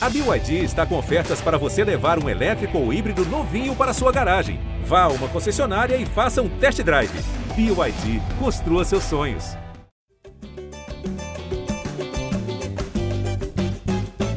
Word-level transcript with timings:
A 0.00 0.08
BYD 0.08 0.62
está 0.62 0.86
com 0.86 0.96
ofertas 0.96 1.40
para 1.40 1.58
você 1.58 1.82
levar 1.82 2.22
um 2.22 2.28
elétrico 2.28 2.78
ou 2.78 2.92
híbrido 2.92 3.24
novinho 3.24 3.74
para 3.74 3.92
sua 3.92 4.12
garagem. 4.12 4.60
Vá 4.84 5.02
a 5.02 5.08
uma 5.08 5.26
concessionária 5.26 5.96
e 5.96 6.06
faça 6.06 6.40
um 6.40 6.48
test 6.48 6.80
drive. 6.82 7.10
BYD, 7.56 8.22
construa 8.38 8.84
seus 8.84 9.02
sonhos. 9.02 9.56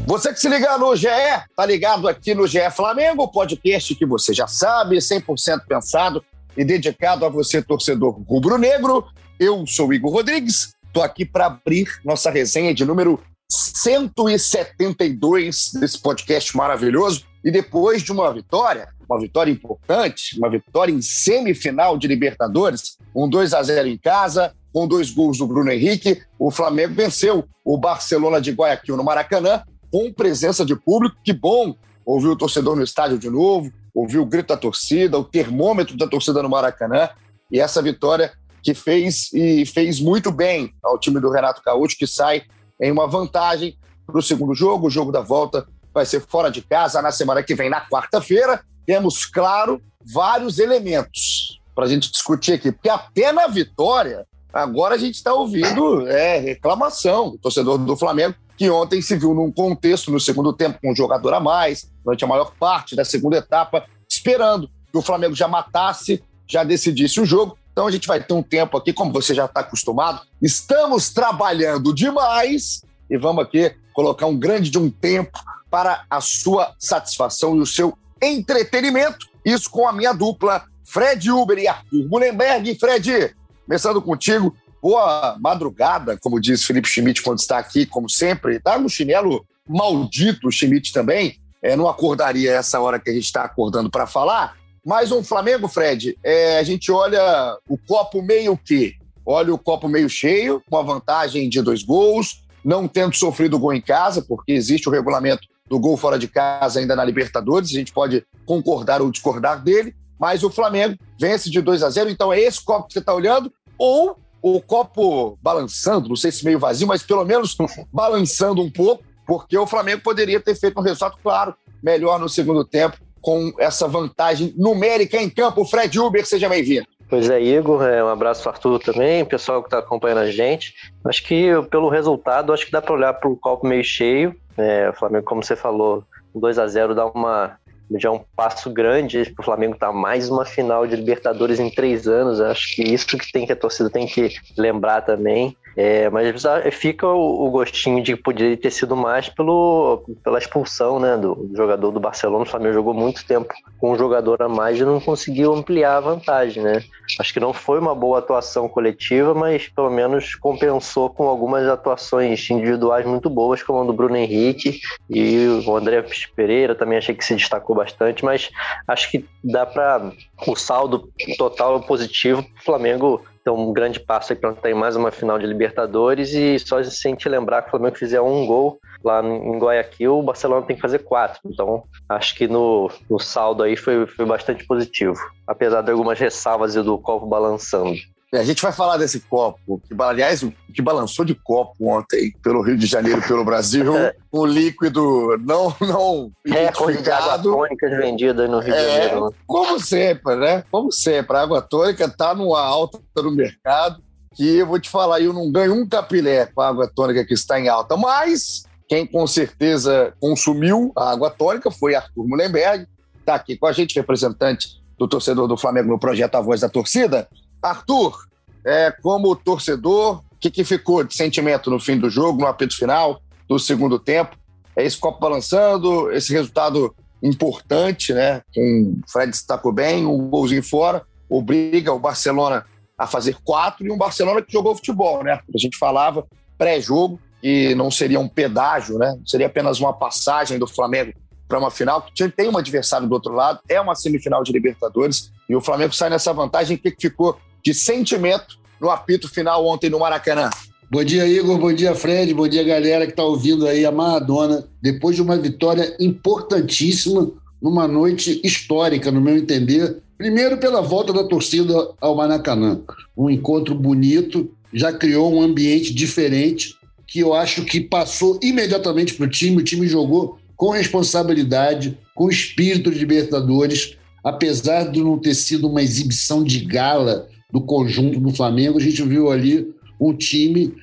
Você 0.07 0.33
que 0.33 0.39
se 0.39 0.49
liga 0.49 0.79
no 0.79 0.95
GE, 0.95 1.07
tá 1.55 1.63
ligado 1.63 2.07
aqui 2.07 2.33
no 2.33 2.47
GE 2.47 2.71
Flamengo, 2.71 3.31
podcast 3.31 3.93
que 3.93 4.05
você 4.05 4.33
já 4.33 4.47
sabe, 4.47 4.97
100% 4.97 5.67
pensado 5.67 6.25
e 6.57 6.65
dedicado 6.65 7.23
a 7.23 7.29
você, 7.29 7.61
torcedor 7.61 8.19
rubro-negro. 8.27 9.05
Eu 9.39 9.63
sou 9.67 9.93
Igor 9.93 10.11
Rodrigues, 10.11 10.71
tô 10.91 11.03
aqui 11.03 11.23
para 11.23 11.45
abrir 11.45 11.87
nossa 12.03 12.31
resenha 12.31 12.73
de 12.73 12.83
número 12.83 13.21
172 13.51 15.71
desse 15.73 15.99
podcast 15.99 16.55
maravilhoso. 16.55 17.25
E 17.43 17.51
depois 17.51 18.01
de 18.01 18.09
uma 18.11 18.33
vitória, 18.33 18.87
uma 19.09 19.19
vitória 19.19 19.51
importante, 19.51 20.37
uma 20.37 20.49
vitória 20.49 20.93
em 20.93 21.01
semifinal 21.01 21.97
de 21.97 22.07
Libertadores, 22.07 22.97
um 23.13 23.27
2 23.27 23.53
a 23.53 23.61
0 23.61 23.89
em 23.89 23.97
casa, 23.97 24.53
com 24.71 24.87
dois 24.87 25.11
gols 25.11 25.37
do 25.37 25.45
Bruno 25.45 25.69
Henrique, 25.69 26.21
o 26.39 26.49
Flamengo 26.49 26.93
venceu 26.93 27.43
o 27.65 27.77
Barcelona 27.77 28.39
de 28.39 28.51
Guayaquil 28.51 28.95
no 28.95 29.03
Maracanã 29.03 29.63
com 29.91 30.13
presença 30.13 30.63
de 30.63 30.73
público. 30.75 31.17
Que 31.23 31.33
bom 31.33 31.75
ouvir 32.05 32.29
o 32.29 32.37
torcedor 32.37 32.77
no 32.77 32.83
estádio 32.83 33.19
de 33.19 33.29
novo, 33.29 33.69
ouvir 33.93 34.19
o 34.19 34.25
grito 34.25 34.47
da 34.47 34.57
torcida, 34.57 35.19
o 35.19 35.25
termômetro 35.25 35.97
da 35.97 36.07
torcida 36.07 36.41
no 36.41 36.47
Maracanã. 36.47 37.09
E 37.51 37.59
essa 37.59 37.81
vitória 37.81 38.31
que 38.63 38.73
fez 38.73 39.29
e 39.33 39.65
fez 39.65 39.99
muito 39.99 40.31
bem 40.31 40.73
ao 40.81 40.97
time 40.97 41.19
do 41.19 41.29
Renato 41.29 41.61
Gaúcho, 41.65 41.97
que 41.97 42.07
sai 42.07 42.43
em 42.81 42.91
uma 42.91 43.07
vantagem 43.07 43.77
para 44.05 44.17
o 44.17 44.21
segundo 44.21 44.53
jogo. 44.53 44.87
O 44.87 44.89
jogo 44.89 45.11
da 45.11 45.21
volta 45.21 45.67
vai 45.93 46.05
ser 46.05 46.21
fora 46.21 46.49
de 46.49 46.61
casa 46.61 47.01
na 47.01 47.11
semana 47.11 47.43
que 47.43 47.55
vem, 47.55 47.69
na 47.69 47.81
quarta-feira. 47.87 48.63
Temos, 48.85 49.25
claro, 49.25 49.81
vários 50.13 50.59
elementos 50.59 51.59
para 51.75 51.85
a 51.85 51.87
gente 51.87 52.11
discutir 52.11 52.53
aqui, 52.53 52.71
porque 52.71 52.89
até 52.89 53.31
na 53.31 53.47
vitória, 53.47 54.25
agora 54.51 54.95
a 54.95 54.97
gente 54.97 55.15
está 55.15 55.33
ouvindo 55.33 56.07
é, 56.07 56.37
reclamação 56.37 57.31
do 57.31 57.37
torcedor 57.37 57.77
do 57.77 57.95
Flamengo 57.95 58.35
que 58.61 58.69
ontem 58.69 59.01
se 59.01 59.17
viu 59.17 59.33
num 59.33 59.51
contexto 59.51 60.11
no 60.11 60.19
segundo 60.19 60.53
tempo 60.53 60.79
com 60.79 60.91
um 60.91 60.95
jogador 60.95 61.33
a 61.33 61.39
mais, 61.39 61.89
durante 62.05 62.23
a 62.23 62.27
maior 62.27 62.53
parte 62.59 62.95
da 62.95 63.03
segunda 63.03 63.37
etapa, 63.37 63.83
esperando 64.07 64.69
que 64.91 64.97
o 64.97 65.01
Flamengo 65.01 65.33
já 65.33 65.47
matasse, 65.47 66.23
já 66.47 66.63
decidisse 66.63 67.19
o 67.19 67.25
jogo. 67.25 67.57
Então 67.71 67.87
a 67.87 67.91
gente 67.91 68.07
vai 68.07 68.21
ter 68.21 68.33
um 68.33 68.43
tempo 68.43 68.77
aqui, 68.77 68.91
como 68.91 69.11
você 69.11 69.33
já 69.33 69.45
está 69.45 69.61
acostumado. 69.61 70.21
Estamos 70.41 71.09
trabalhando 71.09 71.93
demais 71.93 72.81
e 73.09 73.17
vamos 73.17 73.43
aqui 73.43 73.73
colocar 73.93 74.25
um 74.25 74.37
grande 74.37 74.69
de 74.69 74.77
um 74.77 74.89
tempo 74.89 75.39
para 75.69 76.03
a 76.09 76.19
sua 76.19 76.73
satisfação 76.77 77.55
e 77.55 77.59
o 77.59 77.65
seu 77.65 77.97
entretenimento. 78.21 79.25
Isso 79.43 79.69
com 79.69 79.87
a 79.87 79.93
minha 79.93 80.13
dupla, 80.13 80.63
Fred 80.85 81.31
Uber 81.31 81.57
e 81.57 81.67
Arthur 81.67 82.07
Mullenberg. 82.09 82.77
Fred, 82.77 83.35
começando 83.65 84.01
contigo, 84.01 84.55
boa 84.81 85.37
madrugada, 85.39 86.17
como 86.19 86.39
diz 86.39 86.65
Felipe 86.65 86.89
Schmidt 86.89 87.21
quando 87.21 87.39
está 87.39 87.57
aqui, 87.57 87.85
como 87.85 88.09
sempre. 88.09 88.57
Está 88.57 88.77
no 88.77 88.89
chinelo 88.89 89.45
maldito 89.67 90.47
o 90.47 90.51
Schmidt 90.51 90.91
também. 90.91 91.39
É, 91.63 91.75
não 91.75 91.87
acordaria 91.87 92.51
essa 92.51 92.79
hora 92.79 92.99
que 92.99 93.09
a 93.09 93.13
gente 93.13 93.25
está 93.25 93.43
acordando 93.43 93.89
para 93.89 94.07
falar. 94.07 94.55
Mas 94.85 95.11
um 95.11 95.23
Flamengo, 95.23 95.67
Fred, 95.67 96.17
é, 96.23 96.57
a 96.57 96.63
gente 96.63 96.91
olha 96.91 97.57
o 97.69 97.77
copo 97.77 98.21
meio 98.21 98.57
que? 98.57 98.95
Olha 99.23 99.53
o 99.53 99.57
copo 99.57 99.87
meio 99.87 100.09
cheio, 100.09 100.61
com 100.69 100.77
a 100.77 100.81
vantagem 100.81 101.47
de 101.47 101.61
dois 101.61 101.83
gols, 101.83 102.43
não 102.65 102.87
tendo 102.87 103.15
sofrido 103.15 103.59
gol 103.59 103.73
em 103.73 103.81
casa, 103.81 104.23
porque 104.23 104.51
existe 104.51 104.89
o 104.89 104.91
regulamento 104.91 105.47
do 105.69 105.79
gol 105.79 105.95
fora 105.95 106.17
de 106.17 106.27
casa 106.27 106.79
ainda 106.79 106.95
na 106.95 107.05
Libertadores, 107.05 107.69
a 107.69 107.73
gente 107.73 107.93
pode 107.93 108.25
concordar 108.45 109.01
ou 109.01 109.11
discordar 109.11 109.63
dele, 109.63 109.95
mas 110.19 110.43
o 110.43 110.49
Flamengo 110.49 110.97
vence 111.19 111.49
de 111.49 111.61
2 111.61 111.83
a 111.83 111.89
0 111.89 112.09
então 112.09 112.33
é 112.33 112.39
esse 112.39 112.63
copo 112.63 112.87
que 112.87 112.93
você 112.93 112.99
está 112.99 113.13
olhando, 113.13 113.53
ou 113.77 114.17
o 114.41 114.59
copo 114.59 115.37
balançando, 115.41 116.09
não 116.09 116.15
sei 116.15 116.31
se 116.31 116.43
meio 116.43 116.59
vazio, 116.59 116.87
mas 116.87 117.03
pelo 117.03 117.23
menos 117.23 117.55
balançando 117.93 118.61
um 118.61 118.69
pouco, 118.69 119.03
porque 119.25 119.57
o 119.57 119.67
Flamengo 119.67 120.01
poderia 120.01 120.39
ter 120.39 120.55
feito 120.55 120.79
um 120.79 120.83
resultado, 120.83 121.17
claro, 121.21 121.55
melhor 121.81 122.19
no 122.19 122.27
segundo 122.27 122.65
tempo, 122.65 122.97
com 123.21 123.53
essa 123.59 123.87
vantagem 123.87 124.53
numérica 124.57 125.17
em 125.17 125.29
campo. 125.29 125.65
Fred 125.65 125.99
Uber, 125.99 126.25
seja 126.25 126.49
bem-vindo. 126.49 126.87
Pois 127.09 127.29
é, 127.29 127.41
Igor, 127.41 127.83
é, 127.83 128.01
um 128.01 128.07
abraço 128.07 128.41
para 128.41 128.53
Arthur 128.53 128.79
também, 128.79 129.25
pessoal 129.25 129.61
que 129.61 129.67
está 129.67 129.79
acompanhando 129.79 130.19
a 130.19 130.31
gente. 130.31 130.73
Acho 131.03 131.21
que 131.23 131.49
pelo 131.69 131.89
resultado, 131.89 132.53
acho 132.53 132.65
que 132.65 132.71
dá 132.71 132.81
para 132.81 132.93
olhar 132.93 133.13
para 133.13 133.29
o 133.29 133.35
copo 133.35 133.67
meio 133.67 133.83
cheio. 133.83 134.33
É, 134.57 134.93
Flamengo, 134.93 135.25
como 135.25 135.43
você 135.43 135.55
falou, 135.55 136.05
2 136.33 136.57
a 136.57 136.67
0 136.67 136.95
dá 136.95 137.05
uma 137.05 137.57
já 137.97 138.09
é 138.09 138.11
um 138.11 138.21
passo 138.35 138.69
grande 138.69 139.31
para 139.31 139.41
o 139.41 139.45
Flamengo 139.45 139.73
estar 139.73 139.87
tá 139.87 139.93
mais 139.93 140.29
uma 140.29 140.45
final 140.45 140.85
de 140.87 140.95
Libertadores 140.95 141.59
em 141.59 141.69
três 141.69 142.07
anos. 142.07 142.39
Acho 142.39 142.75
que 142.75 142.83
isso 142.83 143.07
que 143.07 143.31
tem 143.31 143.45
que 143.45 143.53
a 143.53 143.55
torcida 143.55 143.89
tem 143.89 144.05
que 144.05 144.33
lembrar 144.57 145.01
também. 145.01 145.55
É, 145.75 146.09
mas 146.09 146.35
fica 146.73 147.07
o, 147.07 147.49
gostinho 147.49 148.03
de 148.03 148.15
que 148.15 148.21
poderia 148.21 148.57
ter 148.57 148.71
sido 148.71 148.95
mais 148.95 149.29
pelo, 149.29 150.03
pela 150.23 150.37
expulsão 150.37 150.99
né, 150.99 151.15
do, 151.15 151.49
jogador 151.55 151.91
do 151.91 151.99
Barcelona. 151.99 152.43
O 152.43 152.47
Flamengo 152.47 152.73
jogou 152.73 152.93
muito 152.93 153.25
tempo 153.25 153.53
com 153.79 153.93
um 153.93 153.97
jogador 153.97 154.41
a 154.41 154.49
mais 154.49 154.79
e 154.79 154.83
não 154.83 154.99
conseguiu 154.99 155.53
ampliar 155.53 155.97
a 155.97 156.01
vantagem. 156.01 156.61
Né? 156.61 156.83
Acho 157.19 157.33
que 157.33 157.39
não 157.39 157.53
foi 157.53 157.79
uma 157.79 157.95
boa 157.95 158.19
atuação 158.19 158.67
coletiva, 158.67 159.33
mas 159.33 159.67
pelo 159.69 159.89
menos 159.89 160.35
compensou 160.35 161.09
com 161.09 161.27
algumas 161.27 161.65
atuações 161.67 162.49
individuais 162.49 163.05
muito 163.05 163.29
boas, 163.29 163.63
como 163.63 163.81
a 163.81 163.85
do 163.85 163.93
Bruno 163.93 164.17
Henrique 164.17 164.81
e 165.09 165.47
o 165.65 165.75
André 165.75 166.03
Pereira 166.35 166.75
também 166.75 166.97
achei 166.97 167.15
que 167.15 167.23
se 167.23 167.35
destacou 167.35 167.75
bastante, 167.83 168.23
mas 168.23 168.49
acho 168.87 169.09
que 169.09 169.25
dá 169.43 169.65
para 169.65 170.11
o 170.47 170.55
saldo 170.55 171.11
total 171.37 171.81
positivo 171.81 172.43
para 172.43 172.61
o 172.61 172.63
Flamengo 172.63 173.25
então, 173.41 173.55
um 173.55 173.73
grande 173.73 173.99
passo 173.99 174.35
para 174.35 174.53
ter 174.53 174.75
mais 174.75 174.95
uma 174.95 175.09
final 175.09 175.39
de 175.39 175.47
Libertadores 175.47 176.31
e 176.33 176.59
só 176.59 176.81
se 176.83 176.91
sente 176.91 177.27
lembrar 177.27 177.63
que 177.63 177.69
o 177.69 177.71
Flamengo 177.71 177.97
fizer 177.97 178.21
um 178.21 178.45
gol 178.45 178.79
lá 179.03 179.23
em 179.23 179.57
Guayaquil, 179.57 180.19
o 180.19 180.23
Barcelona 180.23 180.65
tem 180.65 180.75
que 180.75 180.81
fazer 180.81 180.99
quatro. 180.99 181.39
Então, 181.45 181.83
acho 182.07 182.35
que 182.35 182.47
no, 182.47 182.91
no 183.09 183.19
saldo 183.19 183.63
aí 183.63 183.75
foi, 183.75 184.05
foi 184.05 184.25
bastante 184.25 184.63
positivo, 184.65 185.17
apesar 185.47 185.81
de 185.81 185.89
algumas 185.89 186.19
ressalvas 186.19 186.75
e 186.75 186.83
do 186.83 186.99
copo 186.99 187.25
balançando. 187.25 187.95
É, 188.33 188.39
a 188.39 188.43
gente 188.45 188.61
vai 188.61 188.71
falar 188.71 188.95
desse 188.95 189.19
copo, 189.19 189.81
que, 189.85 189.93
aliás, 190.01 190.41
o 190.41 190.53
que 190.73 190.81
balançou 190.81 191.25
de 191.25 191.35
copo 191.35 191.75
ontem 191.81 192.33
pelo 192.41 192.61
Rio 192.61 192.77
de 192.77 192.85
Janeiro, 192.85 193.21
pelo 193.27 193.43
Brasil, 193.43 193.93
é. 193.97 194.15
um 194.31 194.45
líquido 194.45 195.37
não 195.39 195.75
não 195.81 196.31
é, 196.47 196.71
de 197.01 197.11
água 197.11 197.39
tônica 197.39 197.89
vendida 197.89 198.47
no 198.47 198.59
Rio 198.59 198.73
é, 198.73 198.77
de 198.77 198.91
Janeiro. 198.91 199.25
Né? 199.25 199.31
Como 199.45 199.79
sempre, 199.81 200.35
né? 200.37 200.63
Como 200.71 200.91
sempre, 200.93 201.35
a 201.35 201.41
água 201.41 201.61
tônica 201.61 202.05
está 202.05 202.33
numa 202.33 202.61
alta 202.61 202.99
no 203.17 203.31
mercado, 203.35 204.01
que 204.33 204.57
eu 204.57 204.65
vou 204.65 204.79
te 204.79 204.89
falar, 204.89 205.19
eu 205.19 205.33
não 205.33 205.51
ganho 205.51 205.73
um 205.73 205.85
capilé 205.85 206.45
com 206.45 206.61
a 206.61 206.69
água 206.69 206.87
tônica 206.87 207.25
que 207.25 207.33
está 207.33 207.59
em 207.59 207.67
alta, 207.67 207.97
mas 207.97 208.63
quem 208.87 209.05
com 209.05 209.27
certeza 209.27 210.13
consumiu 210.21 210.93
a 210.95 211.11
água 211.11 211.29
tônica 211.29 211.69
foi 211.69 211.95
Arthur 211.95 212.25
Mullenberg, 212.25 212.87
está 213.19 213.35
aqui 213.35 213.57
com 213.57 213.67
a 213.67 213.73
gente, 213.73 213.95
representante 213.95 214.81
do 214.97 215.07
torcedor 215.07 215.47
do 215.47 215.57
Flamengo 215.57 215.89
no 215.89 215.99
projeto 215.99 216.35
A 216.35 216.41
Voz 216.41 216.61
da 216.61 216.69
Torcida. 216.69 217.27
Arthur, 217.61 218.17
é, 218.65 218.91
como 219.01 219.35
torcedor, 219.35 220.17
o 220.31 220.37
que, 220.39 220.49
que 220.49 220.63
ficou 220.63 221.03
de 221.03 221.15
sentimento 221.15 221.69
no 221.69 221.79
fim 221.79 221.97
do 221.97 222.09
jogo, 222.09 222.41
no 222.41 222.47
apito 222.47 222.75
final, 222.75 223.21
do 223.47 223.59
segundo 223.59 223.99
tempo? 223.99 224.35
É 224.75 224.83
esse 224.83 224.97
copo 224.97 225.19
balançando, 225.19 226.11
esse 226.11 226.31
resultado 226.33 226.95
importante, 227.21 228.13
né? 228.13 228.41
Com 228.53 229.01
o 229.05 229.11
Fred 229.11 229.31
destacou 229.31 229.71
bem, 229.71 230.05
um 230.05 230.29
golzinho 230.29 230.63
fora, 230.63 231.03
obriga 231.29 231.93
o 231.93 231.99
Barcelona 231.99 232.65
a 232.97 233.05
fazer 233.05 233.35
quatro 233.43 233.85
e 233.85 233.91
um 233.91 233.97
Barcelona 233.97 234.41
que 234.41 234.51
jogou 234.51 234.75
futebol, 234.75 235.23
né? 235.23 235.39
A 235.53 235.57
gente 235.57 235.77
falava 235.77 236.25
pré-jogo 236.57 237.19
que 237.41 237.73
não 237.75 237.89
seria 237.89 238.19
um 238.19 238.27
pedágio, 238.27 238.97
né? 238.97 239.17
Seria 239.25 239.47
apenas 239.47 239.79
uma 239.79 239.93
passagem 239.93 240.59
do 240.59 240.67
Flamengo 240.67 241.13
para 241.47 241.59
uma 241.59 241.71
final, 241.71 242.01
que 242.01 242.29
tem 242.29 242.47
um 242.47 242.57
adversário 242.57 243.07
do 243.07 243.13
outro 243.13 243.33
lado, 243.33 243.59
é 243.67 243.81
uma 243.81 243.93
semifinal 243.93 244.41
de 244.41 244.53
Libertadores 244.53 245.31
e 245.49 245.55
o 245.55 245.59
Flamengo 245.59 245.93
sai 245.93 246.09
nessa 246.09 246.31
vantagem. 246.31 246.77
Que 246.77 246.95
ficou 246.97 247.37
de 247.63 247.73
sentimento 247.73 248.59
no 248.79 248.89
apito 248.89 249.27
final 249.29 249.65
ontem 249.65 249.89
no 249.89 249.99
Maracanã. 249.99 250.49
Bom 250.89 251.03
dia, 251.03 251.25
Igor. 251.25 251.57
Bom 251.57 251.71
dia, 251.71 251.95
Fred. 251.95 252.33
Bom 252.33 252.47
dia, 252.47 252.63
galera 252.63 253.05
que 253.05 253.13
está 253.13 253.23
ouvindo 253.23 253.65
aí 253.65 253.85
a 253.85 253.91
Maradona. 253.91 254.67
Depois 254.81 255.15
de 255.15 255.21
uma 255.21 255.37
vitória 255.37 255.95
importantíssima, 255.99 257.31
numa 257.61 257.87
noite 257.87 258.41
histórica, 258.43 259.11
no 259.11 259.21
meu 259.21 259.37
entender. 259.37 259.97
Primeiro, 260.17 260.57
pela 260.57 260.81
volta 260.81 261.13
da 261.13 261.23
torcida 261.23 261.73
ao 262.01 262.15
Maracanã. 262.15 262.81
Um 263.15 263.29
encontro 263.29 263.73
bonito, 263.73 264.51
já 264.73 264.91
criou 264.91 265.33
um 265.33 265.41
ambiente 265.41 265.93
diferente, 265.93 266.75
que 267.07 267.19
eu 267.19 267.33
acho 267.33 267.63
que 267.63 267.79
passou 267.79 268.39
imediatamente 268.43 269.13
para 269.13 269.27
o 269.27 269.29
time. 269.29 269.61
O 269.61 269.63
time 269.63 269.87
jogou 269.87 270.39
com 270.57 270.71
responsabilidade, 270.71 271.97
com 272.13 272.29
espírito 272.29 272.91
de 272.91 272.99
Libertadores, 272.99 273.95
apesar 274.23 274.91
de 274.91 275.01
não 275.01 275.17
ter 275.17 275.35
sido 275.35 275.69
uma 275.69 275.81
exibição 275.81 276.43
de 276.43 276.59
gala 276.59 277.29
do 277.51 277.61
conjunto 277.61 278.19
do 278.19 278.33
Flamengo, 278.33 278.77
a 278.77 278.81
gente 278.81 279.01
viu 279.03 279.31
ali 279.31 279.73
um 279.99 280.13
time 280.15 280.73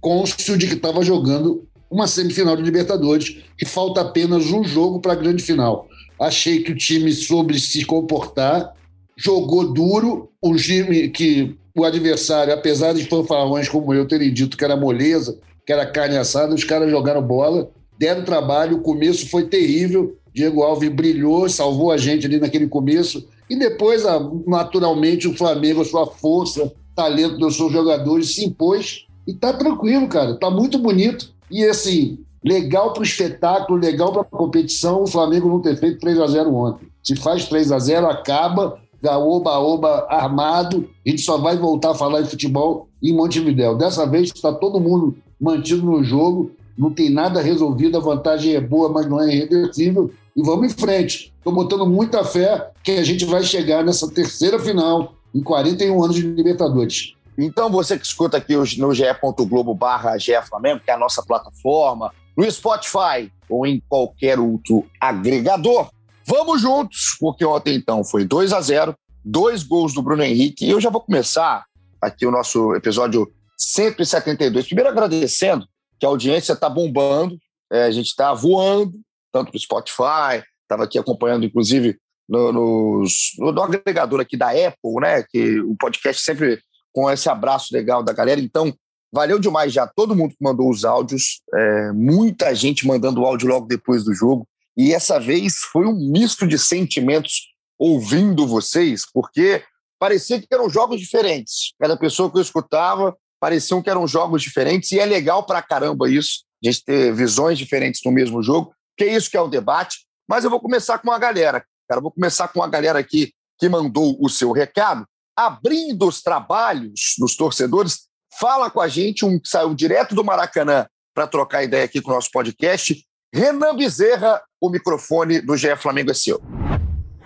cônscio 0.00 0.56
de 0.56 0.66
que 0.66 0.74
estava 0.74 1.02
jogando 1.02 1.66
uma 1.90 2.06
semifinal 2.06 2.56
de 2.56 2.62
Libertadores, 2.62 3.38
que 3.56 3.64
falta 3.64 4.00
apenas 4.02 4.46
um 4.52 4.62
jogo 4.62 5.00
para 5.00 5.12
a 5.12 5.16
grande 5.16 5.42
final. 5.42 5.88
Achei 6.20 6.62
que 6.62 6.72
o 6.72 6.76
time 6.76 7.12
soube 7.12 7.58
se 7.58 7.84
comportar, 7.84 8.74
jogou 9.16 9.72
duro, 9.72 10.30
um 10.42 10.54
time 10.54 11.08
que 11.08 11.56
o 11.74 11.84
adversário, 11.84 12.52
apesar 12.52 12.92
de 12.92 13.04
fanfarrões 13.04 13.68
como 13.68 13.94
eu 13.94 14.06
terem 14.06 14.32
dito 14.32 14.56
que 14.56 14.64
era 14.64 14.76
moleza, 14.76 15.38
que 15.64 15.72
era 15.72 15.86
carne 15.86 16.16
assada, 16.16 16.54
os 16.54 16.64
caras 16.64 16.90
jogaram 16.90 17.22
bola, 17.22 17.70
deram 17.98 18.24
trabalho, 18.24 18.78
o 18.78 18.82
começo 18.82 19.28
foi 19.28 19.46
terrível, 19.46 20.16
Diego 20.32 20.62
Alves 20.62 20.88
brilhou, 20.88 21.48
salvou 21.48 21.90
a 21.90 21.96
gente 21.96 22.26
ali 22.26 22.38
naquele 22.38 22.66
começo, 22.66 23.28
e 23.48 23.56
depois, 23.56 24.04
ah, 24.04 24.20
naturalmente, 24.46 25.26
o 25.26 25.36
Flamengo, 25.36 25.80
a 25.80 25.84
sua 25.84 26.06
força, 26.06 26.72
talento 26.94 27.38
dos 27.38 27.56
seus 27.56 27.72
jogadores, 27.72 28.34
se 28.34 28.44
impôs 28.44 29.06
e 29.26 29.32
tá 29.32 29.52
tranquilo, 29.52 30.08
cara, 30.08 30.34
tá 30.34 30.50
muito 30.50 30.78
bonito. 30.78 31.32
E 31.50 31.64
assim, 31.64 32.18
legal 32.44 32.92
para 32.92 33.00
o 33.00 33.04
espetáculo, 33.04 33.78
legal 33.78 34.12
para 34.12 34.22
a 34.22 34.24
competição, 34.24 35.02
o 35.02 35.06
Flamengo 35.06 35.48
não 35.48 35.60
ter 35.60 35.76
feito 35.76 36.00
3 36.00 36.20
a 36.20 36.26
0 36.26 36.54
ontem. 36.54 36.88
Se 37.02 37.16
faz 37.16 37.46
3 37.46 37.72
a 37.72 37.78
0 37.78 38.06
acaba, 38.06 38.78
oba-oba 39.02 40.06
armado, 40.08 40.88
a 41.06 41.10
gente 41.10 41.22
só 41.22 41.38
vai 41.38 41.56
voltar 41.56 41.92
a 41.92 41.94
falar 41.94 42.22
de 42.22 42.30
futebol 42.30 42.88
em 43.02 43.14
Montevidéu. 43.14 43.76
Dessa 43.76 44.06
vez 44.06 44.30
está 44.34 44.52
todo 44.52 44.80
mundo 44.80 45.16
mantido 45.40 45.86
no 45.86 46.02
jogo, 46.02 46.50
não 46.76 46.90
tem 46.90 47.10
nada 47.10 47.40
resolvido, 47.40 47.96
a 47.96 48.00
vantagem 48.00 48.54
é 48.54 48.60
boa, 48.60 48.88
mas 48.88 49.06
não 49.06 49.20
é 49.20 49.34
irreversível, 49.34 50.10
e 50.38 50.42
vamos 50.42 50.72
em 50.72 50.76
frente. 50.76 51.34
Estou 51.36 51.52
botando 51.52 51.84
muita 51.84 52.22
fé 52.22 52.70
que 52.84 52.92
a 52.92 53.02
gente 53.02 53.24
vai 53.24 53.42
chegar 53.42 53.82
nessa 53.82 54.08
terceira 54.08 54.56
final 54.56 55.16
em 55.34 55.42
41 55.42 56.00
anos 56.00 56.14
de 56.14 56.22
Libertadores. 56.22 57.14
Então, 57.36 57.68
você 57.68 57.98
que 57.98 58.06
escuta 58.06 58.36
aqui 58.36 58.54
no 58.78 58.94
ge.globo 58.94 59.74
barra 59.74 60.16
Flamengo, 60.48 60.80
que 60.84 60.92
é 60.92 60.94
a 60.94 60.98
nossa 60.98 61.24
plataforma, 61.24 62.12
no 62.36 62.48
Spotify 62.48 63.32
ou 63.48 63.66
em 63.66 63.82
qualquer 63.88 64.38
outro 64.38 64.86
agregador, 65.00 65.90
vamos 66.24 66.60
juntos, 66.60 67.16
porque 67.18 67.44
ontem 67.44 67.74
então 67.74 68.04
foi 68.04 68.24
2 68.24 68.52
a 68.52 68.60
0 68.60 68.94
dois 69.24 69.64
gols 69.64 69.92
do 69.92 70.02
Bruno 70.02 70.22
Henrique, 70.22 70.64
e 70.64 70.70
eu 70.70 70.80
já 70.80 70.88
vou 70.88 71.00
começar 71.00 71.64
aqui 72.00 72.24
o 72.24 72.30
nosso 72.30 72.74
episódio 72.76 73.28
172. 73.58 74.66
Primeiro 74.66 74.88
agradecendo 74.88 75.66
que 75.98 76.06
a 76.06 76.08
audiência 76.08 76.52
está 76.52 76.68
bombando, 76.68 77.36
é, 77.72 77.84
a 77.84 77.90
gente 77.90 78.06
está 78.06 78.32
voando, 78.32 78.92
tanto 79.32 79.50
para 79.50 79.56
o 79.56 79.60
Spotify, 79.60 80.44
estava 80.62 80.84
aqui 80.84 80.98
acompanhando, 80.98 81.44
inclusive, 81.44 81.98
no, 82.28 82.52
nos, 82.52 83.32
no, 83.38 83.52
no, 83.52 83.62
agregador 83.62 84.20
aqui 84.20 84.36
da 84.36 84.50
Apple, 84.50 84.94
né? 85.00 85.24
Que 85.30 85.60
o 85.60 85.74
podcast 85.76 86.22
sempre 86.22 86.60
com 86.92 87.10
esse 87.10 87.28
abraço 87.28 87.68
legal 87.72 88.02
da 88.02 88.12
galera. 88.12 88.40
Então, 88.40 88.74
valeu 89.12 89.38
demais 89.38 89.72
já 89.72 89.86
todo 89.86 90.14
mundo 90.14 90.30
que 90.30 90.42
mandou 90.44 90.70
os 90.70 90.84
áudios, 90.84 91.40
é, 91.54 91.92
muita 91.92 92.54
gente 92.54 92.86
mandando 92.86 93.20
o 93.20 93.26
áudio 93.26 93.48
logo 93.48 93.66
depois 93.66 94.04
do 94.04 94.14
jogo. 94.14 94.46
E 94.76 94.92
essa 94.92 95.18
vez 95.18 95.56
foi 95.72 95.86
um 95.86 96.10
misto 96.10 96.46
de 96.46 96.58
sentimentos 96.58 97.48
ouvindo 97.78 98.46
vocês, 98.46 99.02
porque 99.12 99.62
parecia 99.98 100.40
que 100.40 100.46
eram 100.52 100.68
jogos 100.68 101.00
diferentes. 101.00 101.72
Cada 101.80 101.96
pessoa 101.96 102.30
que 102.30 102.38
eu 102.38 102.42
escutava 102.42 103.16
pareciam 103.40 103.82
que 103.82 103.90
eram 103.90 104.06
jogos 104.06 104.42
diferentes, 104.42 104.90
e 104.92 104.98
é 104.98 105.06
legal 105.06 105.44
pra 105.44 105.62
caramba 105.62 106.10
isso, 106.10 106.44
a 106.62 106.68
gente 106.68 106.84
ter 106.84 107.14
visões 107.14 107.56
diferentes 107.56 108.00
no 108.04 108.10
mesmo 108.10 108.42
jogo, 108.42 108.72
que 108.98 109.04
é 109.04 109.14
isso 109.14 109.30
que 109.30 109.36
é 109.36 109.40
o 109.40 109.48
debate. 109.48 110.06
Mas 110.28 110.44
eu 110.44 110.50
vou 110.50 110.60
começar 110.60 110.98
com 110.98 111.10
a 111.10 111.18
galera, 111.18 111.64
cara. 111.88 112.00
Vou 112.00 112.10
começar 112.10 112.48
com 112.48 112.62
a 112.62 112.68
galera 112.68 112.98
aqui 112.98 113.32
que 113.58 113.68
mandou 113.68 114.16
o 114.20 114.28
seu 114.28 114.52
recado, 114.52 115.06
abrindo 115.36 116.06
os 116.06 116.20
trabalhos 116.20 117.14
dos 117.18 117.36
torcedores. 117.36 118.08
Fala 118.38 118.70
com 118.70 118.80
a 118.80 118.88
gente, 118.88 119.24
um 119.24 119.38
que 119.38 119.48
saiu 119.48 119.74
direto 119.74 120.14
do 120.14 120.24
Maracanã 120.24 120.86
para 121.14 121.26
trocar 121.26 121.64
ideia 121.64 121.84
aqui 121.84 122.00
com 122.00 122.10
o 122.10 122.14
nosso 122.14 122.30
podcast. 122.30 123.04
Renan 123.32 123.76
Bezerra, 123.76 124.40
o 124.60 124.68
microfone 124.68 125.40
do 125.40 125.56
GE 125.56 125.74
Flamengo 125.76 126.10
é 126.10 126.14
seu. 126.14 126.40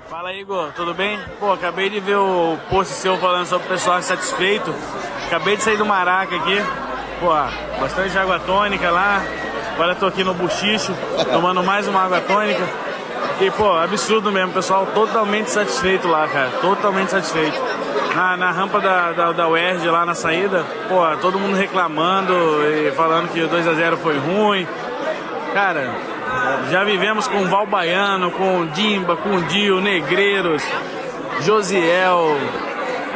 Fala 0.09 0.33
Igor, 0.35 0.73
tudo 0.75 0.95
bem? 0.95 1.19
Pô, 1.41 1.53
acabei 1.53 1.89
de 1.89 2.01
ver 2.01 2.17
o 2.17 2.59
post 2.71 2.93
seu 2.95 3.17
falando 3.19 3.47
sobre 3.47 3.67
o 3.67 3.71
pessoal 3.71 3.99
insatisfeito. 3.99 4.71
Acabei 5.27 5.57
de 5.57 5.63
sair 5.63 5.79
do 5.79 5.87
Maraca 5.87 6.37
aqui. 6.37 6.57
Pô, 7.21 7.29
bastante 7.81 8.17
água 8.19 8.39
tônica 8.41 8.91
lá. 8.91 9.23
Agora 9.75 9.95
tô 9.95 10.07
aqui 10.07 10.23
no 10.23 10.35
Buchicho, 10.35 10.95
tomando 11.33 11.63
mais 11.63 11.89
uma 11.89 12.03
água 12.03 12.21
tônica. 12.21 12.63
E, 13.41 13.51
pô, 13.51 13.73
absurdo 13.73 14.31
mesmo, 14.31 14.53
pessoal 14.53 14.87
totalmente 14.87 15.51
satisfeito 15.51 16.07
lá, 16.07 16.29
cara. 16.29 16.51
Totalmente 16.61 17.11
satisfeito. 17.11 17.59
Na, 18.15 18.37
na 18.37 18.51
rampa 18.51 18.81
da, 18.81 19.13
da, 19.13 19.33
da 19.33 19.49
UERJ, 19.49 19.89
lá 19.89 20.05
na 20.05 20.15
saída, 20.15 20.65
pô, 20.89 21.01
todo 21.21 21.39
mundo 21.39 21.57
reclamando 21.57 22.35
e 22.69 22.93
falando 22.93 23.33
que 23.33 23.41
o 23.41 23.49
2x0 23.49 23.97
foi 23.97 24.19
ruim. 24.19 24.67
Cara, 25.55 25.91
já 26.71 26.85
vivemos 26.85 27.27
com 27.27 27.47
Val 27.47 27.67
Baiano, 27.67 28.31
com 28.31 28.67
Dimba, 28.67 29.17
com 29.17 29.41
Dio, 29.43 29.81
Negreiros, 29.81 30.63
Josiel. 31.41 32.37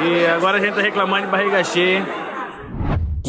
E 0.01 0.27
agora 0.27 0.57
a 0.57 0.61
gente 0.61 0.75
tá 0.75 0.81
reclamando 0.81 1.27
de 1.27 1.31
barriga 1.31 1.63
cheia. 1.63 2.26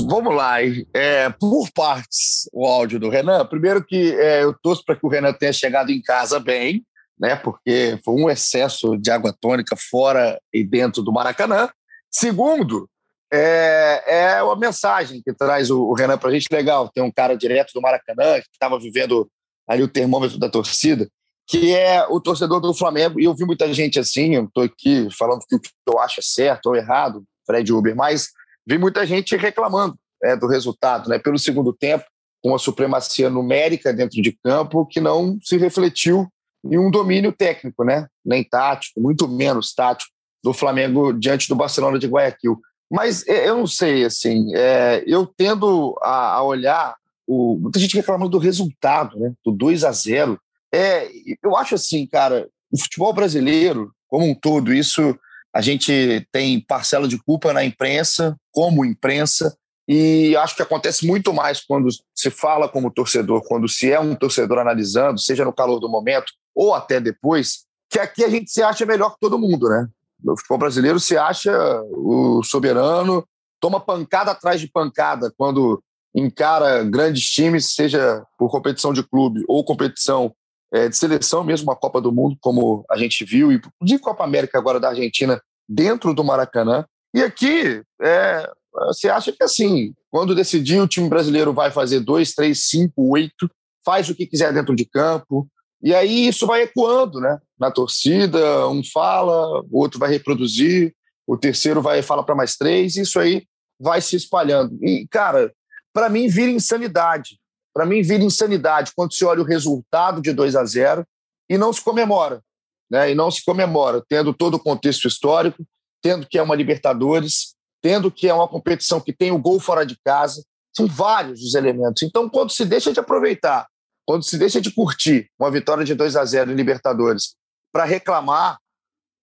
Vamos 0.05 0.35
lá, 0.35 0.57
é, 0.93 1.29
por 1.39 1.71
partes 1.71 2.47
o 2.53 2.67
áudio 2.67 2.99
do 2.99 3.09
Renan. 3.09 3.45
Primeiro 3.45 3.83
que 3.83 4.13
é, 4.13 4.43
eu 4.43 4.53
torço 4.61 4.83
para 4.85 4.95
que 4.95 5.05
o 5.05 5.09
Renan 5.09 5.33
tenha 5.33 5.51
chegado 5.51 5.91
em 5.91 6.01
casa 6.01 6.39
bem, 6.39 6.85
né? 7.19 7.35
Porque 7.35 7.99
foi 8.05 8.13
um 8.13 8.29
excesso 8.29 8.95
de 8.95 9.09
água 9.09 9.35
tônica 9.39 9.75
fora 9.75 10.39
e 10.53 10.63
dentro 10.63 11.01
do 11.01 11.11
Maracanã. 11.11 11.69
Segundo, 12.11 12.87
é, 13.33 14.35
é 14.35 14.43
uma 14.43 14.55
mensagem 14.55 15.21
que 15.23 15.33
traz 15.33 15.71
o, 15.71 15.81
o 15.81 15.93
Renan 15.93 16.17
para 16.17 16.29
a 16.29 16.33
gente 16.33 16.47
legal. 16.51 16.89
Tem 16.89 17.03
um 17.03 17.11
cara 17.11 17.35
direto 17.35 17.71
do 17.73 17.81
Maracanã 17.81 18.39
que 18.39 18.49
estava 18.53 18.79
vivendo 18.79 19.27
ali 19.67 19.81
o 19.81 19.87
termômetro 19.87 20.37
da 20.37 20.49
torcida, 20.49 21.09
que 21.47 21.75
é 21.75 22.05
o 22.07 22.21
torcedor 22.21 22.61
do 22.61 22.73
Flamengo. 22.73 23.19
E 23.19 23.23
eu 23.23 23.33
vi 23.33 23.45
muita 23.45 23.73
gente 23.73 23.99
assim. 23.99 24.35
Eu 24.35 24.45
estou 24.45 24.63
aqui 24.63 25.07
falando 25.17 25.41
que 25.47 25.55
o 25.55 25.59
que 25.59 25.71
eu 25.87 25.99
acho 25.99 26.19
é 26.19 26.23
certo 26.23 26.67
ou 26.67 26.75
errado, 26.75 27.23
Fred 27.47 27.73
Uber, 27.73 27.95
mas 27.95 28.29
vi 28.67 28.77
muita 28.77 29.05
gente 29.05 29.35
reclamando 29.37 29.97
é, 30.21 30.35
do 30.35 30.47
resultado, 30.47 31.09
né? 31.09 31.17
Pelo 31.17 31.39
segundo 31.39 31.71
tempo, 31.71 32.03
com 32.43 32.53
a 32.53 32.59
supremacia 32.59 33.29
numérica 33.29 33.93
dentro 33.93 34.21
de 34.21 34.37
campo 34.43 34.85
que 34.85 34.99
não 34.99 35.39
se 35.41 35.57
refletiu 35.57 36.27
em 36.65 36.77
um 36.77 36.91
domínio 36.91 37.31
técnico, 37.31 37.83
né? 37.83 38.07
Nem 38.25 38.43
tático, 38.43 38.99
muito 38.99 39.27
menos 39.27 39.73
tático 39.73 40.11
do 40.43 40.53
Flamengo 40.53 41.13
diante 41.13 41.47
do 41.47 41.55
Barcelona 41.55 41.97
de 41.97 42.07
Guayaquil. 42.07 42.59
Mas 42.91 43.25
é, 43.27 43.49
eu 43.49 43.57
não 43.57 43.67
sei, 43.67 44.03
assim, 44.03 44.53
é, 44.55 45.03
eu 45.07 45.25
tendo 45.25 45.97
a, 46.01 46.35
a, 46.35 46.43
olhar 46.43 46.95
o, 47.25 47.57
muita 47.59 47.79
gente 47.79 47.95
reclamando 47.95 48.31
do 48.31 48.37
resultado, 48.37 49.17
né? 49.17 49.33
Do 49.45 49.51
2 49.51 49.83
a 49.83 49.91
0 49.91 50.39
é, 50.73 51.09
eu 51.41 51.55
acho 51.55 51.75
assim, 51.75 52.05
cara, 52.05 52.47
o 52.71 52.77
futebol 52.77 53.13
brasileiro, 53.13 53.93
como 54.09 54.25
um 54.25 54.35
todo, 54.35 54.73
isso 54.73 55.17
a 55.57 55.61
gente 55.61 56.23
tem 56.31 56.61
parcela 56.61 57.07
de 57.07 57.17
culpa 57.17 57.51
na 57.51 57.65
imprensa, 57.65 58.37
como 58.51 58.85
imprensa, 58.85 59.57
e 59.87 60.37
acho 60.37 60.55
que 60.55 60.61
acontece 60.61 61.07
muito 61.07 61.33
mais 61.33 61.65
quando 61.65 61.89
se 62.13 62.29
fala 62.29 62.69
como 62.69 62.93
torcedor, 62.93 63.41
quando 63.47 63.67
se 63.67 63.91
é 63.91 63.99
um 63.99 64.13
torcedor 64.13 64.59
analisando, 64.59 65.19
seja 65.19 65.43
no 65.43 65.51
calor 65.51 65.79
do 65.79 65.89
momento 65.89 66.31
ou 66.53 66.75
até 66.75 67.01
depois, 67.01 67.65
que 67.89 67.97
aqui 67.97 68.23
a 68.23 68.29
gente 68.29 68.51
se 68.51 68.61
acha 68.61 68.85
melhor 68.85 69.15
que 69.15 69.19
todo 69.19 69.39
mundo, 69.39 69.67
né? 69.67 69.87
No 70.23 70.37
futebol 70.37 70.59
brasileiro 70.59 70.99
se 70.99 71.17
acha 71.17 71.51
o 71.91 72.43
soberano, 72.43 73.27
toma 73.59 73.79
pancada 73.79 74.29
atrás 74.29 74.61
de 74.61 74.67
pancada 74.67 75.33
quando 75.35 75.81
encara 76.13 76.83
grandes 76.83 77.25
times, 77.31 77.73
seja 77.73 78.23
por 78.37 78.51
competição 78.51 78.93
de 78.93 79.01
clube 79.01 79.43
ou 79.47 79.65
competição 79.65 80.31
é, 80.73 80.89
de 80.89 80.97
seleção, 80.97 81.43
mesmo 81.43 81.69
uma 81.69 81.75
Copa 81.75 82.01
do 82.01 82.11
Mundo, 82.11 82.37
como 82.41 82.85
a 82.89 82.97
gente 82.97 83.23
viu, 83.23 83.51
e 83.51 83.61
de 83.81 83.99
Copa 83.99 84.23
América 84.23 84.57
agora 84.57 84.79
da 84.79 84.89
Argentina, 84.89 85.41
dentro 85.67 86.13
do 86.13 86.23
Maracanã. 86.23 86.85
E 87.13 87.21
aqui, 87.21 87.81
é, 88.01 88.49
você 88.87 89.09
acha 89.09 89.31
que 89.31 89.43
assim, 89.43 89.93
quando 90.09 90.35
decidir 90.35 90.79
o 90.79 90.87
time 90.87 91.09
brasileiro 91.09 91.53
vai 91.53 91.71
fazer 91.71 91.99
dois, 91.99 92.33
três, 92.33 92.65
cinco, 92.65 93.09
oito, 93.09 93.49
faz 93.85 94.09
o 94.09 94.15
que 94.15 94.27
quiser 94.27 94.53
dentro 94.53 94.75
de 94.75 94.85
campo, 94.85 95.47
e 95.81 95.93
aí 95.93 96.27
isso 96.27 96.45
vai 96.47 96.63
ecoando, 96.63 97.19
né? 97.19 97.37
Na 97.59 97.71
torcida, 97.71 98.67
um 98.67 98.83
fala, 98.83 99.61
o 99.61 99.79
outro 99.79 99.99
vai 99.99 100.09
reproduzir, 100.09 100.93
o 101.25 101.37
terceiro 101.37 101.81
vai 101.81 102.01
falar 102.01 102.23
para 102.23 102.35
mais 102.35 102.55
três, 102.55 102.95
e 102.95 103.01
isso 103.01 103.19
aí 103.19 103.45
vai 103.79 104.01
se 104.01 104.15
espalhando. 104.15 104.77
E, 104.81 105.07
cara, 105.09 105.53
para 105.93 106.09
mim 106.09 106.27
vira 106.27 106.51
insanidade. 106.51 107.39
Para 107.77 107.85
mim 107.85 108.01
vira 108.01 108.23
insanidade 108.23 108.91
quando 108.95 109.13
se 109.13 109.23
olha 109.23 109.39
o 109.39 109.45
resultado 109.45 110.19
de 110.19 110.33
2 110.33 110.55
a 110.55 110.65
0 110.65 111.05
e 111.47 111.59
não 111.59 111.71
se 111.71 111.79
comemora. 111.79 112.41
Né? 112.89 113.11
E 113.11 113.13
não 113.13 113.29
se 113.29 113.45
comemora, 113.45 114.03
tendo 114.09 114.33
todo 114.33 114.55
o 114.55 114.59
contexto 114.59 115.07
histórico, 115.07 115.63
tendo 116.01 116.25
que 116.25 116.39
é 116.39 116.41
uma 116.41 116.55
Libertadores, 116.55 117.53
tendo 117.79 118.09
que 118.09 118.27
é 118.27 118.33
uma 118.33 118.47
competição 118.47 118.99
que 118.99 119.13
tem 119.13 119.29
o 119.29 119.37
gol 119.37 119.59
fora 119.59 119.85
de 119.85 119.95
casa. 120.03 120.43
São 120.75 120.87
vários 120.87 121.39
os 121.43 121.53
elementos. 121.53 122.01
Então, 122.01 122.27
quando 122.27 122.51
se 122.51 122.65
deixa 122.65 122.91
de 122.91 122.99
aproveitar, 122.99 123.67
quando 124.07 124.23
se 124.23 124.39
deixa 124.39 124.59
de 124.59 124.71
curtir 124.71 125.29
uma 125.39 125.51
vitória 125.51 125.85
de 125.85 125.93
2 125.93 126.15
a 126.15 126.25
0 126.25 126.51
em 126.51 126.55
Libertadores 126.55 127.35
para 127.71 127.85
reclamar 127.85 128.57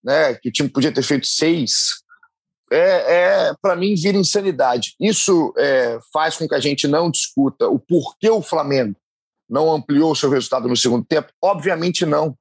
né, 0.04 0.32
que 0.34 0.49
o 0.49 0.52
time 0.52 0.68
podia 0.68 0.92
ter 0.92 1.02
feito 1.02 1.26
seis, 1.26 2.03
é, 2.75 3.49
é 3.49 3.54
para 3.61 3.76
mim, 3.76 3.95
vira 3.95 4.16
insanidade. 4.16 4.95
Isso 5.00 5.52
é, 5.57 5.99
faz 6.12 6.37
com 6.37 6.49
que 6.49 6.54
a 6.54 6.61
gente 6.61 6.87
não 6.87 7.11
discuta 7.11 7.69
o 7.69 7.78
porquê 7.78 8.31
o 8.31 8.43
Flamengo 8.43 8.97
não 9.49 9.71
ampliou 9.73 10.14
seu 10.14 10.31
resultado 10.31 10.69
no 10.69 10.76
segundo 10.76 11.04
tempo? 11.04 11.28
Obviamente 11.43 12.04
não. 12.07 12.37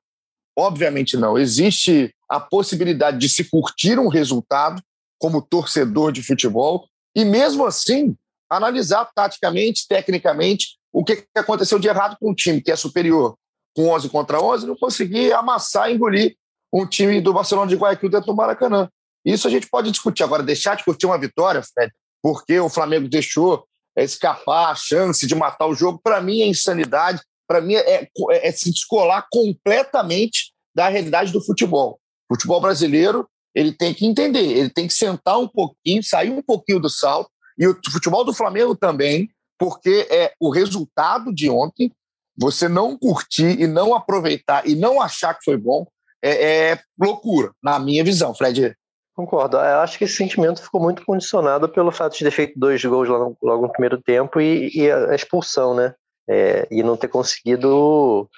Obviamente 0.58 1.18
não. 1.18 1.38
Existe 1.38 2.13
a 2.30 2.40
possibilidade 2.40 3.18
de 3.18 3.30
se 3.30 3.44
curtir 3.44 4.00
um 4.00 4.08
resultado 4.08 4.82
como 5.20 5.42
torcedor 5.42 6.12
de 6.12 6.24
futebol 6.24 6.88
e, 7.16 7.24
mesmo 7.24 7.66
assim, 7.66 8.16
analisar 8.50 9.10
taticamente, 9.13 9.88
tecnicamente, 9.88 10.78
o 10.92 11.04
que 11.04 11.25
aconteceu 11.36 11.80
de 11.80 11.88
errado 11.88 12.18
com 12.20 12.32
um 12.32 12.36
time 12.36 12.62
que 12.62 12.72
é 12.72 12.75
superior 12.75 13.36
com 13.75 13.90
11 13.90 14.10
contra 14.10 14.42
11, 14.42 14.68
não 14.68 14.75
conseguir 14.75 15.34
amassar 15.34 15.90
e 15.90 15.96
engolir 15.96 16.36
um 16.72 16.86
time 16.86 17.20
do 17.22 17.34
Barcelona 17.34 17.70
de 17.70 17.75
Guayaquil 17.75 18.10
dentro 18.10 18.28
do 18.28 18.36
Maracanã. 18.36 18.88
Isso 19.25 19.48
a 19.48 19.51
gente 19.51 19.68
pode 19.70 19.92
discutir. 19.92 20.24
Agora, 20.24 20.44
deixar 20.44 20.75
de 20.75 20.84
curtir 20.84 21.06
uma 21.06 21.18
vitória, 21.18 21.62
Fred, 21.62 21.92
porque 22.22 22.60
o 22.60 22.70
Flamengo 22.70 23.08
deixou 23.08 23.65
escapar 23.96 24.72
a 24.72 24.75
chance 24.75 25.25
de 25.27 25.36
matar 25.36 25.68
o 25.68 25.75
jogo, 25.75 26.00
para 26.03 26.22
mim 26.22 26.42
é 26.42 26.48
insanidade, 26.48 27.22
para 27.48 27.62
mim 27.62 27.75
é, 27.75 28.03
é, 28.03 28.10
é, 28.32 28.51
se 28.51 28.72
descolar 28.72 29.27
completamente 29.32 30.53
da 30.75 30.89
realidade 30.89 31.32
do 31.32 31.44
futebol. 31.44 32.00
O 32.30 32.36
futebol 32.36 32.60
brasileiro 32.60 33.27
ele 33.53 33.72
tem 33.72 33.94
que 33.94 34.06
entender, 34.06 34.44
ele 34.44 34.70
tem 34.70 34.88
que 34.88 34.94
sentar 34.94 35.38
um 35.38 35.48
pouquinho, 35.48 36.03
sair 36.03 36.32
um 36.32 36.42
pouquinho 36.42 36.80
do 36.80 36.89
salto, 36.89 37.30
e 37.58 37.68
o 37.68 37.80
futebol 37.92 38.25
do 38.25 38.34
Flamengo 38.34 38.75
também, 38.75 39.30
porque 39.60 40.08
é 40.10 40.34
o 40.39 40.50
resultado 40.50 41.32
de 41.32 41.50
ontem, 41.50 41.92
você 42.36 42.68
não 42.68 42.98
curtir 42.98 43.62
e 43.62 43.68
não 43.68 43.94
aproveitar 43.94 44.68
e 44.68 44.74
não 44.74 45.00
achar 45.00 45.36
que 45.36 45.44
foi 45.46 45.56
bom, 45.56 45.86
é, 46.24 46.72
é 46.72 46.80
loucura, 47.00 47.51
na 47.62 47.77
minha 47.77 48.03
visão, 48.03 48.34
Fred. 48.34 48.75
Concordo. 49.15 49.58
Eu 49.58 49.79
acho 49.79 49.98
que 49.98 50.05
esse 50.05 50.15
sentimento 50.15 50.62
ficou 50.62 50.82
muito 50.82 51.05
condicionado 51.05 51.70
pelo 51.70 51.91
fato 51.91 52.17
de 52.17 52.24
ter 52.24 52.32
feito 52.32 52.60
dois 52.60 52.84
gols 52.84 53.08
logo, 53.08 53.62
no 53.62 53.72
primeiro 53.72 54.01
tempo 54.01 54.41
e, 54.41 54.70
e 54.74 54.91
a 54.91 55.13
expulsão, 55.13 55.75
né? 55.75 55.93
É, 56.27 56.67
e 56.72 56.82
não 56.82 56.98
ter 56.98 57.10
conseguido 57.10 58.29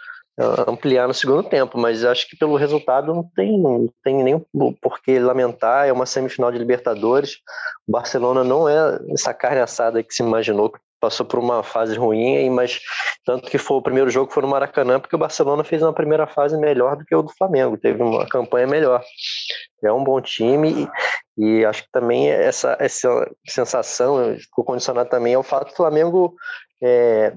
ampliar 0.67 1.07
no 1.07 1.13
segundo 1.13 1.43
tempo, 1.43 1.77
mas 1.77 2.03
acho 2.03 2.27
que 2.29 2.37
pelo 2.37 2.57
resultado 2.57 3.13
não 3.13 3.23
tem, 3.35 3.57
não 3.57 3.87
tem 4.03 4.23
nem 4.23 4.39
por 4.81 5.01
que 5.01 5.17
lamentar. 5.17 5.87
É 5.87 5.93
uma 5.93 6.05
semifinal 6.05 6.51
de 6.51 6.57
Libertadores. 6.57 7.37
O 7.87 7.91
Barcelona 7.91 8.43
não 8.43 8.67
é 8.67 8.99
essa 9.09 9.33
carne 9.33 9.61
assada 9.61 10.03
que 10.03 10.13
se 10.13 10.23
imaginou 10.23 10.73
passou 10.99 11.25
por 11.25 11.37
uma 11.37 11.61
fase 11.61 11.95
ruim, 11.95 12.49
mas 12.49 12.79
tanto 13.23 13.49
que 13.49 13.59
foi 13.59 13.77
o 13.77 13.81
primeiro 13.81 14.09
jogo 14.09 14.31
foi 14.31 14.41
no 14.41 14.49
Maracanã, 14.49 14.99
porque 14.99 15.15
o 15.15 15.19
Barcelona 15.19 15.63
fez 15.63 15.83
uma 15.83 15.93
primeira 15.93 16.25
fase 16.25 16.57
melhor 16.57 16.95
do 16.95 17.05
que 17.05 17.13
o 17.15 17.21
do 17.21 17.29
Flamengo, 17.29 17.77
teve 17.77 18.01
uma 18.01 18.27
campanha 18.27 18.65
melhor. 18.65 19.03
É 19.83 19.91
um 19.91 20.03
bom 20.03 20.19
time 20.19 20.89
e, 21.37 21.59
e 21.59 21.65
acho 21.65 21.83
que 21.83 21.91
também 21.91 22.29
essa, 22.29 22.75
essa 22.79 23.31
sensação 23.45 24.35
ficou 24.37 24.65
condicionada 24.65 25.07
também 25.07 25.35
ao 25.35 25.43
fato 25.43 25.69
do 25.69 25.75
Flamengo 25.75 26.33
é, 26.81 27.33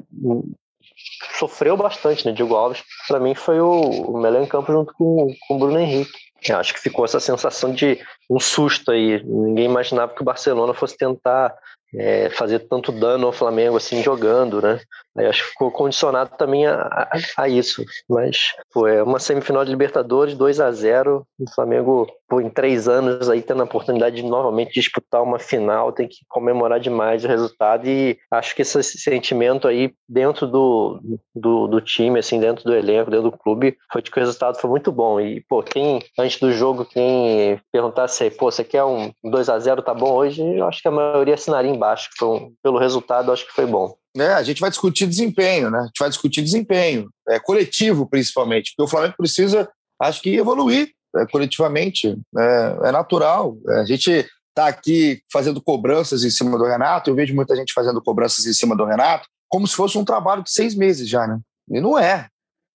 sofreu 1.39 1.77
bastante, 1.77 2.27
né? 2.27 2.33
Diego 2.33 2.55
Alves, 2.55 2.83
para 3.07 3.21
mim, 3.21 3.35
foi 3.35 3.61
o, 3.61 4.19
melhor 4.19 4.43
em 4.43 4.47
campo 4.47 4.73
junto 4.73 4.93
com, 4.95 5.35
com 5.47 5.55
o 5.55 5.59
Bruno 5.59 5.79
Henrique. 5.79 6.19
Eu 6.49 6.59
acho 6.59 6.73
que 6.73 6.81
ficou 6.81 7.05
essa 7.05 7.21
sensação 7.21 7.73
de 7.73 7.99
um 8.29 8.39
susto 8.39 8.91
aí. 8.91 9.23
Ninguém 9.25 9.67
imaginava 9.67 10.15
que 10.15 10.23
o 10.23 10.25
Barcelona 10.25 10.75
fosse 10.75 10.97
tentar 10.97 11.55
é, 11.95 12.29
fazer 12.31 12.61
tanto 12.61 12.93
dano 12.93 13.27
ao 13.27 13.33
Flamengo 13.33 13.77
assim 13.77 14.03
jogando, 14.03 14.61
né? 14.61 14.81
Aí 15.17 15.27
acho 15.27 15.43
que 15.43 15.51
ficou 15.51 15.71
condicionado 15.71 16.31
também 16.37 16.67
a, 16.67 16.83
a, 16.83 17.19
a 17.39 17.49
isso. 17.49 17.85
Mas 18.09 18.55
foi 18.73 18.97
é 18.97 19.03
uma 19.03 19.19
semifinal 19.19 19.65
de 19.65 19.71
Libertadores, 19.71 20.35
2 20.37 20.61
a 20.61 20.71
0 20.71 21.27
O 21.39 21.51
Flamengo, 21.55 22.07
pô, 22.29 22.41
em 22.41 22.49
três 22.49 22.87
anos, 22.87 23.29
aí 23.29 23.43
tendo 23.43 23.63
a 23.63 23.65
oportunidade 23.65 24.17
de 24.17 24.23
novamente 24.23 24.75
disputar 24.75 25.23
uma 25.23 25.39
final, 25.39 25.93
tem 25.93 26.07
que 26.07 26.19
comemorar 26.29 26.79
demais 26.79 27.25
o 27.25 27.29
resultado. 27.29 27.89
E 27.89 28.19
acho 28.31 28.55
que 28.55 28.63
esse 28.63 28.83
sentimento 28.83 29.67
aí 29.67 29.93
dentro 30.09 30.47
do, 30.47 31.01
do, 31.35 31.67
do 31.67 31.81
time, 31.81 32.21
assim, 32.21 32.39
dentro 32.39 32.65
do 32.65 32.75
elenco, 32.75 33.11
dentro 33.11 33.31
do 33.31 33.37
clube, 33.37 33.77
foi 33.93 34.03
de 34.03 34.11
que 34.11 34.19
o 34.19 34.21
resultado 34.21 34.59
foi 34.59 34.71
muito 34.71 34.93
bom. 34.93 35.21
E, 35.21 35.41
pô, 35.49 35.63
quem, 35.63 36.01
antes 36.19 36.39
do 36.39 36.53
jogo, 36.53 36.85
quem 36.85 37.61
perguntasse, 37.73 38.18
pô, 38.31 38.51
você 38.51 38.65
quer 38.65 38.85
um 38.85 39.13
2 39.23 39.49
a 39.49 39.59
0 39.59 39.83
tá 39.83 39.95
bom 39.95 40.13
hoje? 40.13 40.43
Eu 40.43 40.67
acho 40.67 40.81
que 40.83 40.89
a 40.89 40.93
maioria 40.93 41.35
assinaria 41.35 41.71
embaixo. 41.71 42.09
Um, 42.23 42.53
pelo 42.63 42.79
resultado, 42.79 43.33
acho 43.33 43.47
que 43.47 43.53
foi 43.53 43.67
bom 43.67 43.97
né, 44.19 44.35
a 44.35 44.43
gente 44.43 44.61
vai 44.61 44.69
discutir 44.69 45.07
desempenho, 45.07 45.71
né? 45.71 45.79
A 45.79 45.85
gente 45.87 45.99
vai 45.99 46.09
discutir 46.09 46.43
desempenho, 46.43 47.09
é, 47.29 47.39
coletivo 47.39 48.05
principalmente, 48.05 48.73
porque 48.73 48.83
o 48.83 48.91
Flamengo 48.91 49.15
precisa, 49.17 49.71
acho 50.01 50.21
que, 50.21 50.35
evoluir 50.35 50.91
é, 51.17 51.27
coletivamente, 51.27 52.19
é, 52.37 52.79
é 52.85 52.93
natural. 52.93 53.57
É, 53.69 53.81
a 53.81 53.85
gente 53.85 54.11
está 54.49 54.67
aqui 54.67 55.23
fazendo 55.33 55.63
cobranças 55.63 56.25
em 56.25 56.31
cima 56.31 56.59
do 56.59 56.65
Renato, 56.65 57.09
eu 57.09 57.15
vejo 57.15 57.35
muita 57.35 57.55
gente 57.55 57.73
fazendo 57.73 58.03
cobranças 58.03 58.45
em 58.45 58.53
cima 58.53 58.77
do 58.77 58.85
Renato, 58.85 59.29
como 59.49 59.67
se 59.67 59.77
fosse 59.77 59.97
um 59.97 60.05
trabalho 60.05 60.43
de 60.43 60.51
seis 60.51 60.75
meses 60.75 61.09
já, 61.09 61.27
né? 61.27 61.39
E 61.71 61.81
não 61.81 61.97
é. 61.97 62.29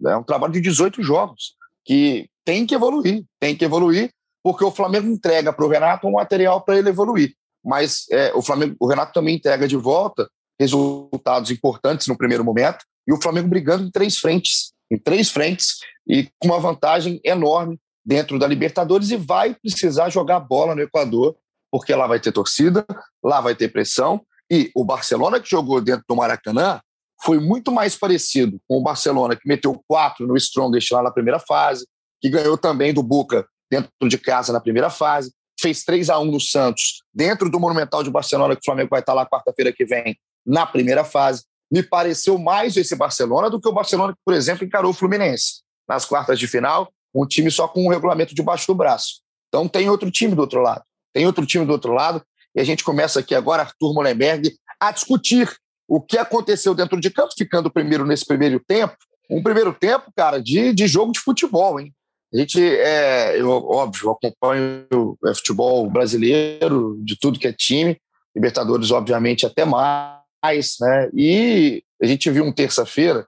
É 0.06 0.16
um 0.16 0.24
trabalho 0.24 0.54
de 0.54 0.62
18 0.62 1.04
jogos, 1.04 1.56
que 1.86 2.28
tem 2.46 2.66
que 2.66 2.74
evoluir, 2.74 3.24
tem 3.40 3.56
que 3.56 3.66
evoluir, 3.66 4.12
porque 4.44 4.64
o 4.64 4.72
Flamengo 4.72 5.08
entrega 5.08 5.54
para 5.54 5.66
o 5.66 5.70
Renato 5.70 6.08
um 6.08 6.12
material 6.12 6.62
para 6.62 6.78
ele 6.78 6.90
evoluir. 6.90 7.34
Mas 7.64 8.06
é, 8.12 8.34
o 8.36 8.42
Flamengo, 8.42 8.76
o 8.80 8.88
Renato 8.88 9.14
também 9.14 9.36
entrega 9.36 9.68
de 9.68 9.78
volta 9.78 10.30
resultados 10.60 11.50
importantes 11.50 12.08
no 12.08 12.18
primeiro 12.18 12.44
momento, 12.44 12.86
e 13.08 13.14
o 13.14 13.22
Flamengo 13.22 13.48
brigando 13.48 13.86
em 13.86 13.92
três 13.92 14.18
frentes, 14.18 14.74
em 14.92 14.98
três 14.98 15.30
frentes, 15.30 15.78
e 16.08 16.30
com 16.40 16.50
uma 16.50 16.60
vantagem 16.60 17.20
enorme 17.24 17.80
dentro 18.06 18.38
da 18.38 18.46
Libertadores, 18.46 19.10
e 19.10 19.18
vai 19.18 19.56
precisar 19.56 20.10
jogar 20.10 20.40
bola 20.40 20.76
no 20.76 20.82
Equador, 20.82 21.36
porque 21.72 21.96
lá 21.96 22.06
vai 22.06 22.20
ter 22.20 22.32
torcida, 22.32 22.86
lá 23.24 23.42
vai 23.42 23.56
ter 23.56 23.70
pressão, 23.70 24.22
e 24.52 24.70
o 24.76 24.86
Barcelona 24.86 25.40
que 25.40 25.50
jogou 25.50 25.82
dentro 25.82 26.04
do 26.08 26.16
Maracanã 26.16 26.80
foi 27.24 27.40
muito 27.40 27.72
mais 27.72 27.96
parecido 27.96 28.60
com 28.68 28.78
o 28.78 28.84
Barcelona 28.84 29.36
que 29.36 29.48
meteu 29.48 29.82
quatro 29.88 30.28
no 30.28 30.36
Strongest 30.36 30.92
lá 30.92 31.02
na 31.02 31.12
primeira 31.12 31.40
fase, 31.40 31.88
que 32.22 32.30
ganhou 32.30 32.58
também 32.58 32.94
do 32.94 33.02
Boca 33.02 33.48
dentro 33.74 34.08
de 34.08 34.18
casa 34.20 34.53
na 34.53 34.60
primeira 34.60 34.89
fase, 34.89 35.34
fez 35.60 35.84
3 35.84 36.10
a 36.10 36.20
1 36.20 36.25
no 36.25 36.39
Santos, 36.39 37.01
dentro 37.13 37.50
do 37.50 37.60
Monumental 37.60 38.03
de 38.03 38.12
Barcelona, 38.12 38.56
que 38.56 38.62
o 38.62 38.65
Flamengo 38.65 38.89
vai 38.89 39.00
estar 39.00 39.13
lá 39.13 39.25
quarta-feira 39.25 39.74
que 39.74 39.86
vem, 39.86 40.15
na 40.46 40.65
primeira 40.65 41.03
fase. 41.03 41.44
Me 41.72 41.82
pareceu 41.82 42.38
mais 42.38 42.77
esse 42.77 42.96
Barcelona 42.96 43.50
do 43.50 43.60
que 43.60 43.68
o 43.68 43.72
Barcelona 43.72 44.13
que, 44.13 44.20
por 44.24 44.36
exemplo, 44.36 44.63
encarou 44.63 44.92
o 44.92 44.94
Fluminense 44.94 45.63
nas 45.88 46.06
quartas 46.06 46.38
de 46.38 46.48
final, 46.48 46.92
um 47.13 47.25
time 47.25 47.50
só 47.50 47.68
com 47.68 47.86
um 47.86 47.89
regulamento 47.89 48.36
debaixo 48.36 48.68
do 48.68 48.75
braço. 48.75 49.22
Então 49.48 49.68
tem 49.68 49.89
outro 49.89 50.12
time 50.12 50.36
do 50.36 50.42
outro 50.42 50.62
lado. 50.62 50.84
Tem 51.12 51.25
outro 51.25 51.46
time 51.46 51.65
do 51.65 51.72
outro 51.72 51.94
lado. 51.94 52.24
E 52.56 52.62
a 52.62 52.63
gente 52.63 52.84
começa 52.84 53.20
aqui 53.20 53.34
agora, 53.34 53.63
Arthur 53.63 53.94
Molenberg, 53.94 54.56
a 54.80 54.92
discutir 54.92 55.51
o 55.88 56.00
que 56.01 56.18
aconteceu 56.18 56.75
dentro 56.75 57.00
de 57.00 57.10
campo, 57.10 57.34
ficando 57.36 57.72
primeiro 57.72 58.06
nesse 58.06 58.25
primeiro 58.25 58.60
tempo. 58.60 58.96
Um 59.30 59.42
primeiro 59.42 59.74
tempo, 59.74 60.12
cara, 60.15 60.42
de, 60.42 60.74
de 60.74 60.88
jogo 60.88 61.12
de 61.12 61.20
futebol, 61.20 61.80
hein? 61.80 61.94
A 62.34 62.38
gente, 62.38 62.60
é, 62.60 63.40
eu, 63.40 63.50
óbvio, 63.50 64.10
acompanho 64.12 64.88
o 64.92 65.36
futebol 65.36 65.90
brasileiro, 65.90 67.00
de 67.04 67.18
tudo 67.20 67.40
que 67.40 67.48
é 67.48 67.54
time, 67.54 68.00
Libertadores, 68.36 68.90
obviamente, 68.90 69.46
até 69.46 69.63
mais 69.63 70.24
mais, 70.44 70.75
né? 70.82 71.10
E 71.13 71.84
a 72.02 72.06
gente 72.06 72.30
viu 72.30 72.44
um 72.44 72.52
terça-feira 72.52 73.25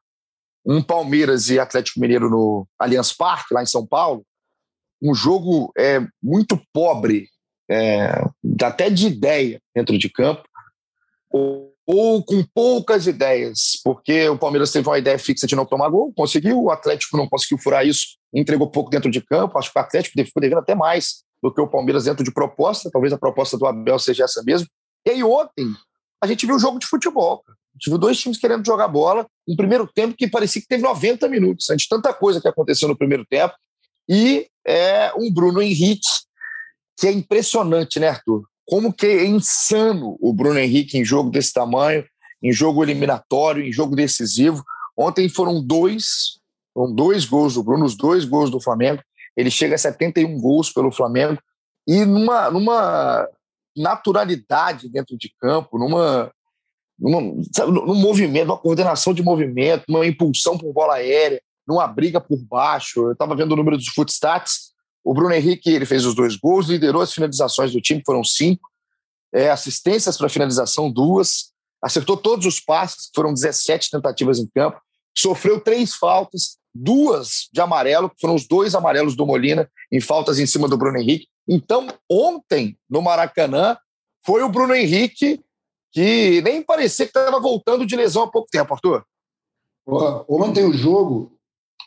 um 0.67 0.81
Palmeiras 0.81 1.49
e 1.49 1.59
Atlético 1.59 1.99
Mineiro 1.99 2.27
no 2.27 2.67
Allianz 2.79 3.13
Parque, 3.13 3.53
lá 3.53 3.61
em 3.61 3.67
São 3.67 3.85
Paulo, 3.85 4.25
um 4.99 5.13
jogo 5.13 5.71
é, 5.77 5.99
muito 6.21 6.59
pobre, 6.73 7.29
é, 7.69 8.09
até 8.63 8.89
de 8.89 9.05
ideia 9.05 9.61
dentro 9.75 9.95
de 9.95 10.09
campo, 10.09 10.43
ou, 11.87 12.23
com 12.23 12.43
poucas 12.53 13.05
ideias, 13.05 13.79
porque 13.83 14.27
o 14.27 14.37
Palmeiras 14.37 14.71
teve 14.71 14.87
uma 14.87 14.97
ideia 14.97 15.19
fixa 15.19 15.45
de 15.45 15.55
não 15.55 15.65
tomar 15.65 15.89
gol, 15.89 16.11
conseguiu, 16.15 16.63
o 16.63 16.71
Atlético 16.71 17.17
não 17.17 17.27
conseguiu 17.27 17.59
furar 17.59 17.85
isso, 17.85 18.17
entregou 18.33 18.69
pouco 18.69 18.89
dentro 18.89 19.11
de 19.11 19.21
campo, 19.21 19.57
acho 19.57 19.71
que 19.71 19.77
o 19.77 19.81
Atlético 19.81 20.23
ficou 20.25 20.41
devendo 20.41 20.59
até 20.59 20.73
mais 20.73 21.23
do 21.41 21.53
que 21.53 21.61
o 21.61 21.67
Palmeiras 21.67 22.05
dentro 22.05 22.23
de 22.23 22.31
proposta, 22.31 22.89
talvez 22.91 23.13
a 23.13 23.17
proposta 23.17 23.57
do 23.57 23.67
Abel 23.67 23.99
seja 23.99 24.23
essa 24.23 24.41
mesmo. 24.43 24.67
E 25.05 25.11
aí 25.11 25.23
ontem, 25.23 25.67
a 26.21 26.25
gente 26.25 26.45
viu 26.45 26.55
um 26.55 26.59
jogo 26.59 26.79
de 26.79 26.87
futebol. 26.87 27.43
A 27.47 27.77
gente 27.77 27.89
viu 27.89 27.97
dois 27.97 28.17
times 28.17 28.39
querendo 28.39 28.65
jogar 28.65 28.87
bola. 28.87 29.27
Um 29.47 29.55
primeiro 29.55 29.85
tempo 29.85 30.15
que 30.17 30.27
parecia 30.27 30.61
que 30.61 30.67
teve 30.67 30.81
90 30.81 31.27
minutos, 31.27 31.69
antes 31.69 31.83
de 31.83 31.89
tanta 31.89 32.13
coisa 32.13 32.41
que 32.41 32.47
aconteceu 32.47 32.87
no 32.87 32.97
primeiro 32.97 33.25
tempo. 33.25 33.53
E 34.09 34.47
é 34.65 35.13
um 35.15 35.31
Bruno 35.31 35.61
Henrique 35.61 36.07
que 36.97 37.07
é 37.07 37.11
impressionante, 37.11 37.99
né, 37.99 38.07
Arthur? 38.07 38.47
Como 38.65 38.91
que 38.91 39.05
é 39.05 39.25
insano 39.25 40.17
o 40.19 40.33
Bruno 40.33 40.59
Henrique 40.59 40.97
em 40.97 41.05
jogo 41.05 41.29
desse 41.29 41.53
tamanho, 41.53 42.03
em 42.41 42.51
jogo 42.51 42.83
eliminatório, 42.83 43.63
em 43.63 43.71
jogo 43.71 43.95
decisivo. 43.95 44.63
Ontem 44.97 45.29
foram 45.29 45.63
dois, 45.63 46.39
foram 46.73 46.93
dois 46.93 47.25
gols 47.25 47.55
do 47.55 47.63
Bruno, 47.63 47.85
os 47.85 47.95
dois 47.95 48.25
gols 48.25 48.49
do 48.49 48.61
Flamengo. 48.61 49.01
Ele 49.35 49.51
chega 49.51 49.75
a 49.75 49.77
71 49.77 50.39
gols 50.39 50.71
pelo 50.71 50.91
Flamengo. 50.91 51.39
E 51.87 52.05
numa, 52.05 52.49
numa 52.49 53.27
naturalidade 53.75 54.89
dentro 54.89 55.17
de 55.17 55.31
campo, 55.39 55.77
numa, 55.77 56.31
numa 56.97 57.43
sabe, 57.53 57.71
num 57.71 57.95
movimento, 57.95 58.47
numa 58.47 58.57
coordenação 58.57 59.13
de 59.13 59.21
movimento, 59.21 59.83
numa 59.87 60.05
impulsão 60.07 60.57
por 60.57 60.73
bola 60.73 60.95
aérea, 60.95 61.41
numa 61.67 61.85
briga 61.87 62.21
por 62.21 62.37
baixo. 62.37 63.07
Eu 63.07 63.11
estava 63.11 63.35
vendo 63.35 63.51
o 63.51 63.55
número 63.55 63.77
dos 63.77 63.89
footstats. 63.89 64.73
O 65.05 65.13
Bruno 65.13 65.35
Henrique 65.35 65.69
ele 65.69 65.85
fez 65.85 66.03
os 66.03 66.15
dois 66.15 66.35
gols, 66.35 66.65
liderou 66.65 66.99
as 66.99 67.13
finalizações 67.13 67.71
do 67.71 67.79
time, 67.79 68.01
foram 68.03 68.23
cinco. 68.23 68.67
É, 69.31 69.51
assistências 69.51 70.17
para 70.17 70.27
finalização, 70.27 70.91
duas. 70.91 71.53
Acertou 71.79 72.17
todos 72.17 72.47
os 72.47 72.59
passes, 72.59 73.11
foram 73.13 73.31
17 73.31 73.91
tentativas 73.91 74.39
em 74.39 74.47
campo. 74.47 74.81
Sofreu 75.15 75.61
três 75.61 75.93
faltas, 75.93 76.57
duas 76.73 77.47
de 77.53 77.61
amarelo, 77.61 78.11
foram 78.19 78.33
os 78.33 78.47
dois 78.47 78.73
amarelos 78.73 79.15
do 79.15 79.27
Molina, 79.27 79.69
em 79.91 80.01
faltas 80.01 80.39
em 80.39 80.47
cima 80.47 80.67
do 80.67 80.77
Bruno 80.77 80.97
Henrique. 80.97 81.27
Então, 81.47 81.87
ontem, 82.09 82.75
no 82.89 82.99
Maracanã, 83.01 83.77
foi 84.25 84.41
o 84.41 84.49
Bruno 84.49 84.73
Henrique 84.73 85.39
que 85.91 86.41
nem 86.41 86.63
parecia 86.63 87.05
que 87.05 87.11
estava 87.11 87.39
voltando 87.39 87.85
de 87.85 87.95
lesão 87.95 88.23
há 88.23 88.27
pouco 88.27 88.49
tempo, 88.49 88.73
Arthur. 88.73 89.05
Ontem 90.27 90.65
o 90.65 90.73
jogo, 90.73 91.37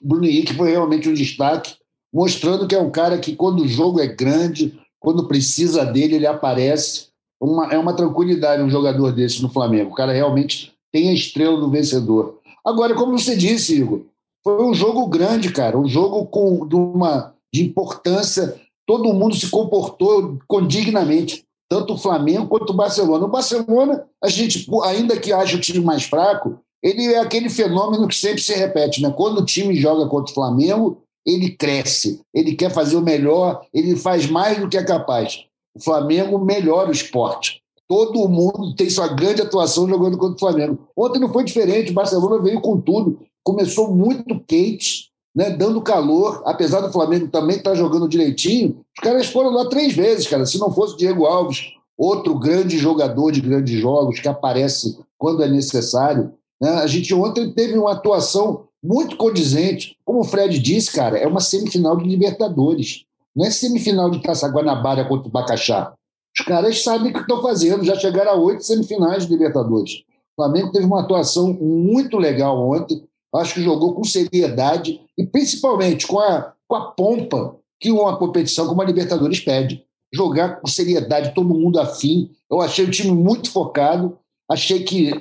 Bruno 0.00 0.24
Henrique 0.24 0.54
foi 0.54 0.70
realmente 0.70 1.08
um 1.08 1.14
destaque, 1.14 1.76
mostrando 2.12 2.66
que 2.66 2.74
é 2.74 2.80
um 2.80 2.90
cara 2.90 3.18
que, 3.18 3.36
quando 3.36 3.60
o 3.60 3.68
jogo 3.68 4.00
é 4.00 4.06
grande, 4.06 4.78
quando 5.00 5.28
precisa 5.28 5.84
dele, 5.84 6.16
ele 6.16 6.26
aparece. 6.26 7.08
Uma, 7.40 7.72
é 7.72 7.78
uma 7.78 7.94
tranquilidade 7.94 8.62
um 8.62 8.70
jogador 8.70 9.12
desse 9.12 9.40
no 9.42 9.48
Flamengo. 9.48 9.92
O 9.92 9.94
cara 9.94 10.12
realmente 10.12 10.72
tem 10.92 11.10
a 11.10 11.14
estrela 11.14 11.58
do 11.58 11.70
vencedor. 11.70 12.38
Agora, 12.64 12.94
como 12.94 13.16
você 13.18 13.36
disse, 13.36 13.76
Igor, 13.76 14.02
foi 14.42 14.64
um 14.64 14.74
jogo 14.74 15.06
grande, 15.06 15.52
cara, 15.52 15.78
um 15.78 15.86
jogo 15.86 16.26
com 16.26 16.66
de 16.66 16.74
uma 16.74 17.34
de 17.52 17.62
importância. 17.62 18.60
Todo 18.86 19.12
mundo 19.12 19.36
se 19.36 19.48
comportou 19.50 20.38
condignamente 20.46 21.44
tanto 21.68 21.94
o 21.94 21.98
Flamengo 21.98 22.46
quanto 22.46 22.70
o 22.70 22.76
Barcelona. 22.76 23.26
O 23.26 23.30
Barcelona, 23.30 24.04
a 24.22 24.28
gente, 24.28 24.66
ainda 24.84 25.18
que 25.18 25.32
ache 25.32 25.56
o 25.56 25.60
time 25.60 25.80
mais 25.80 26.04
fraco, 26.04 26.58
ele 26.82 27.12
é 27.12 27.18
aquele 27.18 27.50
fenômeno 27.50 28.08
que 28.08 28.14
sempre 28.14 28.40
se 28.40 28.54
repete, 28.54 29.02
né? 29.02 29.12
Quando 29.14 29.38
o 29.38 29.44
time 29.44 29.74
joga 29.74 30.06
contra 30.06 30.30
o 30.30 30.34
Flamengo, 30.34 31.02
ele 31.26 31.50
cresce, 31.50 32.20
ele 32.32 32.54
quer 32.54 32.70
fazer 32.70 32.96
o 32.96 33.02
melhor, 33.02 33.60
ele 33.72 33.96
faz 33.96 34.28
mais 34.28 34.58
do 34.58 34.68
que 34.68 34.76
é 34.76 34.84
capaz. 34.84 35.44
O 35.74 35.82
Flamengo 35.82 36.38
melhora 36.38 36.88
o 36.88 36.92
esporte. 36.92 37.62
Todo 37.86 38.28
mundo 38.28 38.74
tem 38.74 38.90
sua 38.90 39.08
grande 39.08 39.40
atuação 39.40 39.88
jogando 39.88 40.18
contra 40.18 40.36
o 40.36 40.38
Flamengo. 40.38 40.88
Ontem 40.96 41.18
não 41.18 41.32
foi 41.32 41.44
diferente, 41.44 41.90
o 41.90 41.94
Barcelona 41.94 42.42
veio 42.42 42.60
com 42.60 42.80
tudo, 42.80 43.20
começou 43.42 43.94
muito 43.94 44.38
quente, 44.46 45.08
né, 45.34 45.50
dando 45.50 45.80
calor, 45.80 46.42
apesar 46.44 46.80
do 46.80 46.92
Flamengo 46.92 47.28
também 47.28 47.56
estar 47.56 47.70
tá 47.70 47.76
jogando 47.76 48.08
direitinho, 48.08 48.80
os 48.96 49.02
caras 49.02 49.26
foram 49.26 49.50
lá 49.50 49.68
três 49.68 49.94
vezes, 49.94 50.26
cara. 50.26 50.44
Se 50.44 50.58
não 50.58 50.72
fosse 50.72 50.94
o 50.94 50.96
Diego 50.96 51.24
Alves, 51.24 51.72
outro 51.96 52.38
grande 52.38 52.76
jogador 52.78 53.30
de 53.30 53.40
grandes 53.40 53.80
jogos 53.80 54.20
que 54.20 54.28
aparece 54.28 54.98
quando 55.16 55.42
é 55.42 55.48
necessário. 55.48 56.32
Né? 56.60 56.70
A 56.70 56.86
gente 56.86 57.14
ontem 57.14 57.52
teve 57.52 57.78
uma 57.78 57.92
atuação 57.92 58.67
muito 58.82 59.16
condizente. 59.16 59.96
Como 60.04 60.20
o 60.20 60.24
Fred 60.24 60.58
disse, 60.58 60.92
cara, 60.92 61.18
é 61.18 61.26
uma 61.26 61.40
semifinal 61.40 61.96
de 61.96 62.08
Libertadores. 62.08 63.04
Não 63.34 63.46
é 63.46 63.50
semifinal 63.50 64.10
de 64.10 64.22
Taça 64.22 64.48
Guanabara 64.48 65.04
contra 65.04 65.28
o 65.28 65.30
Bacaxá. 65.30 65.92
Os 66.36 66.44
caras 66.44 66.82
sabem 66.82 67.10
o 67.10 67.14
que 67.14 67.20
estão 67.20 67.42
fazendo, 67.42 67.84
já 67.84 67.98
chegaram 67.98 68.30
a 68.32 68.34
oito 68.34 68.64
semifinais 68.64 69.26
de 69.26 69.32
Libertadores. 69.32 70.02
O 70.32 70.42
Flamengo 70.42 70.70
teve 70.70 70.86
uma 70.86 71.00
atuação 71.00 71.52
muito 71.52 72.16
legal 72.16 72.56
ontem, 72.70 73.02
Acho 73.34 73.54
que 73.54 73.62
jogou 73.62 73.94
com 73.94 74.04
seriedade 74.04 75.00
e 75.16 75.26
principalmente 75.26 76.06
com 76.06 76.18
a, 76.18 76.52
com 76.66 76.76
a 76.76 76.90
pompa 76.92 77.56
que 77.78 77.90
uma 77.90 78.16
competição 78.16 78.66
como 78.66 78.80
a 78.80 78.84
Libertadores 78.84 79.40
pede. 79.40 79.84
Jogar 80.12 80.60
com 80.60 80.66
seriedade, 80.66 81.34
todo 81.34 81.54
mundo 81.54 81.78
afim. 81.78 82.30
Eu 82.50 82.60
achei 82.60 82.84
o 82.84 82.90
time 82.90 83.12
muito 83.12 83.50
focado. 83.50 84.18
Achei 84.50 84.82
que 84.82 85.12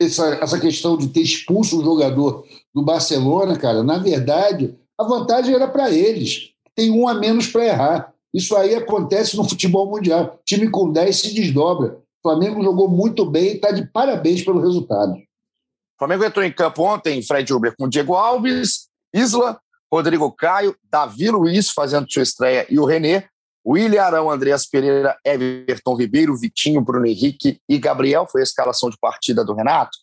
essa, 0.00 0.34
essa 0.34 0.60
questão 0.60 0.96
de 0.96 1.08
ter 1.08 1.22
expulso 1.22 1.80
um 1.80 1.84
jogador 1.84 2.44
do 2.78 2.84
Barcelona, 2.84 3.58
cara, 3.58 3.82
na 3.82 3.98
verdade, 3.98 4.78
a 4.96 5.04
vantagem 5.04 5.54
era 5.54 5.66
para 5.66 5.90
eles. 5.90 6.50
Tem 6.74 6.90
um 6.90 7.08
a 7.08 7.14
menos 7.14 7.48
para 7.48 7.66
errar. 7.66 8.14
Isso 8.32 8.54
aí 8.56 8.74
acontece 8.74 9.36
no 9.36 9.48
futebol 9.48 9.90
mundial. 9.90 10.38
time 10.44 10.70
com 10.70 10.92
10 10.92 11.20
se 11.20 11.34
desdobra. 11.34 11.98
O 12.22 12.30
Flamengo 12.30 12.62
jogou 12.62 12.88
muito 12.88 13.26
bem 13.26 13.52
e 13.52 13.54
está 13.54 13.72
de 13.72 13.86
parabéns 13.86 14.42
pelo 14.42 14.60
resultado. 14.60 15.12
O 15.14 15.98
Flamengo 15.98 16.24
entrou 16.24 16.44
em 16.44 16.52
campo 16.52 16.82
ontem, 16.84 17.20
Fred 17.20 17.52
Uber, 17.52 17.74
com 17.76 17.88
Diego 17.88 18.14
Alves, 18.14 18.88
Isla, 19.12 19.58
Rodrigo 19.92 20.30
Caio, 20.30 20.76
Davi 20.88 21.30
Luiz 21.30 21.70
fazendo 21.70 22.10
sua 22.10 22.22
estreia 22.22 22.64
e 22.70 22.78
o 22.78 22.84
Renê, 22.84 23.24
William 23.66 24.02
Arão, 24.02 24.30
Andreas 24.30 24.66
Pereira, 24.66 25.16
Everton 25.24 25.96
Ribeiro, 25.96 26.36
Vitinho, 26.36 26.80
Bruno 26.80 27.06
Henrique 27.06 27.60
e 27.68 27.78
Gabriel. 27.78 28.26
Foi 28.30 28.40
a 28.40 28.44
escalação 28.44 28.88
de 28.88 28.96
partida 29.00 29.44
do 29.44 29.54
Renato. 29.54 29.98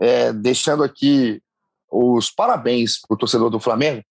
É, 0.00 0.32
deixando 0.32 0.82
aqui 0.82 1.40
os 1.96 2.30
parabéns 2.30 3.00
para 3.00 3.14
o 3.14 3.18
torcedor 3.18 3.50
do 3.50 3.60
Flamengo. 3.60 4.02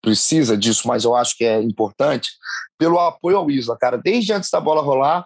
Precisa 0.00 0.56
disso, 0.56 0.86
mas 0.86 1.04
eu 1.04 1.14
acho 1.14 1.36
que 1.36 1.44
é 1.44 1.60
importante, 1.62 2.30
pelo 2.78 2.98
apoio 2.98 3.36
ao 3.36 3.50
Isla, 3.50 3.76
cara. 3.78 3.96
Desde 3.96 4.32
antes 4.32 4.50
da 4.50 4.60
bola 4.60 4.82
rolar, 4.82 5.24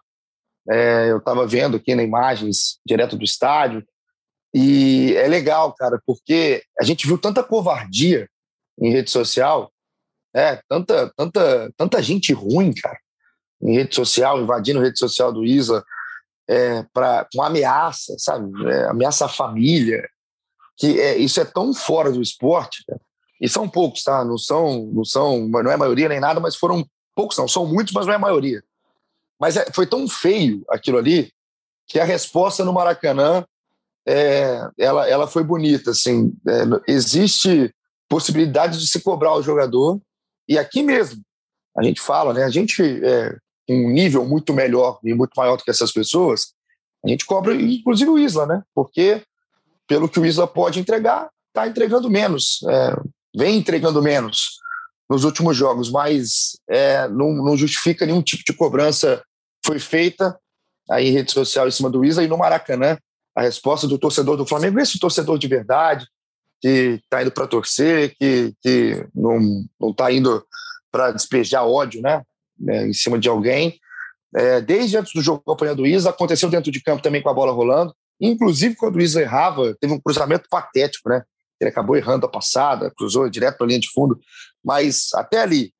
é, 0.68 1.10
eu 1.10 1.18
estava 1.18 1.46
vendo 1.46 1.76
aqui 1.76 1.94
nas 1.94 2.04
imagens 2.04 2.78
direto 2.84 3.16
do 3.16 3.24
estádio, 3.24 3.84
e 4.54 5.14
é 5.16 5.28
legal, 5.28 5.74
cara, 5.74 6.00
porque 6.06 6.62
a 6.80 6.84
gente 6.84 7.06
viu 7.06 7.18
tanta 7.18 7.42
covardia 7.42 8.28
em 8.80 8.90
rede 8.90 9.10
social, 9.10 9.70
é, 10.34 10.60
tanta, 10.68 11.12
tanta, 11.16 11.72
tanta 11.76 12.02
gente 12.02 12.32
ruim, 12.32 12.72
cara, 12.72 12.98
em 13.62 13.74
rede 13.74 13.94
social, 13.94 14.40
invadindo 14.40 14.80
a 14.80 14.82
rede 14.82 14.98
social 14.98 15.32
do 15.32 15.44
Isa, 15.44 15.84
é, 16.48 16.84
pra, 16.92 17.26
com 17.32 17.42
ameaça, 17.42 18.14
sabe? 18.18 18.48
É, 18.70 18.88
ameaça 18.88 19.26
à 19.26 19.28
família, 19.28 20.08
que 20.76 21.00
é, 21.00 21.16
isso 21.16 21.40
é 21.40 21.44
tão 21.44 21.72
fora 21.72 22.12
do 22.12 22.20
esporte, 22.20 22.84
e 23.40 23.48
são 23.48 23.68
poucos, 23.68 24.02
tá? 24.02 24.24
Não 24.24 24.38
são, 24.38 24.86
não 24.92 25.04
são, 25.04 25.46
não 25.48 25.70
é 25.70 25.76
maioria 25.76 26.08
nem 26.08 26.20
nada, 26.20 26.40
mas 26.40 26.56
foram 26.56 26.86
poucos, 27.14 27.36
não, 27.36 27.48
são 27.48 27.66
muitos, 27.66 27.92
mas 27.92 28.06
não 28.06 28.12
é 28.12 28.16
a 28.16 28.20
maioria. 28.20 28.62
Mas 29.38 29.56
é, 29.56 29.66
foi 29.72 29.86
tão 29.86 30.08
feio 30.08 30.64
aquilo 30.68 30.98
ali 30.98 31.32
que 31.86 32.00
a 32.00 32.04
resposta 32.04 32.64
no 32.64 32.72
Maracanã 32.72 33.44
é, 34.06 34.68
ela, 34.78 35.08
ela 35.08 35.26
foi 35.26 35.44
bonita. 35.44 35.90
Assim, 35.90 36.32
é, 36.46 36.92
existe 36.92 37.74
possibilidade 38.08 38.78
de 38.78 38.86
se 38.86 39.00
cobrar 39.00 39.34
o 39.34 39.42
jogador, 39.42 40.00
e 40.48 40.58
aqui 40.58 40.82
mesmo, 40.82 41.22
a 41.76 41.82
gente 41.82 42.00
fala, 42.00 42.32
né, 42.32 42.44
a 42.44 42.50
gente 42.50 42.82
é 43.04 43.36
um 43.68 43.90
nível 43.90 44.24
muito 44.24 44.54
melhor 44.54 44.98
e 45.02 45.12
muito 45.12 45.32
maior 45.36 45.56
do 45.56 45.64
que 45.64 45.70
essas 45.70 45.92
pessoas, 45.92 46.54
a 47.04 47.08
gente 47.08 47.26
cobra, 47.26 47.54
inclusive 47.54 48.08
o 48.08 48.18
Isla, 48.18 48.46
né, 48.46 48.62
porque 48.74 49.22
pelo 49.86 50.08
que 50.08 50.20
o 50.20 50.26
Isla 50.26 50.46
pode 50.46 50.80
entregar, 50.80 51.28
está 51.48 51.66
entregando 51.66 52.10
menos, 52.10 52.60
é, 52.68 52.96
vem 53.36 53.58
entregando 53.58 54.02
menos 54.02 54.58
nos 55.08 55.24
últimos 55.24 55.56
jogos, 55.56 55.90
mas 55.90 56.58
é, 56.68 57.06
não, 57.08 57.32
não 57.32 57.56
justifica 57.56 58.04
nenhum 58.04 58.22
tipo 58.22 58.42
de 58.44 58.52
cobrança 58.52 59.22
foi 59.64 59.78
feita 59.78 60.38
aí 60.90 61.08
em 61.08 61.12
rede 61.12 61.32
social 61.32 61.66
em 61.66 61.72
cima 61.72 61.90
do 61.90 62.04
Isla 62.04 62.22
e 62.22 62.28
no 62.28 62.38
Maracanã 62.38 62.96
a 63.34 63.42
resposta 63.42 63.86
do 63.86 63.98
torcedor 63.98 64.36
do 64.36 64.46
Flamengo, 64.46 64.80
esse 64.80 64.98
torcedor 64.98 65.38
de 65.38 65.46
verdade, 65.46 66.06
que 66.60 67.00
está 67.02 67.20
indo 67.20 67.30
para 67.30 67.46
torcer, 67.46 68.14
que, 68.18 68.54
que 68.62 69.06
não 69.14 69.66
está 69.90 70.10
indo 70.10 70.42
para 70.90 71.12
despejar 71.12 71.66
ódio 71.66 72.00
né, 72.00 72.22
né, 72.58 72.86
em 72.86 72.94
cima 72.94 73.18
de 73.18 73.28
alguém. 73.28 73.78
É, 74.34 74.60
desde 74.62 74.96
antes 74.96 75.12
do 75.14 75.20
jogo 75.20 75.42
acompanhando 75.42 75.82
o 75.82 75.86
Isa, 75.86 76.08
aconteceu 76.08 76.48
dentro 76.48 76.72
de 76.72 76.82
campo 76.82 77.02
também 77.02 77.20
com 77.20 77.28
a 77.28 77.34
bola 77.34 77.52
rolando. 77.52 77.94
Inclusive, 78.20 78.74
quando 78.76 78.96
o 78.96 79.00
Isa 79.00 79.20
errava, 79.20 79.74
teve 79.80 79.92
um 79.92 80.00
cruzamento 80.00 80.48
patético, 80.48 81.08
né? 81.08 81.22
Ele 81.60 81.70
acabou 81.70 81.96
errando 81.96 82.26
a 82.26 82.30
passada, 82.30 82.92
cruzou 82.96 83.28
direto 83.28 83.58
para 83.58 83.66
a 83.66 83.68
linha 83.68 83.80
de 83.80 83.90
fundo, 83.90 84.18
mas 84.64 85.08
até 85.14 85.40
ali 85.40 85.72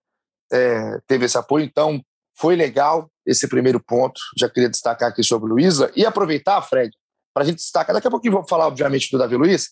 é, 0.52 0.98
teve 1.06 1.26
esse 1.26 1.36
apoio. 1.36 1.64
Então, 1.64 2.02
foi 2.38 2.56
legal 2.56 3.10
esse 3.24 3.48
primeiro 3.48 3.80
ponto. 3.80 4.20
Já 4.38 4.48
queria 4.48 4.68
destacar 4.68 5.10
aqui 5.10 5.22
sobre 5.22 5.50
o 5.50 5.54
Luísa. 5.54 5.90
E 5.96 6.04
aproveitar, 6.04 6.60
Fred, 6.62 6.90
para 7.34 7.42
a 7.42 7.46
gente 7.46 7.56
destacar. 7.56 7.94
Daqui 7.94 8.06
a 8.06 8.10
pouquinho 8.10 8.34
vamos 8.34 8.48
falar, 8.48 8.66
obviamente, 8.66 9.10
do 9.10 9.18
Davi 9.18 9.36
Luiz, 9.36 9.70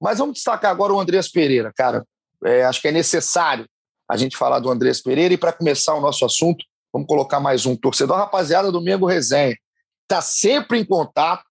mas 0.00 0.18
vamos 0.18 0.34
destacar 0.34 0.70
agora 0.70 0.92
o 0.92 1.00
Andreas 1.00 1.28
Pereira, 1.28 1.72
cara. 1.74 2.04
É, 2.44 2.64
acho 2.64 2.80
que 2.80 2.88
é 2.88 2.92
necessário 2.92 3.66
a 4.08 4.16
gente 4.16 4.36
falar 4.36 4.58
do 4.58 4.70
Andreas 4.70 5.00
Pereira 5.00 5.32
e 5.32 5.38
para 5.38 5.52
começar 5.52 5.94
o 5.94 6.00
nosso 6.00 6.24
assunto, 6.24 6.64
vamos 6.92 7.06
colocar 7.06 7.40
mais 7.40 7.66
um 7.66 7.76
torcedor, 7.76 8.16
rapaziada 8.16 8.72
do 8.72 8.80
Mengo 8.80 9.06
Resenha. 9.06 9.56
Está 10.02 10.20
sempre 10.20 10.78
em 10.78 10.84
contato, 10.84 11.44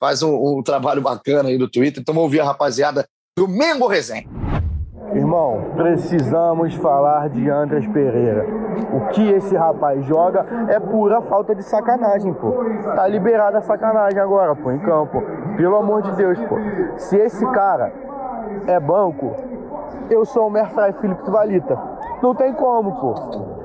faz 0.00 0.22
um, 0.22 0.58
um, 0.58 0.62
trabalho 0.62 1.02
bacana 1.02 1.48
aí 1.48 1.58
no 1.58 1.68
Twitter, 1.68 2.00
então 2.00 2.14
vamos 2.14 2.26
ouvir 2.26 2.40
a 2.40 2.44
rapaziada 2.44 3.06
do 3.36 3.48
Mengo 3.48 3.86
Resenha. 3.86 4.26
Irmão, 5.12 5.72
precisamos 5.74 6.74
falar 6.74 7.30
de 7.30 7.48
Andres 7.48 7.86
Pereira. 7.88 8.46
O 8.92 9.08
que 9.08 9.26
esse 9.30 9.56
rapaz 9.56 10.04
joga 10.04 10.44
é 10.68 10.78
pura 10.78 11.22
falta 11.22 11.54
de 11.54 11.62
sacanagem, 11.62 12.32
pô. 12.34 12.52
Tá 12.94 13.08
liberada 13.08 13.58
a 13.58 13.62
sacanagem 13.62 14.18
agora, 14.20 14.54
pô, 14.54 14.70
em 14.70 14.78
campo. 14.78 15.22
Pelo 15.56 15.76
amor 15.76 16.02
de 16.02 16.12
Deus, 16.12 16.38
pô. 16.40 16.56
Se 16.98 17.16
esse 17.16 17.44
cara 17.52 17.92
é 18.66 18.78
banco, 18.78 19.34
eu 20.10 20.24
sou 20.26 20.46
o 20.46 20.50
Merfray 20.50 20.92
Felipe 20.92 21.30
Valita. 21.30 21.78
Não 22.22 22.34
tem 22.34 22.52
como, 22.52 23.00
pô. 23.00 23.14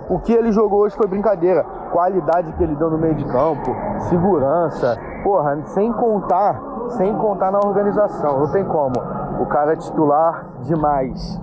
O 0.09 0.19
que 0.19 0.31
ele 0.31 0.51
jogou 0.51 0.81
hoje 0.81 0.95
foi 0.95 1.07
brincadeira. 1.07 1.63
Qualidade 1.91 2.53
que 2.53 2.63
ele 2.63 2.75
deu 2.75 2.89
no 2.89 2.97
meio 2.97 3.15
de 3.15 3.25
campo, 3.25 3.75
segurança, 4.09 4.97
porra, 5.23 5.65
sem 5.67 5.91
contar, 5.93 6.61
sem 6.97 7.13
contar 7.17 7.51
na 7.51 7.59
organização. 7.59 8.41
Não 8.41 8.51
tem 8.51 8.63
como. 8.65 8.93
O 9.41 9.45
cara 9.47 9.73
é 9.73 9.75
titular 9.75 10.61
demais. 10.63 11.39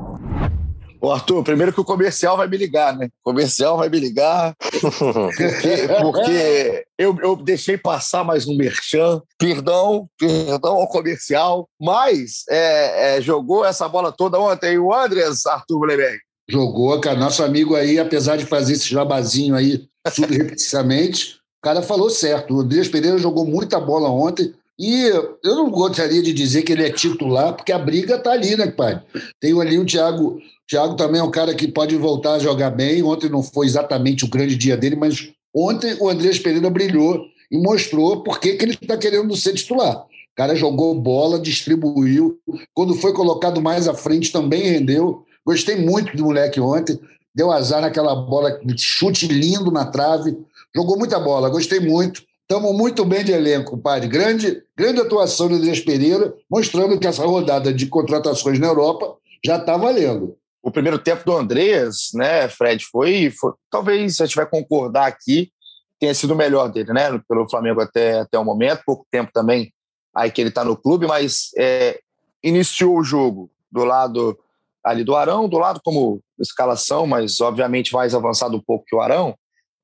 Ô, 1.03 1.11
Arthur, 1.11 1.43
primeiro 1.43 1.73
que 1.73 1.81
o 1.81 1.85
comercial 1.85 2.37
vai 2.37 2.47
me 2.47 2.59
ligar, 2.59 2.95
né? 2.95 3.07
O 3.25 3.31
comercial 3.31 3.79
vai 3.79 3.89
me 3.89 3.99
ligar, 3.99 4.55
porque, 4.59 5.89
porque 6.03 6.85
eu, 6.99 7.17
eu 7.23 7.37
deixei 7.37 7.79
passar 7.79 8.23
mais 8.23 8.47
um 8.47 8.55
merchan. 8.55 9.23
Perdão, 9.39 10.07
perdão 10.19 10.75
ao 10.75 10.87
comercial, 10.89 11.67
mas 11.81 12.45
é, 12.51 13.17
é, 13.17 13.21
jogou 13.23 13.65
essa 13.65 13.89
bola 13.89 14.13
toda 14.13 14.39
ontem 14.39 14.79
o 14.79 14.93
Andres 14.93 15.47
Arthur 15.47 15.81
Bleberg. 15.81 16.19
Jogou, 16.51 17.01
cara. 17.01 17.19
Nosso 17.19 17.43
amigo 17.43 17.77
aí, 17.77 17.99
apesar 17.99 18.37
de 18.37 18.45
fazer 18.45 18.75
esse 18.75 18.91
jabazinho 18.91 19.55
aí 19.55 19.87
subrepeticiamente, 20.13 21.37
o 21.37 21.40
cara 21.63 21.83
falou 21.83 22.11
certo. 22.11 22.55
O 22.55 22.61
Andrés 22.61 22.89
Pereira 22.89 23.19
jogou 23.19 23.45
muita 23.45 23.79
bola 23.79 24.09
ontem. 24.09 24.53
E 24.79 25.03
eu 25.45 25.55
não 25.57 25.71
gostaria 25.71 26.23
de 26.23 26.33
dizer 26.33 26.63
que 26.63 26.73
ele 26.73 26.85
é 26.85 26.91
titular, 26.91 27.53
porque 27.53 27.71
a 27.71 27.79
briga 27.79 28.19
tá 28.19 28.33
ali, 28.33 28.57
né, 28.57 28.67
pai? 28.69 29.03
Tem 29.39 29.59
ali 29.61 29.79
o 29.79 29.85
Thiago. 29.85 30.37
O 30.37 30.41
Thiago 30.67 30.97
também 30.97 31.21
é 31.21 31.25
um 31.25 31.31
cara 31.31 31.55
que 31.55 31.69
pode 31.69 31.95
voltar 31.97 32.33
a 32.33 32.39
jogar 32.39 32.71
bem. 32.71 33.03
Ontem 33.03 33.29
não 33.29 33.43
foi 33.43 33.67
exatamente 33.67 34.25
o 34.25 34.29
grande 34.29 34.57
dia 34.57 34.79
dele, 34.79 34.97
mas 34.97 35.31
ontem 35.55 35.95
o 36.01 36.09
Andrés 36.09 36.39
Pereira 36.39 36.71
brilhou 36.71 37.27
e 37.51 37.59
mostrou 37.59 38.23
por 38.23 38.41
que 38.41 38.57
ele 38.59 38.73
está 38.73 38.97
querendo 38.97 39.37
ser 39.37 39.53
titular. 39.53 39.99
O 39.99 40.37
cara 40.37 40.55
jogou 40.55 40.99
bola, 40.99 41.39
distribuiu. 41.39 42.39
Quando 42.73 42.95
foi 42.95 43.13
colocado 43.13 43.61
mais 43.61 43.87
à 43.87 43.93
frente, 43.93 44.33
também 44.33 44.63
rendeu. 44.63 45.27
Gostei 45.45 45.77
muito 45.77 46.17
do 46.17 46.25
moleque 46.25 46.59
ontem. 46.59 46.99
Deu 47.35 47.53
azar 47.53 47.83
naquela 47.83 48.15
bola, 48.15 48.59
chute 48.79 49.27
lindo 49.27 49.71
na 49.71 49.85
trave. 49.85 50.39
Jogou 50.75 50.99
muita 50.99 51.19
bola, 51.19 51.49
gostei 51.49 51.81
muito. 51.81 52.23
Estamos 52.43 52.77
muito 52.77 53.05
bem 53.05 53.25
de 53.25 53.33
elenco, 53.33 53.79
padre. 53.79 54.09
Grande, 54.09 54.63
grande 54.77 55.01
atuação 55.01 55.49
do 55.49 55.55
Andrés 55.55 55.81
Pereira, 55.81 56.35
mostrando 56.51 56.99
que 56.99 57.07
essa 57.07 57.25
rodada 57.25 57.73
de 57.73 57.87
contratações 57.87 58.59
na 58.59 58.67
Europa 58.67 59.17
já 59.45 59.57
está 59.57 59.77
valendo. 59.77 60.37
O 60.63 60.71
primeiro 60.71 60.99
tempo 60.99 61.25
do 61.25 61.37
Andrés, 61.37 62.11
né, 62.13 62.49
Fred, 62.49 62.85
foi, 62.85 63.31
foi, 63.31 63.53
talvez 63.71 64.21
a 64.21 64.27
gente 64.27 64.37
vai 64.37 64.47
concordar 64.47 65.07
aqui, 65.07 65.51
tenha 65.99 66.15
sido 66.15 66.35
o 66.35 66.37
melhor 66.37 66.69
dele, 66.71 66.93
né, 66.93 67.21
pelo 67.29 67.49
Flamengo 67.49 67.81
até, 67.81 68.21
até 68.21 68.39
o 68.39 68.45
momento, 68.45 68.83
pouco 68.85 69.07
tempo 69.11 69.31
também 69.33 69.73
aí 70.15 70.31
que 70.31 70.41
ele 70.41 70.49
está 70.49 70.65
no 70.65 70.77
clube, 70.77 71.07
mas 71.07 71.51
é, 71.57 72.01
iniciou 72.43 72.99
o 72.99 73.05
jogo 73.05 73.51
do 73.71 73.85
lado 73.85 74.39
ali 74.85 75.05
do 75.05 75.15
Arão, 75.15 75.49
do 75.49 75.59
lado 75.59 75.81
como 75.85 76.21
escalação, 76.39 77.07
mas 77.07 77.41
obviamente 77.41 77.93
mais 77.93 78.15
avançado 78.15 78.57
um 78.57 78.61
pouco 78.61 78.85
que 78.87 78.97
o 78.97 79.01
Arão, 79.01 79.37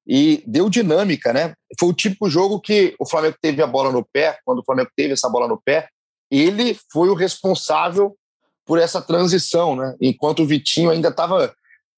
e 0.07 0.43
deu 0.47 0.71
dinâmica, 0.71 1.33
né? 1.33 1.55
Foi 1.79 1.89
o 1.89 1.93
típico 1.93 2.31
jogo 2.31 2.61
que 2.61 2.95
o 2.99 3.09
Flamengo 3.09 3.37
teve 3.43 3.61
a 3.61 3.67
bola 3.67 3.91
no 3.91 4.07
pé, 4.13 4.39
quando 4.45 4.61
o 4.61 4.65
Flamengo 4.65 4.91
teve 4.97 5.15
essa 5.15 5.29
bola 5.29 5.49
no 5.49 5.61
pé, 5.61 5.89
ele 6.31 6.79
foi 6.93 7.09
o 7.09 7.15
responsável 7.15 8.17
por 8.65 8.79
essa 8.79 9.03
transição, 9.03 9.75
né? 9.75 9.95
Enquanto 10.01 10.43
o 10.43 10.47
Vitinho 10.47 10.91
ainda 10.91 11.09
estava 11.09 11.53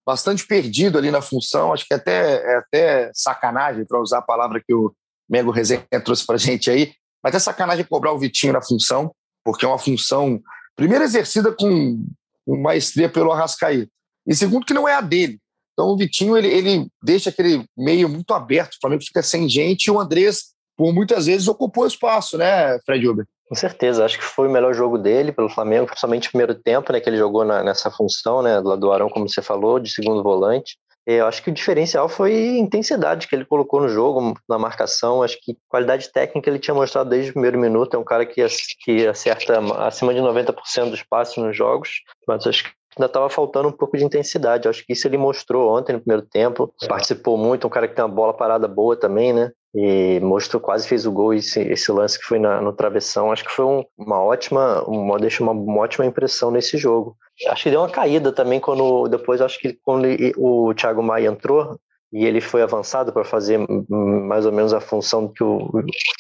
bastante 0.07 0.47
perdido 0.47 0.97
ali 0.97 1.11
na 1.11 1.21
função, 1.21 1.73
acho 1.73 1.87
que 1.87 1.93
até 1.93 2.43
é 2.43 2.57
até 2.57 3.11
sacanagem 3.13 3.85
para 3.85 4.01
usar 4.01 4.19
a 4.19 4.23
palavra 4.23 4.63
que 4.67 4.73
o 4.73 4.95
Mego 5.29 5.51
Resenha 5.51 5.85
trouxe 6.03 6.25
para 6.25 6.39
gente 6.39 6.71
aí, 6.71 6.95
mas 7.23 7.35
até 7.35 7.39
sacanagem 7.39 7.85
cobrar 7.85 8.13
o 8.13 8.19
Vitinho 8.19 8.55
na 8.55 8.63
função, 8.63 9.15
porque 9.45 9.67
é 9.67 9.69
uma 9.69 9.79
função 9.79 10.41
primeiro 10.75 11.05
exercida 11.05 11.53
com 11.53 12.03
maestria 12.47 13.09
pelo 13.09 13.33
Arrascaí, 13.33 13.87
e 14.27 14.35
segundo 14.35 14.65
que 14.65 14.73
não 14.73 14.89
é 14.89 14.95
a 14.95 15.03
dele. 15.03 15.39
Então 15.79 15.91
o 15.91 15.97
Vitinho 15.97 16.37
ele, 16.37 16.49
ele 16.49 16.89
deixa 17.01 17.31
aquele 17.31 17.65
meio 17.77 18.09
muito 18.09 18.35
aberto, 18.35 18.75
o 18.75 18.81
Flamengo 18.81 19.05
fica 19.05 19.23
sem 19.23 19.49
gente 19.49 19.85
e 19.85 19.91
o 19.93 20.01
Andrés, 20.01 20.47
por 20.77 20.93
muitas 20.93 21.27
vezes, 21.27 21.47
ocupou 21.47 21.87
espaço, 21.87 22.37
né, 22.37 22.81
Fred 22.85 23.07
Uber? 23.07 23.25
Com 23.49 23.55
certeza, 23.55 24.05
acho 24.05 24.19
que 24.19 24.25
foi 24.25 24.49
o 24.49 24.51
melhor 24.51 24.75
jogo 24.75 24.99
dele 24.99 25.31
pelo 25.31 25.49
Flamengo, 25.49 25.87
principalmente 25.87 26.25
no 26.25 26.31
primeiro 26.33 26.55
tempo, 26.57 26.93
né, 26.93 26.99
que 26.99 27.09
ele 27.09 27.17
jogou 27.17 27.45
na, 27.45 27.63
nessa 27.63 27.93
função, 27.93 28.43
né, 28.43 28.61
do 28.61 28.77
do 28.77 28.91
Arão, 28.91 29.09
como 29.09 29.29
você 29.29 29.41
falou, 29.41 29.79
de 29.79 29.89
segundo 29.89 30.21
volante. 30.21 30.77
Eu 31.07 31.27
acho 31.27 31.43
que 31.43 31.49
o 31.49 31.55
diferencial 31.55 32.07
foi 32.09 32.33
a 32.35 32.59
intensidade 32.59 33.29
que 33.29 33.35
ele 33.35 33.45
colocou 33.45 33.81
no 33.81 33.89
jogo, 33.89 34.35
na 34.47 34.59
marcação. 34.59 35.23
Acho 35.23 35.39
que 35.41 35.57
qualidade 35.67 36.13
técnica 36.13 36.51
ele 36.51 36.59
tinha 36.59 36.75
mostrado 36.75 37.09
desde 37.09 37.31
o 37.31 37.33
primeiro 37.33 37.59
minuto. 37.59 37.95
É 37.95 37.99
um 37.99 38.05
cara 38.05 38.27
que, 38.27 38.45
que 38.85 39.07
acerta 39.07 39.59
acima 39.87 40.13
de 40.13 40.21
90% 40.21 40.91
dos 40.91 41.03
passes 41.03 41.39
nos 41.39 41.57
jogos. 41.57 42.03
Mas 42.27 42.47
acho 42.47 42.65
que 42.65 42.71
ainda 42.99 43.07
estava 43.07 43.31
faltando 43.31 43.69
um 43.69 43.73
pouco 43.73 43.97
de 43.97 44.05
intensidade. 44.05 44.69
Acho 44.69 44.85
que 44.85 44.93
isso 44.93 45.07
ele 45.07 45.17
mostrou 45.17 45.77
ontem 45.77 45.93
no 45.93 46.01
primeiro 46.01 46.23
tempo. 46.23 46.73
É. 46.83 46.87
Participou 46.87 47.37
muito, 47.37 47.67
um 47.67 47.71
cara 47.71 47.89
que 47.89 47.95
tem 47.95 48.05
uma 48.05 48.15
bola 48.15 48.35
parada 48.35 48.67
boa 48.69 48.97
também, 48.97 49.33
né? 49.33 49.51
E 49.75 50.19
mostrou, 50.21 50.61
quase 50.61 50.89
fez 50.89 51.07
o 51.07 51.13
gol 51.13 51.35
esse, 51.35 51.61
esse 51.61 51.93
lance 51.93 52.19
que 52.19 52.25
foi 52.25 52.39
na, 52.39 52.61
no 52.61 52.73
travessão. 52.73 53.31
Acho 53.31 53.45
que 53.45 53.53
foi 53.53 53.65
um, 53.65 53.85
uma 53.97 54.23
ótima, 54.23 54.83
uma, 54.89 55.19
deixa 55.19 55.43
uma, 55.43 55.53
uma, 55.53 55.81
ótima 55.81 56.07
impressão 56.07 56.51
nesse 56.51 56.77
jogo. 56.77 57.17
Acho 57.49 57.65
que 57.65 57.71
deu 57.71 57.81
uma 57.81 57.91
caída 57.91 58.33
também 58.33 58.59
quando 58.59 59.09
depois 59.09 59.41
acho 59.41 59.59
que 59.61 59.79
quando 59.85 60.07
ele, 60.07 60.33
o 60.37 60.75
Thiago 60.75 61.03
Maia 61.03 61.29
entrou 61.29 61.79
e 62.13 62.25
ele 62.25 62.41
foi 62.41 62.63
avançado 62.63 63.13
para 63.13 63.25
fazer 63.25 63.61
mais 63.89 64.47
ou 64.47 64.53
menos 64.53 64.73
a 64.73 64.81
função 64.81 65.29
que 65.29 65.45
o 65.45 65.69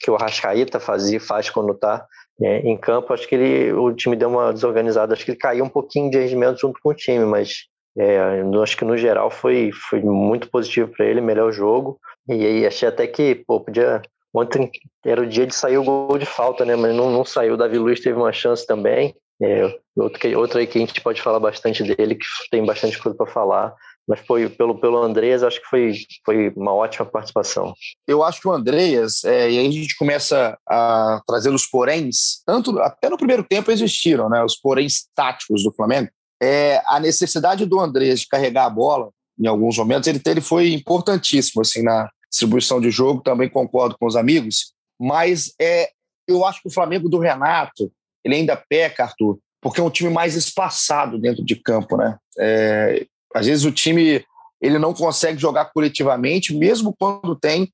que 0.03 0.11
o 0.11 0.15
Arrascaeta 0.15 0.79
fazia 0.79 1.19
faz 1.19 1.49
quando 1.49 1.73
está 1.73 2.07
é, 2.41 2.59
em 2.61 2.77
campo, 2.77 3.13
acho 3.13 3.27
que 3.27 3.35
ele, 3.35 3.73
o 3.73 3.93
time 3.93 4.15
deu 4.15 4.29
uma 4.29 4.53
desorganizada, 4.53 5.13
acho 5.13 5.25
que 5.25 5.33
ele 5.33 5.39
caiu 5.39 5.65
um 5.65 5.69
pouquinho 5.69 6.11
de 6.11 6.19
rendimento 6.19 6.61
junto 6.61 6.81
com 6.81 6.91
o 6.91 6.95
time, 6.95 7.25
mas 7.25 7.67
é, 7.99 8.43
acho 8.63 8.77
que 8.77 8.85
no 8.85 8.97
geral 8.97 9.29
foi, 9.29 9.71
foi 9.73 10.01
muito 10.01 10.49
positivo 10.49 10.89
para 10.89 11.05
ele, 11.05 11.21
melhor 11.21 11.51
jogo. 11.51 11.99
E 12.29 12.47
aí 12.47 12.67
achei 12.67 12.89
até 12.89 13.07
que, 13.07 13.35
pô, 13.47 13.61
podia. 13.61 14.01
Ontem 14.33 14.71
era 15.05 15.23
o 15.23 15.27
dia 15.27 15.47
de 15.47 15.55
sair 15.55 15.79
o 15.79 15.83
gol 15.83 16.19
de 16.19 16.27
falta, 16.27 16.65
né? 16.65 16.77
Mas 16.77 16.95
não, 16.95 17.11
não 17.11 17.25
saiu. 17.25 17.55
O 17.55 17.57
Davi 17.57 17.79
Luiz 17.79 18.01
teve 18.01 18.17
uma 18.17 18.33
chance 18.33 18.65
também. 18.65 19.17
É, 19.43 19.75
outro, 19.97 20.39
outro 20.39 20.59
aí 20.59 20.67
que 20.67 20.79
a 20.79 20.81
gente 20.81 21.01
pode 21.01 21.21
falar 21.21 21.41
bastante 21.41 21.83
dele, 21.83 22.15
que 22.15 22.27
tem 22.51 22.65
bastante 22.65 23.01
coisa 23.03 23.17
para 23.17 23.27
falar. 23.27 23.75
Mas 24.09 24.21
foi 24.21 24.49
pelo, 24.49 24.81
pelo 24.81 25.03
Andreas, 25.03 25.43
acho 25.43 25.61
que 25.61 25.69
foi, 25.69 25.93
foi 26.25 26.49
uma 26.57 26.73
ótima 26.73 27.05
participação. 27.05 27.75
Eu 28.07 28.25
acho 28.25 28.41
que 28.41 28.49
o 28.49 28.53
Andreas, 28.53 29.23
é, 29.25 29.51
e 29.51 29.59
aí 29.59 29.67
a 29.67 29.71
gente 29.71 29.97
começa 29.97 30.59
a 30.67 31.21
trazer 31.27 31.51
os 31.51 31.67
poréns, 31.67 32.43
tanto 32.47 32.79
até 32.81 33.11
no 33.11 33.19
primeiro 33.19 33.45
tempo 33.45 33.71
existiram, 33.71 34.31
né? 34.31 34.43
Os 34.43 34.57
poréns 34.57 35.07
táticos 35.15 35.63
do 35.63 35.73
Flamengo. 35.75 36.09
É, 36.43 36.81
a 36.87 36.99
necessidade 36.99 37.67
do 37.67 37.79
Andreas 37.79 38.21
de 38.21 38.29
carregar 38.29 38.65
a 38.65 38.71
bola, 38.71 39.11
em 39.39 39.47
alguns 39.47 39.77
momentos, 39.77 40.09
ele, 40.09 40.21
ele 40.25 40.41
foi 40.41 40.73
importantíssimo 40.73 41.61
assim, 41.61 41.83
na 41.83 42.09
distribuição 42.31 42.81
de 42.81 42.91
jogo, 42.91 43.23
também 43.23 43.49
concordo 43.49 43.97
com 43.99 44.07
os 44.07 44.17
amigos, 44.17 44.73
mas 44.99 45.53
é, 45.61 45.91
eu 46.27 46.45
acho 46.45 46.63
que 46.63 46.69
o 46.69 46.73
Flamengo 46.73 47.09
do 47.09 47.19
Renato, 47.19 47.93
ele 48.25 48.37
ainda 48.37 48.57
peca, 48.57 49.05
Arthur, 49.05 49.39
porque 49.61 49.81
é 49.81 49.85
um 49.85 49.91
time 49.91 50.11
mais 50.11 50.35
espaçado 50.35 51.19
dentro 51.19 51.45
de 51.45 51.57
campo, 51.57 51.97
né? 51.97 52.17
É, 52.39 53.07
às 53.35 53.47
vezes 53.47 53.65
o 53.65 53.73
time 53.73 54.25
ele 54.61 54.79
não 54.79 54.93
consegue 54.93 55.41
jogar 55.41 55.67
coletivamente, 55.67 56.55
mesmo 56.55 56.95
quando 56.99 57.37
tem 57.37 57.73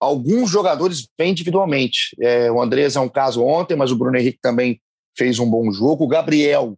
alguns 0.00 0.48
jogadores 0.48 1.06
bem 1.18 1.32
individualmente. 1.32 2.16
É, 2.20 2.50
o 2.50 2.60
Andrés 2.60 2.96
é 2.96 3.00
um 3.00 3.08
caso 3.08 3.44
ontem, 3.44 3.76
mas 3.76 3.90
o 3.90 3.96
Bruno 3.96 4.16
Henrique 4.16 4.38
também 4.40 4.80
fez 5.16 5.38
um 5.38 5.48
bom 5.48 5.70
jogo. 5.70 6.04
O 6.04 6.08
Gabriel 6.08 6.76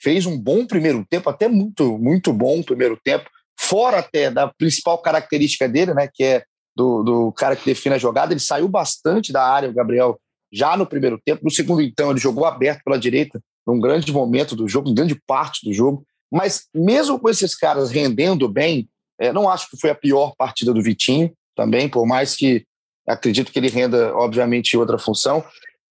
fez 0.00 0.26
um 0.26 0.38
bom 0.38 0.66
primeiro 0.66 1.04
tempo, 1.08 1.30
até 1.30 1.48
muito, 1.48 1.98
muito 1.98 2.32
bom 2.32 2.62
primeiro 2.62 2.98
tempo, 3.02 3.28
fora 3.58 3.98
até 3.98 4.30
da 4.30 4.48
principal 4.48 4.98
característica 4.98 5.68
dele, 5.68 5.94
né, 5.94 6.08
que 6.12 6.22
é 6.22 6.44
do, 6.76 7.02
do 7.02 7.32
cara 7.32 7.56
que 7.56 7.64
define 7.64 7.96
a 7.96 7.98
jogada. 7.98 8.32
Ele 8.32 8.40
saiu 8.40 8.68
bastante 8.68 9.32
da 9.32 9.42
área, 9.42 9.68
o 9.68 9.74
Gabriel, 9.74 10.20
já 10.52 10.76
no 10.76 10.86
primeiro 10.86 11.20
tempo. 11.24 11.42
No 11.42 11.50
segundo, 11.50 11.82
então, 11.82 12.10
ele 12.10 12.20
jogou 12.20 12.44
aberto 12.44 12.82
pela 12.84 12.98
direita, 12.98 13.40
num 13.66 13.80
grande 13.80 14.12
momento 14.12 14.54
do 14.54 14.68
jogo, 14.68 14.88
em 14.88 14.94
grande 14.94 15.20
parte 15.26 15.66
do 15.66 15.72
jogo. 15.72 16.04
Mas 16.30 16.66
mesmo 16.74 17.18
com 17.18 17.28
esses 17.28 17.54
caras 17.54 17.90
rendendo 17.90 18.48
bem, 18.48 18.88
é, 19.18 19.32
não 19.32 19.48
acho 19.48 19.70
que 19.70 19.80
foi 19.80 19.90
a 19.90 19.94
pior 19.94 20.34
partida 20.36 20.72
do 20.72 20.82
Vitinho 20.82 21.32
também, 21.56 21.88
por 21.88 22.06
mais 22.06 22.36
que 22.36 22.64
acredito 23.06 23.50
que 23.50 23.58
ele 23.58 23.68
renda, 23.68 24.14
obviamente, 24.14 24.76
outra 24.76 24.98
função. 24.98 25.44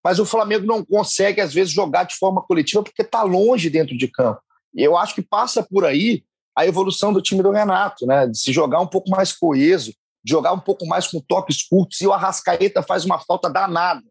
Mas 0.03 0.19
o 0.19 0.25
Flamengo 0.25 0.65
não 0.65 0.85
consegue, 0.85 1.41
às 1.41 1.53
vezes, 1.53 1.73
jogar 1.73 2.03
de 2.03 2.15
forma 2.15 2.41
coletiva 2.41 2.83
porque 2.83 3.01
está 3.01 3.23
longe 3.23 3.69
dentro 3.69 3.97
de 3.97 4.07
campo. 4.07 4.39
E 4.73 4.83
eu 4.83 4.95
acho 4.95 5.15
que 5.15 5.21
passa 5.21 5.63
por 5.63 5.83
aí 5.83 6.23
a 6.55 6.65
evolução 6.65 7.11
do 7.11 7.21
time 7.21 7.43
do 7.43 7.51
Renato, 7.51 8.05
né? 8.05 8.27
De 8.27 8.37
se 8.37 8.53
jogar 8.53 8.79
um 8.79 8.87
pouco 8.87 9.09
mais 9.09 9.33
coeso, 9.33 9.91
de 10.23 10.31
jogar 10.31 10.53
um 10.53 10.59
pouco 10.59 10.85
mais 10.85 11.07
com 11.07 11.19
toques 11.19 11.63
curtos. 11.63 11.99
E 11.99 12.07
o 12.07 12.13
Arrascaeta 12.13 12.81
faz 12.81 13.05
uma 13.05 13.19
falta 13.19 13.49
danada 13.49 14.03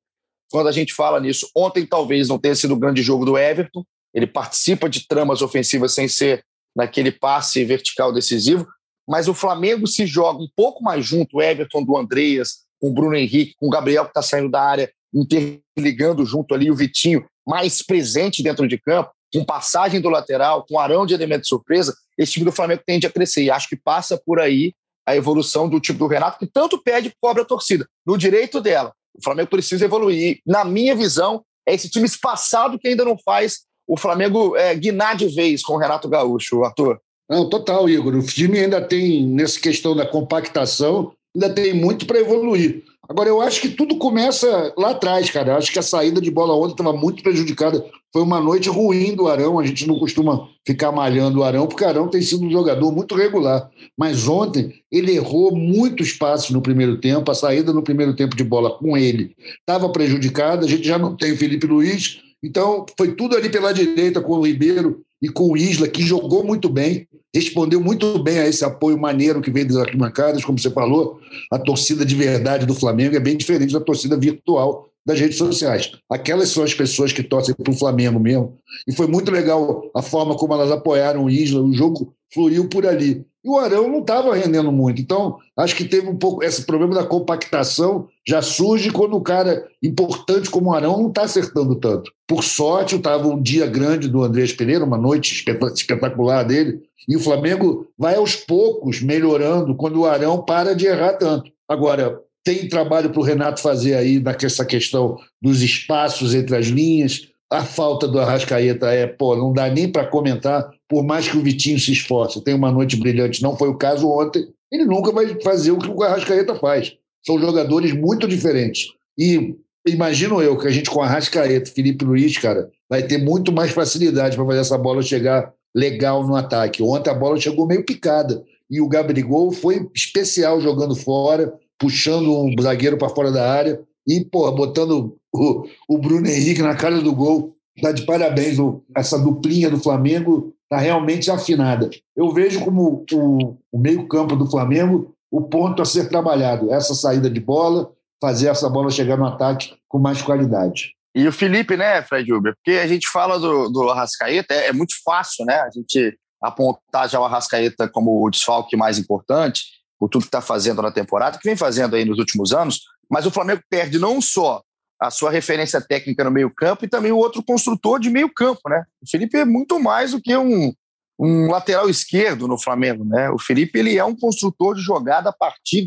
quando 0.50 0.68
a 0.68 0.72
gente 0.72 0.92
fala 0.92 1.20
nisso. 1.20 1.48
Ontem 1.56 1.86
talvez 1.86 2.28
não 2.28 2.38
tenha 2.38 2.54
sido 2.54 2.74
o 2.74 2.78
grande 2.78 3.02
jogo 3.02 3.24
do 3.24 3.38
Everton, 3.38 3.84
ele 4.16 4.26
participa 4.26 4.88
de 4.88 5.06
tramas 5.06 5.42
ofensivas 5.42 5.92
sem 5.92 6.08
ser 6.08 6.42
naquele 6.74 7.12
passe 7.12 7.62
vertical 7.66 8.10
decisivo, 8.10 8.66
mas 9.06 9.28
o 9.28 9.34
Flamengo 9.34 9.86
se 9.86 10.06
joga 10.06 10.42
um 10.42 10.48
pouco 10.56 10.82
mais 10.82 11.04
junto, 11.04 11.36
o 11.36 11.42
Everton 11.42 11.84
do 11.84 11.98
Andreas, 11.98 12.64
com 12.80 12.88
o 12.88 12.92
Bruno 12.94 13.14
Henrique, 13.14 13.54
com 13.58 13.66
o 13.66 13.70
Gabriel 13.70 14.04
que 14.04 14.10
está 14.10 14.22
saindo 14.22 14.50
da 14.50 14.62
área, 14.62 14.90
interligando 15.14 16.24
junto 16.24 16.54
ali 16.54 16.70
o 16.70 16.74
Vitinho, 16.74 17.26
mais 17.46 17.82
presente 17.82 18.42
dentro 18.42 18.66
de 18.66 18.78
campo, 18.78 19.10
com 19.32 19.44
passagem 19.44 20.00
do 20.00 20.08
lateral, 20.08 20.64
com 20.66 20.78
arão 20.78 21.04
de 21.04 21.12
elemento 21.12 21.42
de 21.42 21.48
surpresa, 21.48 21.94
esse 22.16 22.32
time 22.32 22.46
do 22.46 22.52
Flamengo 22.52 22.82
tende 22.86 23.06
a 23.06 23.12
crescer. 23.12 23.42
E 23.42 23.50
acho 23.50 23.68
que 23.68 23.76
passa 23.76 24.20
por 24.24 24.40
aí 24.40 24.72
a 25.06 25.14
evolução 25.14 25.68
do 25.68 25.78
time 25.78 25.98
do 25.98 26.06
Renato, 26.06 26.38
que 26.38 26.46
tanto 26.46 26.82
pede 26.82 27.12
cobra 27.20 27.42
a 27.42 27.46
torcida, 27.46 27.86
no 28.04 28.16
direito 28.16 28.62
dela. 28.62 28.94
O 29.14 29.22
Flamengo 29.22 29.50
precisa 29.50 29.84
evoluir. 29.84 30.40
Na 30.44 30.64
minha 30.64 30.96
visão, 30.96 31.44
é 31.68 31.74
esse 31.74 31.90
time 31.90 32.06
espaçado 32.06 32.78
que 32.78 32.88
ainda 32.88 33.04
não 33.04 33.18
faz 33.18 33.65
o 33.86 33.96
Flamengo 33.96 34.56
é, 34.56 34.74
guinar 34.74 35.16
de 35.16 35.28
vez 35.28 35.62
com 35.62 35.74
o 35.74 35.78
Renato 35.78 36.08
Gaúcho, 36.08 36.64
Arthur? 36.64 36.98
Não, 37.28 37.48
total, 37.48 37.88
Igor. 37.88 38.14
O 38.14 38.22
time 38.22 38.58
ainda 38.58 38.80
tem, 38.80 39.26
nessa 39.26 39.60
questão 39.60 39.96
da 39.96 40.06
compactação, 40.06 41.12
ainda 41.34 41.50
tem 41.50 41.74
muito 41.74 42.06
para 42.06 42.20
evoluir. 42.20 42.84
Agora, 43.08 43.28
eu 43.28 43.40
acho 43.40 43.60
que 43.60 43.68
tudo 43.68 43.96
começa 43.98 44.74
lá 44.76 44.90
atrás, 44.90 45.30
cara. 45.30 45.52
Eu 45.52 45.56
acho 45.56 45.72
que 45.72 45.78
a 45.78 45.82
saída 45.82 46.20
de 46.20 46.30
bola 46.30 46.56
ontem 46.56 46.72
estava 46.72 46.92
muito 46.92 47.22
prejudicada. 47.22 47.84
Foi 48.12 48.20
uma 48.22 48.40
noite 48.40 48.68
ruim 48.68 49.14
do 49.14 49.28
Arão. 49.28 49.60
A 49.60 49.66
gente 49.66 49.86
não 49.86 49.98
costuma 49.98 50.48
ficar 50.66 50.90
malhando 50.90 51.38
o 51.38 51.44
Arão, 51.44 51.68
porque 51.68 51.84
o 51.84 51.88
Arão 51.88 52.08
tem 52.08 52.20
sido 52.20 52.44
um 52.44 52.50
jogador 52.50 52.90
muito 52.90 53.14
regular. 53.14 53.70
Mas 53.96 54.26
ontem 54.26 54.72
ele 54.90 55.14
errou 55.14 55.54
muitos 55.54 56.12
passos 56.12 56.50
no 56.50 56.60
primeiro 56.60 56.98
tempo. 56.98 57.30
A 57.30 57.34
saída 57.34 57.72
no 57.72 57.82
primeiro 57.82 58.14
tempo 58.16 58.34
de 58.34 58.42
bola 58.42 58.76
com 58.76 58.96
ele 58.96 59.36
estava 59.60 59.88
prejudicada. 59.88 60.66
A 60.66 60.68
gente 60.68 60.86
já 60.86 60.98
não 60.98 61.16
tem 61.16 61.32
o 61.32 61.38
Felipe 61.38 61.66
Luiz. 61.66 62.20
Então, 62.46 62.86
foi 62.96 63.14
tudo 63.14 63.36
ali 63.36 63.50
pela 63.50 63.72
direita 63.72 64.20
com 64.20 64.34
o 64.34 64.46
Ribeiro 64.46 65.02
e 65.20 65.28
com 65.28 65.52
o 65.52 65.56
Isla, 65.56 65.88
que 65.88 66.02
jogou 66.02 66.44
muito 66.44 66.68
bem 66.68 67.06
respondeu 67.36 67.80
muito 67.80 68.18
bem 68.18 68.38
a 68.38 68.48
esse 68.48 68.64
apoio 68.64 68.98
maneiro 68.98 69.42
que 69.42 69.50
veio 69.50 69.68
das 69.68 69.76
arquibancadas, 69.76 70.42
como 70.42 70.58
você 70.58 70.70
falou, 70.70 71.20
a 71.52 71.58
torcida 71.58 72.04
de 72.04 72.14
verdade 72.14 72.64
do 72.64 72.74
Flamengo 72.74 73.14
é 73.14 73.20
bem 73.20 73.36
diferente 73.36 73.74
da 73.74 73.80
torcida 73.80 74.16
virtual 74.16 74.88
das 75.04 75.20
redes 75.20 75.36
sociais. 75.36 75.92
Aquelas 76.10 76.48
são 76.48 76.64
as 76.64 76.74
pessoas 76.74 77.12
que 77.12 77.22
torcem 77.22 77.54
para 77.54 77.70
o 77.70 77.76
Flamengo 77.76 78.18
mesmo. 78.18 78.56
E 78.88 78.92
foi 78.92 79.06
muito 79.06 79.30
legal 79.30 79.88
a 79.94 80.02
forma 80.02 80.34
como 80.34 80.54
elas 80.54 80.70
apoiaram 80.72 81.24
o 81.24 81.30
Isla, 81.30 81.60
o 81.60 81.72
jogo 81.74 82.12
fluiu 82.32 82.68
por 82.68 82.86
ali. 82.86 83.24
E 83.46 83.48
o 83.48 83.58
Arão 83.58 83.88
não 83.88 84.00
estava 84.00 84.34
rendendo 84.34 84.72
muito. 84.72 85.00
Então, 85.00 85.38
acho 85.56 85.76
que 85.76 85.84
teve 85.84 86.08
um 86.08 86.16
pouco. 86.16 86.42
Esse 86.42 86.66
problema 86.66 86.96
da 86.96 87.06
compactação 87.06 88.08
já 88.26 88.42
surge 88.42 88.90
quando 88.90 89.16
o 89.16 89.20
cara 89.20 89.68
importante 89.80 90.50
como 90.50 90.70
o 90.70 90.74
Arão 90.74 90.98
não 90.98 91.10
está 91.10 91.22
acertando 91.22 91.76
tanto. 91.76 92.10
Por 92.26 92.42
sorte, 92.42 92.96
estava 92.96 93.28
um 93.28 93.40
dia 93.40 93.64
grande 93.68 94.08
do 94.08 94.24
Andrés 94.24 94.52
Pereira, 94.52 94.84
uma 94.84 94.98
noite 94.98 95.44
espetacular 95.76 96.42
dele, 96.42 96.82
e 97.08 97.14
o 97.14 97.20
Flamengo 97.20 97.86
vai 97.96 98.16
aos 98.16 98.34
poucos 98.34 99.00
melhorando 99.00 99.76
quando 99.76 100.00
o 100.00 100.06
Arão 100.06 100.42
para 100.42 100.74
de 100.74 100.86
errar 100.86 101.12
tanto. 101.12 101.48
Agora, 101.68 102.20
tem 102.42 102.68
trabalho 102.68 103.10
para 103.10 103.20
o 103.20 103.24
Renato 103.24 103.60
fazer 103.60 103.94
aí 103.94 104.18
nessa 104.18 104.64
questão 104.64 105.16
dos 105.40 105.62
espaços 105.62 106.34
entre 106.34 106.56
as 106.56 106.66
linhas. 106.66 107.28
A 107.48 107.62
falta 107.62 108.08
do 108.08 108.18
Arrascaeta 108.18 108.88
é, 108.88 109.06
pô, 109.06 109.36
não 109.36 109.52
dá 109.52 109.68
nem 109.68 109.88
para 109.88 110.04
comentar 110.04 110.68
por 110.88 111.04
mais 111.04 111.28
que 111.28 111.36
o 111.36 111.42
Vitinho 111.42 111.78
se 111.78 111.92
esforce, 111.92 112.42
tem 112.42 112.54
uma 112.54 112.70
noite 112.70 112.96
brilhante, 112.96 113.42
não 113.42 113.56
foi 113.56 113.68
o 113.68 113.76
caso 113.76 114.08
ontem, 114.08 114.46
ele 114.70 114.84
nunca 114.84 115.12
vai 115.12 115.40
fazer 115.40 115.72
o 115.72 115.78
que 115.78 115.88
o 115.88 116.02
Arrascaeta 116.02 116.54
faz. 116.54 116.94
São 117.24 117.38
jogadores 117.38 117.92
muito 117.92 118.28
diferentes. 118.28 118.88
E 119.18 119.56
imagino 119.86 120.40
eu 120.42 120.56
que 120.56 120.66
a 120.66 120.70
gente 120.70 120.90
com 120.90 121.02
Arrascaeta, 121.02 121.70
Felipe 121.70 122.04
Luiz, 122.04 122.36
cara, 122.38 122.70
vai 122.88 123.02
ter 123.02 123.18
muito 123.18 123.52
mais 123.52 123.70
facilidade 123.70 124.36
para 124.36 124.46
fazer 124.46 124.60
essa 124.60 124.78
bola 124.78 125.02
chegar 125.02 125.52
legal 125.74 126.26
no 126.26 126.34
ataque. 126.34 126.82
Ontem 126.82 127.10
a 127.10 127.14
bola 127.14 127.38
chegou 127.38 127.66
meio 127.66 127.84
picada 127.84 128.42
e 128.70 128.80
o 128.80 128.88
Gabriel 128.88 129.50
foi 129.52 129.88
especial 129.94 130.60
jogando 130.60 130.94
fora, 130.94 131.52
puxando 131.78 132.32
um 132.32 132.54
zagueiro 132.60 132.96
para 132.96 133.08
fora 133.08 133.30
da 133.30 133.50
área 133.50 133.80
e, 134.06 134.24
pô, 134.24 134.50
botando 134.52 135.16
o, 135.32 135.66
o 135.88 135.98
Bruno 135.98 136.26
Henrique 136.26 136.62
na 136.62 136.74
cara 136.74 137.00
do 137.00 137.14
gol. 137.14 137.54
Tá 137.80 137.92
de 137.92 138.06
parabéns, 138.06 138.56
essa 138.96 139.18
duplinha 139.18 139.68
do 139.68 139.78
Flamengo 139.78 140.54
está 140.66 140.78
realmente 140.78 141.30
afinada. 141.30 141.88
Eu 142.14 142.30
vejo 142.32 142.64
como 142.64 143.04
o, 143.12 143.58
o 143.72 143.78
meio-campo 143.78 144.36
do 144.36 144.50
Flamengo 144.50 145.14
o 145.30 145.42
ponto 145.42 145.82
a 145.82 145.84
ser 145.84 146.08
trabalhado, 146.08 146.72
essa 146.72 146.94
saída 146.94 147.28
de 147.30 147.40
bola, 147.40 147.90
fazer 148.20 148.48
essa 148.48 148.68
bola 148.68 148.90
chegar 148.90 149.16
no 149.16 149.26
ataque 149.26 149.74
com 149.88 149.98
mais 149.98 150.22
qualidade. 150.22 150.94
E 151.14 151.26
o 151.26 151.32
Felipe, 151.32 151.76
né, 151.76 152.02
Fred 152.02 152.32
Uber? 152.32 152.54
Porque 152.54 152.78
a 152.78 152.86
gente 152.86 153.08
fala 153.08 153.38
do, 153.38 153.68
do 153.68 153.90
Arrascaeta, 153.90 154.54
é, 154.54 154.68
é 154.68 154.72
muito 154.72 154.94
fácil, 155.04 155.44
né? 155.46 155.60
A 155.60 155.70
gente 155.70 156.18
apontar 156.42 157.08
já 157.08 157.18
o 157.18 157.24
Arrascaeta 157.24 157.88
como 157.88 158.24
o 158.24 158.30
desfalque 158.30 158.76
mais 158.76 158.98
importante, 158.98 159.62
por 159.98 160.08
tudo 160.08 160.22
que 160.22 160.28
está 160.28 160.42
fazendo 160.42 160.82
na 160.82 160.90
temporada, 160.90 161.38
que 161.38 161.48
vem 161.48 161.56
fazendo 161.56 161.96
aí 161.96 162.04
nos 162.04 162.18
últimos 162.18 162.52
anos, 162.52 162.82
mas 163.10 163.24
o 163.24 163.30
Flamengo 163.30 163.62
perde 163.70 163.98
não 163.98 164.20
só 164.20 164.62
a 165.00 165.10
sua 165.10 165.30
referência 165.30 165.80
técnica 165.80 166.24
no 166.24 166.30
meio-campo 166.30 166.84
e 166.84 166.88
também 166.88 167.12
o 167.12 167.18
outro 167.18 167.42
construtor 167.42 168.00
de 168.00 168.10
meio-campo, 168.10 168.68
né? 168.68 168.84
O 169.02 169.08
Felipe 169.08 169.36
é 169.36 169.44
muito 169.44 169.78
mais 169.78 170.12
do 170.12 170.20
que 170.20 170.36
um, 170.36 170.72
um 171.18 171.50
lateral 171.50 171.88
esquerdo 171.88 172.48
no 172.48 172.58
Flamengo, 172.58 173.04
né? 173.04 173.30
O 173.30 173.38
Felipe 173.38 173.78
ele 173.78 173.98
é 173.98 174.04
um 174.04 174.16
construtor 174.16 174.74
de 174.74 174.82
jogada 174.82 175.30
a 175.30 175.32
partir 175.32 175.86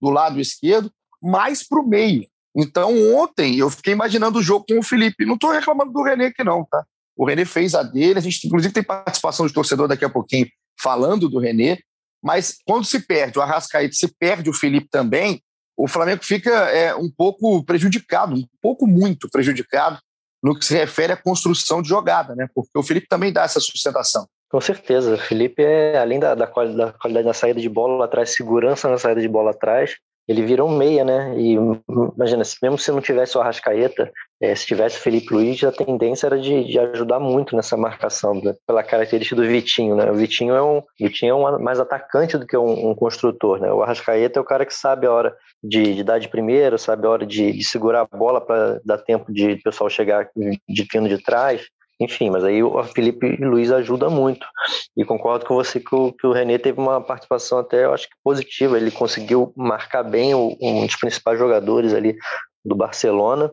do 0.00 0.10
lado 0.10 0.40
esquerdo, 0.40 0.90
mais 1.22 1.66
para 1.66 1.80
o 1.80 1.86
meio. 1.86 2.26
Então, 2.56 2.92
ontem 3.16 3.58
eu 3.58 3.68
fiquei 3.68 3.92
imaginando 3.92 4.38
o 4.38 4.42
jogo 4.42 4.64
com 4.68 4.78
o 4.78 4.82
Felipe. 4.82 5.26
Não 5.26 5.34
estou 5.34 5.50
reclamando 5.50 5.92
do 5.92 6.02
René 6.02 6.26
aqui, 6.26 6.44
não, 6.44 6.64
tá? 6.64 6.84
O 7.16 7.26
René 7.26 7.44
fez 7.44 7.74
a 7.74 7.82
dele, 7.82 8.18
a 8.18 8.22
gente 8.22 8.46
inclusive 8.46 8.72
tem 8.72 8.82
participação 8.82 9.46
de 9.46 9.52
torcedor 9.52 9.88
daqui 9.88 10.04
a 10.04 10.10
pouquinho 10.10 10.48
falando 10.80 11.28
do 11.28 11.38
René, 11.38 11.78
mas 12.22 12.56
quando 12.64 12.84
se 12.84 13.00
perde 13.00 13.38
o 13.38 13.42
Arrascaeta, 13.42 13.94
se 13.94 14.08
perde 14.08 14.50
o 14.50 14.52
Felipe 14.52 14.88
também, 14.90 15.42
o 15.76 15.88
Flamengo 15.88 16.24
fica 16.24 16.50
é, 16.50 16.94
um 16.94 17.10
pouco 17.10 17.62
prejudicado, 17.64 18.34
um 18.34 18.46
pouco 18.62 18.86
muito 18.86 19.28
prejudicado 19.30 19.98
no 20.42 20.58
que 20.58 20.64
se 20.64 20.74
refere 20.74 21.12
à 21.12 21.16
construção 21.16 21.80
de 21.80 21.88
jogada, 21.88 22.34
né? 22.34 22.46
Porque 22.54 22.78
o 22.78 22.82
Felipe 22.82 23.06
também 23.08 23.32
dá 23.32 23.44
essa 23.44 23.60
sustentação. 23.60 24.26
Com 24.50 24.60
certeza. 24.60 25.14
O 25.14 25.18
Felipe 25.18 25.62
é, 25.62 25.98
além 25.98 26.20
da, 26.20 26.34
da, 26.34 26.46
qualidade, 26.46 26.92
da 26.92 26.98
qualidade 26.98 27.26
da 27.26 27.34
saída 27.34 27.60
de 27.60 27.68
bola 27.68 27.96
lá 27.96 28.04
atrás, 28.04 28.30
segurança 28.34 28.88
na 28.88 28.98
saída 28.98 29.20
de 29.20 29.28
bola 29.28 29.50
atrás, 29.50 29.96
ele 30.26 30.42
virou 30.42 30.68
um 30.68 30.76
meia, 30.76 31.04
né? 31.04 31.34
E 31.36 31.54
imagina, 32.16 32.42
mesmo 32.62 32.78
se 32.78 32.90
não 32.90 33.00
tivesse 33.00 33.36
o 33.36 33.40
Arrascaeta, 33.40 34.10
é, 34.40 34.54
se 34.54 34.66
tivesse 34.66 34.98
o 34.98 35.00
Felipe 35.00 35.32
Luiz, 35.32 35.62
a 35.62 35.72
tendência 35.72 36.26
era 36.26 36.38
de, 36.38 36.64
de 36.64 36.78
ajudar 36.78 37.20
muito 37.20 37.54
nessa 37.54 37.76
marcação, 37.76 38.34
né? 38.34 38.54
pela 38.66 38.82
característica 38.82 39.36
do 39.36 39.46
Vitinho, 39.46 39.94
né? 39.94 40.10
O 40.10 40.14
Vitinho 40.14 40.54
é 40.54 40.62
um, 40.62 40.82
Vitinho 40.98 41.30
é 41.30 41.34
um 41.34 41.62
mais 41.62 41.78
atacante 41.78 42.38
do 42.38 42.46
que 42.46 42.56
um, 42.56 42.90
um 42.90 42.94
construtor, 42.94 43.60
né? 43.60 43.70
O 43.72 43.82
Arrascaeta 43.82 44.38
é 44.38 44.42
o 44.42 44.44
cara 44.44 44.64
que 44.64 44.74
sabe 44.74 45.06
a 45.06 45.12
hora 45.12 45.36
de, 45.62 45.94
de 45.94 46.02
dar 46.02 46.18
de 46.18 46.28
primeiro, 46.28 46.78
sabe 46.78 47.06
a 47.06 47.10
hora 47.10 47.26
de, 47.26 47.52
de 47.52 47.64
segurar 47.64 48.06
a 48.10 48.16
bola 48.16 48.40
para 48.40 48.80
dar 48.84 48.98
tempo 48.98 49.32
de 49.32 49.52
o 49.52 49.62
pessoal 49.62 49.90
chegar 49.90 50.28
de 50.68 50.84
pino 50.84 51.08
de 51.08 51.22
trás. 51.22 51.66
Enfim, 52.00 52.30
mas 52.30 52.42
aí 52.44 52.62
o 52.62 52.82
Felipe 52.84 53.36
Luiz 53.36 53.70
ajuda 53.70 54.10
muito. 54.10 54.46
E 54.96 55.04
concordo 55.04 55.46
com 55.46 55.54
você 55.54 55.78
que 55.78 55.94
o, 55.94 56.12
que 56.12 56.26
o 56.26 56.32
René 56.32 56.58
teve 56.58 56.80
uma 56.80 57.00
participação 57.00 57.58
até, 57.58 57.84
eu 57.84 57.94
acho 57.94 58.08
que 58.08 58.16
positiva. 58.22 58.76
Ele 58.76 58.90
conseguiu 58.90 59.52
marcar 59.56 60.02
bem 60.02 60.34
o, 60.34 60.56
um 60.60 60.86
dos 60.86 60.96
principais 60.96 61.38
jogadores 61.38 61.94
ali 61.94 62.16
do 62.64 62.74
Barcelona. 62.74 63.50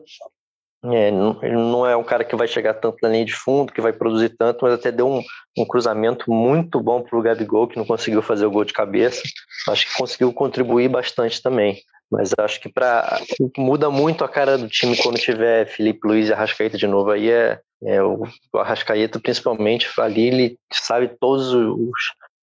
É, 0.84 1.12
não, 1.12 1.38
ele 1.44 1.54
não 1.54 1.86
é 1.86 1.96
um 1.96 2.02
cara 2.02 2.24
que 2.24 2.34
vai 2.34 2.48
chegar 2.48 2.74
tanto 2.74 2.96
na 3.00 3.08
linha 3.08 3.24
de 3.24 3.32
fundo, 3.32 3.72
que 3.72 3.80
vai 3.80 3.92
produzir 3.92 4.30
tanto, 4.30 4.64
mas 4.64 4.74
até 4.74 4.90
deu 4.90 5.08
um, 5.08 5.22
um 5.56 5.64
cruzamento 5.64 6.28
muito 6.28 6.80
bom 6.80 7.00
para 7.00 7.16
o 7.16 7.22
Gabigol, 7.22 7.68
que 7.68 7.76
não 7.76 7.84
conseguiu 7.84 8.20
fazer 8.20 8.46
o 8.46 8.50
gol 8.50 8.64
de 8.64 8.72
cabeça. 8.72 9.22
Acho 9.68 9.86
que 9.86 9.96
conseguiu 9.96 10.32
contribuir 10.32 10.88
bastante 10.88 11.40
também. 11.40 11.78
Mas 12.10 12.32
acho 12.36 12.60
que 12.60 12.68
para 12.68 13.20
muda 13.56 13.90
muito 13.90 14.24
a 14.24 14.28
cara 14.28 14.58
do 14.58 14.68
time 14.68 14.96
quando 14.96 15.18
tiver 15.18 15.66
Felipe 15.66 16.06
Luiz 16.06 16.28
e 16.28 16.32
Arrascaeta 16.32 16.76
de 16.76 16.86
novo. 16.86 17.10
Aí 17.10 17.30
é, 17.30 17.60
é 17.84 18.02
o, 18.02 18.22
o 18.52 18.58
Arrascaeta, 18.58 19.20
principalmente, 19.20 19.88
ali 19.98 20.28
ele 20.28 20.58
sabe 20.72 21.10
todos 21.20 21.52
os, 21.52 21.90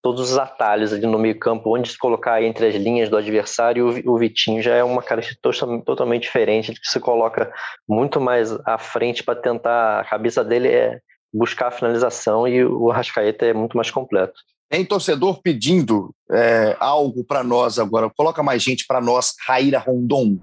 todos 0.01 0.31
os 0.31 0.37
atalhos 0.37 0.93
ali 0.93 1.05
no 1.05 1.19
meio 1.19 1.37
campo, 1.37 1.75
onde 1.75 1.89
se 1.89 1.97
colocar 1.97 2.41
entre 2.41 2.67
as 2.67 2.75
linhas 2.75 3.09
do 3.09 3.17
adversário, 3.17 4.01
o, 4.05 4.17
Vitinho 4.17 4.61
já 4.61 4.75
é 4.75 4.83
uma 4.83 5.01
característica 5.01 5.81
totalmente 5.85 6.23
diferente, 6.23 6.73
que 6.73 6.89
se 6.89 6.99
coloca 6.99 7.51
muito 7.87 8.19
mais 8.19 8.51
à 8.65 8.77
frente 8.77 9.23
para 9.23 9.39
tentar, 9.39 9.99
a 9.99 10.05
cabeça 10.05 10.43
dele 10.43 10.67
é 10.69 10.99
buscar 11.33 11.67
a 11.67 11.71
finalização 11.71 12.47
e 12.47 12.63
o 12.65 12.91
Arrascaeta 12.91 13.45
é 13.45 13.53
muito 13.53 13.77
mais 13.77 13.91
completo. 13.91 14.33
Tem 14.69 14.85
torcedor 14.85 15.41
pedindo 15.41 16.13
é, 16.31 16.77
algo 16.79 17.23
para 17.23 17.43
nós 17.43 17.79
agora. 17.79 18.09
Coloca 18.15 18.43
mais 18.43 18.61
gente 18.61 18.85
para 18.87 19.01
nós, 19.01 19.33
Raíra 19.47 19.79
Rondon. 19.79 20.37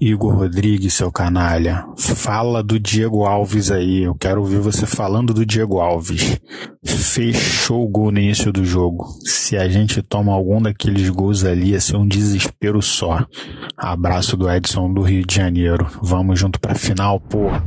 Igor 0.00 0.34
Rodrigues, 0.34 0.94
seu 0.94 1.10
canalha, 1.10 1.86
fala 1.96 2.62
do 2.62 2.78
Diego 2.78 3.24
Alves 3.24 3.70
aí. 3.70 4.02
Eu 4.02 4.14
quero 4.14 4.40
ouvir 4.40 4.60
você 4.60 4.86
falando 4.86 5.34
do 5.34 5.44
Diego 5.44 5.80
Alves. 5.80 6.40
Fechou 6.84 7.84
o 7.84 7.88
gol 7.88 8.12
no 8.12 8.18
início 8.18 8.52
do 8.52 8.64
jogo. 8.64 9.06
Se 9.24 9.56
a 9.56 9.68
gente 9.68 10.02
toma 10.02 10.32
algum 10.32 10.62
daqueles 10.62 11.08
gols 11.08 11.44
ali, 11.44 11.70
ia 11.70 11.80
ser 11.80 11.96
um 11.96 12.06
desespero 12.06 12.80
só. 12.80 13.26
Abraço 13.76 14.36
do 14.36 14.50
Edson 14.50 14.92
do 14.92 15.02
Rio 15.02 15.26
de 15.26 15.34
Janeiro. 15.34 15.86
Vamos 16.00 16.38
junto 16.38 16.60
pra 16.60 16.74
final, 16.74 17.18
porra. 17.18 17.64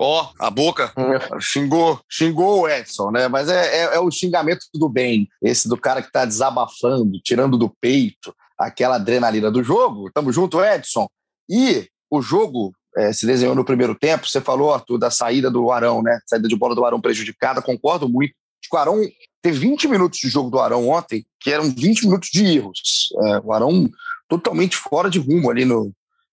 Ó, 0.00 0.22
oh, 0.22 0.44
a 0.44 0.50
boca 0.50 0.92
xingou, 1.40 2.00
xingou 2.08 2.62
o 2.62 2.68
Edson, 2.68 3.10
né? 3.10 3.26
Mas 3.26 3.48
é, 3.48 3.84
é, 3.84 3.96
é, 3.96 3.98
o 3.98 4.10
xingamento 4.10 4.66
do 4.74 4.88
bem, 4.88 5.28
esse 5.42 5.68
do 5.68 5.76
cara 5.76 6.00
que 6.00 6.12
tá 6.12 6.24
desabafando, 6.24 7.18
tirando 7.22 7.58
do 7.58 7.68
peito 7.80 8.32
aquela 8.56 8.96
adrenalina 8.96 9.50
do 9.50 9.62
jogo. 9.62 10.10
Tamo 10.12 10.32
junto, 10.32 10.62
Edson. 10.62 11.08
E 11.48 11.88
o 12.10 12.20
jogo 12.20 12.74
é, 12.96 13.12
se 13.12 13.26
desenhou 13.26 13.54
no 13.54 13.64
primeiro 13.64 13.94
tempo. 13.94 14.28
Você 14.28 14.40
falou, 14.40 14.74
Arthur, 14.74 14.98
da 14.98 15.10
saída 15.10 15.50
do 15.50 15.70
Arão, 15.70 16.02
né? 16.02 16.18
Saída 16.26 16.48
de 16.48 16.56
bola 16.56 16.74
do 16.74 16.84
Arão 16.84 17.00
prejudicada. 17.00 17.62
Concordo 17.62 18.08
muito. 18.08 18.34
Acho 18.60 18.70
que 18.70 18.76
o 18.76 18.78
Arão 18.78 19.00
teve 19.40 19.58
20 19.58 19.88
minutos 19.88 20.18
de 20.18 20.28
jogo 20.28 20.50
do 20.50 20.58
Arão 20.58 20.88
ontem, 20.88 21.24
que 21.40 21.50
eram 21.50 21.70
20 21.70 22.06
minutos 22.06 22.28
de 22.30 22.44
erros. 22.44 23.08
É, 23.24 23.40
o 23.44 23.52
Arão 23.52 23.88
totalmente 24.28 24.76
fora 24.76 25.08
de 25.08 25.18
rumo 25.18 25.50
ali 25.50 25.64
no, 25.64 25.92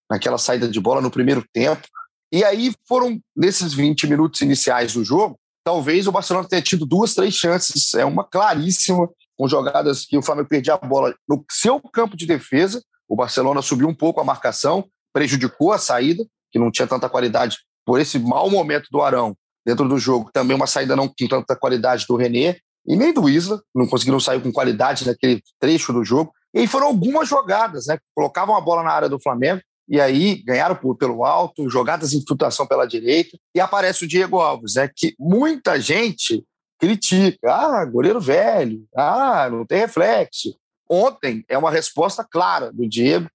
naquela 0.09 0.37
saída 0.37 0.67
de 0.67 0.79
bola 0.79 1.01
no 1.01 1.11
primeiro 1.11 1.45
tempo. 1.53 1.87
E 2.31 2.43
aí 2.43 2.73
foram, 2.87 3.19
nesses 3.35 3.73
20 3.73 4.07
minutos 4.07 4.41
iniciais 4.41 4.93
do 4.93 5.03
jogo, 5.03 5.39
talvez 5.63 6.07
o 6.07 6.11
Barcelona 6.11 6.47
tenha 6.47 6.61
tido 6.61 6.85
duas, 6.85 7.13
três 7.13 7.33
chances. 7.35 7.93
É 7.93 8.03
uma 8.03 8.23
claríssima, 8.23 9.07
com 9.37 9.47
jogadas 9.47 10.05
que 10.05 10.17
o 10.17 10.21
Flamengo 10.21 10.49
perdia 10.49 10.73
a 10.73 10.77
bola 10.77 11.13
no 11.27 11.45
seu 11.49 11.79
campo 11.79 12.17
de 12.17 12.25
defesa. 12.25 12.83
O 13.07 13.15
Barcelona 13.15 13.61
subiu 13.61 13.87
um 13.87 13.93
pouco 13.93 14.19
a 14.19 14.23
marcação, 14.23 14.89
prejudicou 15.15 15.71
a 15.71 15.77
saída, 15.77 16.25
que 16.51 16.59
não 16.59 16.69
tinha 16.69 16.85
tanta 16.85 17.07
qualidade 17.07 17.59
por 17.85 18.01
esse 18.01 18.19
mau 18.19 18.49
momento 18.49 18.89
do 18.91 19.01
Arão 19.01 19.33
dentro 19.65 19.87
do 19.87 19.97
jogo. 19.97 20.29
Também 20.33 20.57
uma 20.57 20.67
saída 20.67 20.93
não 20.93 21.07
com 21.07 21.27
tanta 21.29 21.55
qualidade 21.55 22.05
do 22.05 22.17
René 22.17 22.57
e 22.85 22.97
nem 22.97 23.13
do 23.13 23.29
Isla, 23.29 23.61
não 23.73 23.87
conseguiram 23.87 24.19
sair 24.19 24.41
com 24.41 24.51
qualidade 24.51 25.07
naquele 25.07 25.41
trecho 25.57 25.93
do 25.93 26.03
jogo. 26.03 26.33
E 26.53 26.67
foram 26.67 26.87
algumas 26.87 27.29
jogadas, 27.29 27.87
né? 27.87 27.97
Colocavam 28.13 28.57
a 28.57 28.61
bola 28.61 28.83
na 28.83 28.91
área 28.91 29.07
do 29.07 29.17
Flamengo 29.17 29.61
e 29.87 30.01
aí 30.01 30.43
ganharam 30.43 30.75
por, 30.75 30.97
pelo 30.97 31.23
alto, 31.23 31.69
jogadas 31.69 32.11
de 32.11 32.17
infiltração 32.17 32.67
pela 32.67 32.85
direita, 32.85 33.37
e 33.55 33.59
aparece 33.61 34.03
o 34.03 34.07
Diego 34.07 34.41
Alves, 34.41 34.75
né, 34.75 34.89
que 34.93 35.13
muita 35.19 35.79
gente 35.79 36.43
critica, 36.79 37.53
ah, 37.53 37.85
goleiro 37.85 38.19
velho, 38.19 38.83
ah, 38.95 39.47
não 39.49 39.63
tem 39.63 39.79
reflexo. 39.79 40.57
Ontem 40.89 41.45
é 41.47 41.55
uma 41.55 41.69
resposta 41.69 42.23
clara 42.27 42.73
do 42.73 42.89
Diego, 42.89 43.29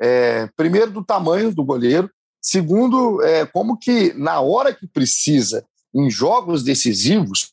é, 0.00 0.48
primeiro 0.56 0.90
do 0.90 1.04
tamanho 1.04 1.54
do 1.54 1.64
goleiro, 1.64 2.10
segundo, 2.40 3.22
é, 3.22 3.46
como 3.46 3.78
que 3.78 4.12
na 4.14 4.40
hora 4.40 4.74
que 4.74 4.86
precisa, 4.86 5.64
em 5.94 6.10
jogos 6.10 6.62
decisivos, 6.62 7.52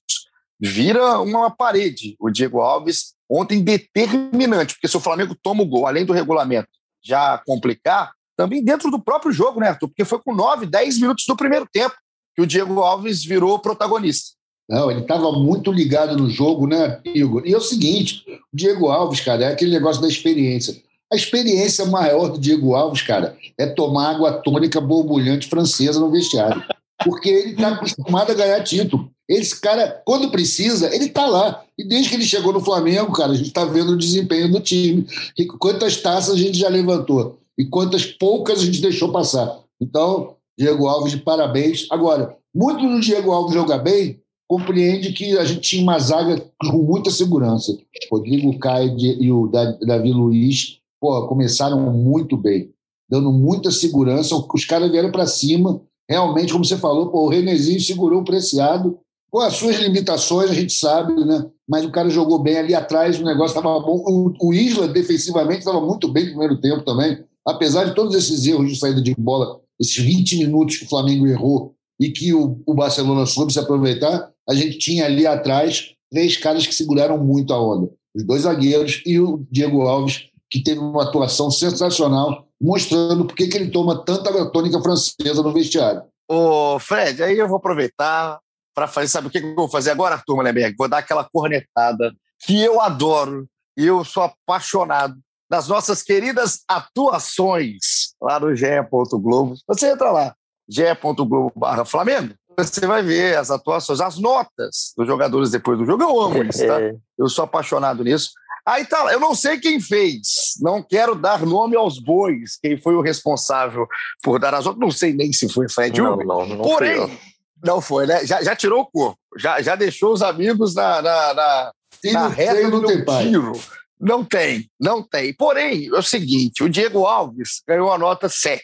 vira 0.59 1.19
uma 1.21 1.49
parede. 1.49 2.15
O 2.19 2.29
Diego 2.29 2.61
Alves 2.61 3.13
ontem 3.29 3.61
determinante, 3.61 4.75
porque 4.75 4.87
se 4.87 4.97
o 4.97 5.01
Flamengo 5.01 5.35
toma 5.41 5.63
o 5.63 5.65
gol, 5.65 5.87
além 5.87 6.05
do 6.05 6.13
regulamento 6.13 6.69
já 7.03 7.37
complicar, 7.45 8.11
também 8.35 8.63
dentro 8.63 8.89
do 8.89 8.99
próprio 8.99 9.31
jogo, 9.31 9.59
né, 9.59 9.69
Arthur? 9.69 9.89
Porque 9.89 10.05
foi 10.05 10.19
com 10.19 10.33
9, 10.33 10.65
10 10.65 10.99
minutos 10.99 11.25
do 11.27 11.35
primeiro 11.35 11.67
tempo 11.71 11.95
que 12.35 12.41
o 12.41 12.47
Diego 12.47 12.81
Alves 12.81 13.23
virou 13.23 13.59
protagonista. 13.59 14.31
Não, 14.69 14.89
ele 14.89 15.01
estava 15.01 15.31
muito 15.33 15.71
ligado 15.71 16.17
no 16.17 16.29
jogo, 16.29 16.65
né, 16.65 17.01
Igor? 17.05 17.43
E 17.45 17.53
é 17.53 17.57
o 17.57 17.61
seguinte: 17.61 18.23
o 18.51 18.55
Diego 18.55 18.87
Alves, 18.87 19.19
cara, 19.19 19.45
é 19.45 19.47
aquele 19.51 19.71
negócio 19.71 20.01
da 20.01 20.07
experiência. 20.07 20.75
A 21.13 21.15
experiência 21.15 21.85
maior 21.85 22.29
do 22.29 22.39
Diego 22.39 22.73
Alves, 22.73 23.03
cara, 23.03 23.37
é 23.55 23.67
tomar 23.67 24.15
água 24.15 24.33
tônica 24.33 24.81
borbulhante 24.81 25.47
francesa 25.47 25.99
no 25.99 26.09
vestiário. 26.09 26.63
Porque 27.05 27.29
ele 27.29 27.51
está 27.51 27.67
acostumado 27.67 28.31
a 28.31 28.33
ganhar 28.33 28.63
título. 28.63 29.11
Esse 29.29 29.61
cara, 29.61 30.01
quando 30.03 30.31
precisa, 30.31 30.91
ele 30.91 31.05
está 31.05 31.27
lá. 31.27 31.63
E 31.77 31.87
desde 31.87 32.09
que 32.09 32.15
ele 32.15 32.25
chegou 32.25 32.51
no 32.51 32.65
Flamengo, 32.65 33.11
cara, 33.11 33.31
a 33.31 33.35
gente 33.35 33.49
está 33.49 33.63
vendo 33.63 33.91
o 33.91 33.97
desempenho 33.97 34.51
do 34.51 34.59
time. 34.59 35.05
E 35.37 35.45
quantas 35.45 35.97
taças 35.97 36.33
a 36.33 36.37
gente 36.37 36.57
já 36.57 36.67
levantou 36.67 37.37
e 37.55 37.63
quantas 37.63 38.07
poucas 38.07 38.61
a 38.61 38.65
gente 38.65 38.81
deixou 38.81 39.11
passar. 39.11 39.59
Então, 39.79 40.33
Diego 40.57 40.87
Alves, 40.87 41.11
de 41.11 41.19
parabéns. 41.19 41.85
Agora, 41.91 42.35
muito 42.55 42.89
do 42.89 42.99
Diego 42.99 43.31
Alves 43.31 43.53
jogar 43.53 43.77
bem, 43.77 44.19
compreende 44.49 45.13
que 45.13 45.37
a 45.37 45.45
gente 45.45 45.61
tinha 45.61 45.83
uma 45.83 45.99
zaga 45.99 46.43
com 46.59 46.79
muita 46.79 47.11
segurança. 47.11 47.77
Rodrigo 48.11 48.57
Caio 48.57 48.97
e 48.97 49.31
o 49.31 49.47
Davi 49.47 50.11
Luiz 50.11 50.81
pô, 51.03 51.27
começaram 51.27 51.79
muito 51.91 52.37
bem, 52.37 52.71
dando 53.09 53.29
muita 53.29 53.71
segurança. 53.71 54.35
Os 54.53 54.63
caras 54.63 54.89
vieram 54.89 55.11
para 55.11 55.27
cima. 55.27 55.81
Realmente, 56.09 56.53
como 56.53 56.63
você 56.63 56.77
falou, 56.77 57.11
o 57.13 57.27
Renezinho 57.27 57.81
segurou 57.81 58.21
o 58.21 58.25
preciado. 58.25 58.97
Com 59.29 59.39
as 59.39 59.55
suas 59.55 59.77
limitações, 59.79 60.49
a 60.49 60.53
gente 60.53 60.71
sabe, 60.71 61.13
né? 61.25 61.45
Mas 61.67 61.83
o 61.83 61.91
cara 61.91 62.09
jogou 62.09 62.39
bem 62.39 62.57
ali 62.57 62.73
atrás, 62.73 63.19
o 63.19 63.25
negócio 63.25 63.57
estava 63.57 63.79
bom. 63.79 64.33
O 64.41 64.53
Isla, 64.53 64.87
defensivamente, 64.87 65.59
estava 65.59 65.81
muito 65.81 66.07
bem 66.07 66.25
no 66.25 66.29
primeiro 66.31 66.61
tempo 66.61 66.85
também 66.85 67.17
apesar 67.45 67.85
de 67.85 67.95
todos 67.95 68.15
esses 68.15 68.45
erros 68.45 68.69
de 68.69 68.79
saída 68.79 69.01
de 69.01 69.13
bola, 69.15 69.59
esses 69.79 69.97
20 69.97 70.37
minutos 70.37 70.77
que 70.77 70.85
o 70.85 70.89
Flamengo 70.89 71.27
errou 71.27 71.75
e 71.99 72.09
que 72.09 72.33
o, 72.33 72.61
o 72.65 72.73
Barcelona 72.73 73.25
soube 73.25 73.53
se 73.53 73.59
aproveitar, 73.59 74.31
a 74.47 74.53
gente 74.53 74.77
tinha 74.77 75.05
ali 75.05 75.27
atrás 75.27 75.91
três 76.11 76.37
caras 76.37 76.65
que 76.65 76.73
seguraram 76.73 77.17
muito 77.23 77.53
a 77.53 77.61
onda. 77.61 77.89
Os 78.15 78.23
dois 78.25 78.43
zagueiros 78.43 79.01
e 79.05 79.19
o 79.19 79.45
Diego 79.51 79.81
Alves, 79.81 80.27
que 80.53 80.61
teve 80.61 80.79
uma 80.79 81.01
atuação 81.01 81.49
sensacional, 81.49 82.45
mostrando 82.61 83.25
por 83.25 83.35
que 83.35 83.45
ele 83.45 83.71
toma 83.71 84.05
tanta 84.05 84.31
tônica 84.51 84.79
francesa 84.79 85.41
no 85.41 85.51
vestiário. 85.51 86.03
Ô, 86.29 86.77
Fred, 86.77 87.23
aí 87.23 87.39
eu 87.39 87.47
vou 87.47 87.57
aproveitar 87.57 88.39
para 88.75 88.87
fazer, 88.87 89.07
sabe 89.07 89.27
o 89.27 89.29
que 89.31 89.39
eu 89.39 89.55
vou 89.55 89.67
fazer 89.67 89.89
agora, 89.89 90.13
Arthur 90.13 90.35
Mullenberg? 90.35 90.75
Vou 90.77 90.87
dar 90.87 90.99
aquela 90.99 91.27
cornetada 91.33 92.13
que 92.45 92.61
eu 92.61 92.79
adoro 92.79 93.47
e 93.75 93.83
eu 93.87 94.03
sou 94.05 94.21
apaixonado 94.21 95.15
das 95.49 95.67
nossas 95.67 96.03
queridas 96.03 96.59
atuações 96.67 98.13
lá 98.21 98.39
no 98.39 98.55
GE. 98.55 98.67
Globo. 99.13 99.55
Você 99.67 99.89
entra 99.89 100.11
lá, 100.11 100.35
ge.globo 100.69 101.51
barra 101.55 101.83
Flamengo, 101.83 102.35
você 102.55 102.85
vai 102.85 103.01
ver 103.01 103.39
as 103.39 103.49
atuações, 103.49 103.99
as 103.99 104.19
notas 104.19 104.93
dos 104.95 105.07
jogadores 105.07 105.49
depois 105.49 105.79
do 105.79 105.85
jogo. 105.85 106.03
Eu 106.03 106.21
amo 106.21 106.43
isso, 106.43 106.67
tá? 106.67 106.79
Eu 107.17 107.27
sou 107.27 107.43
apaixonado 107.43 108.03
nisso. 108.03 108.31
Aí 108.65 108.85
tá, 108.85 109.11
eu 109.11 109.19
não 109.19 109.35
sei 109.35 109.59
quem 109.59 109.79
fez, 109.79 110.53
não 110.61 110.81
quero 110.81 111.15
dar 111.15 111.45
nome 111.45 111.75
aos 111.75 111.99
bois, 111.99 112.57
quem 112.61 112.77
foi 112.77 112.95
o 112.95 113.01
responsável 113.01 113.85
por 114.21 114.39
dar 114.39 114.53
as 114.53 114.63
notas, 114.63 114.79
não 114.79 114.89
sei 114.89 115.11
nem 115.13 115.33
se 115.33 115.49
foi 115.49 115.67
Fred 115.67 115.99
Não, 115.99 116.15
não, 116.15 116.45
não 116.45 116.61
Porém, 116.61 117.19
não 117.61 117.81
foi, 117.81 118.07
né? 118.07 118.25
Já, 118.25 118.41
já 118.41 118.55
tirou 118.55 118.81
o 118.81 118.85
corpo, 118.85 119.19
já, 119.37 119.61
já 119.61 119.75
deixou 119.75 120.13
os 120.13 120.21
amigos 120.21 120.73
na, 120.75 121.01
na, 121.01 121.33
na, 121.33 121.71
na 122.13 122.27
reta 122.29 122.69
do 122.69 123.05
tiro. 123.21 123.51
Não 123.99 124.23
tem, 124.23 124.69
não 124.79 125.01
tem. 125.01 125.33
Porém, 125.33 125.87
é 125.87 125.97
o 125.97 126.03
seguinte: 126.03 126.63
o 126.63 126.69
Diego 126.69 127.05
Alves 127.05 127.61
ganhou 127.67 127.91
a 127.91 127.97
nota 127.97 128.27
7. 128.27 128.61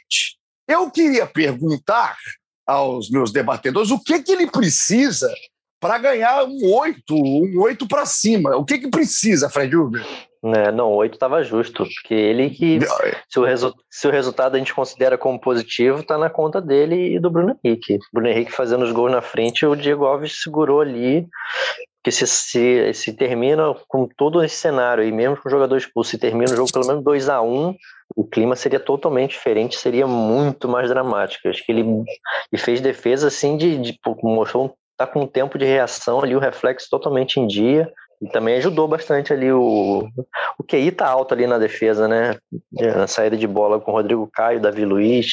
Eu 0.68 0.92
queria 0.92 1.26
perguntar 1.26 2.18
aos 2.68 3.10
meus 3.10 3.32
debatedores 3.32 3.90
o 3.90 4.00
que, 4.00 4.22
que 4.22 4.32
ele 4.32 4.48
precisa 4.48 5.34
para 5.80 5.98
ganhar 5.98 6.44
um 6.46 6.74
8, 6.76 7.16
um 7.16 7.62
8 7.62 7.88
para 7.88 8.06
cima. 8.06 8.56
O 8.56 8.66
que, 8.66 8.78
que 8.78 8.90
precisa, 8.90 9.50
Fred 9.50 9.76
Uber? 9.76 10.06
É, 10.44 10.72
não, 10.72 10.92
8 10.94 11.14
estava 11.14 11.44
justo, 11.44 11.84
porque 11.84 12.14
ele 12.14 12.50
que, 12.50 12.80
se 13.28 13.40
o, 13.40 13.44
resu 13.44 13.74
se 13.90 14.08
o 14.08 14.12
resultado 14.12 14.56
a 14.56 14.58
gente 14.58 14.74
considera 14.74 15.18
como 15.18 15.40
positivo, 15.40 16.00
está 16.00 16.18
na 16.18 16.30
conta 16.30 16.62
dele 16.62 17.16
e 17.16 17.20
do 17.20 17.30
Bruno 17.30 17.58
Henrique. 17.64 18.00
Bruno 18.14 18.30
Henrique 18.30 18.52
fazendo 18.52 18.84
os 18.84 18.92
gols 18.92 19.12
na 19.12 19.22
frente, 19.22 19.66
o 19.66 19.76
Diego 19.76 20.06
Alves 20.06 20.42
segurou 20.42 20.80
ali 20.80 21.28
que 22.02 22.12
se, 22.12 22.26
se, 22.26 22.94
se 22.94 23.14
termina 23.14 23.76
com 23.88 24.08
todo 24.08 24.42
esse 24.42 24.56
cenário, 24.56 25.04
e 25.04 25.12
mesmo 25.12 25.36
com 25.36 25.50
o 25.50 25.52
jogador 25.52 25.76
expulso, 25.76 26.12
se 26.12 26.18
termina 26.18 26.54
o 26.54 26.56
jogo 26.56 26.72
pelo 26.72 26.88
menos 26.88 27.04
2 27.04 27.28
a 27.28 27.42
1 27.42 27.68
um, 27.68 27.76
o 28.16 28.26
clima 28.26 28.56
seria 28.56 28.80
totalmente 28.80 29.32
diferente, 29.32 29.78
seria 29.78 30.08
muito 30.08 30.68
mais 30.68 30.90
dramático. 30.90 31.48
Acho 31.48 31.64
que 31.66 31.72
ele, 31.72 31.82
ele 31.82 32.62
fez 32.62 32.80
defesa 32.80 33.28
assim 33.28 33.58
de, 33.58 33.78
de 33.78 34.00
mostrou 34.24 34.74
tá 35.00 35.08
com 35.08 35.22
um 35.22 35.28
tempo 35.28 35.58
de 35.58 35.64
reação 35.64 36.22
ali, 36.22 36.36
o 36.36 36.40
reflexo 36.40 36.88
totalmente 36.90 37.40
em 37.40 37.48
dia. 37.48 37.92
E 38.22 38.28
também 38.28 38.58
ajudou 38.58 38.86
bastante 38.86 39.32
ali 39.32 39.50
o. 39.50 40.06
O 40.58 40.64
QI 40.64 40.92
tá 40.92 41.08
alto 41.08 41.34
ali 41.34 41.48
na 41.48 41.58
defesa, 41.58 42.06
né? 42.06 42.38
Na 42.74 43.08
saída 43.08 43.38
de 43.38 43.48
bola 43.48 43.80
com 43.80 43.92
o 43.92 43.94
Rodrigo 43.94 44.30
Caio, 44.34 44.60
Davi 44.60 44.84
Luiz. 44.84 45.28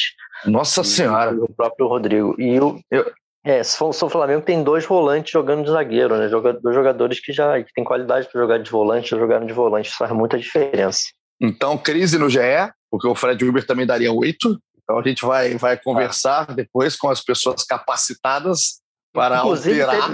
Nossa 0.45 0.85
Senhora! 0.85 1.35
O 1.35 1.53
próprio 1.53 1.85
Rodrigo. 1.85 2.33
E 2.39 2.57
o, 2.61 2.79
eu, 2.89 3.11
é, 3.45 3.61
o 3.81 4.09
Flamengo 4.09 4.41
tem 4.41 4.63
dois 4.63 4.85
volantes 4.85 5.31
jogando 5.31 5.65
de 5.65 5.71
zagueiro, 5.71 6.15
né? 6.17 6.29
Dois 6.29 6.73
jogadores 6.73 7.19
que 7.19 7.33
já 7.33 7.61
que 7.61 7.73
têm 7.73 7.83
qualidade 7.83 8.29
para 8.31 8.39
jogar 8.39 8.57
de 8.57 8.71
volante, 8.71 9.09
já 9.09 9.17
jogaram 9.17 9.45
de 9.45 9.53
volante, 9.53 9.89
isso 9.89 9.97
faz 9.97 10.11
muita 10.13 10.37
diferença. 10.37 11.01
Então, 11.41 11.77
crise 11.77 12.17
no 12.17 12.29
GE, 12.29 12.39
porque 12.89 13.05
o 13.05 13.15
Fred 13.15 13.43
Uber 13.43 13.65
também 13.67 13.85
daria 13.85 14.13
oito. 14.13 14.57
Então 14.81 14.97
a 14.97 15.03
gente 15.03 15.25
vai, 15.25 15.57
vai 15.57 15.77
conversar 15.77 16.45
ah. 16.49 16.53
depois 16.53 16.95
com 16.95 17.09
as 17.09 17.21
pessoas 17.21 17.65
capacitadas 17.65 18.81
para 19.17 19.39
Inclusive, 19.39 19.81
alterar. 19.81 20.11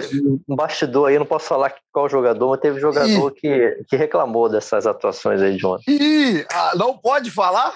um 0.48 0.56
bastidor 0.56 1.10
aí, 1.10 1.16
eu 1.16 1.20
não 1.20 1.26
posso 1.26 1.46
falar 1.46 1.76
qual 1.92 2.08
jogador, 2.08 2.52
mas 2.52 2.62
teve 2.62 2.80
jogador 2.80 3.32
que, 3.32 3.84
que 3.90 3.98
reclamou 3.98 4.48
dessas 4.48 4.88
atuações 4.88 5.42
aí 5.42 5.58
de 5.58 5.66
ontem. 5.66 5.92
Ih, 5.92 6.46
ah, 6.50 6.72
não 6.78 6.98
pode 6.98 7.30
falar? 7.30 7.76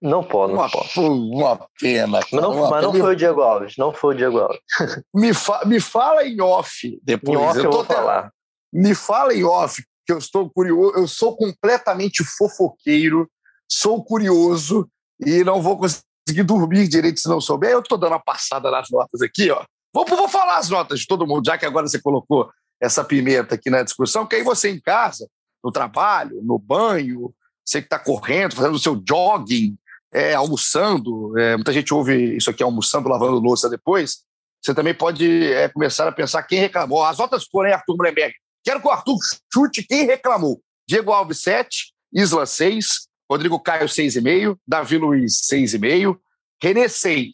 Não 0.00 0.24
pode, 0.24 0.54
não 0.54 0.60
uma, 0.60 0.70
pode. 0.70 0.98
Uma 0.98 1.68
pena. 1.78 2.20
Cara, 2.22 2.40
não, 2.40 2.52
uma 2.52 2.70
mas 2.70 2.80
pena. 2.80 2.82
não 2.90 2.92
foi 2.94 3.12
o 3.12 3.16
Diego 3.16 3.42
Alves, 3.42 3.74
não 3.76 3.92
foi 3.92 4.14
o 4.14 4.16
Diego 4.16 4.38
Alves. 4.38 4.60
me, 5.14 5.34
fa 5.34 5.62
me 5.66 5.78
fala 5.78 6.24
em 6.24 6.40
off 6.40 6.98
depois. 7.02 7.38
Em 7.38 7.42
off 7.42 7.58
eu, 7.58 7.64
eu 7.64 7.70
vou 7.70 7.84
falar. 7.84 8.32
Me 8.72 8.94
fala 8.94 9.34
em 9.34 9.44
off, 9.44 9.84
que 10.06 10.12
eu 10.14 10.16
estou 10.16 10.48
curioso, 10.48 10.96
eu 10.96 11.06
sou 11.06 11.36
completamente 11.36 12.24
fofoqueiro, 12.24 13.28
sou 13.70 14.02
curioso 14.02 14.88
e 15.20 15.44
não 15.44 15.60
vou 15.60 15.76
conseguir 15.76 16.44
dormir 16.44 16.88
direito 16.88 17.20
se 17.20 17.28
não 17.28 17.42
souber. 17.42 17.72
Eu 17.72 17.80
estou 17.80 17.98
dando 17.98 18.12
uma 18.12 18.24
passada 18.24 18.70
nas 18.70 18.88
notas 18.90 19.20
aqui, 19.20 19.50
ó. 19.50 19.62
Vou, 19.92 20.04
vou 20.06 20.28
falar 20.28 20.58
as 20.58 20.68
notas 20.68 21.00
de 21.00 21.06
todo 21.06 21.26
mundo, 21.26 21.44
já 21.46 21.58
que 21.58 21.66
agora 21.66 21.86
você 21.86 22.00
colocou 22.00 22.50
essa 22.80 23.04
pimenta 23.04 23.54
aqui 23.54 23.70
na 23.70 23.82
discussão, 23.82 24.26
que 24.26 24.36
aí 24.36 24.42
você 24.42 24.70
em 24.70 24.80
casa, 24.80 25.28
no 25.62 25.70
trabalho, 25.70 26.40
no 26.42 26.58
banho, 26.58 27.32
você 27.64 27.80
que 27.80 27.86
está 27.86 27.98
correndo, 27.98 28.54
fazendo 28.54 28.74
o 28.74 28.78
seu 28.78 29.00
jogging, 29.06 29.76
é, 30.12 30.34
almoçando, 30.34 31.38
é, 31.38 31.56
muita 31.56 31.72
gente 31.72 31.94
ouve 31.94 32.36
isso 32.36 32.50
aqui 32.50 32.62
almoçando, 32.62 33.08
lavando 33.08 33.38
louça 33.38 33.68
depois, 33.68 34.24
você 34.60 34.74
também 34.74 34.94
pode 34.94 35.52
é, 35.52 35.68
começar 35.68 36.06
a 36.06 36.12
pensar 36.12 36.42
quem 36.44 36.58
reclamou. 36.58 37.04
As 37.04 37.18
notas 37.18 37.44
foram 37.44 37.72
Arthur 37.72 37.96
Mullenberg. 37.96 38.34
Quero 38.64 38.80
que 38.80 38.86
o 38.86 38.90
Arthur 38.90 39.18
chute 39.52 39.82
quem 39.82 40.06
reclamou. 40.06 40.60
Diego 40.88 41.12
Alves, 41.12 41.40
7, 41.40 41.92
Isla, 42.12 42.46
6, 42.46 43.08
Rodrigo 43.30 43.58
Caio, 43.58 43.86
6,5, 43.86 44.56
Davi 44.66 44.98
Luiz, 44.98 45.40
6,5, 45.50 46.16
René, 46.62 46.86
6, 46.86 47.32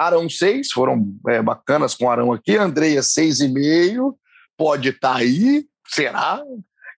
Arão 0.00 0.30
6, 0.30 0.72
foram 0.72 1.14
é, 1.28 1.42
bacanas 1.42 1.94
com 1.94 2.10
Arão 2.10 2.32
aqui. 2.32 2.56
Andreia 2.56 3.00
6,5, 3.00 4.14
pode 4.56 4.88
estar 4.88 5.12
tá 5.12 5.18
aí, 5.18 5.66
será? 5.86 6.42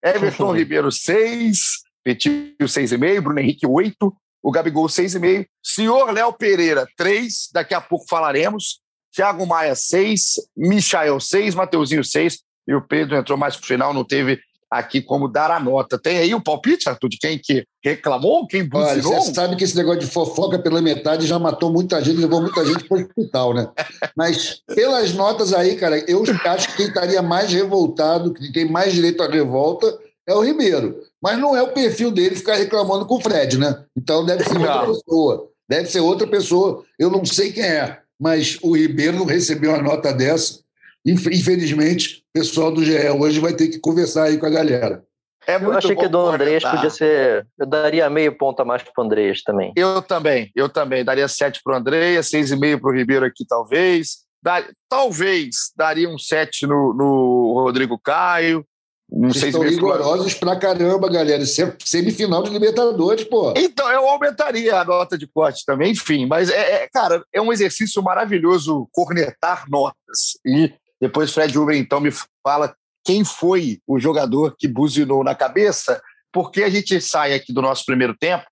Everton 0.05 0.53
Ribeiro 0.57 0.93
6, 0.93 1.59
Petinho 2.05 2.55
6,5, 2.61 3.21
Bruno 3.21 3.41
Henrique 3.41 3.67
8, 3.67 4.17
o 4.41 4.53
Gabigol 4.53 4.87
6,5, 4.87 5.47
senhor 5.61 6.13
Léo 6.13 6.33
Pereira 6.33 6.87
3, 6.97 7.49
daqui 7.53 7.75
a 7.75 7.81
pouco 7.81 8.07
falaremos, 8.09 8.81
Thiago 9.13 9.45
Maia 9.47 9.75
6, 9.75 10.35
Michael 10.57 11.19
6, 11.19 11.57
Mateuzinho 11.57 12.05
6, 12.05 12.39
e 12.69 12.75
o 12.75 12.87
Pedro 12.87 13.17
entrou 13.17 13.37
mais 13.37 13.57
pro 13.57 13.67
final, 13.67 13.93
não 13.93 14.05
teve 14.05 14.41
aqui 14.73 15.03
como 15.03 15.29
dar 15.29 15.51
a 15.51 15.61
nota. 15.61 15.99
Tem 15.99 16.17
aí 16.17 16.35
o 16.35 16.41
palpite, 16.41 16.89
Arthur, 16.89 17.11
de 17.11 17.19
quem 17.19 17.39
que 17.39 17.65
reclamou, 17.85 18.47
quem 18.47 18.67
buzinou? 18.67 19.21
Você 19.21 19.35
sabe 19.35 19.55
que 19.55 19.65
esse 19.65 19.77
negócio 19.77 20.01
de 20.01 20.07
fofoca 20.07 20.59
pela 20.59 20.81
metade 20.81 21.27
já 21.27 21.39
matou 21.39 21.71
muita 21.71 22.03
gente, 22.03 22.19
levou 22.19 22.41
muita 22.41 22.65
gente 22.65 22.85
para 22.85 22.97
o 22.97 23.01
hospital, 23.03 23.53
né? 23.53 23.69
Mas 24.17 24.63
pelas 24.75 25.13
notas 25.13 25.53
aí, 25.53 25.77
cara, 25.77 25.99
eu 26.11 26.25
acho 26.47 26.69
que 26.69 26.77
quem 26.79 26.87
estaria 26.87 27.21
mais 27.21 27.53
revoltado, 27.53 28.33
que 28.33 28.51
tem 28.51 28.65
mais 28.71 28.95
direito 28.95 29.23
à 29.23 29.29
revolta, 29.29 29.95
é 30.27 30.35
o 30.35 30.41
Ribeiro. 30.41 31.01
Mas 31.23 31.39
não 31.39 31.55
é 31.55 31.63
o 31.63 31.73
perfil 31.73 32.11
dele 32.11 32.35
ficar 32.35 32.55
reclamando 32.55 33.05
com 33.05 33.17
o 33.17 33.21
Fred, 33.21 33.59
né? 33.59 33.85
Então 33.97 34.25
deve 34.25 34.45
ser 34.45 34.57
outra 34.57 34.87
pessoa. 34.87 35.49
Deve 35.69 35.89
ser 35.91 36.01
outra 36.01 36.27
pessoa. 36.27 36.85
Eu 36.99 37.11
não 37.11 37.25
sei 37.25 37.53
quem 37.53 37.65
é, 37.65 37.99
mas 38.19 38.59
o 38.63 38.75
Ribeiro 38.75 39.19
não 39.19 39.27
recebeu 39.27 39.71
uma 39.73 39.83
nota 39.83 40.13
dessa. 40.15 40.62
Infelizmente, 41.05 42.25
o 42.35 42.41
pessoal 42.41 42.71
do 42.71 42.85
GE 42.85 43.09
hoje 43.11 43.41
vai 43.41 43.53
ter 43.55 43.69
que 43.69 43.81
conversar 43.81 44.25
aí 44.25 44.39
com 44.39 44.47
a 44.47 44.51
galera. 44.51 45.05
É 45.47 45.57
eu 45.57 45.73
achei 45.73 45.97
que 45.97 46.09
do 46.09 46.21
Andrés 46.21 46.63
podia 46.63 46.91
ser. 46.91 47.47
Eu 47.59 47.67
daria 47.67 48.09
meio 48.09 48.37
ponto 48.37 48.61
a 48.61 48.65
mais 48.65 48.83
para 48.83 48.93
o 48.97 49.05
Andrés 49.05 49.43
também. 49.43 49.73
Eu 49.77 50.01
também, 50.01 50.51
eu 50.55 50.69
também. 50.69 51.05
Daria 51.05 51.27
sete 51.27 51.61
para 51.65 51.75
o 51.75 51.77
Andrés, 51.77 52.29
seis 52.29 52.51
e 52.53 52.57
meio 52.57 52.81
para 52.81 52.91
o 52.91 52.95
Ribeiro 52.95 53.27
aqui, 53.27 53.45
talvez. 53.45 54.19
Dar, 54.41 54.65
talvez 54.89 55.73
daria 55.77 56.09
um 56.09 56.19
sete 56.19 56.67
no, 56.67 56.95
no 56.95 57.61
Rodrigo 57.65 57.99
Caio. 57.99 58.65
Um 59.11 59.29
Vocês 59.29 59.55
estão 59.55 59.63
rigorosos 59.63 60.33
pra 60.33 60.57
caramba, 60.57 61.11
galera. 61.11 61.43
É 61.43 61.47
semifinal 61.85 62.43
de 62.43 62.51
Libertadores, 62.51 63.25
pô. 63.25 63.53
Então, 63.55 63.91
eu 63.91 64.09
aumentaria 64.09 64.81
a 64.81 64.85
nota 64.85 65.19
de 65.19 65.27
corte 65.27 65.67
também, 65.67 65.93
enfim. 65.93 66.25
Mas, 66.25 66.49
é, 66.49 66.85
é, 66.85 66.89
cara, 66.89 67.23
é 67.31 67.41
um 67.41 67.53
exercício 67.53 68.03
maravilhoso 68.03 68.89
cornetar 68.91 69.67
notas. 69.69 70.39
E 70.47 70.73
depois 71.03 71.35
Fred 71.35 71.59
Uber, 71.59 71.77
então, 71.77 71.99
me 72.01 72.11
fala 72.47 72.77
quem 73.05 73.25
foi 73.25 73.81
o 73.89 73.99
jogador 73.99 74.55
que 74.57 74.69
buzinou 74.69 75.25
na 75.25 75.35
cabeça, 75.35 76.01
porque 76.33 76.63
a 76.63 76.71
gente 76.71 77.01
sai 77.01 77.35
aqui 77.35 77.53
do 77.53 77.61
nosso 77.61 77.85
primeiro 77.85 78.17
tempo, 78.17 78.45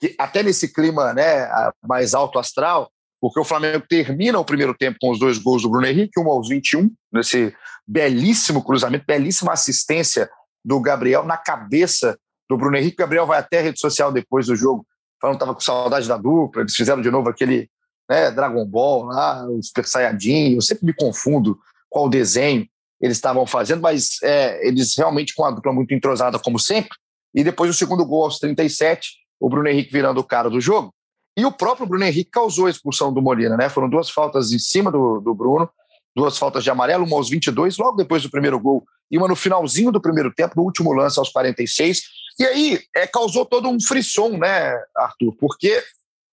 que 0.00 0.14
até 0.18 0.42
nesse 0.42 0.72
clima 0.72 1.12
né, 1.12 1.46
mais 1.86 2.14
alto 2.14 2.38
astral, 2.38 2.90
porque 3.20 3.38
o 3.38 3.44
Flamengo 3.44 3.84
termina 3.86 4.38
o 4.38 4.44
primeiro 4.44 4.74
tempo 4.74 4.96
com 4.98 5.10
os 5.10 5.18
dois 5.18 5.36
gols 5.36 5.60
do 5.60 5.68
Bruno 5.68 5.86
Henrique, 5.86 6.18
um 6.18 6.30
aos 6.30 6.48
21, 6.48 6.90
nesse 7.12 7.54
belíssimo 7.86 8.64
cruzamento, 8.64 9.04
belíssima 9.06 9.52
assistência 9.52 10.30
do 10.64 10.80
Gabriel 10.80 11.24
na 11.24 11.36
cabeça 11.36 12.18
do 12.48 12.56
Bruno 12.56 12.78
Henrique. 12.78 12.94
O 12.94 13.04
Gabriel 13.04 13.26
vai 13.26 13.38
até 13.38 13.58
a 13.58 13.62
rede 13.62 13.78
social 13.78 14.10
depois 14.10 14.46
do 14.46 14.56
jogo, 14.56 14.86
falando 15.20 15.36
que 15.36 15.42
estava 15.42 15.54
com 15.54 15.60
saudade 15.60 16.08
da 16.08 16.16
dupla, 16.16 16.62
eles 16.62 16.74
fizeram 16.74 17.02
de 17.02 17.10
novo 17.10 17.28
aquele 17.28 17.68
né, 18.08 18.30
Dragon 18.30 18.64
Ball 18.64 19.04
lá, 19.04 19.46
o 19.46 19.62
Super 19.62 19.84
Saiyajin, 19.84 20.54
eu 20.54 20.62
sempre 20.62 20.86
me 20.86 20.94
confundo 20.94 21.58
qual 21.88 22.08
desenho 22.08 22.66
eles 23.00 23.16
estavam 23.16 23.46
fazendo, 23.46 23.80
mas 23.80 24.20
é, 24.22 24.66
eles 24.66 24.96
realmente 24.96 25.34
com 25.34 25.44
a 25.44 25.50
dupla 25.50 25.72
muito 25.72 25.94
entrosada, 25.94 26.38
como 26.38 26.58
sempre. 26.58 26.96
E 27.34 27.44
depois 27.44 27.70
o 27.70 27.74
segundo 27.74 28.04
gol 28.04 28.24
aos 28.24 28.38
37, 28.38 29.10
o 29.38 29.48
Bruno 29.48 29.68
Henrique 29.68 29.92
virando 29.92 30.18
o 30.18 30.24
cara 30.24 30.50
do 30.50 30.60
jogo. 30.60 30.92
E 31.36 31.44
o 31.44 31.52
próprio 31.52 31.86
Bruno 31.86 32.04
Henrique 32.04 32.30
causou 32.30 32.66
a 32.66 32.70
expulsão 32.70 33.12
do 33.12 33.22
Molina, 33.22 33.56
né? 33.56 33.68
Foram 33.68 33.88
duas 33.88 34.10
faltas 34.10 34.50
em 34.50 34.58
cima 34.58 34.90
do, 34.90 35.20
do 35.20 35.32
Bruno, 35.32 35.70
duas 36.16 36.36
faltas 36.36 36.64
de 36.64 36.70
amarelo, 36.70 37.04
uma 37.04 37.16
aos 37.16 37.30
22, 37.30 37.78
logo 37.78 37.96
depois 37.96 38.24
do 38.24 38.30
primeiro 38.30 38.58
gol, 38.58 38.84
e 39.08 39.16
uma 39.16 39.28
no 39.28 39.36
finalzinho 39.36 39.92
do 39.92 40.00
primeiro 40.00 40.34
tempo, 40.34 40.54
no 40.56 40.64
último 40.64 40.92
lance 40.92 41.18
aos 41.18 41.28
46. 41.28 42.02
E 42.40 42.44
aí 42.44 42.80
é, 42.94 43.06
causou 43.06 43.46
todo 43.46 43.68
um 43.68 43.80
frisson, 43.80 44.30
né, 44.30 44.74
Arthur? 44.96 45.32
Porque 45.38 45.80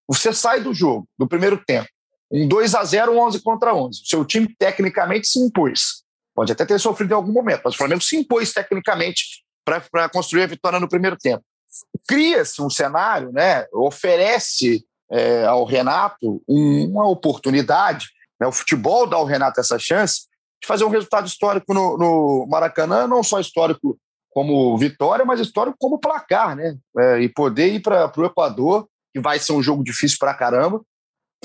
você 0.08 0.32
sai 0.32 0.60
do 0.60 0.74
jogo, 0.74 1.08
do 1.16 1.28
primeiro 1.28 1.62
tempo, 1.64 1.88
um 2.30 2.48
2 2.48 2.74
a 2.74 2.84
0 2.84 3.12
um 3.12 3.18
11 3.20 3.42
contra 3.42 3.74
11. 3.74 4.02
O 4.02 4.06
seu 4.06 4.24
time 4.24 4.54
tecnicamente 4.58 5.28
se 5.28 5.38
impôs. 5.38 6.02
Pode 6.34 6.52
até 6.52 6.66
ter 6.66 6.78
sofrido 6.78 7.12
em 7.12 7.14
algum 7.14 7.32
momento, 7.32 7.62
mas 7.64 7.74
o 7.74 7.78
Flamengo 7.78 8.02
se 8.02 8.16
impôs 8.16 8.52
tecnicamente 8.52 9.44
para 9.64 10.08
construir 10.08 10.42
a 10.42 10.46
vitória 10.46 10.78
no 10.78 10.88
primeiro 10.88 11.16
tempo. 11.16 11.42
Cria-se 12.06 12.60
um 12.62 12.70
cenário, 12.70 13.32
né, 13.32 13.66
oferece 13.72 14.84
é, 15.10 15.44
ao 15.44 15.64
Renato 15.64 16.42
uma 16.46 17.08
oportunidade, 17.08 18.06
né, 18.40 18.46
o 18.46 18.52
futebol 18.52 19.06
dá 19.06 19.16
ao 19.16 19.24
Renato 19.24 19.60
essa 19.60 19.78
chance 19.78 20.26
de 20.60 20.66
fazer 20.66 20.84
um 20.84 20.90
resultado 20.90 21.26
histórico 21.26 21.72
no, 21.72 21.96
no 21.96 22.46
Maracanã, 22.48 23.06
não 23.06 23.22
só 23.22 23.40
histórico 23.40 23.98
como 24.30 24.76
vitória, 24.76 25.24
mas 25.24 25.40
histórico 25.40 25.76
como 25.78 25.98
placar, 25.98 26.54
né? 26.54 26.76
É, 26.98 27.20
e 27.20 27.28
poder 27.28 27.72
ir 27.72 27.80
para 27.80 28.12
o 28.14 28.24
Equador, 28.24 28.86
que 29.12 29.20
vai 29.20 29.38
ser 29.38 29.52
um 29.52 29.62
jogo 29.62 29.82
difícil 29.82 30.18
para 30.20 30.34
caramba, 30.34 30.82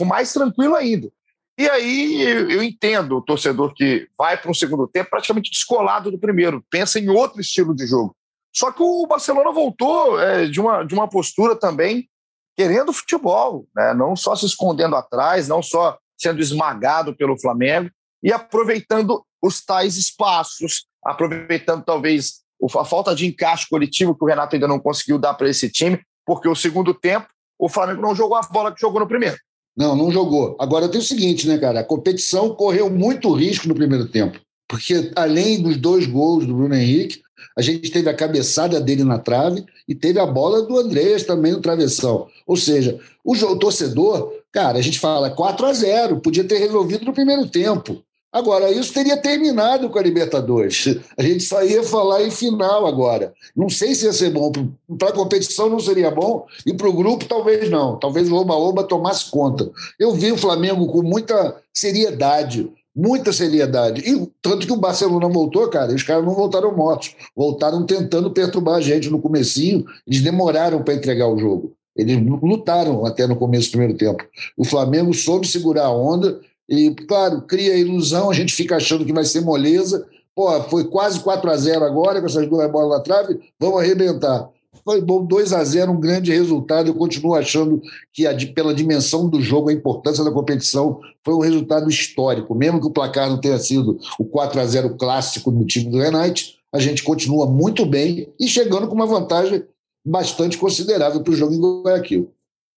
mais 0.06 0.34
tranquilo 0.34 0.76
ainda. 0.76 1.12
E 1.58 1.70
aí 1.70 2.22
eu 2.22 2.64
entendo 2.64 3.18
o 3.18 3.22
torcedor 3.22 3.74
que 3.74 4.08
vai 4.18 4.38
para 4.38 4.49
um 4.49 4.54
segundo 4.54 4.88
tempo 4.88 5.10
praticamente 5.10 5.52
descolado 5.52 6.10
do 6.10 6.18
primeiro, 6.18 6.64
pensa 6.70 6.99
em 6.99 7.10
outro 7.10 7.41
estilo 7.41 7.76
de 7.76 7.86
jogo. 7.86 8.16
Só 8.54 8.72
que 8.72 8.82
o 8.82 9.06
Barcelona 9.06 9.52
voltou 9.52 10.20
é, 10.20 10.47
de, 10.47 10.60
uma, 10.60 10.84
de 10.84 10.93
uma 10.93 11.08
postura 11.08 11.56
também 11.56 12.10
querendo 12.56 12.91
futebol, 12.91 13.66
né? 13.76 13.93
não 13.93 14.16
só 14.16 14.36
se 14.36 14.45
escondendo 14.45 14.95
atrás, 14.95 15.47
não 15.47 15.62
só 15.62 15.97
sendo 16.18 16.41
esmagado 16.41 17.16
pelo 17.16 17.39
Flamengo 17.39 17.89
e 18.22 18.32
aproveitando 18.32 19.26
os 19.41 19.64
tais 19.64 19.97
espaços, 19.97 20.86
aproveitando 21.04 21.84
talvez 21.84 22.41
a 22.78 22.86
falta 22.86 23.16
de 23.16 23.26
encaixe 23.26 23.68
coletivo 23.70 24.16
que 24.16 24.24
o 24.24 24.28
Renato 24.28 24.56
ainda 24.56 24.68
não 24.68 24.80
conseguiu 24.80 25.18
dar 25.18 25.34
para 25.34 25.49
esse 25.49 25.70
time, 25.70 25.99
porque 26.26 26.47
o 26.47 26.56
segundo 26.56 26.93
tempo 26.93 27.28
o 27.58 27.70
Flamengo 27.70 28.02
não 28.02 28.16
jogou 28.16 28.38
a 28.38 28.41
bola 28.41 28.72
que 28.74 28.82
jogou 28.82 28.99
no 28.99 29.08
primeiro. 29.08 29.38
Não, 29.76 29.96
não 29.96 30.12
jogou. 30.12 30.56
Agora 30.60 30.90
tem 30.90 31.00
o 31.00 31.04
seguinte, 31.04 31.48
né, 31.48 31.58
cara? 31.58 31.80
A 31.80 31.84
competição 31.84 32.54
correu 32.54 32.90
muito 32.90 33.32
risco 33.34 33.68
no 33.68 33.76
primeiro 33.76 34.08
tempo. 34.08 34.40
Porque 34.68 35.12
além 35.16 35.62
dos 35.62 35.78
dois 35.78 36.06
gols 36.06 36.46
do 36.46 36.54
Bruno 36.54 36.76
Henrique, 36.76 37.22
a 37.58 37.62
gente 37.62 37.92
teve 37.92 38.10
a 38.10 38.14
cabeçada 38.14 38.80
dele 38.80 39.04
na 39.04 39.20
trave 39.20 39.66
e 39.88 39.94
teve 39.94 40.20
a 40.20 40.26
bola 40.26 40.62
do 40.62 40.78
Andreas 40.78 41.24
também 41.24 41.52
no 41.52 41.62
travessão. 41.62 42.28
Ou 42.48 42.56
seja, 42.56 43.00
o, 43.24 43.36
torcedor, 43.56 44.34
cara, 44.52 44.78
a 44.78 44.82
gente 44.82 45.00
fala 45.00 45.30
4 45.30 45.66
a 45.66 45.74
0 45.74 46.22
podia 46.22 46.44
ter 46.44 46.60
resolvido 46.60 47.06
no 47.06 47.14
primeiro 47.14 47.48
tempo. 47.48 48.02
Agora, 48.32 48.72
isso 48.72 48.94
teria 48.94 49.18
terminado 49.18 49.90
com 49.90 50.00
a 50.00 50.02
Libertadores. 50.02 50.98
A 51.18 51.22
gente 51.22 51.44
só 51.44 51.62
ia 51.64 51.84
falar 51.84 52.24
em 52.24 52.32
final 52.32 52.88
agora. 52.88 53.34
Não 53.56 53.70
sei 53.70 53.94
se 53.94 54.06
ia 54.06 54.14
ser 54.14 54.30
bom. 54.30 54.52
Para 54.98 55.10
a 55.10 55.14
competição 55.14 55.70
não 55.70 55.80
seria 55.80 56.10
bom, 56.10 56.46
e 56.66 56.74
para 56.74 56.88
o 56.88 56.94
grupo 56.94 57.26
talvez 57.26 57.70
não. 57.70 58.00
Talvez 58.00 58.32
o 58.32 58.36
Oba-Oba 58.36 58.84
tomasse 58.84 59.30
conta. 59.30 59.70
Eu 60.00 60.14
vi 60.14 60.32
o 60.32 60.38
Flamengo 60.38 60.88
com 60.88 61.02
muita 61.02 61.58
seriedade 61.74 62.72
muita 62.94 63.32
seriedade. 63.32 64.02
E 64.02 64.30
tanto 64.42 64.68
que 64.68 64.74
o 64.74 64.78
Barcelona 64.78 65.30
voltou, 65.30 65.68
cara, 65.70 65.94
os 65.94 66.04
caras 66.04 66.26
não 66.26 66.34
voltaram 66.34 66.76
mortos, 66.76 67.16
voltaram 67.34 67.86
tentando 67.86 68.32
perturbar 68.32 68.76
a 68.76 68.82
gente 68.82 69.10
no 69.10 69.22
comecinho, 69.22 69.86
eles 70.06 70.22
demoraram 70.22 70.84
para 70.84 70.94
entregar 70.94 71.30
o 71.30 71.38
jogo. 71.38 71.74
Eles 71.96 72.18
lutaram 72.42 73.06
até 73.06 73.28
no 73.28 73.36
começo 73.36 73.68
do 73.68 73.72
primeiro 73.72 73.98
tempo. 73.98 74.24
O 74.58 74.64
Flamengo 74.64 75.14
soube 75.14 75.48
segurar 75.48 75.86
a 75.86 75.92
onda 75.94 76.40
e, 76.72 76.90
claro, 76.96 77.42
cria 77.42 77.76
ilusão, 77.76 78.30
a 78.30 78.34
gente 78.34 78.56
fica 78.56 78.78
achando 78.78 79.04
que 79.04 79.12
vai 79.12 79.26
ser 79.26 79.42
moleza. 79.42 80.08
Pô, 80.34 80.50
foi 80.64 80.86
quase 80.86 81.20
4 81.20 81.52
a 81.52 81.58
0 81.58 81.84
agora 81.84 82.22
com 82.22 82.28
essas 82.28 82.48
duas 82.48 82.72
bolas 82.72 82.98
na 82.98 83.04
trave, 83.04 83.38
vamos 83.60 83.82
arrebentar. 83.82 84.50
Foi 84.86 85.02
bom, 85.02 85.26
2 85.26 85.52
a 85.52 85.62
0 85.66 85.92
um 85.92 86.00
grande 86.00 86.32
resultado. 86.32 86.88
Eu 86.88 86.96
continuo 86.96 87.36
achando 87.36 87.82
que, 88.14 88.26
a, 88.26 88.34
pela 88.54 88.74
dimensão 88.74 89.28
do 89.28 89.42
jogo, 89.42 89.70
a 89.70 89.74
importância 89.74 90.24
da 90.24 90.32
competição, 90.32 91.02
foi 91.26 91.34
um 91.34 91.42
resultado 91.42 91.90
histórico. 91.90 92.56
Mesmo 92.56 92.80
que 92.80 92.88
o 92.88 92.92
placar 92.92 93.30
não 93.30 93.42
tenha 93.42 93.60
sido 93.60 94.00
o 94.18 94.24
4 94.24 94.62
a 94.62 94.66
0 94.66 94.96
clássico 94.96 95.52
do 95.52 95.66
time 95.66 95.92
do 95.92 96.00
Renate, 96.00 96.56
a 96.74 96.80
gente 96.80 97.04
continua 97.04 97.46
muito 97.46 97.86
bem 97.86 98.30
e 98.40 98.48
chegando 98.48 98.88
com 98.88 98.96
uma 98.96 99.06
vantagem 99.06 99.66
bastante 100.06 100.58
considerável 100.58 101.22
para 101.22 101.34
o 101.34 101.36
jogo 101.36 101.54
em 101.54 101.84
Guayaquil. 101.84 102.32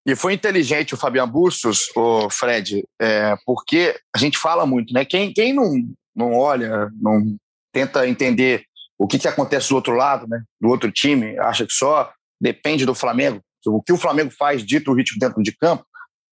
E 0.07 0.15
foi 0.15 0.35
inteligente 0.35 0.93
o 0.93 0.99
Fabiano 0.99 1.33
Bustos, 1.33 1.91
o 1.97 2.29
Fred, 2.29 2.85
é, 3.01 3.35
porque 3.47 3.99
a 4.15 4.19
gente 4.19 4.39
fala 4.39 4.67
muito, 4.67 4.93
né? 4.93 5.05
Quem, 5.05 5.33
quem 5.33 5.53
não, 5.53 5.73
não 6.15 6.35
olha, 6.35 6.91
não 7.01 7.37
tenta 7.73 8.07
entender 8.07 8.65
o 8.99 9.07
que, 9.07 9.19
que 9.19 9.27
acontece 9.27 9.71
do 9.71 9.77
outro 9.77 9.95
lado, 9.95 10.27
né? 10.29 10.43
Do 10.61 10.69
outro 10.69 10.93
time, 10.93 11.39
acha 11.39 11.67
que 11.67 11.73
só 11.73 12.13
depende 12.41 12.85
do 12.85 12.95
Flamengo. 12.95 13.41
O 13.67 13.83
que 13.83 13.93
o 13.93 13.97
Flamengo 13.97 14.31
faz, 14.31 14.65
dito 14.65 14.91
o 14.91 14.95
ritmo 14.95 15.19
dentro 15.19 15.43
de 15.43 15.53
campo, 15.53 15.87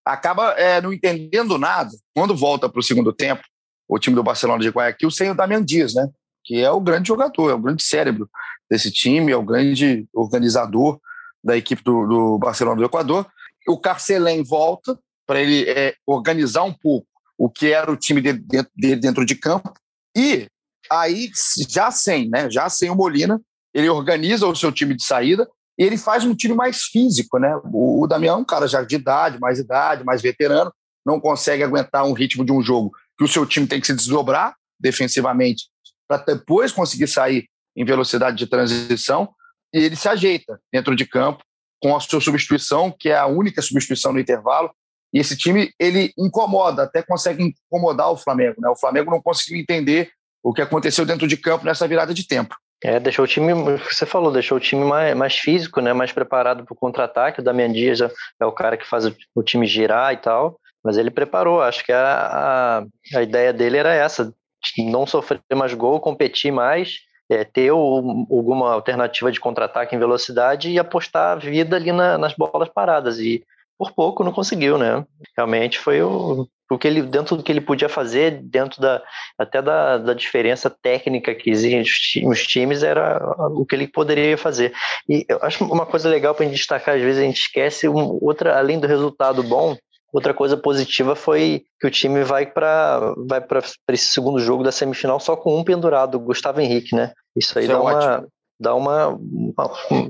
acaba 0.05 0.53
é, 0.53 0.81
não 0.81 0.93
entendendo 0.93 1.57
nada 1.57 1.91
quando 2.14 2.35
volta 2.35 2.68
para 2.68 2.81
o 2.81 2.83
segundo 2.83 3.12
tempo, 3.12 3.43
o 3.89 3.99
time 3.99 4.16
do 4.16 4.23
Barcelona 4.23 4.62
de 4.62 4.68
Guayaquil, 4.68 5.11
sem 5.11 5.31
o 5.31 5.35
Damian 5.35 5.64
Dias, 5.64 5.95
né? 5.95 6.09
Que 6.45 6.61
é 6.61 6.71
o 6.71 6.81
grande 6.81 7.09
jogador, 7.09 7.51
é 7.51 7.55
o 7.55 7.61
grande 7.61 7.85
cérebro 7.85 8.29
desse 8.68 8.91
time, 8.91 9.31
é 9.31 9.37
o 9.37 9.45
grande 9.45 10.07
organizador 10.12 11.01
da 11.43 11.57
equipe 11.57 11.83
do, 11.83 12.07
do 12.07 12.39
Barcelona 12.39 12.77
do 12.77 12.85
Equador. 12.85 13.27
O 13.69 13.79
Carcelém 13.79 14.43
volta 14.43 14.99
para 15.27 15.41
ele 15.41 15.69
é, 15.69 15.95
organizar 16.07 16.65
um 16.65 16.73
pouco 16.73 17.07
o 17.39 17.49
que 17.49 17.73
era 17.73 17.91
o 17.91 17.97
time 17.97 18.21
dele 18.21 18.39
dentro, 18.39 18.73
dele 18.77 18.97
dentro 18.97 19.25
de 19.25 19.35
campo. 19.35 19.73
E 20.17 20.47
aí, 20.91 21.31
já 21.69 21.91
sem, 21.91 22.29
né? 22.29 22.51
Já 22.51 22.69
sem 22.69 22.91
o 22.91 22.97
Molina, 22.97 23.41
ele 23.73 23.89
organiza 23.89 24.47
o 24.47 24.57
seu 24.57 24.73
time 24.73 24.95
de 24.95 25.05
saída 25.05 25.49
e 25.79 25.85
ele 25.85 25.97
faz 25.97 26.25
um 26.25 26.35
time 26.35 26.55
mais 26.55 26.83
físico, 26.83 27.39
né? 27.39 27.55
O, 27.73 28.03
o 28.03 28.07
Damião 28.07 28.35
é 28.35 28.39
um 28.39 28.45
cara 28.45 28.67
já 28.67 28.83
de 28.83 28.97
idade, 28.97 29.39
mais 29.41 29.59
idade, 29.59 30.05
mais 30.05 30.21
veterano, 30.21 30.73
não 31.07 31.21
consegue 31.21 31.63
aguentar 31.63 32.05
um 32.05 32.13
ritmo 32.13 32.45
de 32.45 32.53
um 32.53 32.63
jogo 32.63 32.93
que 33.17 33.25
o 33.25 33.29
seu 33.29 33.47
time 33.47 33.67
tem 33.67 33.81
que 33.81 33.87
se 33.87 33.95
desdobrar 33.95 34.55
defensivamente 34.79 35.69
para 36.09 36.23
depois 36.23 36.73
conseguir 36.73 37.07
sair 37.07 37.49
em 37.77 37.85
velocidade 37.85 38.37
de 38.37 38.47
transição 38.47 39.33
e 39.73 39.79
ele 39.79 39.97
se 39.97 40.09
ajeita 40.09 40.61
dentro 40.73 40.97
de 40.97 41.07
campo 41.07 41.43
com 41.81 41.97
a 41.97 42.01
sua 42.01 42.20
substituição, 42.20 42.95
que 42.97 43.09
é 43.09 43.16
a 43.16 43.26
única 43.26 43.62
substituição 43.62 44.12
no 44.12 44.20
intervalo, 44.20 44.70
e 45.12 45.18
esse 45.18 45.37
time 45.37 45.72
ele 45.78 46.12
incomoda, 46.16 46.85
até 46.85 47.03
consegue 47.03 47.43
incomodar 47.43 48.11
o 48.12 48.16
Flamengo. 48.16 48.57
Né? 48.59 48.68
O 48.68 48.76
Flamengo 48.76 49.11
não 49.11 49.20
conseguiu 49.20 49.61
entender 49.61 50.11
o 50.43 50.53
que 50.53 50.62
aconteceu 50.62 51.05
dentro 51.05 51.26
de 51.26 51.37
campo 51.37 51.64
nessa 51.64 51.87
virada 51.89 52.14
de 52.14 52.26
tempo. 52.26 52.55
É, 52.83 52.99
deixou 52.99 53.24
o 53.24 53.28
time, 53.28 53.53
você 53.78 54.07
falou, 54.07 54.33
deixou 54.33 54.57
o 54.57 54.61
time 54.61 54.85
mais, 54.85 55.14
mais 55.14 55.37
físico, 55.37 55.83
né, 55.83 55.93
mais 55.93 56.12
preparado 56.12 56.64
para 56.64 56.72
o 56.72 56.76
contra-ataque. 56.76 57.41
O 57.41 57.43
Damian 57.43 57.70
Dias 57.70 58.01
é, 58.01 58.47
o 58.47 58.53
cara 58.53 58.76
que 58.76 58.87
faz 58.87 59.05
o, 59.05 59.14
o, 59.35 59.43
time 59.43 59.66
girar 59.66 60.14
e 60.14 60.16
tal, 60.16 60.59
mas 60.83 60.97
ele 60.97 61.11
preparou. 61.11 61.61
Acho 61.61 61.85
que 61.85 61.93
a, 61.93 62.81
a, 62.83 63.18
a 63.18 63.22
ideia 63.22 63.53
dele 63.53 63.76
era 63.76 63.93
essa: 63.93 64.33
não 64.78 65.07
sofrer 65.07 65.43
mais 65.55 65.74
gol, 65.74 66.01
competir 66.01 66.51
mais, 66.51 67.01
é, 67.31 67.45
ter 67.45 67.70
o, 67.70 68.26
alguma 68.28 68.72
alternativa 68.72 69.31
de 69.31 69.39
contra-ataque 69.39 69.95
em 69.95 69.99
velocidade 69.99 70.68
e 70.68 70.78
apostar 70.78 71.33
a 71.33 71.41
vida 71.41 71.76
ali 71.76 71.93
na, 71.93 72.18
nas 72.18 72.35
bolas 72.35 72.68
paradas. 72.68 73.20
E 73.20 73.45
por 73.78 73.93
pouco 73.93 74.24
não 74.24 74.33
conseguiu, 74.33 74.76
né? 74.76 75.07
Realmente 75.37 75.78
foi 75.78 76.03
o, 76.03 76.47
o 76.70 76.78
que 76.78 76.89
ele 76.89 77.03
dentro 77.03 77.37
do 77.37 77.43
que 77.43 77.51
ele 77.51 77.61
podia 77.61 77.89
fazer, 77.89 78.43
dentro 78.43 78.81
da 78.81 79.01
até 79.39 79.62
da, 79.62 79.97
da 79.97 80.12
diferença 80.12 80.68
técnica 80.68 81.35
que 81.35 81.51
existe 81.51 82.22
nos 82.22 82.47
times, 82.47 82.83
era 82.83 83.18
o 83.53 83.64
que 83.64 83.74
ele 83.74 83.87
poderia 83.87 84.37
fazer. 84.37 84.72
E 85.09 85.24
eu 85.28 85.39
acho 85.41 85.64
uma 85.64 85.87
coisa 85.87 86.09
legal 86.09 86.35
para 86.35 86.45
a 86.45 86.49
gente 86.49 86.59
destacar, 86.59 86.97
às 86.97 87.01
vezes 87.01 87.22
a 87.22 87.24
gente 87.24 87.41
esquece 87.41 87.89
um, 87.89 88.18
outra, 88.20 88.59
além 88.59 88.78
do 88.78 88.87
resultado 88.87 89.43
bom, 89.43 89.76
Outra 90.13 90.35
coisa 90.35 90.57
positiva 90.57 91.15
foi 91.15 91.65
que 91.81 91.87
o 91.87 91.91
time 91.91 92.25
vai 92.25 92.47
para 92.47 93.15
vai 93.29 93.43
esse 93.91 94.07
segundo 94.07 94.41
jogo 94.41 94.65
da 94.65 94.73
semifinal 94.73 95.21
só 95.21 95.37
com 95.37 95.59
um 95.59 95.65
pendurado, 95.65 96.17
o 96.17 96.21
Gustavo 96.21 96.61
Henrique, 96.61 96.95
né? 96.95 97.13
Isso 97.37 97.59
aí 97.59 97.65
Isso 97.65 97.73
dá, 97.73 97.79
é 97.79 97.81
uma, 97.81 98.27
dá 98.61 98.75
uma 98.75 99.21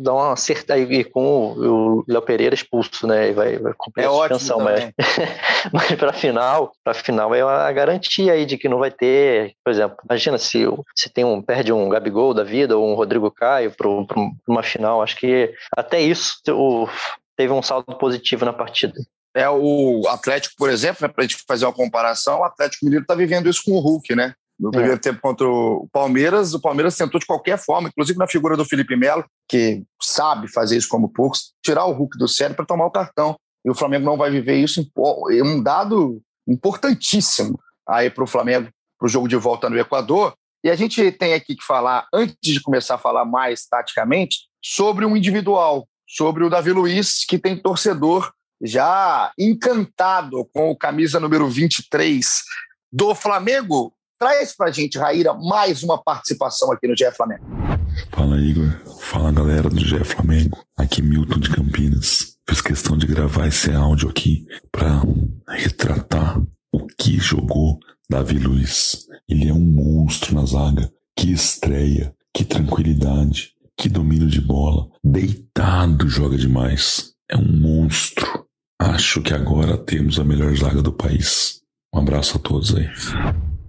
dá 0.00 0.14
uma 0.14 0.36
certa 0.36 0.76
e 0.76 1.04
com 1.04 1.52
o 1.52 2.04
Léo 2.08 2.22
Pereira 2.22 2.54
expulso, 2.54 3.06
né? 3.06 3.28
E 3.28 3.32
vai, 3.32 3.58
vai 3.58 3.72
cumprir 3.76 4.04
é 4.04 4.06
a 4.06 4.10
suspensão, 4.10 4.60
mas, 4.60 4.90
mas 5.72 5.92
para 5.92 6.12
final, 6.12 6.72
para 6.82 6.94
final 6.94 7.34
é 7.34 7.44
uma 7.44 7.70
garantia 7.72 8.32
aí 8.32 8.46
de 8.46 8.56
que 8.56 8.68
não 8.68 8.78
vai 8.78 8.90
ter, 8.90 9.54
por 9.62 9.70
exemplo, 9.70 9.98
imagina 10.04 10.38
se 10.38 10.64
se 10.96 11.08
tem 11.08 11.24
um 11.24 11.40
perde 11.42 11.72
um 11.72 11.88
Gabigol 11.88 12.34
da 12.34 12.42
vida 12.42 12.76
ou 12.76 12.90
um 12.90 12.94
Rodrigo 12.94 13.30
Caio 13.30 13.70
para 13.70 13.88
uma 14.48 14.62
final, 14.62 15.02
acho 15.02 15.16
que 15.16 15.54
até 15.76 16.00
isso 16.00 16.40
o, 16.48 16.88
teve 17.36 17.52
um 17.52 17.62
saldo 17.62 17.96
positivo 17.96 18.44
na 18.44 18.52
partida. 18.52 18.94
É 19.34 19.48
o 19.48 20.02
Atlético, 20.08 20.54
por 20.58 20.70
exemplo, 20.70 21.06
né, 21.06 21.08
para 21.08 21.22
a 21.24 21.26
gente 21.26 21.42
fazer 21.46 21.64
uma 21.64 21.72
comparação, 21.72 22.40
o 22.40 22.44
Atlético 22.44 22.84
Mineiro 22.84 23.04
está 23.04 23.14
vivendo 23.14 23.48
isso 23.48 23.62
com 23.64 23.72
o 23.72 23.80
Hulk, 23.80 24.14
né? 24.14 24.34
No 24.58 24.70
primeiro 24.70 24.96
é. 24.96 24.98
tempo 24.98 25.20
contra 25.22 25.48
o 25.48 25.88
Palmeiras, 25.90 26.52
o 26.52 26.60
Palmeiras 26.60 26.94
tentou 26.94 27.18
de 27.18 27.24
qualquer 27.24 27.58
forma, 27.58 27.88
inclusive 27.88 28.18
na 28.18 28.26
figura 28.26 28.58
do 28.58 28.64
Felipe 28.64 28.94
Melo, 28.94 29.24
que 29.48 29.82
sabe 30.02 30.48
fazer 30.48 30.76
isso 30.76 30.88
como 30.88 31.08
poucos, 31.08 31.54
tirar 31.64 31.86
o 31.86 31.92
Hulk 31.92 32.18
do 32.18 32.28
sério 32.28 32.54
para 32.54 32.66
tomar 32.66 32.84
o 32.84 32.90
cartão. 32.90 33.36
E 33.64 33.70
o 33.70 33.74
Flamengo 33.74 34.04
não 34.04 34.18
vai 34.18 34.30
viver 34.30 34.56
isso. 34.56 34.86
É 35.30 35.42
um 35.42 35.62
dado 35.62 36.20
importantíssimo 36.46 37.58
aí 37.88 38.10
para 38.10 38.24
o 38.24 38.26
Flamengo, 38.26 38.68
para 38.98 39.06
o 39.06 39.08
jogo 39.08 39.28
de 39.28 39.36
volta 39.36 39.70
no 39.70 39.78
Equador. 39.78 40.34
E 40.62 40.68
a 40.68 40.76
gente 40.76 41.10
tem 41.12 41.32
aqui 41.32 41.56
que 41.56 41.64
falar, 41.64 42.06
antes 42.12 42.36
de 42.42 42.60
começar 42.60 42.96
a 42.96 42.98
falar 42.98 43.24
mais 43.24 43.66
taticamente, 43.66 44.40
sobre 44.62 45.06
um 45.06 45.16
individual, 45.16 45.88
sobre 46.06 46.44
o 46.44 46.50
Davi 46.50 46.70
Luiz, 46.70 47.24
que 47.24 47.38
tem 47.38 47.56
torcedor 47.56 48.30
já 48.62 49.32
encantado 49.38 50.44
com 50.52 50.70
o 50.70 50.76
camisa 50.76 51.18
número 51.18 51.48
23 51.48 52.26
do 52.92 53.14
Flamengo, 53.14 53.94
Traz 54.20 54.54
pra 54.54 54.70
gente, 54.70 54.98
Raíra, 54.98 55.32
mais 55.32 55.82
uma 55.82 55.96
participação 55.96 56.70
aqui 56.70 56.86
no 56.86 56.94
GE 56.94 57.10
Flamengo. 57.10 57.42
Fala, 58.12 58.38
Igor. 58.38 58.68
Fala, 59.00 59.32
galera 59.32 59.70
do 59.70 59.80
GE 59.80 60.04
Flamengo. 60.04 60.62
Aqui 60.76 61.00
Milton 61.00 61.38
de 61.38 61.48
Campinas. 61.48 62.36
Fiz 62.46 62.60
questão 62.60 62.98
de 62.98 63.06
gravar 63.06 63.46
esse 63.46 63.72
áudio 63.72 64.10
aqui 64.10 64.44
para 64.70 65.00
retratar 65.48 66.38
o 66.70 66.86
que 66.98 67.18
jogou 67.18 67.78
Davi 68.10 68.38
Luiz. 68.38 69.06
Ele 69.26 69.48
é 69.48 69.54
um 69.54 69.58
monstro 69.58 70.34
na 70.34 70.44
zaga. 70.44 70.92
Que 71.16 71.32
estreia, 71.32 72.14
que 72.34 72.44
tranquilidade, 72.44 73.54
que 73.74 73.88
domínio 73.88 74.28
de 74.28 74.42
bola. 74.42 74.86
Deitado 75.02 76.06
joga 76.10 76.36
demais. 76.36 77.14
É 77.26 77.38
um 77.38 77.58
monstro. 77.58 78.49
Acho 78.80 79.20
que 79.20 79.34
agora 79.34 79.76
temos 79.76 80.18
a 80.18 80.24
melhor 80.24 80.56
zaga 80.56 80.80
do 80.80 80.90
país. 80.90 81.60
Um 81.94 81.98
abraço 81.98 82.38
a 82.38 82.40
todos 82.40 82.74
aí. 82.74 82.88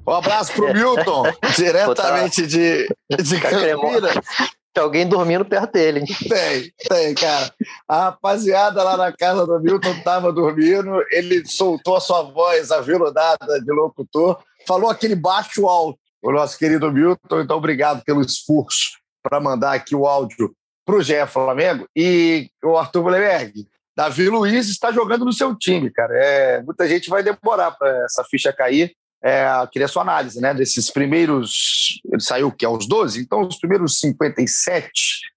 Um 0.08 0.14
abraço 0.14 0.54
pro 0.54 0.74
Milton, 0.74 1.24
diretamente 1.54 2.48
de, 2.48 2.88
de 3.22 3.42
Campinas. 3.42 4.16
Tem 4.74 4.82
alguém 4.82 5.06
dormindo 5.06 5.44
perto 5.44 5.74
dele. 5.74 6.06
Tem, 6.06 6.72
tem, 6.88 7.14
cara. 7.14 7.54
A 7.90 8.06
rapaziada 8.06 8.82
lá 8.84 8.96
na 8.96 9.12
casa 9.12 9.46
do 9.46 9.60
Milton 9.60 9.92
estava 9.92 10.32
dormindo, 10.32 11.04
ele 11.12 11.46
soltou 11.46 11.98
a 11.98 12.00
sua 12.00 12.22
voz 12.22 12.72
aveludada 12.72 13.60
de 13.60 13.70
locutor, 13.70 14.42
falou 14.66 14.90
aquele 14.90 15.16
baixo 15.16 15.68
alto, 15.68 16.00
o 16.24 16.32
nosso 16.32 16.58
querido 16.58 16.90
Milton. 16.90 17.42
Então, 17.42 17.58
obrigado 17.58 18.02
pelo 18.06 18.22
esforço 18.22 18.92
para 19.22 19.42
mandar 19.42 19.74
aqui 19.74 19.94
o 19.94 20.08
áudio 20.08 20.56
para 20.86 20.96
o 20.96 21.04
GE 21.04 21.28
Flamengo. 21.28 21.86
E 21.94 22.50
o 22.64 22.78
Arthur 22.78 23.04
Buleberg, 23.04 23.68
Davi 24.02 24.28
Luiz 24.30 24.68
está 24.68 24.92
jogando 24.92 25.26
no 25.26 25.32
seu 25.32 25.56
time, 25.56 25.92
cara. 25.92 26.12
É, 26.18 26.64
muita 26.64 26.88
gente 26.88 27.08
vai 27.08 27.22
demorar 27.22 27.70
para 27.70 28.04
essa 28.04 28.24
ficha 28.24 28.52
cair. 28.52 28.96
É, 29.24 29.46
queria 29.72 29.88
sua 29.88 30.02
análise, 30.02 30.42
né, 30.42 30.56
desses 30.56 30.90
primeiros, 30.90 32.02
ele 32.12 32.20
saiu 32.20 32.52
que 32.52 32.66
aos 32.66 32.88
12, 32.88 33.22
então 33.22 33.42
os 33.42 33.60
primeiros 33.60 34.00
57, 34.00 34.92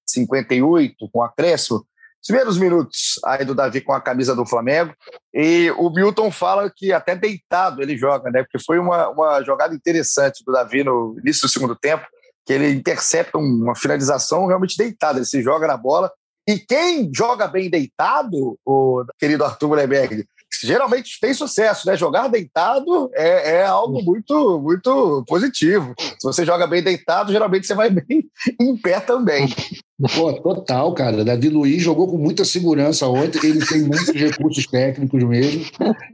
58 0.06 0.94
com 1.12 1.22
acréscimo, 1.22 1.80
os 1.80 2.26
primeiros 2.26 2.56
minutos 2.56 3.20
aí 3.26 3.44
do 3.44 3.54
Davi 3.54 3.82
com 3.82 3.92
a 3.92 4.00
camisa 4.00 4.34
do 4.34 4.46
Flamengo, 4.46 4.94
e 5.34 5.70
o 5.72 5.90
Milton 5.90 6.30
fala 6.30 6.72
que 6.74 6.90
até 6.90 7.14
deitado 7.14 7.82
ele 7.82 7.98
joga, 7.98 8.30
né, 8.30 8.42
porque 8.44 8.64
foi 8.64 8.78
uma, 8.78 9.10
uma 9.10 9.42
jogada 9.42 9.74
interessante 9.74 10.42
do 10.42 10.50
Davi 10.50 10.82
no 10.82 11.14
início 11.20 11.46
do 11.46 11.52
segundo 11.52 11.76
tempo, 11.76 12.06
que 12.46 12.54
ele 12.54 12.70
intercepta 12.70 13.36
uma 13.36 13.76
finalização 13.76 14.46
realmente 14.46 14.78
deitado, 14.78 15.18
ele 15.18 15.26
se 15.26 15.42
joga 15.42 15.66
na 15.66 15.76
bola, 15.76 16.10
e 16.46 16.58
quem 16.58 17.10
joga 17.14 17.46
bem 17.46 17.70
deitado, 17.70 18.58
o 18.64 19.04
querido 19.18 19.44
Arthur 19.44 19.68
Mullenberg, 19.68 20.26
geralmente 20.62 21.18
tem 21.20 21.34
sucesso, 21.34 21.86
né? 21.86 21.96
Jogar 21.96 22.28
deitado 22.28 23.10
é, 23.14 23.56
é, 23.56 23.64
algo 23.64 24.02
muito, 24.02 24.60
muito 24.60 25.24
positivo. 25.26 25.94
Se 25.98 26.22
você 26.26 26.44
joga 26.44 26.66
bem 26.66 26.82
deitado, 26.82 27.32
geralmente 27.32 27.66
você 27.66 27.74
vai 27.74 27.90
bem 27.90 28.24
em 28.60 28.76
pé 28.76 29.00
também. 29.00 29.48
Pô, 30.14 30.32
total, 30.34 30.92
cara. 30.92 31.24
Davi 31.24 31.48
Luiz 31.48 31.82
jogou 31.82 32.08
com 32.08 32.18
muita 32.18 32.44
segurança 32.44 33.06
ontem. 33.08 33.40
Ele 33.42 33.64
tem 33.64 33.82
muitos 33.82 34.14
recursos 34.14 34.66
técnicos 34.66 35.22
mesmo. 35.22 35.64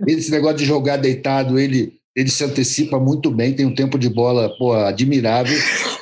Esse 0.06 0.30
negócio 0.30 0.58
de 0.58 0.64
jogar 0.64 0.96
deitado, 0.96 1.58
ele, 1.58 1.94
ele 2.14 2.30
se 2.30 2.44
antecipa 2.44 2.98
muito 2.98 3.30
bem, 3.30 3.54
tem 3.54 3.66
um 3.66 3.74
tempo 3.74 3.98
de 3.98 4.08
bola 4.08 4.54
pô, 4.58 4.72
admirável. 4.74 5.58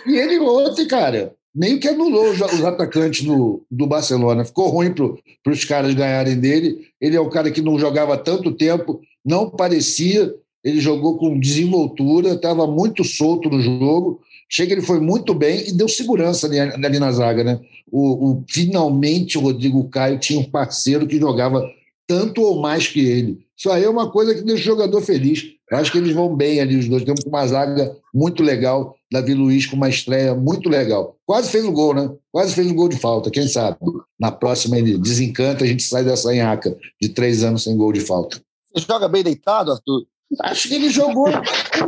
E 0.07 0.17
ele 0.17 0.39
ontem, 0.41 0.87
cara, 0.87 1.33
meio 1.59 1.81
que 1.81 1.89
anulou 1.89 2.31
os, 2.31 2.41
atacantes 2.41 3.27
do, 3.27 3.65
do 3.69 3.87
Barcelona. 3.87 4.45
Ficou 4.45 4.69
ruim 4.69 4.95
para 4.95 5.53
os 5.53 5.65
caras 5.65 5.93
ganharem 5.93 6.39
dele. 6.39 6.87
Ele 7.01 7.17
é 7.17 7.21
o 7.21 7.29
cara 7.29 7.51
que 7.51 7.61
não 7.61 7.79
jogava 7.79 8.17
tanto 8.17 8.53
tempo, 8.53 9.01
não 9.25 9.51
parecia. 9.51 10.33
Ele 10.63 10.81
jogou 10.81 11.19
com 11.19 11.39
desenvoltura, 11.39 12.35
estava 12.35 12.65
muito 12.65 13.03
solto 13.03 13.51
no 13.51 13.61
jogo. 13.61 14.21
Chega, 14.49 14.73
ele 14.73 14.83
foi 14.83 15.01
muito 15.01 15.35
bem 15.35 15.69
e 15.69 15.73
deu 15.73 15.89
segurança 15.89 16.47
ali, 16.47 16.61
ali 16.61 16.99
na 17.01 17.11
zaga, 17.11 17.43
né? 17.43 17.61
O, 17.91 18.31
o, 18.31 18.45
finalmente 18.49 19.37
o 19.37 19.41
Rodrigo 19.41 19.89
Caio 19.89 20.19
tinha 20.19 20.39
um 20.39 20.45
parceiro 20.45 21.07
que 21.07 21.19
jogava 21.19 21.63
tanto 22.07 22.41
ou 22.41 22.61
mais 22.61 22.87
que 22.87 23.01
ele. 23.01 23.41
Isso 23.57 23.71
aí 23.71 23.83
é 23.83 23.91
uma 23.91 24.11
coisa 24.11 24.33
que 24.35 24.43
deixa 24.43 24.63
o 24.63 24.77
jogador 24.77 25.01
feliz. 25.03 25.45
Eu 25.71 25.79
acho 25.79 25.91
que 25.91 25.99
eles 25.99 26.15
vão 26.15 26.35
bem 26.35 26.61
ali, 26.61 26.77
os 26.77 26.89
dois. 26.89 27.03
Temos 27.03 27.25
uma 27.25 27.47
zaga 27.47 27.97
muito 28.15 28.43
legal. 28.43 28.97
Davi 29.11 29.35
Luiz 29.35 29.67
com 29.67 29.77
uma 29.77 29.89
estreia 29.89 30.35
muito 30.35 30.69
legal. 30.69 31.17
Quase 31.25 31.51
fez 31.51 31.65
o 31.65 31.73
gol, 31.73 31.95
né? 31.95 32.11
Quase 32.31 32.55
fez 32.55 32.71
o 32.71 32.75
gol 32.75 32.89
de 32.89 32.99
falta, 32.99 33.31
quem 33.31 33.47
sabe? 33.49 33.79
Na 34.19 34.31
próxima 34.31 34.79
ele 34.79 34.99
desencanta, 34.99 35.65
a 35.65 35.67
gente 35.67 35.83
sai 35.83 36.05
dessa 36.05 36.35
enhaca 36.35 36.77
de 37.01 37.09
três 37.09 37.43
anos 37.43 37.65
sem 37.65 37.77
gol 37.77 37.93
de 37.93 38.01
falta. 38.01 38.41
Você 38.75 38.85
joga 38.87 39.09
bem 39.09 39.23
deitado, 39.23 39.73
Arthur? 39.73 40.05
Acho 40.43 40.69
que 40.69 40.75
ele 40.75 40.91
jogou 40.91 41.29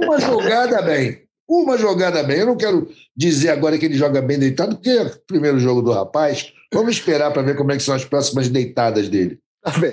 uma 0.02 0.20
jogada 0.20 0.80
bem. 0.82 1.22
Uma 1.48 1.76
jogada 1.76 2.22
bem. 2.22 2.38
Eu 2.38 2.46
não 2.46 2.56
quero 2.56 2.88
dizer 3.14 3.50
agora 3.50 3.76
que 3.76 3.84
ele 3.84 3.98
joga 3.98 4.22
bem 4.22 4.38
deitado, 4.38 4.76
porque 4.76 4.90
é 4.90 5.02
o 5.02 5.26
primeiro 5.26 5.58
jogo 5.58 5.82
do 5.82 5.92
rapaz. 5.92 6.52
Vamos 6.72 6.92
esperar 6.92 7.32
para 7.32 7.42
ver 7.42 7.56
como 7.56 7.72
é 7.72 7.76
que 7.76 7.82
são 7.82 7.94
as 7.94 8.04
próximas 8.04 8.48
deitadas 8.48 9.08
dele. 9.08 9.38
Tá 9.62 9.72
bem, 9.78 9.92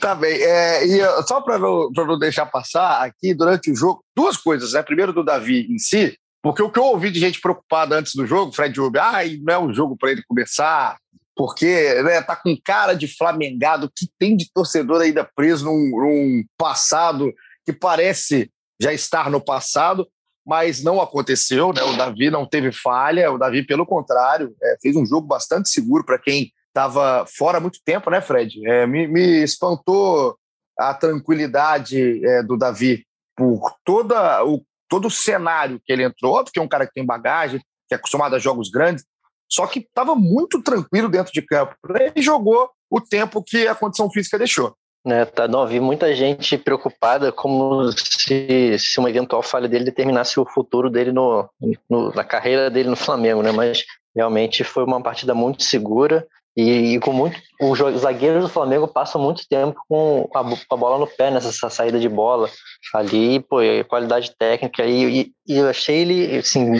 tá 0.00 0.14
bem. 0.14 0.40
É, 0.40 0.86
e 0.86 1.22
só 1.26 1.42
para 1.42 1.58
não, 1.58 1.90
não 1.94 2.18
deixar 2.18 2.46
passar 2.46 3.04
aqui, 3.04 3.34
durante 3.34 3.70
o 3.70 3.76
jogo, 3.76 4.02
duas 4.16 4.36
coisas, 4.36 4.72
né? 4.72 4.82
Primeiro 4.82 5.12
do 5.12 5.22
Davi 5.22 5.66
em 5.68 5.78
si, 5.78 6.16
porque 6.42 6.62
o 6.62 6.70
que 6.70 6.78
eu 6.78 6.84
ouvi 6.84 7.10
de 7.10 7.18
gente 7.18 7.40
preocupada 7.40 7.96
antes 7.96 8.14
do 8.14 8.26
jogo, 8.26 8.52
Fred 8.52 8.78
Rubio, 8.78 9.00
ah, 9.00 9.18
não 9.42 9.54
é 9.54 9.58
um 9.58 9.72
jogo 9.72 9.96
para 9.96 10.12
ele 10.12 10.22
começar, 10.26 10.96
porque 11.36 12.02
né, 12.02 12.20
tá 12.22 12.36
com 12.36 12.56
cara 12.64 12.94
de 12.94 13.08
flamengado, 13.08 13.90
que 13.94 14.08
tem 14.18 14.36
de 14.36 14.50
torcedor 14.52 15.00
ainda 15.00 15.28
preso 15.36 15.66
num, 15.66 15.90
num 15.90 16.44
passado 16.56 17.32
que 17.64 17.72
parece 17.72 18.50
já 18.80 18.92
estar 18.92 19.30
no 19.30 19.40
passado, 19.40 20.08
mas 20.46 20.82
não 20.82 21.00
aconteceu, 21.00 21.72
né? 21.72 21.82
O 21.82 21.96
Davi 21.96 22.30
não 22.30 22.46
teve 22.46 22.72
falha, 22.72 23.30
o 23.30 23.36
Davi, 23.36 23.62
pelo 23.66 23.84
contrário, 23.84 24.54
é, 24.62 24.76
fez 24.80 24.96
um 24.96 25.04
jogo 25.04 25.26
bastante 25.26 25.68
seguro 25.68 26.04
para 26.04 26.18
quem 26.18 26.50
estava 26.68 27.26
fora 27.26 27.58
há 27.58 27.60
muito 27.60 27.80
tempo, 27.84 28.10
né, 28.10 28.20
Fred? 28.20 28.66
É, 28.66 28.86
me, 28.86 29.06
me, 29.06 29.42
espantou 29.42 30.36
a 30.78 30.94
tranquilidade 30.94 32.24
é, 32.24 32.42
do 32.42 32.56
Davi 32.56 33.04
por 33.36 33.74
toda 33.84 34.42
o, 34.44 34.62
todo 34.88 35.08
o 35.08 35.10
cenário 35.10 35.80
que 35.84 35.92
ele 35.92 36.04
entrou, 36.04 36.42
porque 36.42 36.58
é 36.58 36.62
um 36.62 36.68
cara 36.68 36.86
que 36.86 36.92
tem 36.92 37.04
bagagem, 37.04 37.60
que 37.88 37.94
é 37.94 37.96
acostumado 37.96 38.34
a 38.34 38.38
jogos 38.38 38.70
grandes, 38.70 39.04
só 39.50 39.66
que 39.66 39.80
estava 39.80 40.14
muito 40.14 40.62
tranquilo 40.62 41.08
dentro 41.08 41.32
de 41.32 41.42
campo. 41.42 41.74
Ele 41.98 42.22
jogou 42.22 42.70
o 42.90 43.00
tempo 43.00 43.42
que 43.42 43.66
a 43.66 43.74
condição 43.74 44.10
física 44.10 44.38
deixou. 44.38 44.74
É, 45.06 45.24
tá, 45.24 45.48
não, 45.48 45.66
vi 45.66 45.80
muita 45.80 46.14
gente 46.14 46.58
preocupada 46.58 47.32
como 47.32 47.90
se, 47.92 48.76
se 48.78 48.98
uma 48.98 49.08
eventual 49.08 49.42
falha 49.42 49.68
dele 49.68 49.84
determinasse 49.84 50.38
o 50.38 50.44
futuro 50.44 50.90
dele 50.90 51.12
no, 51.12 51.48
no, 51.88 52.12
na 52.12 52.24
carreira 52.24 52.68
dele 52.68 52.90
no 52.90 52.96
Flamengo, 52.96 53.42
né? 53.42 53.52
Mas 53.52 53.84
realmente 54.14 54.64
foi 54.64 54.84
uma 54.84 55.02
partida 55.02 55.34
muito 55.34 55.62
segura. 55.62 56.26
E, 56.58 56.94
e, 56.94 56.98
com 56.98 57.12
muito. 57.12 57.40
Os 57.60 57.78
zagueiros 58.00 58.42
do 58.42 58.48
Flamengo 58.48 58.88
passam 58.88 59.22
muito 59.22 59.46
tempo 59.48 59.80
com 59.88 60.28
a, 60.34 60.42
com 60.42 60.74
a 60.74 60.76
bola 60.76 60.98
no 60.98 61.06
pé 61.06 61.30
nessa 61.30 61.70
saída 61.70 62.00
de 62.00 62.08
bola. 62.08 62.50
Ali, 62.92 63.38
pô, 63.38 63.58
qualidade 63.86 64.34
técnica. 64.36 64.84
E, 64.84 65.20
e, 65.20 65.32
e, 65.46 65.56
eu 65.56 65.68
achei 65.68 65.98
ele, 65.98 66.36
assim, 66.36 66.72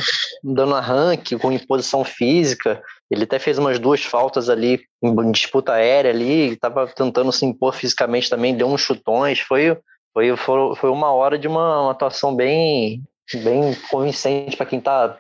dando 0.43 0.75
arranque, 0.75 1.39
com 1.39 1.53
imposição 1.53 2.03
física. 2.03 2.83
Ele 3.09 3.23
até 3.23 3.39
fez 3.39 3.57
umas 3.57 3.79
duas 3.79 4.03
faltas 4.03 4.51
ali 4.51 4.81
em 5.01 5.31
disputa 5.31 5.75
aérea 5.75 6.11
ali, 6.11 6.55
estava 6.55 6.89
tentando 6.89 7.31
se 7.31 7.47
impor 7.47 7.73
fisicamente 7.73 8.29
também, 8.29 8.57
deu 8.57 8.67
uns 8.67 8.81
chutões. 8.81 9.39
Foi, 9.39 9.79
foi, 10.13 10.75
foi 10.75 10.91
uma 10.91 11.13
hora 11.13 11.39
de 11.39 11.47
uma, 11.47 11.83
uma 11.83 11.93
atuação 11.93 12.35
bem, 12.35 13.01
bem 13.45 13.77
convincente 13.89 14.57
para 14.57 14.67
quem 14.67 14.81
está 14.81 15.17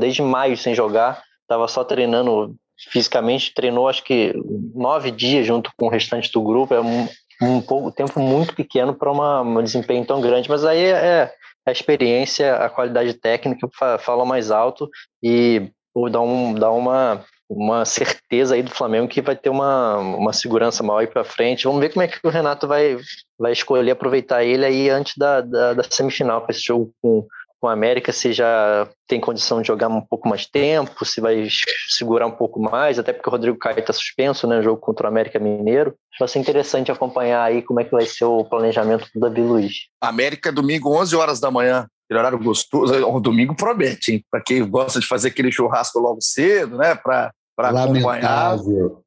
desde 0.00 0.20
maio 0.20 0.56
sem 0.56 0.74
jogar. 0.74 1.22
Tava 1.46 1.68
só 1.68 1.84
treinando 1.84 2.56
fisicamente 2.88 3.52
treinou 3.54 3.88
acho 3.88 4.02
que 4.02 4.32
nove 4.74 5.10
dias 5.10 5.46
junto 5.46 5.70
com 5.76 5.86
o 5.86 5.90
restante 5.90 6.30
do 6.32 6.42
grupo, 6.42 6.74
é 6.74 6.80
um, 6.80 7.08
um 7.42 7.60
pouco, 7.60 7.90
tempo 7.90 8.18
muito 8.20 8.54
pequeno 8.54 8.94
para 8.94 9.12
um 9.12 9.62
desempenho 9.62 10.04
tão 10.04 10.20
grande, 10.20 10.48
mas 10.48 10.64
aí 10.64 10.84
é, 10.84 10.90
é 10.90 11.34
a 11.66 11.72
experiência, 11.72 12.56
a 12.56 12.68
qualidade 12.68 13.14
técnica 13.14 13.68
fala 13.98 14.24
mais 14.24 14.50
alto 14.50 14.88
e 15.22 15.70
dá, 16.10 16.20
um, 16.20 16.54
dá 16.54 16.70
uma, 16.70 17.24
uma 17.48 17.84
certeza 17.84 18.54
aí 18.54 18.62
do 18.62 18.70
Flamengo 18.70 19.08
que 19.08 19.20
vai 19.20 19.36
ter 19.36 19.50
uma, 19.50 19.98
uma 19.98 20.32
segurança 20.32 20.82
maior 20.82 21.00
aí 21.00 21.06
para 21.06 21.24
frente. 21.24 21.64
Vamos 21.64 21.80
ver 21.80 21.90
como 21.92 22.02
é 22.02 22.08
que 22.08 22.18
o 22.24 22.30
Renato 22.30 22.66
vai, 22.66 22.96
vai 23.38 23.52
escolher 23.52 23.90
aproveitar 23.90 24.44
ele 24.44 24.64
aí 24.64 24.88
antes 24.88 25.16
da, 25.16 25.40
da, 25.40 25.74
da 25.74 25.82
semifinal, 25.82 26.42
com 26.42 26.50
esse 26.50 26.62
jogo 26.62 26.92
com 27.02 27.26
com 27.60 27.68
a 27.68 27.72
América 27.72 28.10
se 28.12 28.32
já 28.32 28.88
tem 29.06 29.20
condição 29.20 29.60
de 29.60 29.68
jogar 29.68 29.88
um 29.88 30.00
pouco 30.00 30.28
mais 30.28 30.46
tempo, 30.46 31.04
se 31.04 31.20
vai 31.20 31.46
segurar 31.88 32.26
um 32.26 32.30
pouco 32.30 32.58
mais, 32.58 32.98
até 32.98 33.12
porque 33.12 33.28
o 33.28 33.32
Rodrigo 33.32 33.58
Caio 33.58 33.78
está 33.78 33.92
suspenso, 33.92 34.46
né, 34.46 34.56
no 34.56 34.62
jogo 34.62 34.80
contra 34.80 35.06
o 35.06 35.10
América 35.10 35.38
Mineiro. 35.38 35.94
Vai 36.18 36.28
ser 36.28 36.38
interessante 36.38 36.90
acompanhar 36.90 37.42
aí 37.42 37.60
como 37.62 37.80
é 37.80 37.84
que 37.84 37.90
vai 37.90 38.06
ser 38.06 38.24
o 38.24 38.44
planejamento 38.44 39.08
do 39.14 39.20
Davi 39.20 39.42
Luiz. 39.42 39.74
América, 40.00 40.50
domingo, 40.50 40.96
11 40.96 41.16
horas 41.16 41.40
da 41.40 41.50
manhã. 41.50 41.86
Aquele 42.06 42.18
horário 42.18 42.38
gostoso. 42.38 43.06
O 43.06 43.20
domingo 43.20 43.54
promete, 43.54 44.12
hein? 44.12 44.24
Para 44.30 44.42
quem 44.42 44.68
gosta 44.68 44.98
de 44.98 45.06
fazer 45.06 45.28
aquele 45.28 45.52
churrasco 45.52 46.00
logo 46.00 46.20
cedo, 46.20 46.76
né? 46.76 46.94
Para 46.94 47.30
acompanhar. 47.68 48.56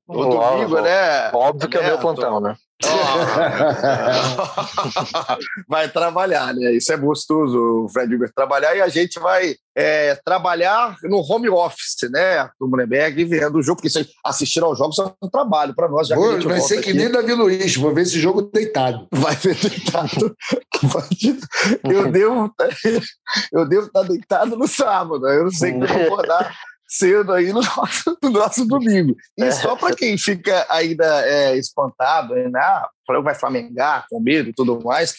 O 0.05 0.25
domingo, 0.25 0.81
né? 0.81 1.31
Óbvio 1.33 1.69
que 1.69 1.77
é 1.77 1.79
o 1.79 1.85
meu 1.85 1.97
plantão, 1.97 2.39
né? 2.39 2.55
vai 5.67 5.87
trabalhar, 5.87 6.53
né? 6.53 6.73
Isso 6.73 6.91
é 6.91 6.97
gostoso, 6.97 7.85
o 7.85 7.89
Fred 7.89 8.13
Uber 8.13 8.29
trabalhar 8.33 8.75
e 8.75 8.81
a 8.81 8.89
gente 8.89 9.17
vai 9.19 9.55
é, 9.75 10.15
trabalhar 10.25 10.97
no 11.03 11.19
home 11.19 11.49
office, 11.49 12.09
né? 12.11 12.39
Arthur 12.39 12.67
Mullenberg, 12.67 13.23
vendo 13.23 13.59
o 13.59 13.63
jogo, 13.63 13.81
porque 13.81 13.97
assistir 14.25 14.61
aos 14.61 14.77
jogos 14.77 14.99
é 14.99 15.05
um 15.21 15.29
trabalho 15.29 15.73
para 15.73 15.87
nós. 15.87 16.09
Vou, 16.09 16.41
vai 16.41 16.59
ser 16.59 16.81
que 16.81 16.89
aqui. 16.89 16.99
nem 16.99 17.09
Davi 17.09 17.33
Luiz, 17.33 17.77
vou 17.77 17.93
ver 17.93 18.01
esse 18.01 18.19
jogo 18.19 18.41
deitado. 18.41 19.07
Vai 19.11 19.35
ver 19.35 19.55
deitado. 19.55 20.35
eu 21.85 22.11
devo, 22.11 22.53
eu 23.53 23.65
devo 23.67 23.87
estar 23.87 24.03
deitado 24.03 24.57
no 24.57 24.67
sábado, 24.67 25.25
eu 25.29 25.45
não 25.45 25.51
sei 25.51 25.71
vou 25.73 25.87
acordar 26.07 26.53
cedo 26.93 27.33
aí 27.33 27.51
no 27.51 27.61
nosso, 27.75 28.17
no 28.21 28.29
nosso 28.29 28.65
domingo. 28.65 29.15
E 29.37 29.43
é. 29.43 29.51
só 29.51 29.75
para 29.75 29.95
quem 29.95 30.17
fica 30.17 30.65
ainda 30.69 31.05
é, 31.27 31.57
espantado, 31.57 32.35
né? 32.35 32.59
Ah, 32.59 32.89
vai 33.23 33.33
flamengar 33.33 34.05
com 34.09 34.19
medo 34.19 34.49
e 34.49 34.53
tudo 34.53 34.79
mais, 34.83 35.13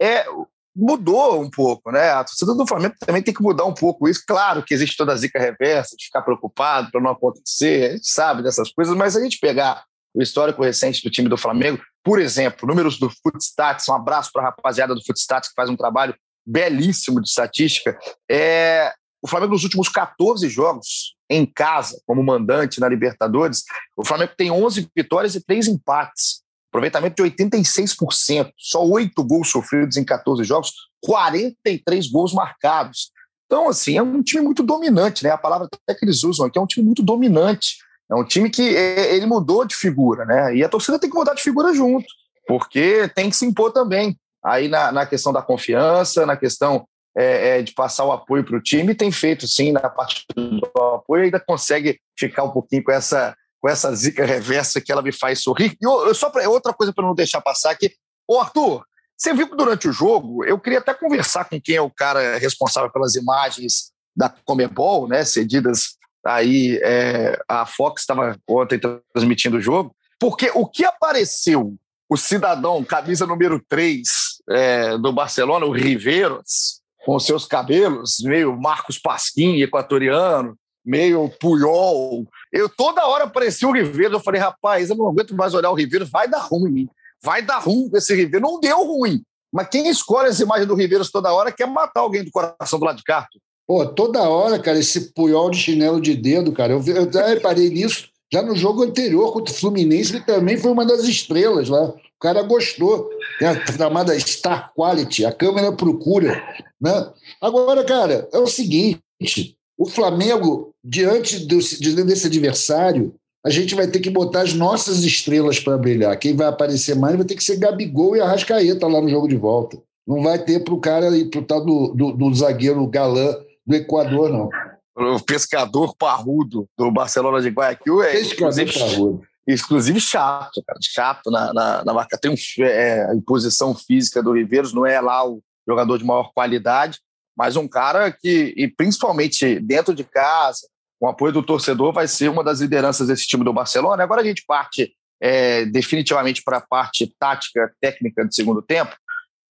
é, 0.00 0.26
mudou 0.74 1.40
um 1.40 1.48
pouco, 1.48 1.90
né? 1.90 2.10
A 2.10 2.24
torcida 2.24 2.54
do 2.54 2.66
Flamengo 2.66 2.94
também 2.98 3.22
tem 3.22 3.32
que 3.32 3.42
mudar 3.42 3.64
um 3.64 3.74
pouco 3.74 4.08
isso. 4.08 4.22
Claro 4.26 4.62
que 4.62 4.74
existe 4.74 4.96
toda 4.96 5.12
a 5.12 5.16
zica 5.16 5.38
reversa, 5.38 5.96
de 5.96 6.04
ficar 6.04 6.22
preocupado 6.22 6.90
para 6.90 7.00
não 7.00 7.10
acontecer, 7.10 7.90
a 7.90 7.92
gente 7.92 8.08
sabe 8.08 8.42
dessas 8.42 8.72
coisas, 8.72 8.94
mas 8.96 9.16
a 9.16 9.22
gente 9.22 9.38
pegar 9.38 9.84
o 10.12 10.20
histórico 10.20 10.62
recente 10.62 11.02
do 11.04 11.10
time 11.10 11.28
do 11.28 11.36
Flamengo, 11.36 11.80
por 12.02 12.20
exemplo, 12.20 12.66
números 12.66 12.98
do 12.98 13.08
Footstats, 13.08 13.88
um 13.88 13.94
abraço 13.94 14.30
para 14.32 14.42
a 14.42 14.46
rapaziada 14.46 14.94
do 14.94 15.04
Footstats 15.04 15.48
que 15.48 15.54
faz 15.54 15.70
um 15.70 15.76
trabalho 15.76 16.14
belíssimo 16.44 17.20
de 17.20 17.28
estatística, 17.28 17.96
é, 18.28 18.92
o 19.22 19.28
Flamengo 19.28 19.52
nos 19.52 19.62
últimos 19.62 19.88
14 19.88 20.48
jogos 20.48 21.14
em 21.30 21.46
casa, 21.46 22.00
como 22.04 22.22
mandante 22.22 22.80
na 22.80 22.88
Libertadores, 22.88 23.62
o 23.96 24.04
Flamengo 24.04 24.32
tem 24.36 24.50
11 24.50 24.90
vitórias 24.94 25.36
e 25.36 25.44
3 25.44 25.68
empates. 25.68 26.42
Aproveitamento 26.70 27.22
de 27.22 27.30
86%, 27.30 28.52
só 28.56 28.84
8 28.84 29.24
gols 29.24 29.48
sofridos 29.48 29.96
em 29.96 30.04
14 30.04 30.44
jogos, 30.44 30.72
43 31.00 32.10
gols 32.10 32.32
marcados. 32.32 33.10
Então, 33.46 33.68
assim, 33.68 33.96
é 33.96 34.02
um 34.02 34.22
time 34.22 34.44
muito 34.44 34.62
dominante, 34.62 35.24
né? 35.24 35.30
A 35.30 35.38
palavra 35.38 35.68
até 35.72 35.98
que 35.98 36.04
eles 36.04 36.22
usam 36.22 36.46
aqui 36.46 36.58
é 36.58 36.62
um 36.62 36.66
time 36.66 36.86
muito 36.86 37.02
dominante. 37.02 37.78
É 38.10 38.14
um 38.14 38.24
time 38.24 38.50
que 38.50 38.76
é, 38.76 39.14
ele 39.14 39.26
mudou 39.26 39.64
de 39.64 39.74
figura, 39.74 40.24
né? 40.24 40.56
E 40.56 40.64
a 40.64 40.68
torcida 40.68 40.98
tem 40.98 41.08
que 41.08 41.16
mudar 41.16 41.34
de 41.34 41.42
figura 41.42 41.72
junto, 41.72 42.06
porque 42.46 43.08
tem 43.14 43.30
que 43.30 43.36
se 43.36 43.46
impor 43.46 43.72
também. 43.72 44.16
Aí 44.44 44.68
na, 44.68 44.90
na 44.90 45.06
questão 45.06 45.32
da 45.32 45.42
confiança, 45.42 46.26
na 46.26 46.36
questão 46.36 46.86
é, 47.16 47.58
é, 47.58 47.62
de 47.62 47.72
passar 47.72 48.04
o 48.04 48.12
apoio 48.12 48.44
para 48.44 48.56
o 48.56 48.62
time, 48.62 48.94
tem 48.94 49.10
feito 49.10 49.46
sim 49.48 49.72
na 49.72 49.88
parte 49.88 50.24
do 50.34 50.64
apoio, 50.94 51.24
ainda 51.24 51.40
consegue 51.40 52.00
ficar 52.18 52.44
um 52.44 52.50
pouquinho 52.50 52.84
com 52.84 52.92
essa, 52.92 53.34
com 53.60 53.68
essa 53.68 53.94
zica 53.94 54.24
reversa 54.24 54.80
que 54.80 54.92
ela 54.92 55.02
me 55.02 55.12
faz 55.12 55.42
sorrir. 55.42 55.76
E 55.80 55.84
eu, 55.84 56.14
só 56.14 56.30
pra, 56.30 56.48
outra 56.48 56.72
coisa 56.72 56.92
para 56.92 57.04
não 57.04 57.14
deixar 57.14 57.40
passar 57.40 57.70
aqui, 57.70 57.92
ô 58.28 58.38
Arthur, 58.38 58.84
você 59.16 59.34
viu 59.34 59.48
que 59.48 59.56
durante 59.56 59.88
o 59.88 59.92
jogo, 59.92 60.44
eu 60.44 60.58
queria 60.58 60.78
até 60.78 60.94
conversar 60.94 61.44
com 61.44 61.60
quem 61.60 61.76
é 61.76 61.82
o 61.82 61.90
cara 61.90 62.38
responsável 62.38 62.90
pelas 62.90 63.14
imagens 63.16 63.92
da 64.16 64.28
Comebol, 64.44 65.08
né, 65.08 65.24
cedidas 65.24 65.98
aí, 66.24 66.78
é, 66.82 67.38
a 67.48 67.64
Fox 67.66 68.02
estava 68.02 68.36
ontem 68.48 68.78
transmitindo 69.12 69.56
o 69.56 69.60
jogo, 69.60 69.94
porque 70.18 70.50
o 70.54 70.66
que 70.66 70.84
apareceu, 70.84 71.74
o 72.08 72.16
cidadão, 72.16 72.84
camisa 72.84 73.26
número 73.26 73.62
3 73.68 74.02
é, 74.50 74.98
do 74.98 75.12
Barcelona, 75.12 75.64
o 75.64 75.72
Riveiros, 75.72 76.79
com 77.04 77.18
seus 77.18 77.46
cabelos, 77.46 78.18
meio 78.22 78.60
Marcos 78.60 78.98
Pasquim, 78.98 79.60
equatoriano, 79.60 80.56
meio 80.84 81.30
Puyol. 81.40 82.26
Eu 82.52 82.68
toda 82.68 83.06
hora 83.06 83.24
aparecia 83.24 83.68
o 83.68 83.72
Ribeiro, 83.72 84.14
eu 84.14 84.20
falei, 84.20 84.40
rapaz, 84.40 84.90
eu 84.90 84.96
não 84.96 85.08
aguento 85.08 85.34
mais 85.34 85.54
olhar 85.54 85.70
o 85.70 85.74
Ribeiro, 85.74 86.06
vai 86.06 86.28
dar 86.28 86.40
ruim, 86.40 86.88
vai 87.22 87.42
dar 87.42 87.58
ruim 87.58 87.90
esse 87.94 88.14
Ribeiro. 88.14 88.46
Não 88.46 88.60
deu 88.60 88.84
ruim. 88.84 89.22
Mas 89.52 89.68
quem 89.68 89.88
escolhe 89.88 90.28
essa 90.28 90.42
imagem 90.42 90.66
do 90.66 90.74
Ribeiro 90.74 91.08
toda 91.10 91.32
hora 91.32 91.50
quer 91.50 91.66
matar 91.66 92.00
alguém 92.00 92.24
do 92.24 92.30
coração 92.30 92.78
do 92.78 92.84
lado 92.84 92.98
de 92.98 93.02
cá. 93.02 93.26
Pô, 93.66 93.86
toda 93.86 94.28
hora, 94.28 94.58
cara, 94.58 94.78
esse 94.78 95.12
Puyol 95.12 95.50
de 95.50 95.58
chinelo 95.58 96.00
de 96.00 96.14
dedo, 96.14 96.52
cara, 96.52 96.72
eu, 96.72 96.82
eu 96.86 97.26
reparei 97.26 97.70
nisso. 97.70 98.08
Já 98.32 98.42
no 98.42 98.54
jogo 98.54 98.84
anterior 98.84 99.32
contra 99.32 99.52
o 99.52 99.56
Fluminense, 99.56 100.14
ele 100.14 100.24
também 100.24 100.56
foi 100.56 100.70
uma 100.70 100.86
das 100.86 101.02
estrelas 101.02 101.68
lá. 101.68 101.92
O 102.20 102.22
cara 102.22 102.42
gostou. 102.42 103.08
Tem 103.38 103.48
a 103.48 103.66
chamada 103.66 104.18
Star 104.20 104.70
Quality, 104.76 105.24
a 105.24 105.32
câmera 105.32 105.72
procura. 105.72 106.42
Né? 106.78 107.10
Agora, 107.40 107.82
cara, 107.82 108.28
é 108.30 108.38
o 108.38 108.46
seguinte: 108.46 109.56
o 109.78 109.86
Flamengo, 109.88 110.70
diante 110.84 111.46
desse 111.46 112.26
adversário, 112.26 113.14
a 113.42 113.48
gente 113.48 113.74
vai 113.74 113.86
ter 113.86 114.00
que 114.00 114.10
botar 114.10 114.42
as 114.42 114.52
nossas 114.52 115.02
estrelas 115.02 115.58
para 115.58 115.78
brilhar. 115.78 116.18
Quem 116.18 116.36
vai 116.36 116.48
aparecer 116.48 116.94
mais 116.94 117.16
vai 117.16 117.24
ter 117.24 117.36
que 117.36 117.42
ser 117.42 117.56
Gabigol 117.56 118.14
e 118.14 118.20
Arrascaeta 118.20 118.86
lá 118.86 119.00
no 119.00 119.08
jogo 119.08 119.26
de 119.26 119.36
volta. 119.36 119.80
Não 120.06 120.22
vai 120.22 120.38
ter 120.38 120.62
para 120.62 120.74
o 120.74 120.80
cara 120.80 121.16
e 121.16 121.24
para 121.24 121.40
o 121.40 121.44
tal 121.44 121.64
do, 121.64 121.94
do, 121.94 122.12
do 122.12 122.34
zagueiro 122.34 122.86
galã 122.86 123.34
do 123.66 123.74
Equador, 123.74 124.28
não 124.28 124.50
o 124.96 125.20
pescador 125.20 125.94
parrudo 125.96 126.68
do 126.76 126.90
Barcelona 126.90 127.40
de 127.40 127.48
Guayaquil. 127.48 128.02
É, 128.02 128.12
pescador 128.12 128.72
parrudo. 128.72 129.22
Inclusive 129.48 130.00
chato, 130.00 130.62
cara, 130.66 130.78
chato 130.82 131.30
na, 131.30 131.52
na, 131.52 131.84
na 131.84 131.94
marca. 131.94 132.18
Tem 132.18 132.30
um, 132.30 132.64
é, 132.64 133.10
a 133.10 133.14
imposição 133.14 133.74
física 133.74 134.22
do 134.22 134.32
Riveiros, 134.32 134.72
não 134.72 134.86
é 134.86 135.00
lá 135.00 135.26
o 135.26 135.42
jogador 135.66 135.98
de 135.98 136.04
maior 136.04 136.30
qualidade, 136.32 136.98
mas 137.36 137.56
um 137.56 137.68
cara 137.68 138.12
que, 138.12 138.52
e 138.56 138.68
principalmente 138.68 139.58
dentro 139.60 139.94
de 139.94 140.04
casa, 140.04 140.68
com 141.00 141.08
apoio 141.08 141.32
do 141.32 141.42
torcedor, 141.42 141.92
vai 141.92 142.06
ser 142.06 142.28
uma 142.28 142.44
das 142.44 142.60
lideranças 142.60 143.08
desse 143.08 143.26
time 143.26 143.42
do 143.42 143.52
Barcelona. 143.52 144.02
Agora 144.02 144.20
a 144.20 144.24
gente 144.24 144.44
parte 144.46 144.94
é, 145.20 145.64
definitivamente 145.64 146.42
para 146.42 146.58
a 146.58 146.60
parte 146.60 147.14
tática, 147.18 147.72
técnica 147.80 148.24
do 148.24 148.34
segundo 148.34 148.60
tempo, 148.60 148.94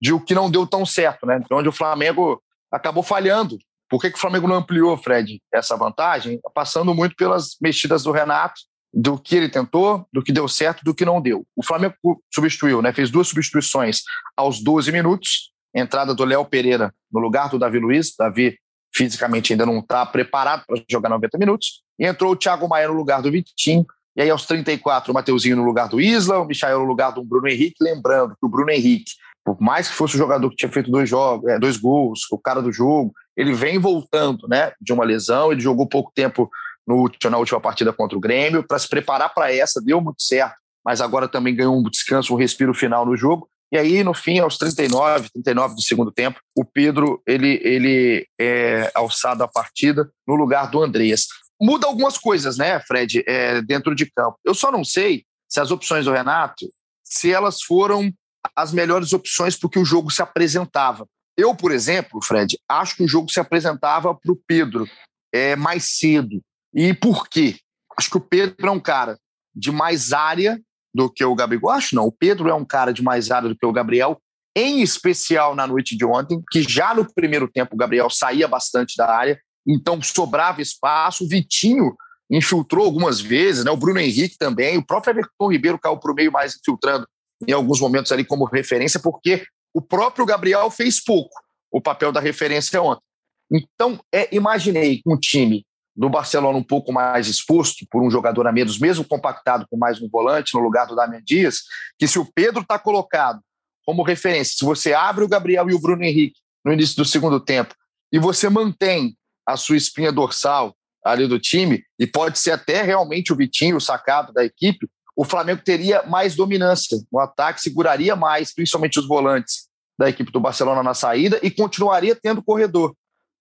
de 0.01 0.13
o 0.13 0.19
que 0.19 0.35
não 0.35 0.49
deu 0.49 0.65
tão 0.67 0.85
certo, 0.85 1.25
né? 1.25 1.39
De 1.39 1.53
onde 1.53 1.67
o 1.67 1.73
Flamengo 1.73 2.41
acabou 2.71 3.03
falhando. 3.03 3.57
Por 3.89 3.99
que, 3.99 4.11
que 4.11 4.17
o 4.17 4.21
Flamengo 4.21 4.47
não 4.47 4.57
ampliou, 4.57 4.95
Fred, 4.97 5.41
essa 5.51 5.75
vantagem? 5.75 6.39
Passando 6.53 6.93
muito 6.93 7.15
pelas 7.15 7.57
mexidas 7.59 8.03
do 8.03 8.11
Renato, 8.11 8.61
do 8.93 9.17
que 9.17 9.35
ele 9.35 9.49
tentou, 9.49 10.07
do 10.11 10.23
que 10.23 10.31
deu 10.31 10.47
certo, 10.47 10.83
do 10.83 10.93
que 10.93 11.05
não 11.05 11.21
deu. 11.21 11.45
O 11.55 11.63
Flamengo 11.63 11.95
substituiu, 12.33 12.81
né? 12.81 12.91
Fez 12.91 13.09
duas 13.09 13.27
substituições 13.27 14.01
aos 14.35 14.61
12 14.61 14.91
minutos. 14.91 15.51
Entrada 15.73 16.15
do 16.15 16.25
Léo 16.25 16.43
Pereira 16.45 16.93
no 17.11 17.19
lugar 17.19 17.49
do 17.49 17.59
Davi 17.59 17.77
Luiz. 17.79 18.15
Davi 18.17 18.57
fisicamente 18.93 19.53
ainda 19.53 19.65
não 19.65 19.79
está 19.79 20.05
preparado 20.05 20.63
para 20.65 20.81
jogar 20.89 21.09
90 21.09 21.37
minutos. 21.37 21.83
E 21.99 22.05
entrou 22.05 22.31
o 22.31 22.35
Thiago 22.35 22.67
Maia 22.67 22.87
no 22.87 22.95
lugar 22.95 23.21
do 23.21 23.31
Vitinho. 23.31 23.85
E 24.15 24.21
aí, 24.21 24.29
aos 24.29 24.45
34, 24.45 25.11
o 25.11 25.13
Mateuzinho 25.13 25.55
no 25.55 25.63
lugar 25.63 25.87
do 25.87 26.01
Isla, 26.01 26.39
o 26.39 26.45
Michael 26.45 26.79
no 26.79 26.85
lugar 26.85 27.11
do 27.11 27.23
Bruno 27.23 27.47
Henrique. 27.47 27.75
Lembrando 27.81 28.31
que 28.31 28.45
o 28.45 28.49
Bruno 28.49 28.71
Henrique, 28.71 29.11
por 29.45 29.61
mais 29.61 29.87
que 29.87 29.93
fosse 29.93 30.15
o 30.15 30.17
jogador 30.17 30.49
que 30.49 30.55
tinha 30.55 30.71
feito 30.71 30.89
dois 30.89 31.07
jogos, 31.07 31.49
é, 31.49 31.59
dois 31.59 31.77
gols, 31.77 32.21
o 32.31 32.37
cara 32.37 32.61
do 32.61 32.71
jogo, 32.71 33.13
ele 33.37 33.53
vem 33.53 33.77
voltando 33.77 34.47
né, 34.47 34.73
de 34.81 34.91
uma 34.91 35.05
lesão. 35.05 35.51
Ele 35.51 35.61
jogou 35.61 35.87
pouco 35.87 36.11
tempo 36.13 36.49
no, 36.89 37.11
na 37.29 37.37
última 37.37 37.61
partida 37.61 37.93
contra 37.93 38.17
o 38.17 38.21
Grêmio 38.21 38.65
para 38.67 38.79
se 38.79 38.89
preparar 38.89 39.31
para 39.31 39.53
essa, 39.53 39.79
deu 39.79 40.01
muito 40.01 40.23
certo, 40.23 40.55
mas 40.83 40.99
agora 40.99 41.27
também 41.27 41.55
ganhou 41.55 41.77
um 41.77 41.83
descanso, 41.83 42.33
um 42.33 42.37
respiro 42.37 42.73
final 42.73 43.05
no 43.05 43.15
jogo. 43.15 43.47
E 43.71 43.77
aí, 43.77 44.03
no 44.03 44.15
fim, 44.15 44.39
aos 44.39 44.57
39, 44.57 45.29
39 45.29 45.75
do 45.75 45.81
segundo 45.83 46.11
tempo, 46.11 46.39
o 46.57 46.65
Pedro 46.65 47.21
ele, 47.27 47.61
ele 47.63 48.27
é 48.41 48.91
alçado 48.95 49.43
a 49.43 49.47
partida 49.47 50.09
no 50.27 50.33
lugar 50.33 50.71
do 50.71 50.81
Andreas. 50.81 51.27
Muda 51.61 51.85
algumas 51.85 52.17
coisas, 52.17 52.57
né, 52.57 52.79
Fred, 52.79 53.23
é, 53.27 53.61
dentro 53.61 53.93
de 53.93 54.09
campo. 54.09 54.39
Eu 54.43 54.55
só 54.55 54.71
não 54.71 54.83
sei 54.83 55.23
se 55.47 55.59
as 55.59 55.69
opções 55.69 56.05
do 56.05 56.11
Renato, 56.11 56.65
se 57.03 57.31
elas 57.31 57.61
foram 57.61 58.11
as 58.55 58.71
melhores 58.71 59.13
opções 59.13 59.55
para 59.55 59.69
que 59.69 59.77
o 59.77 59.85
jogo 59.85 60.09
se 60.09 60.23
apresentava. 60.23 61.05
Eu, 61.37 61.53
por 61.53 61.71
exemplo, 61.71 62.19
Fred, 62.23 62.57
acho 62.67 62.95
que 62.95 63.03
o 63.03 63.07
jogo 63.07 63.29
se 63.29 63.39
apresentava 63.39 64.15
para 64.15 64.31
o 64.31 64.39
Pedro 64.47 64.87
é, 65.31 65.55
mais 65.55 65.97
cedo. 65.97 66.41
E 66.73 66.93
por 66.93 67.27
quê? 67.27 67.57
Acho 67.97 68.09
que 68.09 68.17
o 68.17 68.21
Pedro 68.21 68.67
é 68.67 68.71
um 68.71 68.79
cara 68.79 69.17
de 69.53 69.71
mais 69.71 70.13
área 70.13 70.59
do 70.93 71.09
que 71.09 71.23
o 71.23 71.35
Gabigol. 71.35 71.71
Acho 71.71 71.95
não. 71.95 72.05
O 72.05 72.11
Pedro 72.11 72.49
é 72.49 72.53
um 72.53 72.65
cara 72.65 72.93
de 72.93 73.03
mais 73.03 73.31
área 73.31 73.49
do 73.49 73.55
que 73.55 73.65
o 73.65 73.73
Gabriel, 73.73 74.21
em 74.55 74.81
especial 74.81 75.55
na 75.55 75.67
noite 75.67 75.95
de 75.95 76.05
ontem, 76.05 76.41
que 76.51 76.61
já 76.61 76.93
no 76.93 77.05
primeiro 77.13 77.47
tempo 77.47 77.75
o 77.75 77.77
Gabriel 77.77 78.09
saía 78.09 78.47
bastante 78.47 78.95
da 78.97 79.09
área, 79.09 79.39
então 79.67 80.01
sobrava 80.01 80.61
espaço. 80.61 81.23
O 81.23 81.27
Vitinho 81.27 81.95
infiltrou 82.31 82.85
algumas 82.85 83.19
vezes, 83.19 83.65
né? 83.65 83.71
o 83.71 83.77
Bruno 83.77 83.99
Henrique 83.99 84.37
também, 84.37 84.77
o 84.77 84.85
próprio 84.85 85.11
Everton 85.11 85.51
Ribeiro 85.51 85.79
caiu 85.79 85.97
para 85.97 86.11
o 86.11 86.15
meio 86.15 86.31
mais 86.31 86.55
infiltrando 86.55 87.07
em 87.47 87.51
alguns 87.51 87.79
momentos 87.79 88.11
ali 88.11 88.23
como 88.23 88.45
referência, 88.45 88.99
porque 88.99 89.43
o 89.73 89.81
próprio 89.81 90.25
Gabriel 90.25 90.69
fez 90.69 91.03
pouco 91.03 91.33
o 91.71 91.81
papel 91.81 92.11
da 92.11 92.19
referência 92.19 92.81
ontem. 92.81 93.03
Então, 93.51 93.99
é, 94.13 94.33
imaginei 94.35 95.01
um 95.05 95.17
time 95.17 95.65
do 95.95 96.09
Barcelona 96.09 96.57
um 96.57 96.63
pouco 96.63 96.91
mais 96.93 97.27
exposto 97.27 97.85
por 97.89 98.01
um 98.01 98.09
jogador 98.09 98.47
a 98.47 98.51
menos, 98.51 98.79
mesmo 98.79 99.03
compactado 99.03 99.65
com 99.69 99.77
mais 99.77 100.01
um 100.01 100.09
volante 100.09 100.55
no 100.55 100.61
lugar 100.61 100.87
do 100.87 100.95
Damian 100.95 101.21
Dias, 101.23 101.63
que 101.97 102.07
se 102.07 102.17
o 102.17 102.25
Pedro 102.33 102.61
está 102.61 102.79
colocado 102.79 103.41
como 103.85 104.03
referência, 104.03 104.55
se 104.57 104.65
você 104.65 104.93
abre 104.93 105.23
o 105.23 105.27
Gabriel 105.27 105.69
e 105.69 105.73
o 105.73 105.79
Bruno 105.79 106.03
Henrique 106.03 106.39
no 106.63 106.71
início 106.71 106.95
do 106.95 107.05
segundo 107.05 107.39
tempo 107.39 107.73
e 108.11 108.19
você 108.19 108.49
mantém 108.49 109.17
a 109.45 109.57
sua 109.57 109.77
espinha 109.77 110.11
dorsal 110.11 110.75
ali 111.03 111.27
do 111.27 111.39
time, 111.39 111.83
e 111.97 112.05
pode 112.05 112.37
ser 112.37 112.51
até 112.51 112.81
realmente 112.81 113.31
o 113.31 113.35
Vitinho, 113.35 113.77
o 113.77 113.81
sacado 113.81 114.33
da 114.33 114.43
equipe, 114.43 114.87
o 115.15 115.23
Flamengo 115.23 115.61
teria 115.63 116.03
mais 116.03 116.35
dominância 116.35 116.97
no 117.11 117.19
ataque, 117.19 117.61
seguraria 117.61 118.15
mais, 118.15 118.53
principalmente 118.53 118.99
os 118.99 119.07
volantes 119.07 119.67
da 119.97 120.09
equipe 120.09 120.31
do 120.31 120.39
Barcelona 120.39 120.83
na 120.83 120.93
saída 120.93 121.39
e 121.43 121.51
continuaria 121.51 122.15
tendo 122.15 122.43
corredor 122.43 122.95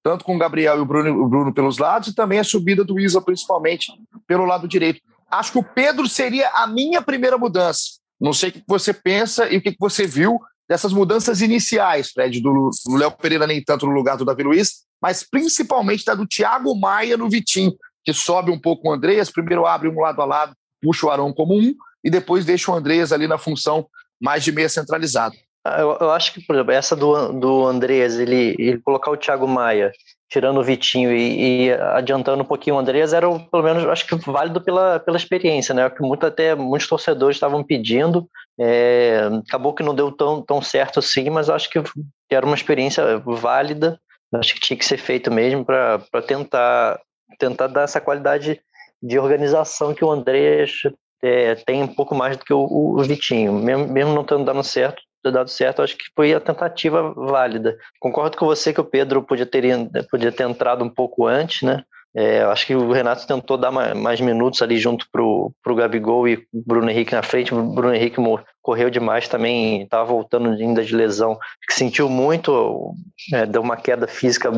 tanto 0.08 0.24
com 0.24 0.34
o 0.34 0.38
Gabriel 0.38 0.78
e 0.78 0.80
o 0.80 0.86
Bruno, 0.86 1.22
o 1.22 1.28
Bruno 1.28 1.52
pelos 1.52 1.76
lados, 1.76 2.08
e 2.08 2.14
também 2.14 2.38
a 2.38 2.44
subida 2.44 2.82
do 2.82 2.98
Isa, 2.98 3.20
principalmente 3.20 3.92
pelo 4.26 4.46
lado 4.46 4.66
direito. 4.66 5.02
Acho 5.30 5.52
que 5.52 5.58
o 5.58 5.62
Pedro 5.62 6.08
seria 6.08 6.48
a 6.54 6.66
minha 6.66 7.02
primeira 7.02 7.36
mudança. 7.36 7.98
Não 8.18 8.32
sei 8.32 8.48
o 8.48 8.52
que 8.52 8.62
você 8.66 8.94
pensa 8.94 9.52
e 9.52 9.58
o 9.58 9.60
que 9.60 9.76
você 9.78 10.06
viu 10.06 10.40
dessas 10.66 10.94
mudanças 10.94 11.42
iniciais, 11.42 12.10
Fred, 12.10 12.40
do 12.40 12.70
Léo 12.88 13.10
Pereira 13.10 13.46
nem 13.46 13.62
tanto 13.62 13.84
no 13.84 13.92
lugar 13.92 14.16
do 14.16 14.24
Davi 14.24 14.42
Luiz, 14.42 14.86
mas 15.00 15.22
principalmente 15.22 16.06
da 16.06 16.14
do 16.14 16.26
Thiago 16.26 16.74
Maia 16.74 17.18
no 17.18 17.28
Vitinho, 17.28 17.74
que 18.02 18.14
sobe 18.14 18.50
um 18.50 18.58
pouco 18.58 18.88
o 18.88 18.92
Andreas, 18.92 19.30
primeiro 19.30 19.66
abre 19.66 19.90
um 19.90 20.00
lado 20.00 20.22
a 20.22 20.24
lado, 20.24 20.54
puxa 20.80 21.06
o 21.06 21.10
Arão 21.10 21.34
como 21.34 21.54
um, 21.54 21.74
e 22.02 22.08
depois 22.08 22.46
deixa 22.46 22.72
o 22.72 22.74
Andreas 22.74 23.12
ali 23.12 23.28
na 23.28 23.36
função 23.36 23.86
mais 24.18 24.42
de 24.42 24.52
meia 24.52 24.70
centralizado. 24.70 25.36
Ah, 25.68 25.80
eu, 25.80 25.96
eu, 26.00 26.10
acho 26.10 26.32
que, 26.32 26.40
por 26.40 26.54
exemplo, 26.54 26.72
essa 26.72 26.96
do, 26.96 27.32
do 27.32 27.66
Andreas, 27.66 28.18
ele, 28.18 28.56
ele 28.58 28.80
colocar 28.80 29.10
o 29.10 29.16
Thiago 29.16 29.46
Maia, 29.46 29.92
tirando 30.28 30.58
o 30.58 30.62
Vitinho 30.62 31.12
e, 31.12 31.66
e, 31.66 31.72
adiantando 31.72 32.42
um 32.42 32.46
pouquinho 32.46 32.76
o 32.76 32.78
Andreas, 32.78 33.12
era 33.12 33.26
pelo 33.26 33.62
menos, 33.62 33.84
acho 33.84 34.06
que 34.06 34.14
válido 34.16 34.60
pela, 34.60 34.98
pela 35.00 35.16
experiência, 35.16 35.74
né? 35.74 35.88
Que 35.90 36.02
muito, 36.02 36.24
até 36.24 36.54
muitos 36.54 36.88
torcedores 36.88 37.36
estavam 37.36 37.62
pedindo. 37.62 38.28
É, 38.58 39.28
acabou 39.46 39.74
que 39.74 39.82
não 39.82 39.94
deu 39.94 40.10
tão, 40.10 40.42
tão 40.42 40.62
certo 40.62 41.00
assim, 41.00 41.28
mas 41.30 41.50
acho 41.50 41.68
que 41.70 41.82
era 42.30 42.46
uma 42.46 42.56
experiência 42.56 43.18
válida. 43.18 43.98
Acho 44.34 44.54
que 44.54 44.60
tinha 44.60 44.78
que 44.78 44.84
ser 44.84 44.98
feito 44.98 45.30
mesmo 45.30 45.64
para 45.64 45.98
tentar, 46.26 47.00
tentar 47.38 47.66
dar 47.66 47.82
essa 47.82 48.00
qualidade 48.00 48.60
de 49.02 49.18
organização 49.18 49.94
que 49.94 50.04
o 50.04 50.10
Andreas 50.10 50.82
é, 51.22 51.54
tem 51.54 51.82
um 51.82 51.88
pouco 51.88 52.14
mais 52.14 52.36
do 52.36 52.44
que 52.44 52.52
o, 52.52 52.60
o 52.60 53.02
Vitinho, 53.02 53.52
mesmo, 53.52 53.88
mesmo 53.88 54.14
não 54.14 54.24
tendo 54.24 54.44
dado 54.44 54.62
certo 54.62 55.07
ter 55.22 55.32
dado 55.32 55.48
certo, 55.48 55.82
acho 55.82 55.96
que 55.96 56.04
foi 56.14 56.32
a 56.32 56.40
tentativa 56.40 57.12
válida. 57.12 57.76
Concordo 58.00 58.36
com 58.36 58.46
você 58.46 58.72
que 58.72 58.80
o 58.80 58.84
Pedro 58.84 59.22
podia 59.22 59.46
ter, 59.46 59.64
podia 60.10 60.32
ter 60.32 60.48
entrado 60.48 60.84
um 60.84 60.88
pouco 60.88 61.26
antes, 61.26 61.62
né? 61.62 61.84
É, 62.14 62.42
acho 62.42 62.66
que 62.66 62.74
o 62.74 62.90
Renato 62.90 63.26
tentou 63.26 63.56
dar 63.56 63.70
mais, 63.70 64.20
minutos 64.20 64.62
ali 64.62 64.78
junto 64.78 65.06
pro, 65.12 65.52
pro 65.62 65.74
Gabigol 65.74 66.26
e 66.26 66.42
Bruno 66.52 66.90
Henrique 66.90 67.14
na 67.14 67.22
frente. 67.22 67.54
O 67.54 67.62
Bruno 67.62 67.94
Henrique 67.94 68.16
correu 68.62 68.90
demais 68.90 69.28
também, 69.28 69.82
estava 69.82 70.04
voltando 70.04 70.48
ainda 70.48 70.82
de 70.82 70.96
lesão, 70.96 71.38
que 71.66 71.74
sentiu 71.74 72.08
muito, 72.08 72.94
é, 73.32 73.44
deu 73.44 73.60
uma 73.60 73.76
queda 73.76 74.06
física 74.06 74.50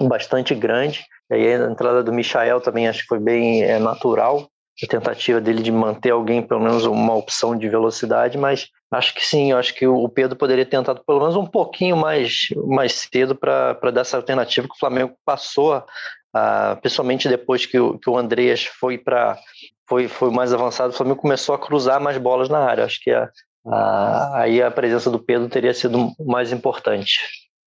bastante 0.00 0.54
grande. 0.54 1.04
E 1.30 1.34
aí 1.34 1.54
a 1.54 1.70
entrada 1.70 2.02
do 2.02 2.12
Michael 2.12 2.60
também 2.60 2.88
acho 2.88 3.02
que 3.02 3.08
foi 3.08 3.20
bem 3.20 3.62
é, 3.62 3.78
natural 3.78 4.48
a 4.82 4.88
tentativa 4.88 5.40
dele 5.40 5.62
de 5.62 5.70
manter 5.70 6.10
alguém, 6.10 6.42
pelo 6.42 6.60
menos 6.60 6.84
uma 6.84 7.14
opção 7.14 7.56
de 7.56 7.68
velocidade, 7.68 8.38
mas 8.38 8.68
acho 8.90 9.14
que 9.14 9.24
sim, 9.24 9.52
acho 9.52 9.74
que 9.74 9.86
o 9.86 10.08
Pedro 10.08 10.36
poderia 10.36 10.64
ter 10.64 10.76
tentado 10.76 11.02
pelo 11.06 11.20
menos 11.20 11.36
um 11.36 11.46
pouquinho 11.46 11.96
mais, 11.96 12.48
mais 12.66 12.92
cedo 12.92 13.34
para 13.34 13.90
dar 13.92 14.00
essa 14.00 14.16
alternativa 14.16 14.66
que 14.66 14.74
o 14.74 14.78
Flamengo 14.78 15.14
passou, 15.24 15.84
a, 16.34 16.76
principalmente 16.80 17.28
depois 17.28 17.66
que 17.66 17.78
o, 17.78 17.98
que 17.98 18.08
o 18.08 18.16
Andreas 18.16 18.64
foi 18.64 18.96
para 18.96 19.38
foi, 19.88 20.06
foi 20.06 20.30
mais 20.30 20.52
avançado, 20.52 20.90
o 20.90 20.96
Flamengo 20.96 21.20
começou 21.20 21.52
a 21.52 21.58
cruzar 21.58 22.00
mais 22.00 22.16
bolas 22.16 22.48
na 22.48 22.60
área. 22.60 22.84
Acho 22.84 23.00
que 23.02 23.10
a, 23.10 23.28
a, 23.66 24.40
aí 24.42 24.62
a 24.62 24.70
presença 24.70 25.10
do 25.10 25.18
Pedro 25.18 25.48
teria 25.48 25.74
sido 25.74 26.12
mais 26.24 26.52
importante. 26.52 27.18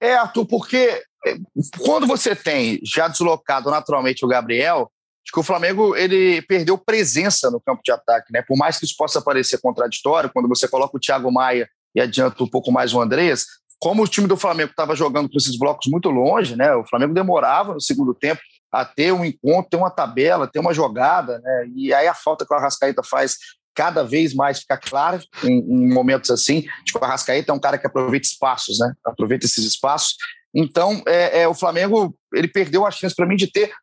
É, 0.02 0.16
Arthur, 0.16 0.46
porque 0.46 1.04
é, 1.26 1.36
quando 1.80 2.08
você 2.08 2.34
tem 2.34 2.80
já 2.82 3.10
deslocado 3.10 3.70
naturalmente 3.70 4.24
o 4.24 4.28
Gabriel, 4.28 4.90
que 5.34 5.40
o 5.40 5.44
Flamengo 5.44 5.96
ele 5.96 6.44
perdeu 6.44 6.78
presença 6.78 7.50
no 7.50 7.60
campo 7.60 7.82
de 7.84 7.92
ataque, 7.92 8.32
né? 8.32 8.44
Por 8.48 8.56
mais 8.56 8.78
que 8.78 8.86
isso 8.86 8.96
possa 8.96 9.20
parecer 9.20 9.60
contraditório, 9.60 10.30
quando 10.32 10.48
você 10.48 10.68
coloca 10.68 10.96
o 10.96 11.00
Thiago 11.00 11.32
Maia 11.32 11.68
e 11.96 12.00
adianta 12.00 12.44
um 12.44 12.48
pouco 12.48 12.72
mais 12.72 12.94
o 12.94 13.02
Andrés, 13.02 13.46
como 13.80 14.04
o 14.04 14.08
time 14.08 14.28
do 14.28 14.38
Flamengo 14.38 14.70
estava 14.70 14.96
jogando 14.96 15.28
com 15.30 15.38
esses 15.38 15.58
blocos 15.58 15.92
muito 15.92 16.10
longe, 16.10 16.56
né? 16.56 16.76
O 16.76 16.86
Flamengo 16.86 17.16
demorava 17.16 17.74
no 17.74 17.82
segundo 17.82 18.14
tempo 18.14 18.40
a 18.72 18.86
ter 18.86 19.12
um 19.12 19.26
encontro, 19.26 19.72
ter 19.72 19.78
uma 19.78 19.90
tabela, 19.90 20.48
ter 20.48 20.60
uma 20.60 20.74
jogada, 20.74 21.40
né? 21.40 21.66
E 21.76 21.92
aí 21.92 22.08
a 22.08 22.14
falta 22.14 22.46
que 22.46 22.54
o 22.54 22.58
Arrascaeta 22.58 23.02
faz 23.02 23.38
cada 23.76 24.04
vez 24.04 24.36
mais 24.36 24.60
fica 24.60 24.78
clara 24.78 25.20
em, 25.44 25.58
em 25.58 25.92
momentos 25.92 26.30
assim. 26.30 26.64
Tipo, 26.86 27.00
o 27.00 27.04
Arrascaeta 27.04 27.52
é 27.52 27.56
um 27.56 27.60
cara 27.60 27.80
que 27.80 27.88
aproveita 27.88 28.28
espaços, 28.28 28.78
né? 28.78 28.94
Aproveita 29.04 29.48
esses 29.48 29.66
espaços. 29.66 30.16
Então, 30.54 31.02
é, 31.08 31.42
é, 31.42 31.48
o 31.48 31.56
Flamengo 31.56 32.16
ele 32.32 32.48
perdeu 32.48 32.86
a 32.86 32.92
chance 32.92 33.16
para 33.16 33.26
mim 33.26 33.36
de 33.36 33.52
ter 33.52 33.74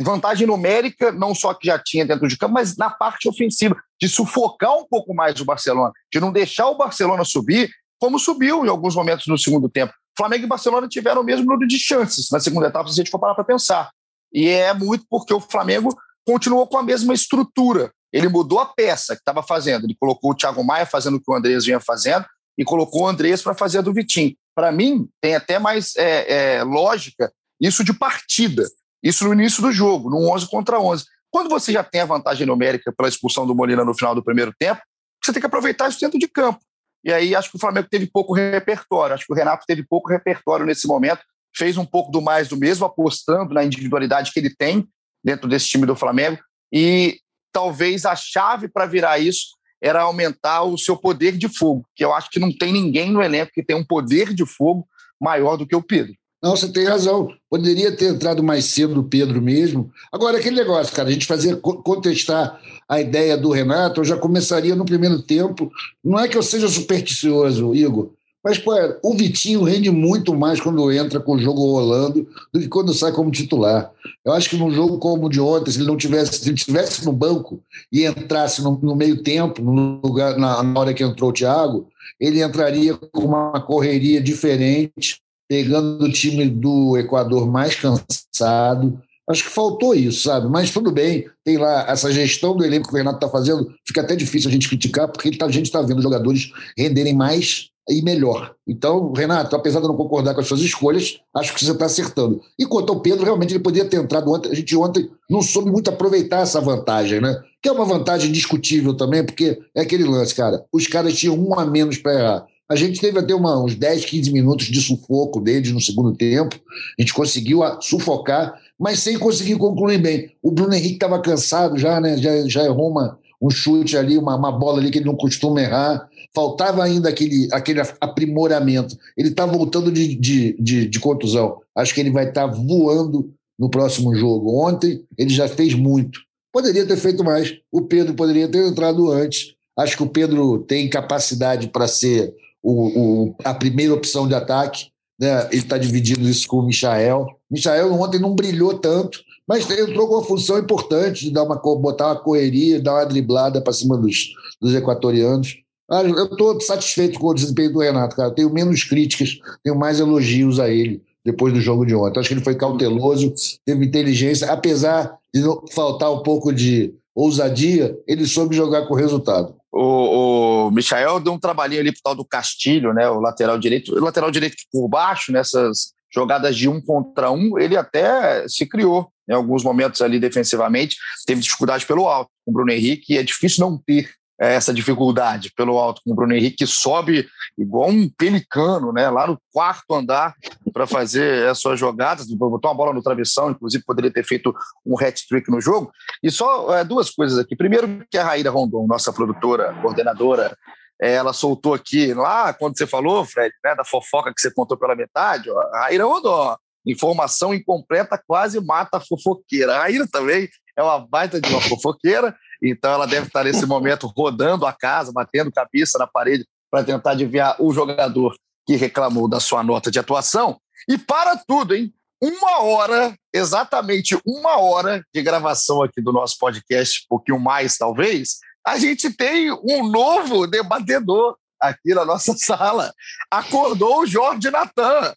vantagem 0.00 0.46
numérica, 0.46 1.12
não 1.12 1.34
só 1.34 1.52
que 1.54 1.66
já 1.66 1.78
tinha 1.78 2.06
dentro 2.06 2.26
de 2.26 2.36
campo, 2.36 2.54
mas 2.54 2.76
na 2.76 2.90
parte 2.90 3.28
ofensiva, 3.28 3.76
de 4.00 4.08
sufocar 4.08 4.76
um 4.76 4.86
pouco 4.86 5.14
mais 5.14 5.38
o 5.40 5.44
Barcelona, 5.44 5.92
de 6.12 6.20
não 6.20 6.32
deixar 6.32 6.68
o 6.68 6.76
Barcelona 6.76 7.24
subir, 7.24 7.70
como 7.98 8.18
subiu 8.18 8.64
em 8.64 8.68
alguns 8.68 8.94
momentos 8.94 9.26
no 9.26 9.38
segundo 9.38 9.68
tempo. 9.68 9.92
Flamengo 10.16 10.44
e 10.44 10.48
Barcelona 10.48 10.88
tiveram 10.88 11.22
o 11.22 11.24
mesmo 11.24 11.44
número 11.44 11.66
de 11.66 11.78
chances 11.78 12.30
na 12.30 12.40
segunda 12.40 12.68
etapa, 12.68 12.88
se 12.88 12.94
a 12.94 13.02
gente 13.02 13.10
for 13.10 13.18
parar 13.18 13.34
para 13.34 13.44
pensar. 13.44 13.90
E 14.32 14.48
é 14.48 14.72
muito 14.72 15.04
porque 15.08 15.34
o 15.34 15.40
Flamengo 15.40 15.94
continuou 16.26 16.66
com 16.66 16.78
a 16.78 16.82
mesma 16.82 17.12
estrutura 17.12 17.92
ele 18.14 18.28
mudou 18.28 18.60
a 18.60 18.66
peça 18.66 19.16
que 19.16 19.22
estava 19.22 19.42
fazendo. 19.42 19.86
Ele 19.86 19.96
colocou 19.98 20.30
o 20.30 20.34
Thiago 20.36 20.62
Maia 20.62 20.86
fazendo 20.86 21.16
o 21.16 21.20
que 21.20 21.28
o 21.28 21.34
Andrés 21.34 21.64
vinha 21.64 21.80
fazendo 21.80 22.24
e 22.56 22.64
colocou 22.64 23.02
o 23.02 23.08
Andrés 23.08 23.42
para 23.42 23.54
fazer 23.54 23.78
a 23.78 23.82
do 23.82 23.92
Vitinho. 23.92 24.36
Para 24.54 24.70
mim, 24.70 25.08
tem 25.20 25.34
até 25.34 25.58
mais 25.58 25.96
é, 25.96 26.58
é, 26.58 26.62
lógica 26.62 27.32
isso 27.60 27.82
de 27.82 27.92
partida, 27.92 28.62
isso 29.04 29.24
no 29.26 29.34
início 29.34 29.62
do 29.62 29.70
jogo, 29.70 30.08
no 30.08 30.32
11 30.32 30.48
contra 30.48 30.80
11. 30.80 31.04
Quando 31.30 31.50
você 31.50 31.72
já 31.72 31.84
tem 31.84 32.00
a 32.00 32.06
vantagem 32.06 32.46
numérica 32.46 32.90
pela 32.96 33.08
expulsão 33.08 33.46
do 33.46 33.54
Molina 33.54 33.84
no 33.84 33.94
final 33.94 34.14
do 34.14 34.24
primeiro 34.24 34.52
tempo, 34.58 34.80
você 35.22 35.30
tem 35.30 35.40
que 35.40 35.46
aproveitar 35.46 35.90
isso 35.90 36.00
dentro 36.00 36.18
de 36.18 36.26
campo. 36.26 36.60
E 37.04 37.12
aí 37.12 37.36
acho 37.36 37.50
que 37.50 37.56
o 37.56 37.60
Flamengo 37.60 37.86
teve 37.90 38.06
pouco 38.06 38.32
repertório, 38.32 39.14
acho 39.14 39.26
que 39.26 39.32
o 39.32 39.36
Renato 39.36 39.66
teve 39.66 39.82
pouco 39.82 40.08
repertório 40.08 40.64
nesse 40.64 40.86
momento, 40.86 41.20
fez 41.54 41.76
um 41.76 41.84
pouco 41.84 42.10
do 42.10 42.22
mais 42.22 42.48
do 42.48 42.56
mesmo, 42.56 42.86
apostando 42.86 43.52
na 43.52 43.62
individualidade 43.62 44.32
que 44.32 44.40
ele 44.40 44.54
tem 44.54 44.88
dentro 45.22 45.46
desse 45.46 45.68
time 45.68 45.84
do 45.84 45.94
Flamengo. 45.94 46.38
E 46.72 47.20
talvez 47.52 48.06
a 48.06 48.16
chave 48.16 48.68
para 48.68 48.86
virar 48.86 49.18
isso 49.18 49.48
era 49.82 50.00
aumentar 50.00 50.62
o 50.62 50.78
seu 50.78 50.96
poder 50.96 51.36
de 51.36 51.46
fogo, 51.46 51.86
que 51.94 52.02
eu 52.02 52.14
acho 52.14 52.30
que 52.30 52.40
não 52.40 52.50
tem 52.50 52.72
ninguém 52.72 53.12
no 53.12 53.22
elenco 53.22 53.52
que 53.52 53.62
tem 53.62 53.76
um 53.76 53.84
poder 53.84 54.32
de 54.32 54.46
fogo 54.46 54.88
maior 55.20 55.56
do 55.56 55.66
que 55.66 55.76
o 55.76 55.82
Pedro. 55.82 56.14
Não, 56.44 56.54
você 56.54 56.68
tem 56.68 56.84
razão. 56.84 57.30
Poderia 57.48 57.90
ter 57.90 58.10
entrado 58.10 58.42
mais 58.42 58.66
cedo 58.66 59.00
o 59.00 59.04
Pedro 59.04 59.40
mesmo. 59.40 59.90
Agora, 60.12 60.36
aquele 60.36 60.56
negócio, 60.56 60.94
cara, 60.94 61.08
a 61.08 61.12
gente 61.12 61.24
fazer 61.24 61.56
contestar 61.56 62.60
a 62.86 63.00
ideia 63.00 63.34
do 63.34 63.50
Renato, 63.50 64.02
eu 64.02 64.04
já 64.04 64.18
começaria 64.18 64.76
no 64.76 64.84
primeiro 64.84 65.22
tempo. 65.22 65.72
Não 66.04 66.18
é 66.18 66.28
que 66.28 66.36
eu 66.36 66.42
seja 66.42 66.68
supersticioso, 66.68 67.74
Igor, 67.74 68.10
mas, 68.44 68.58
pô, 68.58 68.72
o 69.02 69.14
Vitinho 69.14 69.62
rende 69.62 69.90
muito 69.90 70.34
mais 70.34 70.60
quando 70.60 70.92
entra 70.92 71.18
com 71.18 71.32
o 71.32 71.38
jogo 71.38 71.62
rolando 71.62 72.28
do 72.52 72.60
que 72.60 72.68
quando 72.68 72.92
sai 72.92 73.10
como 73.10 73.30
titular. 73.30 73.90
Eu 74.22 74.34
acho 74.34 74.50
que 74.50 74.58
num 74.58 74.70
jogo 74.70 74.98
como 74.98 75.24
o 75.24 75.30
de 75.30 75.40
ontem, 75.40 75.70
se 75.70 75.78
ele 75.78 75.86
não 75.86 75.96
tivesse, 75.96 76.34
se 76.34 76.50
ele 76.50 76.56
estivesse 76.56 77.06
no 77.06 77.12
banco 77.12 77.62
e 77.90 78.04
entrasse 78.04 78.60
no, 78.60 78.78
no, 78.82 78.94
meio 78.94 79.22
tempo, 79.22 79.62
no 79.62 79.98
lugar, 80.04 80.36
na, 80.36 80.62
na 80.62 80.78
hora 80.78 80.92
que 80.92 81.02
entrou 81.02 81.30
o 81.30 81.32
Thiago, 81.32 81.88
ele 82.20 82.42
entraria 82.42 82.94
com 82.94 83.22
uma 83.22 83.62
correria 83.62 84.20
diferente, 84.20 85.23
pegando 85.54 86.04
o 86.04 86.10
time 86.10 86.48
do 86.48 86.98
Equador 86.98 87.48
mais 87.48 87.76
cansado. 87.76 89.00
Acho 89.30 89.44
que 89.44 89.50
faltou 89.50 89.94
isso, 89.94 90.24
sabe? 90.24 90.48
Mas 90.48 90.72
tudo 90.72 90.90
bem, 90.90 91.26
tem 91.44 91.56
lá 91.56 91.88
essa 91.88 92.12
gestão 92.12 92.56
do 92.56 92.64
elenco 92.64 92.88
que 92.88 92.94
o 92.94 92.96
Renato 92.96 93.18
está 93.18 93.28
fazendo. 93.28 93.72
Fica 93.86 94.00
até 94.00 94.16
difícil 94.16 94.50
a 94.50 94.52
gente 94.52 94.68
criticar, 94.68 95.06
porque 95.06 95.30
tá, 95.30 95.46
a 95.46 95.50
gente 95.50 95.66
está 95.66 95.80
vendo 95.80 96.02
jogadores 96.02 96.50
renderem 96.76 97.14
mais 97.14 97.68
e 97.88 98.02
melhor. 98.02 98.52
Então, 98.66 99.12
Renato, 99.12 99.54
apesar 99.54 99.78
de 99.78 99.84
eu 99.84 99.90
não 99.90 99.96
concordar 99.96 100.34
com 100.34 100.40
as 100.40 100.48
suas 100.48 100.60
escolhas, 100.60 101.20
acho 101.36 101.54
que 101.54 101.64
você 101.64 101.70
está 101.70 101.84
acertando. 101.84 102.40
E 102.58 102.66
quanto 102.66 102.92
ao 102.92 103.00
Pedro, 103.00 103.24
realmente 103.24 103.52
ele 103.52 103.62
poderia 103.62 103.88
ter 103.88 103.98
entrado 103.98 104.28
ontem. 104.32 104.50
A 104.50 104.54
gente 104.54 104.76
ontem 104.76 105.08
não 105.30 105.40
soube 105.40 105.70
muito 105.70 105.88
aproveitar 105.88 106.40
essa 106.40 106.60
vantagem, 106.60 107.20
né? 107.20 107.40
Que 107.62 107.68
é 107.68 107.72
uma 107.72 107.84
vantagem 107.84 108.32
discutível 108.32 108.92
também, 108.92 109.24
porque 109.24 109.56
é 109.72 109.82
aquele 109.82 110.04
lance, 110.04 110.34
cara. 110.34 110.64
Os 110.72 110.88
caras 110.88 111.14
tinham 111.14 111.38
um 111.38 111.56
a 111.56 111.64
menos 111.64 111.96
para 111.96 112.14
errar. 112.14 112.46
A 112.70 112.76
gente 112.76 113.00
teve 113.00 113.18
até 113.18 113.34
uma, 113.34 113.62
uns 113.62 113.74
10, 113.74 114.04
15 114.06 114.32
minutos 114.32 114.66
de 114.66 114.80
sufoco 114.80 115.40
deles 115.40 115.70
no 115.70 115.80
segundo 115.80 116.14
tempo. 116.16 116.58
A 116.98 117.02
gente 117.02 117.12
conseguiu 117.12 117.60
sufocar, 117.80 118.54
mas 118.78 119.00
sem 119.00 119.18
conseguir 119.18 119.56
concluir 119.56 119.98
bem. 119.98 120.30
O 120.42 120.50
Bruno 120.50 120.74
Henrique 120.74 120.94
estava 120.94 121.20
cansado 121.20 121.78
já, 121.78 122.00
né? 122.00 122.16
Já, 122.16 122.48
já 122.48 122.64
errou 122.64 122.90
uma, 122.90 123.18
um 123.40 123.50
chute 123.50 123.96
ali, 123.96 124.16
uma, 124.16 124.34
uma 124.34 124.50
bola 124.50 124.78
ali 124.78 124.90
que 124.90 124.98
ele 124.98 125.06
não 125.06 125.16
costuma 125.16 125.60
errar 125.60 126.08
faltava 126.34 126.82
ainda 126.82 127.08
aquele, 127.08 127.48
aquele 127.52 127.80
aprimoramento. 128.00 128.98
Ele 129.16 129.28
está 129.28 129.46
voltando 129.46 129.90
de, 129.92 130.16
de, 130.16 130.56
de, 130.58 130.88
de, 130.88 131.00
contusão. 131.00 131.60
Acho 131.74 131.94
que 131.94 132.00
ele 132.00 132.10
vai 132.10 132.28
estar 132.28 132.48
tá 132.48 132.54
voando 132.54 133.32
no 133.58 133.70
próximo 133.70 134.14
jogo. 134.16 134.60
Ontem 134.66 135.04
ele 135.16 135.30
já 135.30 135.48
fez 135.48 135.74
muito. 135.74 136.18
Poderia 136.52 136.84
ter 136.84 136.96
feito 136.96 137.22
mais. 137.22 137.54
O 137.70 137.82
Pedro 137.82 138.14
poderia 138.14 138.48
ter 138.48 138.66
entrado 138.66 139.10
antes. 139.10 139.54
Acho 139.78 139.96
que 139.96 140.02
o 140.02 140.08
Pedro 140.08 140.58
tem 140.58 140.90
capacidade 140.90 141.68
para 141.68 141.86
ser 141.86 142.34
o, 142.64 143.26
o, 143.28 143.34
a 143.44 143.52
primeira 143.52 143.92
opção 143.92 144.26
de 144.26 144.34
ataque. 144.34 144.86
Né? 145.20 145.46
Ele 145.52 145.60
está 145.60 145.76
dividindo 145.76 146.26
isso 146.28 146.48
com 146.48 146.56
o 146.56 146.66
Michael. 146.66 147.26
Michael 147.50 147.92
ontem 147.92 148.18
não 148.18 148.34
brilhou 148.34 148.78
tanto, 148.78 149.20
mas 149.46 149.70
entrou 149.70 150.08
com 150.08 150.14
uma 150.14 150.24
função 150.24 150.58
importante 150.58 151.26
de 151.26 151.30
dar 151.30 151.44
uma, 151.44 151.56
botar 151.56 152.06
uma 152.06 152.20
correria, 152.20 152.80
dar 152.80 152.94
uma 152.94 153.06
driblada 153.06 153.60
para 153.60 153.72
cima 153.72 153.98
dos, 153.98 154.30
dos 154.60 154.74
equatorianos. 154.74 155.56
Eu 155.90 156.24
estou 156.24 156.58
satisfeito 156.62 157.20
com 157.20 157.28
o 157.28 157.34
desempenho 157.34 157.74
do 157.74 157.80
Renato, 157.80 158.16
cara. 158.16 158.34
Tenho 158.34 158.50
menos 158.50 158.82
críticas, 158.84 159.38
tenho 159.62 159.76
mais 159.76 160.00
elogios 160.00 160.58
a 160.58 160.70
ele 160.70 161.02
depois 161.22 161.52
do 161.52 161.60
jogo 161.60 161.84
de 161.84 161.94
ontem. 161.94 162.18
Acho 162.18 162.28
que 162.28 162.34
ele 162.34 162.44
foi 162.44 162.54
cauteloso, 162.54 163.32
teve 163.64 163.84
inteligência, 163.84 164.50
apesar 164.50 165.18
de 165.32 165.42
faltar 165.72 166.12
um 166.12 166.22
pouco 166.22 166.52
de 166.52 166.94
ousadia, 167.14 167.96
ele 168.06 168.26
soube 168.26 168.56
jogar 168.56 168.86
com 168.86 168.94
resultado. 168.94 169.54
O, 169.76 170.68
o 170.68 170.70
Michael 170.70 171.18
deu 171.18 171.32
um 171.32 171.38
trabalhinho 171.38 171.80
ali 171.80 171.90
pro 171.90 172.00
tal 172.02 172.14
do 172.14 172.24
Castilho, 172.24 172.92
né? 172.92 173.10
O 173.10 173.18
lateral 173.18 173.58
direito, 173.58 173.92
o 173.92 174.00
lateral 174.00 174.30
direito 174.30 174.56
por 174.70 174.86
baixo, 174.88 175.32
nessas 175.32 175.92
jogadas 176.12 176.56
de 176.56 176.68
um 176.68 176.80
contra 176.80 177.32
um, 177.32 177.58
ele 177.58 177.76
até 177.76 178.46
se 178.46 178.66
criou 178.66 179.10
em 179.28 179.32
alguns 179.32 179.64
momentos 179.64 180.00
ali 180.00 180.20
defensivamente, 180.20 180.96
teve 181.26 181.40
dificuldade 181.40 181.84
pelo 181.86 182.06
alto 182.06 182.30
com 182.44 182.52
o 182.52 182.54
Bruno 182.54 182.70
Henrique, 182.70 183.18
é 183.18 183.22
difícil 183.22 183.68
não 183.68 183.76
ter 183.84 184.10
essa 184.38 184.74
dificuldade 184.74 185.52
pelo 185.56 185.78
alto 185.78 186.00
com 186.04 186.12
o 186.12 186.14
Bruno 186.14 186.34
Henrique, 186.34 186.58
que 186.58 186.66
sobe 186.66 187.26
igual 187.56 187.88
um 187.88 188.08
pelicano, 188.08 188.92
né, 188.92 189.08
lá 189.08 189.26
no 189.26 189.38
quarto 189.52 189.94
andar 189.94 190.34
para 190.72 190.86
fazer 190.86 191.48
as 191.48 191.58
suas 191.60 191.78
jogadas, 191.78 192.26
botou 192.26 192.70
uma 192.70 192.76
bola 192.76 192.92
no 192.92 193.02
travessão, 193.02 193.50
inclusive 193.50 193.84
poderia 193.84 194.12
ter 194.12 194.24
feito 194.24 194.54
um 194.84 194.98
hat-trick 194.98 195.50
no 195.50 195.60
jogo. 195.60 195.92
E 196.22 196.30
só 196.30 196.76
é, 196.76 196.84
duas 196.84 197.10
coisas 197.10 197.38
aqui. 197.38 197.54
Primeiro, 197.54 198.04
que 198.10 198.18
a 198.18 198.24
Raíra 198.24 198.50
Rondon, 198.50 198.86
nossa 198.86 199.12
produtora, 199.12 199.72
coordenadora, 199.80 200.56
é, 201.00 201.14
ela 201.14 201.32
soltou 201.32 201.74
aqui, 201.74 202.14
lá 202.14 202.52
quando 202.52 202.76
você 202.76 202.86
falou, 202.86 203.24
Fred, 203.24 203.54
né, 203.64 203.74
da 203.74 203.84
fofoca 203.84 204.32
que 204.32 204.40
você 204.40 204.52
contou 204.52 204.76
pela 204.76 204.96
metade, 204.96 205.50
ó, 205.50 205.60
a 205.74 205.80
Raíra 205.82 206.04
Rondon, 206.04 206.56
informação 206.86 207.54
incompleta 207.54 208.20
quase 208.26 208.60
mata 208.60 208.98
a 208.98 209.00
fofoqueira. 209.00 209.82
A 209.82 210.08
também 210.10 210.48
é 210.76 210.82
uma 210.82 210.98
baita 210.98 211.40
de 211.40 211.48
uma 211.48 211.60
fofoqueira, 211.60 212.36
então 212.62 212.92
ela 212.92 213.06
deve 213.06 213.26
estar 213.26 213.44
nesse 213.44 213.66
momento 213.66 214.12
rodando 214.16 214.66
a 214.66 214.72
casa, 214.72 215.12
batendo 215.12 215.52
cabeça 215.52 215.98
na 215.98 216.06
parede 216.06 216.46
para 216.70 216.84
tentar 216.84 217.12
adivinhar 217.12 217.56
o 217.60 217.72
jogador 217.72 218.34
que 218.66 218.76
reclamou 218.76 219.28
da 219.28 219.38
sua 219.40 219.62
nota 219.62 219.90
de 219.90 219.98
atuação. 219.98 220.58
E 220.88 220.98
para 220.98 221.36
tudo, 221.36 221.74
hein? 221.74 221.92
Uma 222.22 222.62
hora, 222.62 223.14
exatamente 223.32 224.18
uma 224.26 224.58
hora 224.58 225.04
de 225.14 225.22
gravação 225.22 225.82
aqui 225.82 226.00
do 226.00 226.12
nosso 226.12 226.38
podcast, 226.38 227.02
um 227.04 227.08
pouquinho 227.08 227.38
mais 227.38 227.76
talvez, 227.76 228.38
a 228.66 228.78
gente 228.78 229.10
tem 229.10 229.52
um 229.52 229.86
novo 229.88 230.46
debatedor 230.46 231.36
aqui 231.60 231.94
na 231.94 232.04
nossa 232.04 232.34
sala. 232.38 232.92
Acordou 233.30 234.00
o 234.00 234.06
Jorge 234.06 234.50
Natan. 234.50 235.14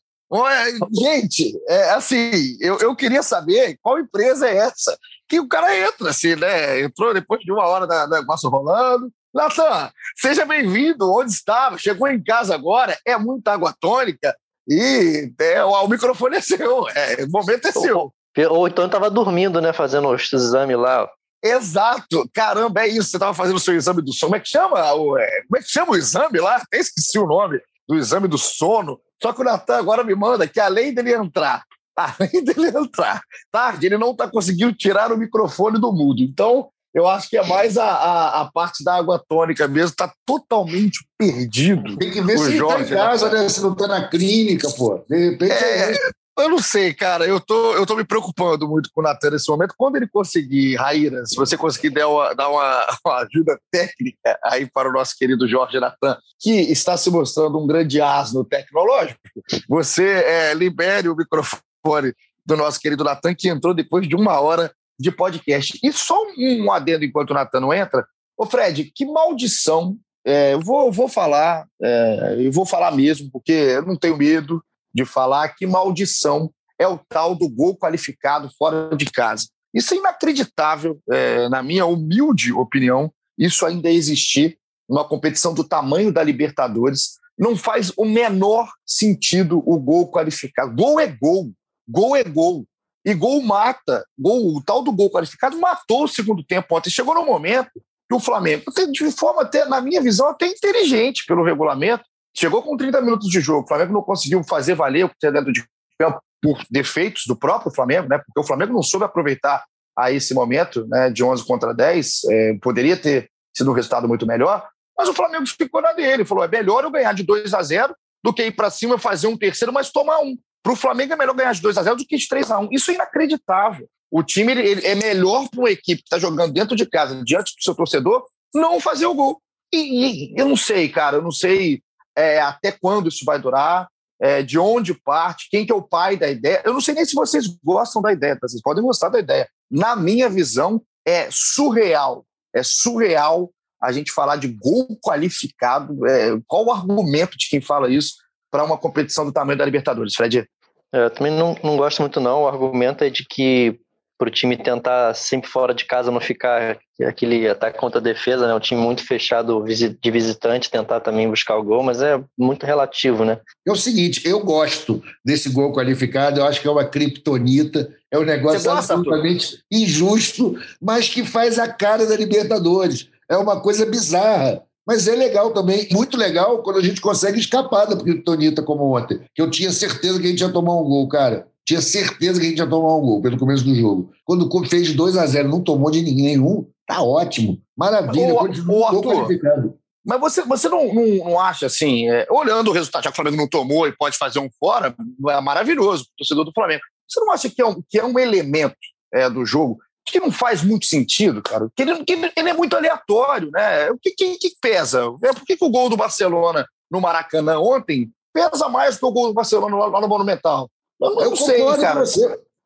Gente, 0.92 1.58
é, 1.68 1.92
assim, 1.92 2.58
eu, 2.60 2.78
eu 2.80 2.96
queria 2.96 3.24
saber 3.24 3.78
qual 3.82 4.00
empresa 4.00 4.48
é 4.48 4.58
essa 4.58 4.98
que 5.28 5.40
o 5.40 5.48
cara 5.48 5.78
entra, 5.78 6.10
assim, 6.10 6.36
né? 6.36 6.82
Entrou 6.82 7.14
depois 7.14 7.42
de 7.42 7.52
uma 7.52 7.66
hora 7.66 7.88
da, 7.88 8.08
negócio 8.08 8.50
rolando. 8.50 9.12
Natan, 9.34 9.92
seja 10.16 10.46
bem-vindo. 10.46 11.12
Onde 11.12 11.32
estava? 11.32 11.78
Chegou 11.78 12.08
em 12.08 12.22
casa 12.22 12.56
agora. 12.56 12.98
É 13.06 13.18
muita 13.18 13.54
água 13.54 13.74
tônica 13.80 14.36
e 14.68 15.32
é, 15.40 15.64
o, 15.64 15.70
o 15.70 15.88
microfone 15.88 16.38
é 16.38 16.42
seu. 16.42 16.90
É, 16.90 17.24
o 17.24 17.30
momento 17.30 17.68
é 17.68 17.72
seu. 17.72 17.98
Ou, 17.98 18.14
ou 18.50 18.68
então 18.68 18.86
estava 18.86 19.10
dormindo, 19.10 19.62
né? 19.62 19.72
Fazendo 19.72 20.10
os 20.10 20.34
exames 20.34 20.78
lá. 20.78 21.10
Exato, 21.44 22.28
caramba, 22.34 22.82
é 22.82 22.88
isso. 22.88 23.10
Você 23.10 23.18
estava 23.18 23.34
fazendo 23.34 23.58
o 23.58 23.60
seu 23.60 23.76
exame 23.76 24.02
do 24.02 24.12
sono. 24.12 24.32
Como 24.32 24.36
é 24.36 24.40
que 24.40 24.50
chama? 24.50 24.94
O, 24.94 25.18
é, 25.18 25.42
como 25.44 25.58
é 25.58 25.62
que 25.62 25.70
chama 25.70 25.92
o 25.94 25.96
exame 25.96 26.40
lá? 26.40 26.58
Até 26.58 26.80
esqueci 26.80 27.18
o 27.18 27.28
nome 27.28 27.62
do 27.88 27.96
exame 27.96 28.28
do 28.28 28.38
sono. 28.38 29.00
Só 29.22 29.34
que 29.34 29.42
o 29.42 29.44
Natan 29.44 29.78
agora 29.78 30.04
me 30.04 30.16
manda 30.16 30.48
que 30.48 30.60
além 30.60 30.94
dele 30.94 31.14
entrar 31.14 31.64
além 31.98 32.44
dele 32.44 32.68
entrar 32.68 33.22
tarde, 33.52 33.88
ele 33.88 33.98
não 33.98 34.12
está 34.12 34.30
conseguindo 34.30 34.74
tirar 34.74 35.12
o 35.12 35.18
microfone 35.18 35.80
do 35.80 35.92
mudo. 35.92 36.22
Então, 36.22 36.70
eu 36.94 37.08
acho 37.08 37.30
que 37.30 37.38
é 37.38 37.46
mais 37.46 37.78
a, 37.78 37.86
a, 37.86 38.42
a 38.42 38.52
parte 38.52 38.84
da 38.84 38.96
água 38.96 39.22
tônica 39.28 39.68
mesmo, 39.68 39.90
está 39.90 40.12
totalmente 40.26 41.06
perdido. 41.18 41.98
Tem 41.98 42.12
que 42.12 42.22
ver 42.22 42.38
se 42.38 42.54
está 42.54 42.82
em 42.82 42.88
casa, 42.88 43.30
né? 43.32 43.50
Se 43.50 43.62
não 43.62 43.74
está 43.74 43.88
na 43.88 44.08
clínica, 44.08 44.70
pô. 44.72 45.04
De 45.10 45.32
repente 45.32 45.54
é, 45.54 45.94
é 45.94 45.98
eu 46.38 46.50
não 46.50 46.60
sei, 46.60 46.94
cara. 46.94 47.26
Eu 47.26 47.40
tô, 47.40 47.74
eu 47.74 47.86
tô 47.86 47.96
me 47.96 48.06
preocupando 48.06 48.68
muito 48.68 48.90
com 48.94 49.02
o 49.02 49.04
Natan 49.04 49.32
nesse 49.32 49.50
momento. 49.50 49.74
Quando 49.78 49.96
ele 49.96 50.08
conseguir, 50.08 50.76
Raíra, 50.76 51.26
se 51.26 51.36
você 51.36 51.58
conseguir 51.58 51.90
dar 51.90 52.08
uma, 52.08 52.34
dar 52.34 52.50
uma, 52.50 52.88
uma 53.06 53.16
ajuda 53.18 53.60
técnica 53.72 54.40
aí 54.44 54.70
para 54.70 54.90
o 54.90 54.94
nosso 54.94 55.16
querido 55.18 55.48
Jorge 55.48 55.80
Natan, 55.80 56.18
que 56.40 56.52
está 56.52 56.96
se 56.98 57.10
mostrando 57.10 57.58
um 57.58 57.66
grande 57.66 58.00
asno 58.02 58.46
tecnológico, 58.46 59.20
você 59.68 60.08
é, 60.08 60.54
libere 60.54 61.10
o 61.10 61.16
microfone 61.16 62.14
do 62.46 62.56
nosso 62.56 62.80
querido 62.80 63.04
Natan, 63.04 63.34
que 63.36 63.50
entrou 63.50 63.74
depois 63.74 64.08
de 64.08 64.16
uma 64.16 64.40
hora 64.40 64.72
de 65.00 65.12
podcast. 65.12 65.78
E 65.84 65.92
só 65.92 66.18
um 66.38 66.72
adendo 66.72 67.04
enquanto 67.04 67.32
o 67.32 67.34
Natan 67.34 67.60
não 67.60 67.74
entra. 67.74 68.06
Ô, 68.38 68.46
Fred, 68.46 68.92
que 68.96 69.06
maldição. 69.06 69.98
É, 70.26 70.54
eu, 70.54 70.60
vou, 70.60 70.92
vou 70.92 71.08
falar, 71.08 71.66
é, 71.82 72.36
eu 72.40 72.52
vou 72.52 72.66
falar 72.66 72.92
mesmo, 72.92 73.30
porque 73.32 73.52
eu 73.52 73.86
não 73.86 73.96
tenho 73.96 74.18
medo 74.18 74.62
de 74.98 75.06
falar 75.06 75.50
que 75.50 75.68
maldição 75.68 76.52
é 76.80 76.88
o 76.88 76.98
tal 76.98 77.36
do 77.36 77.48
gol 77.48 77.78
qualificado 77.78 78.50
fora 78.58 78.96
de 78.96 79.06
casa. 79.06 79.48
Isso 79.72 79.94
é 79.94 79.98
inacreditável, 79.98 81.00
é, 81.12 81.48
na 81.50 81.62
minha 81.62 81.86
humilde 81.86 82.52
opinião, 82.52 83.14
isso 83.38 83.64
ainda 83.64 83.92
existir 83.92 84.58
numa 84.90 85.08
competição 85.08 85.54
do 85.54 85.64
tamanho 85.64 86.12
da 86.12 86.24
Libertadores. 86.24 87.20
Não 87.38 87.56
faz 87.56 87.94
o 87.96 88.06
menor 88.06 88.72
sentido 88.84 89.62
o 89.68 89.78
gol 89.78 90.10
qualificado. 90.10 90.76
Gol 90.76 91.00
é 91.00 91.06
gol, 91.06 91.52
gol 91.88 92.16
é 92.16 92.24
gol. 92.24 92.66
E 93.06 93.14
gol 93.14 93.44
mata. 93.44 94.04
Gol, 94.18 94.58
o 94.58 94.64
tal 94.64 94.82
do 94.82 94.92
gol 94.92 95.12
qualificado 95.12 95.60
matou 95.60 96.06
o 96.06 96.08
segundo 96.08 96.44
tempo 96.44 96.76
ontem. 96.76 96.90
Chegou 96.90 97.14
no 97.14 97.24
momento 97.24 97.70
que 98.10 98.16
o 98.16 98.20
Flamengo, 98.20 98.64
de 98.92 99.12
forma 99.12 99.44
até, 99.44 99.66
na 99.66 99.80
minha 99.80 100.02
visão, 100.02 100.28
até 100.28 100.48
inteligente 100.48 101.24
pelo 101.28 101.44
regulamento, 101.44 102.04
chegou 102.38 102.62
com 102.62 102.78
30 102.78 103.02
minutos 103.02 103.30
de 103.30 103.42
jogo. 103.42 103.64
O 103.64 103.68
Flamengo 103.68 103.94
não 103.94 104.02
conseguiu 104.02 104.44
fazer 104.44 104.76
valer 104.76 105.06
o 105.06 105.10
que 105.10 105.16
tinha 105.20 105.32
dentro 105.32 105.52
de 105.52 105.66
campo 106.00 106.22
por 106.42 106.62
defeitos 106.70 107.24
do 107.26 107.36
próprio 107.36 107.74
Flamengo, 107.74 108.08
né? 108.08 108.20
Porque 108.20 108.40
o 108.40 108.44
Flamengo 108.44 108.74
não 108.74 108.84
soube 108.84 109.06
aproveitar 109.06 109.66
a 109.98 110.12
esse 110.12 110.34
momento, 110.36 110.86
né, 110.88 111.10
de 111.10 111.24
11 111.24 111.44
contra 111.44 111.74
10, 111.74 112.24
é, 112.30 112.54
poderia 112.62 112.96
ter 112.96 113.32
sido 113.52 113.72
um 113.72 113.74
resultado 113.74 114.08
muito 114.08 114.28
melhor, 114.28 114.70
mas 114.96 115.10
o 115.10 115.14
Flamengo 115.14 115.48
ficou 115.48 115.82
na 115.82 115.92
dele, 115.94 116.24
falou: 116.24 116.44
é 116.44 116.48
melhor 116.48 116.84
eu 116.84 116.92
ganhar 116.92 117.14
de 117.14 117.24
2 117.24 117.52
a 117.56 117.64
0 117.64 117.96
do 118.24 118.32
que 118.32 118.46
ir 118.46 118.52
para 118.52 118.70
cima 118.70 118.96
e 118.96 119.00
fazer 119.00 119.26
um 119.26 119.36
terceiro, 119.36 119.74
mas 119.74 119.90
tomar 119.90 120.20
um. 120.20 120.38
Para 120.62 120.74
o 120.74 120.76
Flamengo 120.76 121.14
é 121.14 121.16
melhor 121.16 121.34
ganhar 121.34 121.54
de 121.54 121.62
2 121.62 121.78
a 121.78 121.84
0 121.84 121.96
do 121.96 122.06
que 122.06 122.18
de 122.18 122.28
3 122.28 122.52
a 122.52 122.60
1 122.60 122.70
Isso 122.72 122.92
é 122.92 122.96
inacreditável. 122.96 123.88
O 124.12 124.22
time 124.22 124.52
ele, 124.52 124.62
ele 124.68 124.86
é 124.86 124.96
melhor 124.96 125.48
para 125.50 125.60
uma 125.60 125.72
equipe 125.72 126.02
que 126.02 126.08
está 126.08 126.20
jogando 126.20 126.54
dentro 126.54 126.76
de 126.76 126.86
casa, 126.86 127.24
diante 127.24 127.56
do 127.56 127.64
seu 127.64 127.74
torcedor, 127.74 128.24
não 128.54 128.80
fazer 128.80 129.08
o 129.08 129.14
gol. 129.14 129.42
E, 129.74 130.34
e 130.34 130.40
eu 130.40 130.48
não 130.48 130.56
sei, 130.56 130.90
cara, 130.90 131.18
eu 131.18 131.22
não 131.22 131.32
sei 131.32 131.82
é, 132.18 132.42
até 132.42 132.72
quando 132.72 133.10
isso 133.10 133.24
vai 133.24 133.40
durar 133.40 133.88
é, 134.20 134.42
de 134.42 134.58
onde 134.58 134.94
parte, 134.94 135.48
quem 135.50 135.66
que 135.66 135.72
é 135.72 135.76
o 135.76 135.82
pai 135.82 136.18
da 136.18 136.28
ideia. 136.28 136.62
Eu 136.66 136.74
não 136.74 136.82
sei 136.82 136.96
nem 136.96 137.06
se 137.06 137.14
vocês 137.14 137.46
gostam 137.64 138.02
da 138.02 138.12
ideia, 138.12 138.38
vocês 138.42 138.62
podem 138.62 138.84
gostar 138.84 139.10
da 139.10 139.20
ideia. 139.20 139.48
Na 139.70 139.96
minha 139.96 140.28
visão, 140.28 140.82
é 141.06 141.30
surreal. 141.32 142.26
É 142.54 142.64
surreal 142.64 143.52
a 143.82 143.92
gente 143.92 144.12
falar 144.12 144.38
de 144.38 144.48
gol 144.48 144.88
qualificado. 145.02 146.06
É, 146.08 146.38
qual 146.48 146.66
o 146.66 146.72
argumento 146.72 147.38
de 147.38 147.48
quem 147.48 147.62
fala 147.62 147.90
isso 147.90 148.16
para 148.50 148.64
uma 148.64 148.78
competição 148.78 149.24
do 149.24 149.32
tamanho 149.32 149.58
da 149.58 149.66
Libertadores, 149.66 150.16
Fred? 150.16 150.48
É, 150.94 151.06
eu 151.06 151.10
também 151.12 151.32
não, 151.32 151.56
não 151.64 151.78
gosto 151.78 152.02
muito, 152.02 152.20
não. 152.20 152.44
O 152.44 152.48
argumento 152.48 153.04
é 153.04 153.10
de 153.10 153.24
que 153.24 153.80
para 154.18 154.28
o 154.28 154.32
time 154.32 154.58
tentar 154.58 155.14
sempre 155.14 155.50
fora 155.50 155.74
de 155.74 155.86
casa 155.86 156.12
não 156.12 156.20
ficar 156.20 156.78
aquele 157.06 157.48
ataque 157.48 157.78
contra 157.78 158.00
a 158.00 158.04
defesa, 158.04 158.48
né? 158.48 158.54
Um 158.54 158.60
time 158.60 158.82
muito 158.82 159.06
fechado 159.06 159.64
de 159.64 160.12
visitante, 160.12 160.72
tentar 160.72 161.00
também 161.00 161.30
buscar 161.30 161.58
o 161.58 161.64
gol, 161.64 161.84
mas 161.84 162.02
é 162.02 162.20
muito 162.38 162.66
relativo, 162.66 163.24
né? 163.24 163.40
É 163.66 163.72
o 163.72 163.76
seguinte, 163.76 164.28
eu 164.28 164.40
gosto 164.40 165.04
desse 165.24 165.50
gol 165.50 165.72
qualificado, 165.72 166.40
eu 166.40 166.46
acho 166.46 166.60
que 166.60 166.68
é 166.68 166.72
uma 166.72 166.86
criptonita, 166.86 167.94
é 168.12 168.18
um 168.18 168.24
negócio 168.24 168.70
absolutamente 168.72 169.60
injusto, 169.72 170.58
mas 170.82 171.08
que 171.08 171.24
faz 171.24 171.60
a 171.60 171.68
cara 171.68 172.06
da 172.06 172.16
Libertadores. 172.16 173.10
É 173.30 173.38
uma 173.38 173.60
coisa 173.62 173.86
bizarra. 173.86 174.64
Mas 174.88 175.06
é 175.06 175.16
legal 175.18 175.52
também, 175.52 175.86
muito 175.92 176.16
legal 176.16 176.64
quando 176.64 176.80
a 176.80 176.82
gente 176.82 177.02
consegue 177.02 177.38
escapar 177.38 177.86
da 177.86 177.98
criptonita 177.98 178.64
como 178.64 178.96
ontem, 178.96 179.20
que 179.36 179.42
eu 179.42 179.52
tinha 179.52 179.70
certeza 179.70 180.18
que 180.18 180.26
a 180.26 180.30
gente 180.30 180.40
ia 180.40 180.50
tomar 180.50 180.80
um 180.80 180.86
gol, 180.86 181.10
cara. 181.10 181.46
Tinha 181.68 181.82
certeza 181.82 182.40
que 182.40 182.46
a 182.46 182.50
gente 182.50 182.60
ia 182.60 182.68
tomar 182.68 182.96
um 182.96 183.02
gol 183.02 183.22
pelo 183.22 183.38
começo 183.38 183.66
do 183.66 183.76
jogo. 183.76 184.10
Quando 184.24 184.44
o 184.44 184.50
Clube 184.50 184.70
fez 184.70 184.96
2 184.96 185.18
a 185.18 185.26
0 185.28 185.50
não 185.50 185.62
tomou 185.62 185.92
de 185.92 186.02
nenhum, 186.02 186.66
tá 186.88 187.04
ótimo. 187.04 187.62
Maravilha, 187.76 188.34
ô, 188.34 188.38
continua 188.38 188.96
ô, 188.96 189.02
qualificado. 189.02 189.78
Mas 190.06 190.22
você, 190.22 190.42
você 190.44 190.70
não, 190.70 190.94
não, 190.94 191.06
não 191.26 191.40
acha 191.40 191.66
assim, 191.66 192.10
é, 192.10 192.26
olhando 192.32 192.70
o 192.70 192.74
resultado, 192.74 193.04
já 193.04 193.10
que 193.10 193.14
o 193.14 193.16
Flamengo 193.18 193.36
não 193.36 193.50
tomou 193.50 193.86
e 193.86 193.92
pode 193.92 194.18
fazer 194.18 194.40
um 194.40 194.50
fora, 194.58 194.96
é 195.30 195.42
maravilhoso, 195.42 196.08
torcedor 196.18 196.46
do 196.46 196.54
Flamengo. 196.54 196.82
Você 197.06 197.20
não 197.20 197.34
acha 197.34 197.50
que 197.50 197.62
é 197.62 197.66
um, 197.66 197.84
que 197.90 198.00
é 198.00 198.06
um 198.06 198.18
elemento 198.18 198.78
é, 199.14 199.30
do 199.30 199.46
jogo 199.46 199.78
que 200.06 200.22
não 200.22 200.32
faz 200.32 200.64
muito 200.64 200.86
sentido, 200.86 201.42
cara? 201.42 201.68
Que 201.76 201.82
ele, 201.82 202.06
que 202.06 202.14
ele 202.14 202.50
é 202.50 202.54
muito 202.54 202.78
aleatório, 202.78 203.52
né? 203.52 203.92
O 203.92 204.00
que, 204.00 204.12
que, 204.12 204.38
que 204.38 204.52
pesa? 204.62 205.04
É, 205.22 205.34
por 205.34 205.44
que, 205.44 205.58
que 205.58 205.66
o 205.66 205.70
gol 205.70 205.90
do 205.90 205.98
Barcelona 205.98 206.66
no 206.90 207.02
Maracanã 207.02 207.60
ontem 207.60 208.10
pesa 208.34 208.70
mais 208.70 208.96
do 208.96 209.00
que 209.02 209.06
o 209.06 209.12
gol 209.12 209.28
do 209.28 209.34
Barcelona 209.34 209.76
lá, 209.76 209.88
lá 209.88 210.00
no 210.00 210.08
Monumental? 210.08 210.70
Eu, 211.02 211.22
eu, 211.22 211.30
eu 211.32 211.36
sei, 211.36 211.64
cara. 211.78 212.04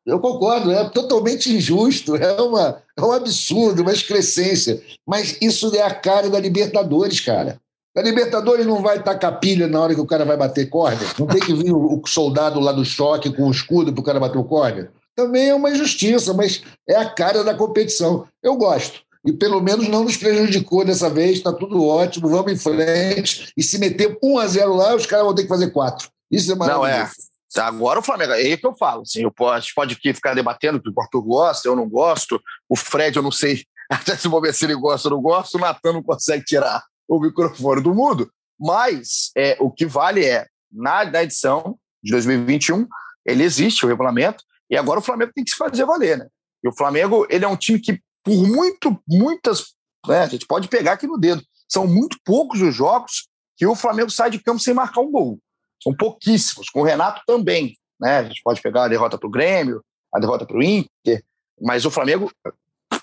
Eu 0.04 0.18
concordo, 0.18 0.72
é 0.72 0.88
totalmente 0.90 1.54
injusto, 1.54 2.16
é, 2.16 2.40
uma, 2.40 2.82
é 2.96 3.00
um 3.00 3.12
absurdo, 3.12 3.82
uma 3.82 3.92
excrescência. 3.92 4.82
Mas 5.06 5.38
isso 5.40 5.74
é 5.76 5.82
a 5.82 5.94
cara 5.94 6.28
da 6.28 6.40
Libertadores, 6.40 7.20
cara. 7.20 7.60
A 7.96 8.02
Libertadores 8.02 8.66
não 8.66 8.82
vai 8.82 9.02
tacar 9.02 9.38
pilha 9.38 9.68
na 9.68 9.80
hora 9.80 9.94
que 9.94 10.00
o 10.00 10.06
cara 10.06 10.24
vai 10.24 10.36
bater 10.36 10.68
corda? 10.68 11.04
Não 11.18 11.26
tem 11.26 11.40
que 11.40 11.54
vir 11.54 11.72
o, 11.72 12.00
o 12.00 12.02
soldado 12.06 12.58
lá 12.58 12.72
do 12.72 12.84
choque 12.84 13.30
com 13.32 13.46
o 13.46 13.50
escudo 13.50 13.92
para 13.92 14.00
o 14.00 14.04
cara 14.04 14.18
bater 14.18 14.38
o 14.38 14.44
corda? 14.44 14.90
Também 15.14 15.50
é 15.50 15.54
uma 15.54 15.70
injustiça, 15.70 16.32
mas 16.32 16.62
é 16.88 16.96
a 16.96 17.08
cara 17.08 17.44
da 17.44 17.54
competição. 17.54 18.26
Eu 18.42 18.56
gosto. 18.56 19.02
E 19.24 19.32
pelo 19.32 19.60
menos 19.60 19.86
não 19.88 20.02
nos 20.02 20.16
prejudicou 20.16 20.84
dessa 20.84 21.08
vez, 21.08 21.36
está 21.36 21.52
tudo 21.52 21.86
ótimo, 21.86 22.28
vamos 22.28 22.52
em 22.52 22.56
frente. 22.56 23.52
E 23.56 23.62
se 23.62 23.78
meter 23.78 24.18
1 24.20 24.38
a 24.38 24.46
0 24.48 24.74
lá, 24.74 24.96
os 24.96 25.06
caras 25.06 25.26
vão 25.26 25.34
ter 25.34 25.42
que 25.42 25.48
fazer 25.48 25.70
4. 25.70 26.08
Isso 26.30 26.50
é 26.50 26.54
maravilhoso. 26.56 26.90
Não, 26.90 27.02
é. 27.04 27.10
Agora 27.56 27.98
o 27.98 28.02
Flamengo, 28.02 28.32
é 28.32 28.36
aí 28.36 28.56
que 28.56 28.66
eu 28.66 28.74
falo. 28.74 29.02
Assim, 29.02 29.22
eu 29.22 29.30
posso, 29.30 29.52
a 29.52 29.60
gente 29.60 29.74
pode 29.74 29.94
ficar 29.94 30.34
debatendo 30.34 30.80
que 30.80 30.88
o 30.88 31.00
Arthur 31.00 31.22
gosta, 31.22 31.68
eu 31.68 31.76
não 31.76 31.88
gosto. 31.88 32.40
O 32.68 32.76
Fred, 32.76 33.16
eu 33.16 33.22
não 33.22 33.32
sei 33.32 33.64
até 33.90 34.16
se 34.16 34.28
ver 34.28 34.54
se 34.54 34.64
ele 34.64 34.74
gosta 34.74 35.08
ou 35.08 35.16
não 35.16 35.22
gosta. 35.22 35.58
O 35.58 35.60
Natan 35.60 35.92
não 35.92 36.02
consegue 36.02 36.44
tirar 36.44 36.82
o 37.08 37.20
microfone 37.20 37.82
do 37.82 37.94
mundo. 37.94 38.30
Mas 38.58 39.30
é, 39.36 39.56
o 39.60 39.70
que 39.70 39.84
vale 39.84 40.24
é, 40.24 40.46
na, 40.70 41.04
na 41.04 41.22
edição 41.22 41.76
de 42.02 42.12
2021, 42.12 42.86
ele 43.26 43.42
existe, 43.42 43.84
o 43.84 43.88
regulamento, 43.88 44.42
e 44.70 44.76
agora 44.76 45.00
o 45.00 45.02
Flamengo 45.02 45.32
tem 45.34 45.44
que 45.44 45.50
se 45.50 45.56
fazer 45.56 45.84
valer. 45.84 46.18
Né? 46.18 46.26
E 46.64 46.68
o 46.68 46.76
Flamengo 46.76 47.26
ele 47.28 47.44
é 47.44 47.48
um 47.48 47.56
time 47.56 47.78
que, 47.78 48.00
por 48.24 48.46
muito, 48.46 48.98
muitas. 49.06 49.74
Né, 50.06 50.20
a 50.20 50.26
gente 50.26 50.46
pode 50.46 50.68
pegar 50.68 50.92
aqui 50.92 51.06
no 51.06 51.18
dedo. 51.18 51.42
São 51.68 51.86
muito 51.86 52.16
poucos 52.24 52.60
os 52.60 52.74
jogos 52.74 53.28
que 53.56 53.66
o 53.66 53.74
Flamengo 53.74 54.10
sai 54.10 54.30
de 54.30 54.38
campo 54.38 54.60
sem 54.60 54.74
marcar 54.74 55.00
um 55.00 55.10
gol. 55.10 55.38
São 55.82 55.94
pouquíssimos. 55.94 56.68
Com 56.68 56.80
o 56.80 56.84
Renato 56.84 57.22
também. 57.26 57.74
Né? 58.00 58.18
A 58.18 58.22
gente 58.24 58.42
pode 58.42 58.60
pegar 58.60 58.84
a 58.84 58.88
derrota 58.88 59.18
para 59.18 59.26
o 59.26 59.30
Grêmio, 59.30 59.82
a 60.12 60.18
derrota 60.18 60.46
para 60.46 60.56
o 60.56 60.62
Inter, 60.62 61.22
mas 61.60 61.84
o 61.84 61.90
Flamengo 61.90 62.30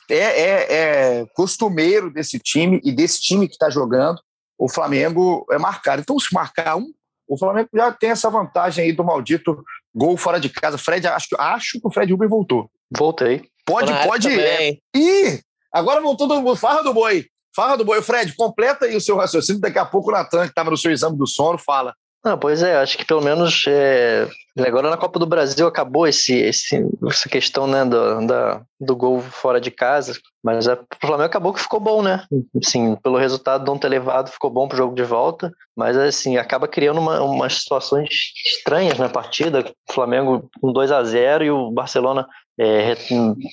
é, 0.10 0.16
é, 0.16 0.74
é, 0.74 1.26
costumeiro 1.34 2.12
desse 2.12 2.40
time 2.40 2.82
e 2.84 2.92
desse 2.92 3.22
time 3.22 3.48
que 3.48 3.54
está 3.54 3.70
jogando, 3.70 4.20
o 4.58 4.70
Flamengo 4.70 5.46
é 5.52 5.58
marcar. 5.58 6.00
Então, 6.00 6.20
se 6.20 6.34
marcar 6.34 6.76
um, 6.76 6.92
o 7.28 7.38
Flamengo 7.38 7.70
já 7.74 7.92
tem 7.92 8.10
essa 8.10 8.30
vantagem 8.30 8.86
aí 8.86 8.92
do 8.92 9.04
maldito 9.04 9.64
gol 9.94 10.18
fora 10.18 10.40
de 10.40 10.50
casa. 10.50 10.78
Fred, 10.78 11.08
acho, 11.08 11.28
acho 11.38 11.80
que 11.80 11.88
o 11.88 11.92
Fred 11.92 12.12
Uber 12.12 12.28
voltou. 12.28 12.70
Voltei. 12.92 13.44
Pode, 13.66 13.92
pode 14.04 14.28
ir. 14.28 14.80
Ih, 14.96 15.40
agora 15.72 16.02
voltou 16.02 16.28
do 16.28 16.56
farra 16.56 16.82
do 16.82 16.94
boi. 16.94 17.28
Farra 17.56 17.78
do 17.78 17.86
boi. 17.86 18.02
Fred, 18.02 18.36
completa 18.36 18.86
aí 18.86 18.96
o 18.96 19.02
seu 19.02 19.16
raciocínio. 19.16 19.62
Daqui 19.62 19.78
a 19.78 19.86
pouco 19.86 20.10
o 20.10 20.12
Natan, 20.12 20.44
que 20.44 20.50
estava 20.50 20.72
no 20.72 20.78
seu 20.78 20.92
exame 20.92 21.18
do 21.18 21.28
sono, 21.28 21.60
fala. 21.60 21.94
Não, 22.24 22.38
pois 22.38 22.62
é, 22.62 22.76
acho 22.76 22.98
que 22.98 23.06
pelo 23.06 23.22
menos 23.22 23.64
é, 23.68 24.28
agora 24.58 24.90
na 24.90 24.98
Copa 24.98 25.18
do 25.18 25.26
Brasil 25.26 25.66
acabou 25.66 26.06
esse, 26.06 26.34
esse, 26.34 26.86
essa 27.08 27.30
questão 27.30 27.66
né, 27.66 27.86
do, 27.86 28.28
da, 28.28 28.62
do 28.80 28.96
gol 28.96 29.22
fora 29.22 29.62
de 29.62 29.72
casa, 29.72 30.20
mas 30.44 30.68
o 30.68 30.78
Flamengo 31.00 31.28
acabou 31.28 31.54
que 31.54 31.62
ficou 31.62 31.80
bom, 31.80 32.02
né? 32.02 32.26
Assim, 32.62 32.96
pelo 32.98 33.18
resultado 33.18 33.66
não 33.66 33.78
ter 33.78 33.88
levado, 33.88 34.32
ficou 34.32 34.50
bom 34.50 34.68
pro 34.68 34.78
jogo 34.78 34.96
de 34.96 35.04
volta, 35.04 35.52
mas 35.76 35.96
assim, 35.98 36.36
acaba 36.36 36.68
criando 36.68 37.00
uma, 37.00 37.22
umas 37.22 37.62
situações 37.62 38.10
estranhas 38.46 38.98
na 38.98 39.08
partida. 39.08 39.72
O 39.90 39.94
Flamengo 39.94 40.50
com 40.60 40.74
2 40.74 40.92
a 40.92 41.02
0 41.04 41.46
e 41.46 41.52
o 41.52 41.72
Barcelona 41.72 42.28
é, 42.60 42.98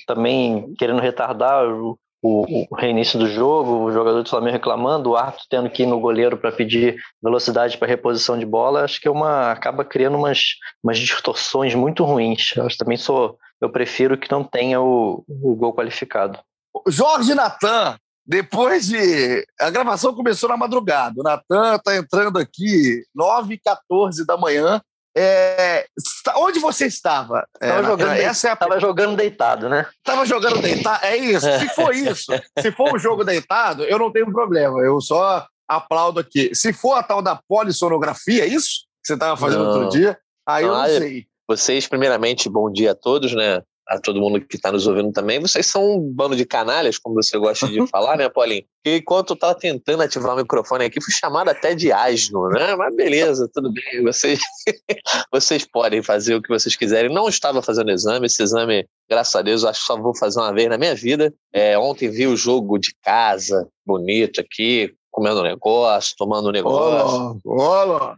também 0.05 0.73
querendo 0.77 1.01
retardar 1.01 1.65
o, 1.65 1.97
o, 2.27 2.75
reinício 2.75 3.17
do 3.17 3.27
jogo, 3.27 3.85
o 3.85 3.91
jogador 3.91 4.23
do 4.23 4.29
Flamengo 4.29 4.53
reclamando, 4.53 5.11
o 5.11 5.15
árbitro 5.15 5.45
tendo 5.49 5.69
que 5.69 5.83
ir 5.83 5.85
no 5.85 5.99
goleiro 5.99 6.37
para 6.37 6.51
pedir 6.51 6.97
velocidade 7.21 7.77
para 7.77 7.87
reposição 7.87 8.37
de 8.37 8.45
bola, 8.45 8.83
acho 8.83 8.99
que 8.99 9.07
é 9.07 9.11
uma 9.11 9.51
acaba 9.51 9.85
criando 9.85 10.17
umas, 10.17 10.55
umas 10.83 10.97
distorções 10.97 11.73
muito 11.73 12.03
ruins. 12.03 12.53
Eu 12.55 12.67
também 12.77 12.97
sou, 12.97 13.37
eu 13.61 13.69
prefiro 13.69 14.17
que 14.17 14.31
não 14.31 14.43
tenha 14.43 14.81
o, 14.81 15.23
o 15.27 15.55
gol 15.55 15.73
qualificado. 15.73 16.39
Jorge 16.87 17.33
Natan, 17.33 17.97
depois 18.25 18.87
de. 18.87 19.45
A 19.59 19.69
gravação 19.69 20.13
começou 20.13 20.49
na 20.49 20.57
madrugada. 20.57 21.15
O 21.17 21.23
Natan 21.23 21.75
está 21.75 21.95
entrando 21.95 22.37
aqui 22.37 23.03
9h14 23.17 24.25
da 24.25 24.37
manhã 24.37 24.81
é, 25.19 25.87
onde 26.35 26.59
você 26.59 26.85
estava? 26.85 27.47
Estava 27.59 27.81
é, 27.81 27.83
jogando, 27.83 28.11
essa 28.11 28.49
é 28.49 28.51
a... 28.51 28.79
jogando 28.79 29.15
deitado, 29.15 29.67
né? 29.67 29.87
Estava 29.97 30.25
jogando 30.25 30.61
deitado, 30.61 31.03
é 31.03 31.17
isso. 31.17 31.47
Se 31.59 31.69
for 31.69 31.95
isso, 31.95 32.31
se 32.59 32.71
for 32.71 32.93
um 32.93 32.99
jogo 32.99 33.23
deitado, 33.23 33.83
eu 33.83 33.97
não 33.97 34.11
tenho 34.11 34.31
problema. 34.31 34.79
Eu 34.81 35.01
só 35.01 35.47
aplaudo 35.67 36.19
aqui. 36.19 36.53
Se 36.53 36.71
for 36.71 36.93
a 36.93 37.03
tal 37.03 37.21
da 37.21 37.39
polissonografia, 37.47 38.43
é 38.43 38.47
isso 38.47 38.85
que 39.01 39.07
você 39.07 39.13
estava 39.15 39.35
fazendo 39.35 39.63
não. 39.63 39.71
outro 39.71 39.89
dia, 39.89 40.17
aí 40.45 40.65
não, 40.65 40.73
eu 40.73 40.77
não 40.77 40.99
sei. 40.99 41.25
Vocês, 41.47 41.87
primeiramente, 41.87 42.49
bom 42.49 42.71
dia 42.71 42.91
a 42.91 42.95
todos, 42.95 43.33
né? 43.33 43.61
A 43.87 43.99
todo 43.99 44.19
mundo 44.19 44.41
que 44.41 44.57
está 44.57 44.71
nos 44.71 44.85
ouvindo 44.85 45.11
também, 45.11 45.39
vocês 45.39 45.65
são 45.65 45.95
um 45.95 46.13
bando 46.13 46.35
de 46.35 46.45
canalhas, 46.45 46.97
como 46.97 47.15
você 47.15 47.37
gosta 47.37 47.67
de 47.67 47.85
falar, 47.87 48.17
né, 48.17 48.29
Paulinho? 48.29 48.63
E 48.85 48.97
enquanto 48.97 49.31
eu 49.31 49.33
estava 49.35 49.55
tentando 49.55 50.03
ativar 50.03 50.33
o 50.33 50.37
microfone 50.37 50.85
aqui, 50.85 51.01
fui 51.01 51.13
chamado 51.13 51.49
até 51.49 51.73
de 51.73 51.91
asno, 51.91 52.49
né? 52.49 52.75
Mas 52.75 52.95
beleza, 52.95 53.49
tudo 53.53 53.71
bem, 53.71 54.03
vocês, 54.03 54.39
vocês 55.31 55.65
podem 55.65 56.01
fazer 56.01 56.35
o 56.35 56.41
que 56.41 56.49
vocês 56.49 56.75
quiserem. 56.75 57.13
Não 57.13 57.29
estava 57.29 57.61
fazendo 57.61 57.91
exame, 57.91 58.25
esse 58.25 58.43
exame, 58.43 58.87
graças 59.09 59.35
a 59.35 59.41
Deus, 59.41 59.63
acho 59.63 59.79
que 59.79 59.85
só 59.85 59.99
vou 59.99 60.15
fazer 60.15 60.39
uma 60.39 60.53
vez 60.53 60.69
na 60.69 60.77
minha 60.77 60.95
vida. 60.95 61.33
É, 61.53 61.77
ontem 61.77 62.09
vi 62.09 62.27
o 62.27 62.37
jogo 62.37 62.77
de 62.77 62.93
casa, 63.03 63.67
bonito 63.85 64.41
aqui, 64.41 64.93
comendo 65.11 65.39
um 65.39 65.43
negócio, 65.43 66.15
tomando 66.17 66.49
um 66.49 66.51
negócio. 66.51 67.39
Olá, 67.45 68.15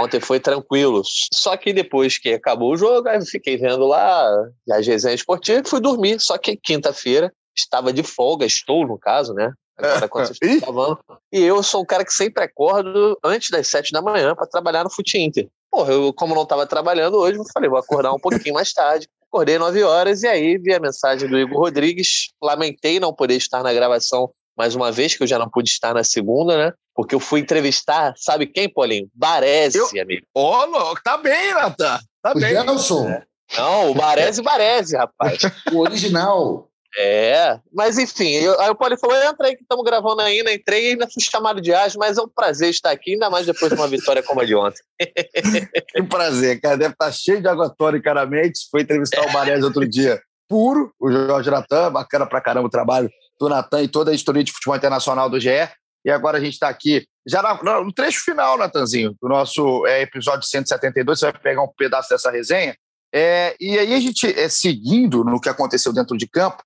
Ontem 0.00 0.20
foi 0.20 0.38
tranquilo. 0.38 1.02
Só 1.32 1.56
que 1.56 1.72
depois 1.72 2.18
que 2.18 2.32
acabou 2.32 2.72
o 2.72 2.76
jogo, 2.76 3.08
aí 3.08 3.18
eu 3.18 3.26
fiquei 3.26 3.56
vendo 3.56 3.86
lá 3.86 4.28
as 4.70 4.86
resenhas 4.86 5.20
esportivas 5.20 5.66
e 5.66 5.70
fui 5.70 5.80
dormir. 5.80 6.20
Só 6.20 6.38
que 6.38 6.56
quinta-feira 6.56 7.32
estava 7.56 7.92
de 7.92 8.02
folga, 8.02 8.46
estou 8.46 8.86
no 8.86 8.98
caso, 8.98 9.34
né? 9.34 9.52
Agora 9.76 10.08
quando 10.08 10.26
vocês 10.26 10.38
estão 10.54 10.74
falando. 10.74 10.98
E 11.32 11.40
eu 11.40 11.62
sou 11.62 11.82
um 11.82 11.86
cara 11.86 12.04
que 12.04 12.12
sempre 12.12 12.44
acordo 12.44 13.18
antes 13.24 13.50
das 13.50 13.66
sete 13.68 13.92
da 13.92 14.02
manhã 14.02 14.34
para 14.34 14.46
trabalhar 14.46 14.84
no 14.84 14.90
Fute 14.90 15.18
Inter. 15.18 15.48
Porra, 15.70 15.92
eu, 15.92 16.12
como 16.12 16.34
não 16.34 16.42
estava 16.44 16.66
trabalhando 16.66 17.16
hoje, 17.18 17.38
eu 17.38 17.44
falei, 17.52 17.68
vou 17.68 17.78
acordar 17.78 18.12
um 18.12 18.18
pouquinho 18.18 18.54
mais 18.54 18.72
tarde. 18.72 19.06
Acordei 19.28 19.58
nove 19.58 19.82
horas 19.82 20.22
e 20.22 20.26
aí 20.26 20.56
vi 20.56 20.72
a 20.72 20.80
mensagem 20.80 21.28
do 21.28 21.38
Igor 21.38 21.58
Rodrigues. 21.58 22.30
Lamentei 22.42 22.98
não 22.98 23.12
poder 23.12 23.36
estar 23.36 23.62
na 23.62 23.72
gravação 23.74 24.30
mais 24.58 24.74
uma 24.74 24.90
vez, 24.90 25.14
que 25.16 25.22
eu 25.22 25.26
já 25.26 25.38
não 25.38 25.48
pude 25.48 25.70
estar 25.70 25.94
na 25.94 26.02
segunda, 26.02 26.56
né? 26.58 26.72
Porque 26.94 27.14
eu 27.14 27.20
fui 27.20 27.40
entrevistar, 27.40 28.12
sabe 28.16 28.46
quem, 28.46 28.68
Paulinho? 28.68 29.08
Baresi, 29.14 29.78
Eu- 29.78 29.88
amigo. 30.02 30.26
Ô, 30.34 30.64
louco, 30.64 31.00
tá 31.02 31.16
bem, 31.16 31.54
Natan. 31.54 31.98
Tá 32.20 32.32
O 32.32 32.40
bem. 32.40 32.50
Gelson, 32.50 33.22
Não, 33.56 33.90
o 33.92 33.94
Baresi 33.94 34.42
Baresi, 34.42 34.96
rapaz. 34.96 35.38
o 35.72 35.78
original. 35.78 36.64
É, 36.98 37.60
mas 37.72 37.98
enfim, 37.98 38.30
eu- 38.30 38.58
aí 38.60 38.70
o 38.70 38.74
Paulinho 38.74 38.98
falou: 38.98 39.14
entra 39.16 39.46
aí 39.46 39.54
que 39.54 39.62
estamos 39.62 39.84
gravando 39.84 40.22
ainda, 40.22 40.52
entrei 40.52 40.86
e 40.86 40.90
ainda 40.92 41.06
fui 41.06 41.22
chamado 41.22 41.60
de 41.60 41.72
Age, 41.72 41.96
mas 41.98 42.16
é 42.18 42.22
um 42.22 42.28
prazer 42.28 42.70
estar 42.70 42.90
aqui, 42.90 43.12
ainda 43.12 43.28
mais 43.30 43.46
depois 43.46 43.70
de 43.70 43.78
uma 43.78 43.86
vitória 43.86 44.22
como 44.22 44.40
a 44.40 44.44
de 44.44 44.54
ontem. 44.56 44.80
Que 45.94 46.02
prazer, 46.02 46.60
cara. 46.60 46.76
Deve 46.76 46.94
estar 46.94 47.12
cheio 47.12 47.40
de 47.40 47.46
água 47.48 47.68
tônica 47.70 48.12
na 48.12 48.24
mente. 48.26 48.60
Foi 48.70 48.80
entrevistar 48.82 49.24
o 49.26 49.32
Barés 49.32 49.62
outro 49.62 49.86
dia. 49.88 50.20
Puro, 50.48 50.90
o 50.98 51.10
Jorge 51.12 51.50
Natan, 51.50 51.92
bacana 51.92 52.26
pra 52.26 52.40
caramba 52.40 52.66
o 52.66 52.70
trabalho 52.70 53.10
do 53.38 53.48
Natan 53.48 53.82
e 53.82 53.88
toda 53.88 54.10
a 54.10 54.14
história 54.14 54.42
de 54.42 54.52
futebol 54.52 54.76
internacional 54.76 55.28
do 55.30 55.40
GE. 55.40 55.68
E 56.04 56.10
agora 56.10 56.38
a 56.38 56.40
gente 56.40 56.54
está 56.54 56.68
aqui, 56.68 57.06
já 57.26 57.42
no 57.62 57.92
trecho 57.92 58.24
final, 58.24 58.56
Natanzinho, 58.56 59.16
do 59.20 59.28
nosso 59.28 59.86
é, 59.86 60.02
episódio 60.02 60.46
172. 60.46 61.18
Você 61.18 61.30
vai 61.30 61.40
pegar 61.40 61.62
um 61.62 61.72
pedaço 61.76 62.08
dessa 62.08 62.30
resenha. 62.30 62.76
É, 63.12 63.56
e 63.60 63.78
aí 63.78 63.94
a 63.94 64.00
gente, 64.00 64.26
é, 64.26 64.48
seguindo 64.48 65.24
no 65.24 65.40
que 65.40 65.48
aconteceu 65.48 65.92
dentro 65.92 66.16
de 66.16 66.26
campo, 66.26 66.62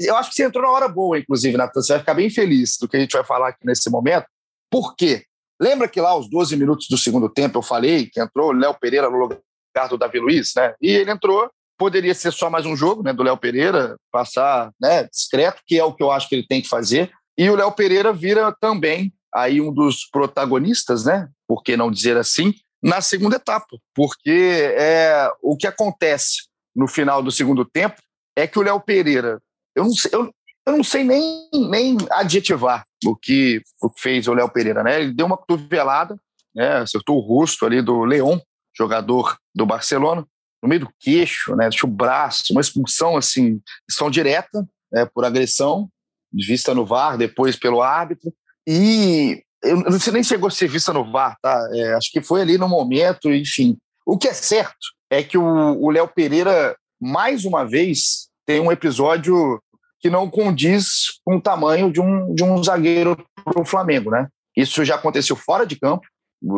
eu 0.00 0.16
acho 0.16 0.30
que 0.30 0.36
você 0.36 0.44
entrou 0.44 0.62
na 0.62 0.70
hora 0.70 0.88
boa, 0.88 1.18
inclusive, 1.18 1.56
Natan. 1.56 1.80
Você 1.80 1.92
vai 1.92 2.00
ficar 2.00 2.14
bem 2.14 2.28
feliz 2.28 2.76
do 2.78 2.88
que 2.88 2.96
a 2.96 3.00
gente 3.00 3.12
vai 3.12 3.24
falar 3.24 3.48
aqui 3.48 3.64
nesse 3.64 3.88
momento. 3.90 4.26
Por 4.70 4.94
quê? 4.94 5.24
Lembra 5.60 5.88
que 5.88 6.00
lá, 6.00 6.10
aos 6.10 6.28
12 6.28 6.56
minutos 6.56 6.88
do 6.88 6.98
segundo 6.98 7.28
tempo, 7.28 7.58
eu 7.58 7.62
falei 7.62 8.06
que 8.06 8.20
entrou 8.20 8.50
o 8.50 8.52
Léo 8.52 8.74
Pereira 8.74 9.08
no 9.08 9.16
lugar 9.16 9.88
do 9.88 9.96
Davi 9.96 10.18
Luiz, 10.18 10.52
né? 10.56 10.74
E 10.80 10.90
ele 10.90 11.10
entrou. 11.10 11.50
Poderia 11.82 12.14
ser 12.14 12.32
só 12.32 12.48
mais 12.48 12.64
um 12.64 12.76
jogo 12.76 13.02
né, 13.02 13.12
do 13.12 13.24
Léo 13.24 13.36
Pereira, 13.36 13.96
passar 14.12 14.70
né, 14.80 15.02
discreto, 15.02 15.60
que 15.66 15.76
é 15.76 15.82
o 15.82 15.92
que 15.92 16.00
eu 16.00 16.12
acho 16.12 16.28
que 16.28 16.36
ele 16.36 16.46
tem 16.46 16.62
que 16.62 16.68
fazer. 16.68 17.10
E 17.36 17.50
o 17.50 17.56
Léo 17.56 17.72
Pereira 17.72 18.12
vira 18.12 18.54
também 18.60 19.12
aí 19.34 19.60
um 19.60 19.74
dos 19.74 20.08
protagonistas, 20.08 21.06
né? 21.06 21.28
Por 21.44 21.60
que 21.60 21.76
não 21.76 21.90
dizer 21.90 22.16
assim? 22.16 22.54
Na 22.80 23.00
segunda 23.00 23.34
etapa. 23.34 23.76
Porque 23.96 24.72
é, 24.78 25.28
o 25.42 25.56
que 25.56 25.66
acontece 25.66 26.44
no 26.72 26.86
final 26.86 27.20
do 27.20 27.32
segundo 27.32 27.64
tempo 27.64 28.00
é 28.36 28.46
que 28.46 28.60
o 28.60 28.62
Léo 28.62 28.78
Pereira, 28.78 29.42
eu 29.74 29.82
não 29.82 29.90
sei, 29.90 30.12
eu, 30.14 30.32
eu 30.64 30.76
não 30.76 30.84
sei 30.84 31.02
nem, 31.02 31.48
nem 31.68 31.96
adjetivar 32.12 32.84
o 33.04 33.16
que, 33.16 33.60
o 33.82 33.90
que 33.90 34.00
fez 34.00 34.28
o 34.28 34.34
Léo 34.34 34.48
Pereira, 34.48 34.84
né? 34.84 35.02
Ele 35.02 35.12
deu 35.12 35.26
uma 35.26 35.36
cotovelada, 35.36 36.16
né? 36.54 36.76
Acertou 36.76 37.16
o 37.16 37.20
rosto 37.20 37.66
ali 37.66 37.82
do 37.82 38.04
Leon, 38.04 38.38
jogador 38.72 39.36
do 39.52 39.66
Barcelona, 39.66 40.24
no 40.62 40.68
meio 40.68 40.82
do 40.82 40.90
queixo, 41.00 41.56
né? 41.56 41.68
Deixa 41.68 41.86
o 41.86 41.90
braço, 41.90 42.52
uma 42.52 42.60
expulsão 42.60 43.16
assim, 43.16 43.60
expulsão 43.88 44.10
direta, 44.10 44.66
né? 44.92 45.06
Por 45.12 45.24
agressão, 45.24 45.88
vista 46.32 46.72
no 46.72 46.86
VAR, 46.86 47.18
depois 47.18 47.56
pelo 47.56 47.82
árbitro. 47.82 48.32
E 48.66 49.42
eu 49.62 49.76
não 49.76 49.98
sei 49.98 50.12
nem 50.12 50.22
chegou 50.22 50.48
a 50.48 50.50
ser 50.50 50.68
vista 50.68 50.92
no 50.92 51.10
VAR, 51.10 51.36
tá? 51.42 51.68
É, 51.72 51.94
acho 51.94 52.10
que 52.12 52.22
foi 52.22 52.40
ali 52.40 52.56
no 52.56 52.68
momento, 52.68 53.32
enfim. 53.32 53.76
O 54.06 54.16
que 54.16 54.28
é 54.28 54.34
certo 54.34 54.92
é 55.10 55.22
que 55.22 55.36
o 55.36 55.42
o 55.42 55.90
Léo 55.90 56.08
Pereira, 56.08 56.76
mais 57.00 57.44
uma 57.44 57.64
vez, 57.64 58.28
tem 58.46 58.60
um 58.60 58.72
episódio 58.72 59.60
que 60.00 60.10
não 60.10 60.28
condiz 60.28 61.20
com 61.24 61.36
o 61.36 61.40
tamanho 61.40 61.92
de 61.92 62.00
um, 62.00 62.34
de 62.34 62.42
um 62.42 62.62
zagueiro 62.62 63.16
para 63.44 63.60
o 63.60 63.64
Flamengo, 63.64 64.10
né? 64.10 64.28
Isso 64.56 64.84
já 64.84 64.96
aconteceu 64.96 65.36
fora 65.36 65.64
de 65.64 65.78
campo, 65.78 66.06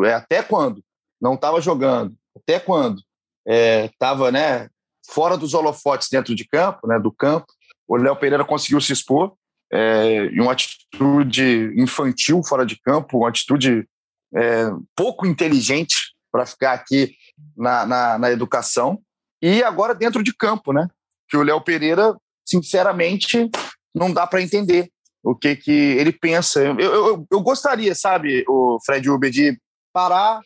é, 0.07 0.15
até 0.15 0.43
quando 0.43 0.83
não 1.21 1.35
estava 1.35 1.61
jogando, 1.61 2.15
até 2.37 2.59
quando 2.59 3.01
estava 3.47 4.31
né, 4.31 4.69
fora 5.09 5.37
dos 5.37 5.55
holofotes 5.55 6.09
dentro 6.09 6.35
de 6.35 6.47
campo, 6.47 6.87
né, 6.87 6.99
do 6.99 7.13
campo, 7.13 7.47
o 7.87 7.97
Léo 7.97 8.17
Pereira 8.17 8.45
conseguiu 8.45 8.81
se 8.81 8.93
expor 8.93 9.35
é, 9.73 10.27
em 10.27 10.41
uma 10.41 10.53
atitude 10.53 11.73
infantil 11.77 12.43
fora 12.43 12.65
de 12.65 12.81
campo, 12.81 13.19
uma 13.19 13.29
atitude 13.29 13.87
é, 14.35 14.67
pouco 14.97 15.27
inteligente 15.27 16.15
para 16.31 16.47
ficar 16.47 16.73
aqui 16.73 17.15
na, 17.57 17.87
na, 17.87 18.19
na 18.19 18.31
educação, 18.31 19.01
e 19.43 19.63
agora 19.63 19.95
dentro 19.95 20.23
de 20.23 20.35
campo, 20.35 20.73
né? 20.73 20.89
Que 21.29 21.37
o 21.37 21.43
Léo 21.43 21.61
Pereira, 21.61 22.17
sinceramente, 22.45 23.51
não 23.95 24.13
dá 24.13 24.27
para 24.27 24.43
entender 24.43 24.91
o 25.23 25.35
que, 25.35 25.55
que 25.57 25.71
ele 25.71 26.13
pensa. 26.13 26.61
Eu, 26.63 26.79
eu, 26.79 27.27
eu 27.31 27.41
gostaria, 27.41 27.95
sabe, 27.95 28.45
o 28.49 28.79
Fred 28.85 29.09
Uber, 29.09 29.31
de 29.31 29.59
parar, 29.93 30.41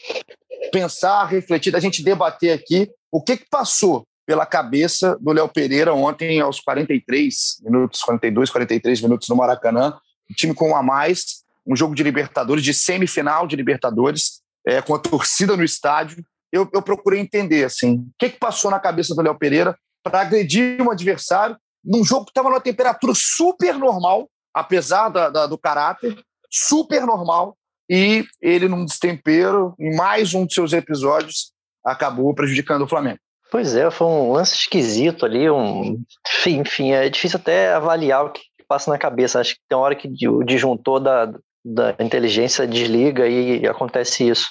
pensar, 0.71 1.25
refletir, 1.27 1.73
da 1.73 1.81
gente 1.81 2.03
debater 2.03 2.53
aqui 2.53 2.91
o 3.11 3.23
que, 3.23 3.37
que 3.37 3.47
passou 3.49 4.07
pela 4.27 4.45
cabeça 4.45 5.17
do 5.21 5.33
Léo 5.33 5.49
Pereira 5.49 5.95
ontem 5.95 6.41
aos 6.41 6.61
43 6.61 7.59
minutos, 7.63 8.03
42, 8.03 8.51
43 8.51 9.01
minutos 9.01 9.29
no 9.29 9.37
Maracanã, 9.37 9.99
um 10.31 10.35
time 10.35 10.55
com 10.55 10.71
um 10.71 10.77
a 10.77 10.83
mais, 10.83 11.45
um 11.67 11.75
jogo 11.75 11.95
de 11.95 12.03
Libertadores, 12.03 12.63
de 12.63 12.75
semifinal 12.75 13.47
de 13.47 13.57
Libertadores, 13.57 14.43
é, 14.67 14.83
com 14.83 14.95
a 14.95 14.99
torcida 14.99 15.57
no 15.57 15.65
estádio. 15.65 16.23
Eu, 16.53 16.69
eu 16.75 16.83
procurei 16.83 17.21
entender 17.21 17.65
assim, 17.65 17.95
o 17.97 18.11
que, 18.19 18.31
que 18.31 18.39
passou 18.39 18.71
na 18.71 18.79
cabeça 18.79 19.15
do 19.15 19.23
Léo 19.23 19.39
Pereira 19.39 19.75
para 20.03 20.21
agredir 20.21 20.81
um 20.83 20.91
adversário 20.91 21.57
num 21.85 22.05
jogo 22.05 22.27
que 22.27 22.31
estava 22.31 22.51
numa 22.51 22.61
temperatura 22.61 23.13
super 23.15 23.75
normal, 23.75 24.29
apesar 24.53 25.09
da, 25.09 25.31
da, 25.31 25.47
do 25.47 25.57
caráter, 25.57 26.19
super 26.51 27.07
normal, 27.07 27.57
e 27.89 28.25
ele, 28.41 28.69
num 28.69 28.85
destempero, 28.85 29.75
em 29.79 29.97
mais 29.97 30.35
um 30.35 30.45
de 30.47 30.55
seus 30.55 30.73
episódios, 30.73 31.53
acabou 31.85 32.35
prejudicando 32.35 32.83
o 32.83 32.89
Flamengo. 32.89 33.19
Pois 33.51 33.75
é, 33.75 33.91
foi 33.91 34.07
um 34.07 34.33
lance 34.33 34.55
esquisito 34.55 35.25
ali, 35.25 35.51
um... 35.51 36.03
enfim, 36.47 36.93
é 36.93 37.09
difícil 37.09 37.39
até 37.39 37.73
avaliar 37.73 38.27
o 38.27 38.31
que 38.31 38.43
passa 38.69 38.91
na 38.91 38.99
cabeça. 38.99 39.41
Acho 39.41 39.55
que 39.55 39.61
tem 39.69 39.77
uma 39.77 39.85
hora 39.85 39.95
que 39.95 40.29
o 40.29 40.45
disjuntor 40.45 41.01
da, 41.01 41.33
da 41.65 41.97
inteligência 41.99 42.67
desliga 42.67 43.27
e 43.27 43.67
acontece 43.67 44.29
isso. 44.29 44.51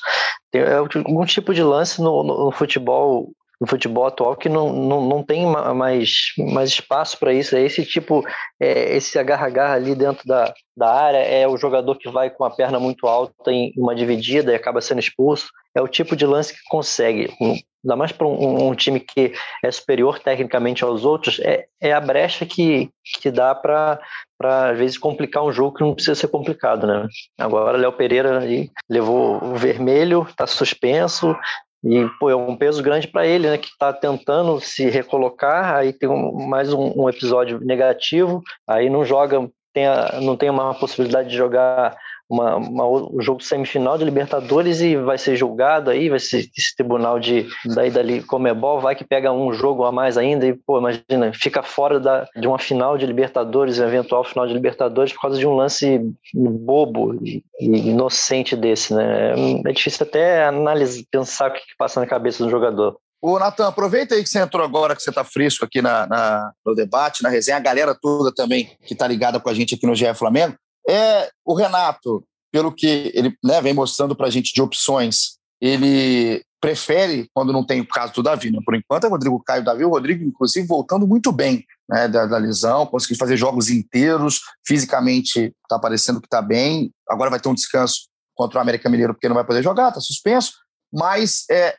Tem 0.51 0.63
algum 0.63 1.25
tipo 1.25 1.53
de 1.53 1.61
lance 1.61 2.01
no, 2.01 2.23
no, 2.23 2.45
no 2.45 2.51
futebol 2.51 3.31
no 3.59 3.67
futebol 3.67 4.05
atual 4.05 4.35
que 4.35 4.49
não, 4.49 4.71
não, 4.71 5.01
não 5.07 5.23
tem 5.23 5.45
mais, 5.45 6.33
mais 6.37 6.69
espaço 6.69 7.17
para 7.17 7.33
isso. 7.33 7.55
É 7.55 7.61
esse 7.61 7.83
tipo, 7.85 8.23
é, 8.59 8.95
esse 8.95 9.17
agarra-agarra 9.17 9.75
ali 9.75 9.95
dentro 9.95 10.27
da, 10.27 10.53
da 10.75 10.93
área, 10.93 11.17
é 11.17 11.47
o 11.47 11.57
jogador 11.57 11.95
que 11.95 12.09
vai 12.09 12.29
com 12.29 12.45
a 12.45 12.51
perna 12.51 12.79
muito 12.79 13.07
alta 13.07 13.51
em 13.51 13.73
uma 13.75 13.95
dividida 13.95 14.51
e 14.51 14.55
acaba 14.55 14.81
sendo 14.81 14.99
expulso. 14.99 15.47
É 15.75 15.81
o 15.81 15.87
tipo 15.87 16.15
de 16.15 16.25
lance 16.25 16.53
que 16.53 16.59
consegue. 16.69 17.31
Ainda 17.39 17.95
mais 17.95 18.11
para 18.11 18.27
um, 18.27 18.69
um, 18.69 18.75
time 18.75 18.99
que 18.99 19.33
é 19.63 19.71
superior 19.71 20.19
tecnicamente 20.19 20.83
aos 20.83 21.05
outros, 21.05 21.39
é, 21.39 21.65
é 21.79 21.93
a 21.93 22.01
brecha 22.01 22.45
que, 22.45 22.89
que 23.21 23.31
dá 23.31 23.55
para, 23.55 23.99
às 24.41 24.77
vezes, 24.77 24.97
complicar 24.97 25.43
um 25.43 25.51
jogo 25.51 25.77
que 25.77 25.83
não 25.83 25.93
precisa 25.93 26.15
ser 26.15 26.27
complicado. 26.27 26.85
Né? 26.85 27.07
Agora, 27.39 27.77
Léo 27.77 27.93
Pereira 27.93 28.39
aí 28.39 28.69
levou 28.89 29.43
o 29.43 29.55
vermelho, 29.55 30.25
está 30.29 30.45
suspenso, 30.47 31.35
e 31.83 32.07
pô, 32.19 32.29
é 32.29 32.35
um 32.35 32.55
peso 32.55 32.81
grande 32.81 33.07
para 33.07 33.25
ele, 33.25 33.49
né? 33.49 33.57
Que 33.57 33.67
está 33.67 33.93
tentando 33.93 34.59
se 34.59 34.89
recolocar. 34.89 35.75
Aí 35.75 35.93
tem 35.93 36.09
um, 36.09 36.47
mais 36.47 36.73
um, 36.73 37.03
um, 37.03 37.09
episódio 37.09 37.59
negativo. 37.59 38.41
Aí 38.67 38.89
não 38.89 39.05
joga, 39.05 39.49
tem 39.73 39.85
a, 39.85 40.19
não 40.21 40.35
tem 40.35 40.49
uma 40.49 40.73
possibilidade 40.73 41.29
de 41.29 41.37
jogar 41.37 41.95
uma, 42.29 42.57
uma, 42.57 42.85
um 42.87 43.21
jogo 43.21 43.41
semifinal 43.41 43.97
de 43.97 44.03
Libertadores 44.03 44.81
e 44.81 44.95
vai 44.95 45.17
ser 45.17 45.35
julgado 45.35 45.89
aí, 45.89 46.09
vai 46.09 46.19
ser 46.19 46.49
esse 46.57 46.75
tribunal 46.75 47.19
de 47.19 47.47
daí 47.65 47.89
dali 47.89 48.21
Comebol, 48.21 48.79
vai 48.79 48.95
que 48.95 49.03
pega 49.03 49.31
um 49.31 49.53
jogo 49.53 49.85
a 49.85 49.91
mais 49.91 50.17
ainda 50.17 50.45
e, 50.45 50.53
pô, 50.53 50.79
imagina, 50.79 51.31
fica 51.33 51.63
fora 51.63 51.99
da, 51.99 52.27
de 52.35 52.47
uma 52.47 52.59
final 52.59 52.97
de 52.97 53.05
Libertadores, 53.05 53.79
um 53.79 53.85
eventual 53.85 54.23
final 54.23 54.45
de 54.45 54.53
Libertadores 54.53 55.13
por 55.13 55.21
causa 55.21 55.39
de 55.39 55.47
um 55.47 55.55
lance 55.55 56.01
bobo 56.33 57.15
e, 57.23 57.43
inocente 57.59 58.55
desse, 58.55 58.93
né? 58.93 59.33
É 59.65 59.71
difícil 59.71 60.05
até 60.05 60.45
analisar, 60.45 61.03
pensar 61.09 61.49
o 61.49 61.53
que, 61.53 61.59
que 61.61 61.77
passa 61.77 61.99
na 61.99 62.07
cabeça 62.07 62.43
do 62.43 62.49
jogador. 62.49 62.97
Ô, 63.21 63.39
Natan, 63.39 63.67
aproveita 63.67 64.13
aí 64.13 64.21
que 64.21 64.29
você 64.29 64.39
entrou 64.39 64.63
agora, 64.63 64.95
que 64.95 65.01
você 65.01 65.09
está 65.09 65.23
fresco 65.23 65.65
aqui 65.65 65.81
na, 65.81 66.05
na, 66.05 66.51
no 66.63 66.75
debate, 66.75 67.23
na 67.23 67.29
resenha, 67.29 67.57
a 67.57 67.61
galera 67.61 67.95
toda 67.99 68.31
também 68.33 68.69
que 68.85 68.93
está 68.93 69.07
ligada 69.07 69.39
com 69.39 69.49
a 69.49 69.53
gente 69.53 69.73
aqui 69.73 69.87
no 69.87 69.95
GE 69.95 70.13
Flamengo. 70.13 70.55
É, 70.87 71.29
o 71.45 71.53
Renato, 71.53 72.23
pelo 72.51 72.71
que 72.71 73.11
ele 73.13 73.35
né, 73.43 73.61
vem 73.61 73.73
mostrando 73.73 74.15
para 74.15 74.27
a 74.27 74.29
gente 74.29 74.53
de 74.53 74.61
opções, 74.61 75.37
ele 75.59 76.43
prefere 76.59 77.29
quando 77.33 77.53
não 77.53 77.65
tem 77.65 77.81
o 77.81 77.87
caso 77.87 78.13
do 78.13 78.23
Davi. 78.23 78.51
Né? 78.51 78.59
Por 78.65 78.75
enquanto 78.75 79.05
é 79.05 79.09
Rodrigo 79.09 79.43
Caio 79.43 79.63
Davi, 79.63 79.83
o 79.83 79.89
Rodrigo, 79.89 80.23
inclusive, 80.23 80.65
voltando 80.65 81.07
muito 81.07 81.31
bem 81.31 81.63
né, 81.89 82.07
da, 82.07 82.25
da 82.25 82.37
lesão, 82.37 82.85
conseguiu 82.85 83.17
fazer 83.17 83.37
jogos 83.37 83.69
inteiros, 83.69 84.41
fisicamente 84.65 85.53
está 85.63 85.79
parecendo 85.79 86.19
que 86.19 86.27
está 86.27 86.41
bem. 86.41 86.91
Agora 87.07 87.29
vai 87.29 87.39
ter 87.39 87.49
um 87.49 87.53
descanso 87.53 88.07
contra 88.35 88.59
o 88.59 88.61
América 88.61 88.89
Mineiro, 88.89 89.13
porque 89.13 89.27
não 89.27 89.35
vai 89.35 89.45
poder 89.45 89.63
jogar, 89.63 89.89
está 89.89 90.01
suspenso. 90.01 90.53
Mas 90.91 91.45
é, 91.49 91.75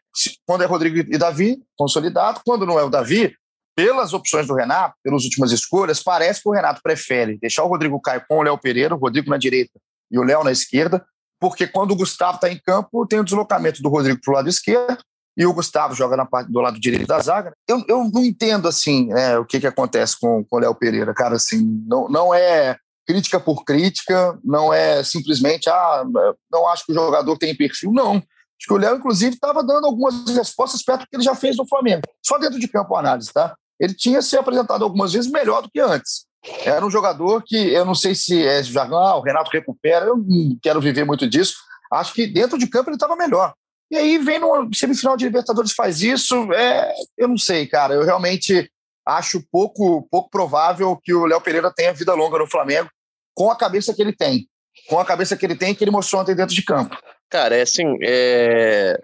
quando 0.46 0.62
é 0.62 0.66
Rodrigo 0.66 0.98
e 0.98 1.18
Davi, 1.18 1.58
consolidado, 1.76 2.40
quando 2.44 2.66
não 2.66 2.78
é 2.78 2.82
o 2.82 2.90
Davi, 2.90 3.34
pelas 3.78 4.12
opções 4.12 4.48
do 4.48 4.54
Renato, 4.54 4.96
pelas 5.04 5.22
últimas 5.22 5.52
escolhas, 5.52 6.02
parece 6.02 6.42
que 6.42 6.48
o 6.48 6.52
Renato 6.52 6.80
prefere 6.82 7.38
deixar 7.38 7.62
o 7.62 7.68
Rodrigo 7.68 8.00
Caio 8.00 8.24
com 8.28 8.38
o 8.38 8.42
Léo 8.42 8.58
Pereira, 8.58 8.92
o 8.92 8.98
Rodrigo 8.98 9.30
na 9.30 9.36
direita 9.36 9.78
e 10.10 10.18
o 10.18 10.24
Léo 10.24 10.42
na 10.42 10.50
esquerda, 10.50 11.06
porque 11.38 11.64
quando 11.64 11.92
o 11.92 11.96
Gustavo 11.96 12.34
está 12.34 12.50
em 12.50 12.58
campo, 12.58 13.06
tem 13.06 13.20
o 13.20 13.24
deslocamento 13.24 13.80
do 13.80 13.88
Rodrigo 13.88 14.20
para 14.20 14.32
o 14.32 14.34
lado 14.34 14.48
esquerdo 14.48 14.98
e 15.36 15.46
o 15.46 15.52
Gustavo 15.52 15.94
joga 15.94 16.16
na 16.16 16.26
parte 16.26 16.50
do 16.50 16.58
lado 16.58 16.80
direito 16.80 17.06
da 17.06 17.20
zaga. 17.20 17.52
Eu, 17.68 17.84
eu 17.86 18.10
não 18.12 18.24
entendo 18.24 18.66
assim 18.66 19.06
né, 19.10 19.38
o 19.38 19.44
que, 19.44 19.60
que 19.60 19.66
acontece 19.68 20.18
com, 20.20 20.42
com 20.42 20.56
o 20.56 20.58
Léo 20.58 20.74
Pereira, 20.74 21.14
cara. 21.14 21.36
Assim, 21.36 21.80
não, 21.86 22.08
não 22.08 22.34
é 22.34 22.76
crítica 23.06 23.38
por 23.38 23.64
crítica, 23.64 24.36
não 24.42 24.74
é 24.74 25.04
simplesmente 25.04 25.70
ah, 25.70 26.04
não 26.50 26.66
acho 26.66 26.84
que 26.84 26.90
o 26.90 26.94
jogador 26.96 27.38
tem 27.38 27.56
perfil, 27.56 27.92
não. 27.92 28.16
Acho 28.16 28.66
que 28.66 28.72
o 28.72 28.76
Léo, 28.76 28.96
inclusive, 28.96 29.34
estava 29.34 29.62
dando 29.62 29.86
algumas 29.86 30.28
respostas 30.30 30.82
perto 30.82 31.02
do 31.02 31.06
que 31.06 31.14
ele 31.14 31.22
já 31.22 31.36
fez 31.36 31.56
no 31.56 31.68
Flamengo. 31.68 32.02
Só 32.20 32.38
dentro 32.38 32.58
de 32.58 32.66
campo 32.66 32.96
a 32.96 32.98
análise, 32.98 33.32
tá? 33.32 33.54
Ele 33.78 33.94
tinha 33.94 34.20
se 34.22 34.36
apresentado 34.36 34.82
algumas 34.82 35.12
vezes 35.12 35.30
melhor 35.30 35.62
do 35.62 35.70
que 35.70 35.80
antes. 35.80 36.26
Era 36.64 36.84
um 36.84 36.90
jogador 36.90 37.42
que 37.44 37.56
eu 37.56 37.84
não 37.84 37.94
sei 37.94 38.14
se 38.14 38.46
é 38.46 38.62
jargão, 38.62 38.98
ah, 38.98 39.16
o 39.16 39.22
Renato 39.22 39.50
recupera, 39.50 40.06
eu 40.06 40.16
não 40.16 40.58
quero 40.62 40.80
viver 40.80 41.04
muito 41.04 41.28
disso. 41.28 41.54
Acho 41.92 42.14
que 42.14 42.26
dentro 42.26 42.58
de 42.58 42.66
campo 42.66 42.90
ele 42.90 42.96
estava 42.96 43.16
melhor. 43.16 43.54
E 43.90 43.96
aí 43.96 44.18
vem 44.18 44.38
no 44.38 44.68
semifinal 44.74 45.16
de 45.16 45.24
Libertadores 45.24 45.72
faz 45.72 46.02
isso, 46.02 46.52
é, 46.52 46.92
eu 47.16 47.26
não 47.26 47.38
sei, 47.38 47.66
cara. 47.66 47.94
Eu 47.94 48.04
realmente 48.04 48.70
acho 49.06 49.42
pouco, 49.50 50.06
pouco 50.10 50.28
provável 50.28 50.96
que 51.02 51.14
o 51.14 51.24
Léo 51.24 51.40
Pereira 51.40 51.72
tenha 51.74 51.94
vida 51.94 52.12
longa 52.12 52.38
no 52.38 52.46
Flamengo 52.46 52.90
com 53.34 53.50
a 53.50 53.56
cabeça 53.56 53.94
que 53.94 54.02
ele 54.02 54.12
tem. 54.12 54.46
Com 54.88 54.98
a 54.98 55.04
cabeça 55.04 55.36
que 55.36 55.46
ele 55.46 55.56
tem 55.56 55.74
que 55.74 55.82
ele 55.82 55.90
mostrou 55.90 56.20
ontem 56.20 56.34
dentro 56.34 56.54
de 56.54 56.62
campo. 56.62 56.96
Cara, 57.30 57.56
é 57.56 57.62
assim, 57.62 57.84
é... 58.02 59.00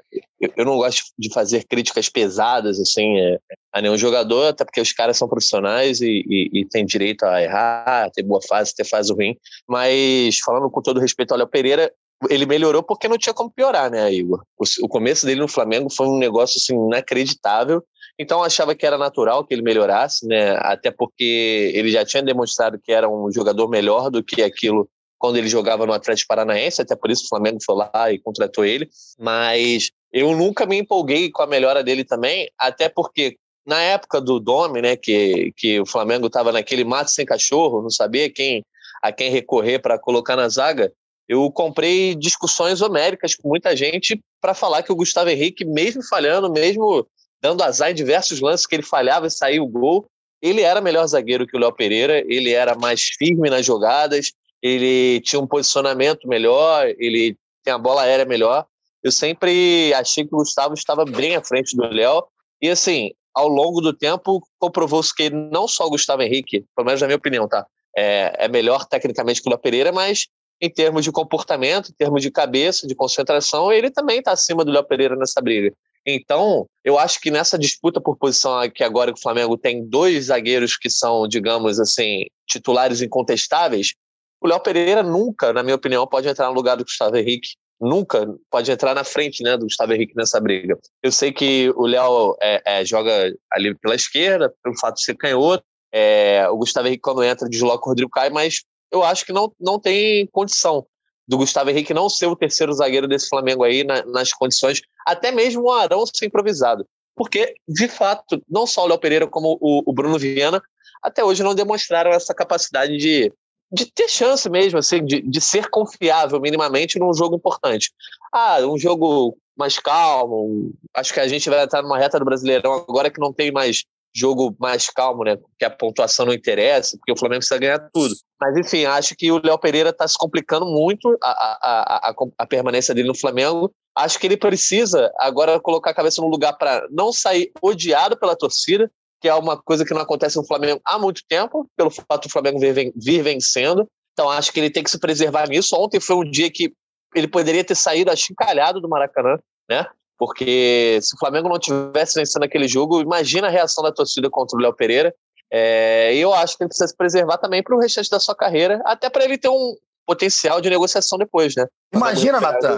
eu 0.56 0.64
não 0.64 0.76
gosto 0.76 1.02
de 1.18 1.32
fazer 1.32 1.64
críticas 1.64 2.08
pesadas 2.08 2.80
assim 2.80 3.18
é, 3.18 3.38
a 3.72 3.80
nenhum 3.80 3.96
jogador, 3.96 4.48
até 4.48 4.64
porque 4.64 4.80
os 4.80 4.92
caras 4.92 5.16
são 5.16 5.28
profissionais 5.28 6.00
e, 6.00 6.24
e, 6.26 6.60
e 6.60 6.64
têm 6.66 6.84
direito 6.84 7.24
a 7.24 7.42
errar, 7.42 8.10
ter 8.12 8.22
boa 8.22 8.40
fase, 8.48 8.74
ter 8.74 8.84
fase 8.84 9.12
ruim. 9.12 9.36
Mas 9.68 10.38
falando 10.38 10.70
com 10.70 10.80
todo 10.80 11.00
respeito 11.00 11.32
ao 11.32 11.38
Léo 11.38 11.48
Pereira, 11.48 11.92
ele 12.30 12.46
melhorou 12.46 12.82
porque 12.82 13.08
não 13.08 13.18
tinha 13.18 13.34
como 13.34 13.50
piorar, 13.50 13.90
né, 13.90 14.12
Igor? 14.12 14.42
O, 14.58 14.64
o 14.84 14.88
começo 14.88 15.26
dele 15.26 15.40
no 15.40 15.48
Flamengo 15.48 15.90
foi 15.90 16.06
um 16.06 16.18
negócio 16.18 16.58
assim 16.58 16.74
inacreditável. 16.74 17.82
Então 18.18 18.38
eu 18.38 18.44
achava 18.44 18.74
que 18.74 18.86
era 18.86 18.96
natural 18.96 19.44
que 19.44 19.52
ele 19.52 19.62
melhorasse, 19.62 20.26
né? 20.26 20.56
Até 20.60 20.90
porque 20.90 21.72
ele 21.74 21.90
já 21.90 22.04
tinha 22.04 22.22
demonstrado 22.22 22.78
que 22.82 22.92
era 22.92 23.08
um 23.08 23.30
jogador 23.32 23.68
melhor 23.68 24.10
do 24.10 24.22
que 24.22 24.42
aquilo 24.42 24.88
quando 25.18 25.36
ele 25.36 25.48
jogava 25.48 25.86
no 25.86 25.92
Atlético 25.94 26.28
Paranaense, 26.28 26.82
até 26.82 26.94
por 26.94 27.10
isso 27.10 27.24
o 27.24 27.28
Flamengo 27.28 27.58
foi 27.64 27.74
lá 27.76 28.12
e 28.12 28.18
contratou 28.18 28.64
ele. 28.64 28.88
Mas 29.18 29.90
eu 30.14 30.34
nunca 30.36 30.64
me 30.64 30.78
empolguei 30.78 31.28
com 31.28 31.42
a 31.42 31.46
melhora 31.46 31.82
dele 31.82 32.04
também, 32.04 32.48
até 32.56 32.88
porque 32.88 33.36
na 33.66 33.80
época 33.80 34.20
do 34.20 34.38
Domi, 34.38 34.80
né, 34.80 34.94
que, 34.94 35.52
que 35.56 35.80
o 35.80 35.86
Flamengo 35.86 36.28
estava 36.28 36.52
naquele 36.52 36.84
mato 36.84 37.10
sem 37.10 37.26
cachorro, 37.26 37.82
não 37.82 37.90
sabia 37.90 38.30
quem 38.30 38.64
a 39.02 39.10
quem 39.10 39.28
recorrer 39.30 39.80
para 39.80 39.98
colocar 39.98 40.36
na 40.36 40.48
zaga, 40.48 40.90
eu 41.28 41.50
comprei 41.50 42.14
discussões 42.14 42.80
homéricas 42.80 43.34
com 43.34 43.48
muita 43.48 43.76
gente 43.76 44.18
para 44.40 44.54
falar 44.54 44.82
que 44.82 44.92
o 44.92 44.96
Gustavo 44.96 45.28
Henrique, 45.28 45.64
mesmo 45.64 46.02
falhando, 46.02 46.50
mesmo 46.50 47.06
dando 47.42 47.62
azar 47.62 47.90
em 47.90 47.94
diversos 47.94 48.40
lances 48.40 48.66
que 48.66 48.76
ele 48.76 48.82
falhava 48.82 49.26
e 49.26 49.30
saía 49.30 49.62
o 49.62 49.68
gol, 49.68 50.06
ele 50.40 50.62
era 50.62 50.80
melhor 50.80 51.06
zagueiro 51.06 51.46
que 51.46 51.56
o 51.56 51.60
Léo 51.60 51.72
Pereira, 51.72 52.22
ele 52.26 52.52
era 52.52 52.74
mais 52.74 53.02
firme 53.02 53.50
nas 53.50 53.66
jogadas, 53.66 54.32
ele 54.62 55.20
tinha 55.20 55.40
um 55.40 55.46
posicionamento 55.46 56.28
melhor, 56.28 56.86
ele 56.98 57.36
tem 57.62 57.74
a 57.74 57.78
bola 57.78 58.02
aérea 58.02 58.24
melhor. 58.24 58.64
Eu 59.04 59.12
sempre 59.12 59.92
achei 59.92 60.24
que 60.26 60.34
o 60.34 60.38
Gustavo 60.38 60.72
estava 60.72 61.04
bem 61.04 61.36
à 61.36 61.44
frente 61.44 61.76
do 61.76 61.84
Léo. 61.84 62.24
E 62.62 62.70
assim, 62.70 63.10
ao 63.34 63.46
longo 63.46 63.82
do 63.82 63.92
tempo, 63.92 64.40
comprovou-se 64.58 65.14
que 65.14 65.28
não 65.28 65.68
só 65.68 65.86
o 65.86 65.90
Gustavo 65.90 66.22
Henrique, 66.22 66.64
pelo 66.74 66.86
menos 66.86 67.02
na 67.02 67.06
minha 67.06 67.18
opinião, 67.18 67.46
tá? 67.46 67.66
É, 67.96 68.46
é 68.46 68.48
melhor 68.48 68.86
tecnicamente 68.86 69.42
que 69.42 69.48
o 69.48 69.50
Léo 69.50 69.58
Pereira, 69.58 69.92
mas 69.92 70.26
em 70.60 70.70
termos 70.70 71.04
de 71.04 71.12
comportamento, 71.12 71.90
em 71.90 71.94
termos 71.94 72.22
de 72.22 72.30
cabeça, 72.30 72.86
de 72.86 72.94
concentração, 72.94 73.70
ele 73.70 73.90
também 73.90 74.20
está 74.20 74.32
acima 74.32 74.64
do 74.64 74.72
Léo 74.72 74.84
Pereira 74.84 75.14
nessa 75.16 75.40
briga. 75.42 75.74
Então, 76.06 76.66
eu 76.84 76.98
acho 76.98 77.20
que 77.20 77.30
nessa 77.30 77.58
disputa 77.58 78.00
por 78.00 78.16
posição 78.16 78.68
que 78.70 78.84
agora 78.84 79.12
o 79.12 79.20
Flamengo 79.20 79.56
tem 79.56 79.84
dois 79.86 80.26
zagueiros 80.26 80.76
que 80.76 80.88
são, 80.88 81.28
digamos 81.28 81.80
assim, 81.80 82.24
titulares 82.46 83.02
incontestáveis, 83.02 83.94
o 84.40 84.46
Léo 84.46 84.60
Pereira 84.60 85.02
nunca, 85.02 85.52
na 85.52 85.62
minha 85.62 85.76
opinião, 85.76 86.06
pode 86.06 86.28
entrar 86.28 86.48
no 86.48 86.54
lugar 86.54 86.76
do 86.76 86.84
Gustavo 86.84 87.16
Henrique. 87.16 87.56
Nunca 87.80 88.26
pode 88.50 88.70
entrar 88.70 88.94
na 88.94 89.04
frente 89.04 89.42
né, 89.42 89.56
do 89.56 89.64
Gustavo 89.64 89.92
Henrique 89.92 90.14
nessa 90.16 90.40
briga. 90.40 90.78
Eu 91.02 91.12
sei 91.12 91.32
que 91.32 91.70
o 91.76 91.86
Léo 91.86 92.36
é, 92.40 92.62
é, 92.64 92.84
joga 92.84 93.34
ali 93.52 93.74
pela 93.76 93.94
esquerda, 93.94 94.52
pelo 94.62 94.78
fato 94.78 94.96
de 94.96 95.04
ser 95.04 95.16
canhoto. 95.16 95.64
É, 95.92 96.48
o 96.48 96.56
Gustavo 96.56 96.88
Henrique, 96.88 97.02
quando 97.02 97.22
entra, 97.22 97.48
desloca 97.48 97.84
o 97.84 97.88
Rodrigo 97.88 98.10
Caio, 98.10 98.32
mas 98.32 98.62
eu 98.90 99.02
acho 99.02 99.26
que 99.26 99.32
não, 99.32 99.52
não 99.60 99.78
tem 99.78 100.26
condição 100.28 100.86
do 101.26 101.36
Gustavo 101.36 101.70
Henrique 101.70 101.94
não 101.94 102.08
ser 102.08 102.26
o 102.26 102.36
terceiro 102.36 102.72
zagueiro 102.72 103.08
desse 103.08 103.28
Flamengo 103.28 103.64
aí 103.64 103.82
na, 103.82 104.04
nas 104.04 104.32
condições, 104.32 104.82
até 105.06 105.30
mesmo 105.30 105.62
o 105.62 105.72
Arão 105.72 106.04
ser 106.06 106.26
improvisado. 106.26 106.86
Porque, 107.16 107.54
de 107.68 107.88
fato, 107.88 108.42
não 108.48 108.66
só 108.66 108.84
o 108.84 108.88
Léo 108.88 108.98
Pereira 108.98 109.26
como 109.26 109.56
o, 109.60 109.82
o, 109.86 109.92
Bruno 109.92 110.18
Viana 110.18 110.60
até 111.02 111.24
hoje 111.24 111.42
não 111.42 111.54
demonstraram 111.54 112.10
essa 112.10 112.34
capacidade 112.34 112.96
de, 112.96 113.32
de 113.74 113.86
ter 113.86 114.08
chance 114.08 114.48
mesmo, 114.48 114.78
assim, 114.78 115.04
de, 115.04 115.20
de 115.20 115.40
ser 115.40 115.68
confiável 115.68 116.40
minimamente 116.40 116.98
num 116.98 117.12
jogo 117.12 117.36
importante. 117.36 117.90
Ah, 118.32 118.58
um 118.60 118.78
jogo 118.78 119.36
mais 119.56 119.78
calmo, 119.78 120.72
acho 120.94 121.12
que 121.12 121.20
a 121.20 121.28
gente 121.28 121.48
vai 121.50 121.64
estar 121.64 121.82
numa 121.82 121.98
reta 121.98 122.18
do 122.18 122.24
Brasileirão 122.24 122.72
agora 122.72 123.10
que 123.10 123.20
não 123.20 123.32
tem 123.32 123.52
mais 123.52 123.84
jogo 124.14 124.54
mais 124.60 124.88
calmo, 124.88 125.24
né? 125.24 125.36
Que 125.58 125.64
a 125.64 125.70
pontuação 125.70 126.26
não 126.26 126.32
interessa, 126.32 126.96
porque 126.96 127.12
o 127.12 127.18
Flamengo 127.18 127.40
precisa 127.40 127.58
ganhar 127.58 127.90
tudo. 127.92 128.14
Mas, 128.40 128.56
enfim, 128.56 128.84
acho 128.84 129.16
que 129.16 129.32
o 129.32 129.40
Léo 129.44 129.58
Pereira 129.58 129.90
está 129.90 130.06
se 130.06 130.16
complicando 130.16 130.66
muito 130.66 131.18
a, 131.20 131.30
a, 131.30 132.10
a, 132.10 132.14
a, 132.38 132.46
permanência 132.46 132.94
dele 132.94 133.08
no 133.08 133.18
Flamengo. 133.18 133.72
Acho 133.96 134.18
que 134.18 134.26
ele 134.26 134.36
precisa 134.36 135.12
agora 135.18 135.58
colocar 135.58 135.90
a 135.90 135.94
cabeça 135.94 136.22
no 136.22 136.28
lugar 136.28 136.52
para 136.52 136.86
não 136.90 137.12
sair 137.12 137.50
odiado 137.60 138.16
pela 138.16 138.36
torcida, 138.36 138.90
que 139.24 139.28
é 139.30 139.34
uma 139.34 139.56
coisa 139.56 139.86
que 139.86 139.94
não 139.94 140.02
acontece 140.02 140.36
no 140.36 140.46
Flamengo 140.46 140.82
há 140.84 140.98
muito 140.98 141.22
tempo, 141.26 141.66
pelo 141.74 141.88
fato 141.88 142.28
do 142.28 142.30
Flamengo 142.30 142.58
vir, 142.58 142.92
vir 142.94 143.22
vencendo. 143.22 143.88
Então, 144.12 144.28
acho 144.28 144.52
que 144.52 144.60
ele 144.60 144.68
tem 144.68 144.84
que 144.84 144.90
se 144.90 145.00
preservar 145.00 145.48
nisso. 145.48 145.74
Ontem 145.76 145.98
foi 145.98 146.14
um 146.14 146.30
dia 146.30 146.50
que 146.50 146.74
ele 147.14 147.26
poderia 147.26 147.64
ter 147.64 147.74
saído 147.74 148.10
achincalhado 148.10 148.82
do 148.82 148.88
Maracanã, 148.88 149.38
né? 149.66 149.86
Porque 150.18 150.98
se 151.00 151.16
o 151.16 151.18
Flamengo 151.18 151.48
não 151.48 151.58
tivesse 151.58 152.20
vencendo 152.20 152.42
aquele 152.42 152.68
jogo, 152.68 153.00
imagina 153.00 153.46
a 153.46 153.50
reação 153.50 153.82
da 153.82 153.90
torcida 153.90 154.28
contra 154.28 154.58
o 154.58 154.60
Léo 154.60 154.74
Pereira. 154.74 155.14
É, 155.50 156.14
e 156.14 156.20
eu 156.20 156.34
acho 156.34 156.58
que 156.58 156.64
ele 156.64 156.68
precisa 156.68 156.88
se 156.88 156.94
preservar 156.94 157.38
também 157.38 157.62
para 157.62 157.74
o 157.74 157.80
restante 157.80 158.10
da 158.10 158.20
sua 158.20 158.34
carreira, 158.34 158.82
até 158.84 159.08
para 159.08 159.24
ele 159.24 159.38
ter 159.38 159.48
um 159.48 159.74
potencial 160.06 160.60
de 160.60 160.70
negociação 160.70 161.18
depois, 161.18 161.54
né? 161.56 161.66
Imagina, 161.92 162.40
Natan, 162.40 162.76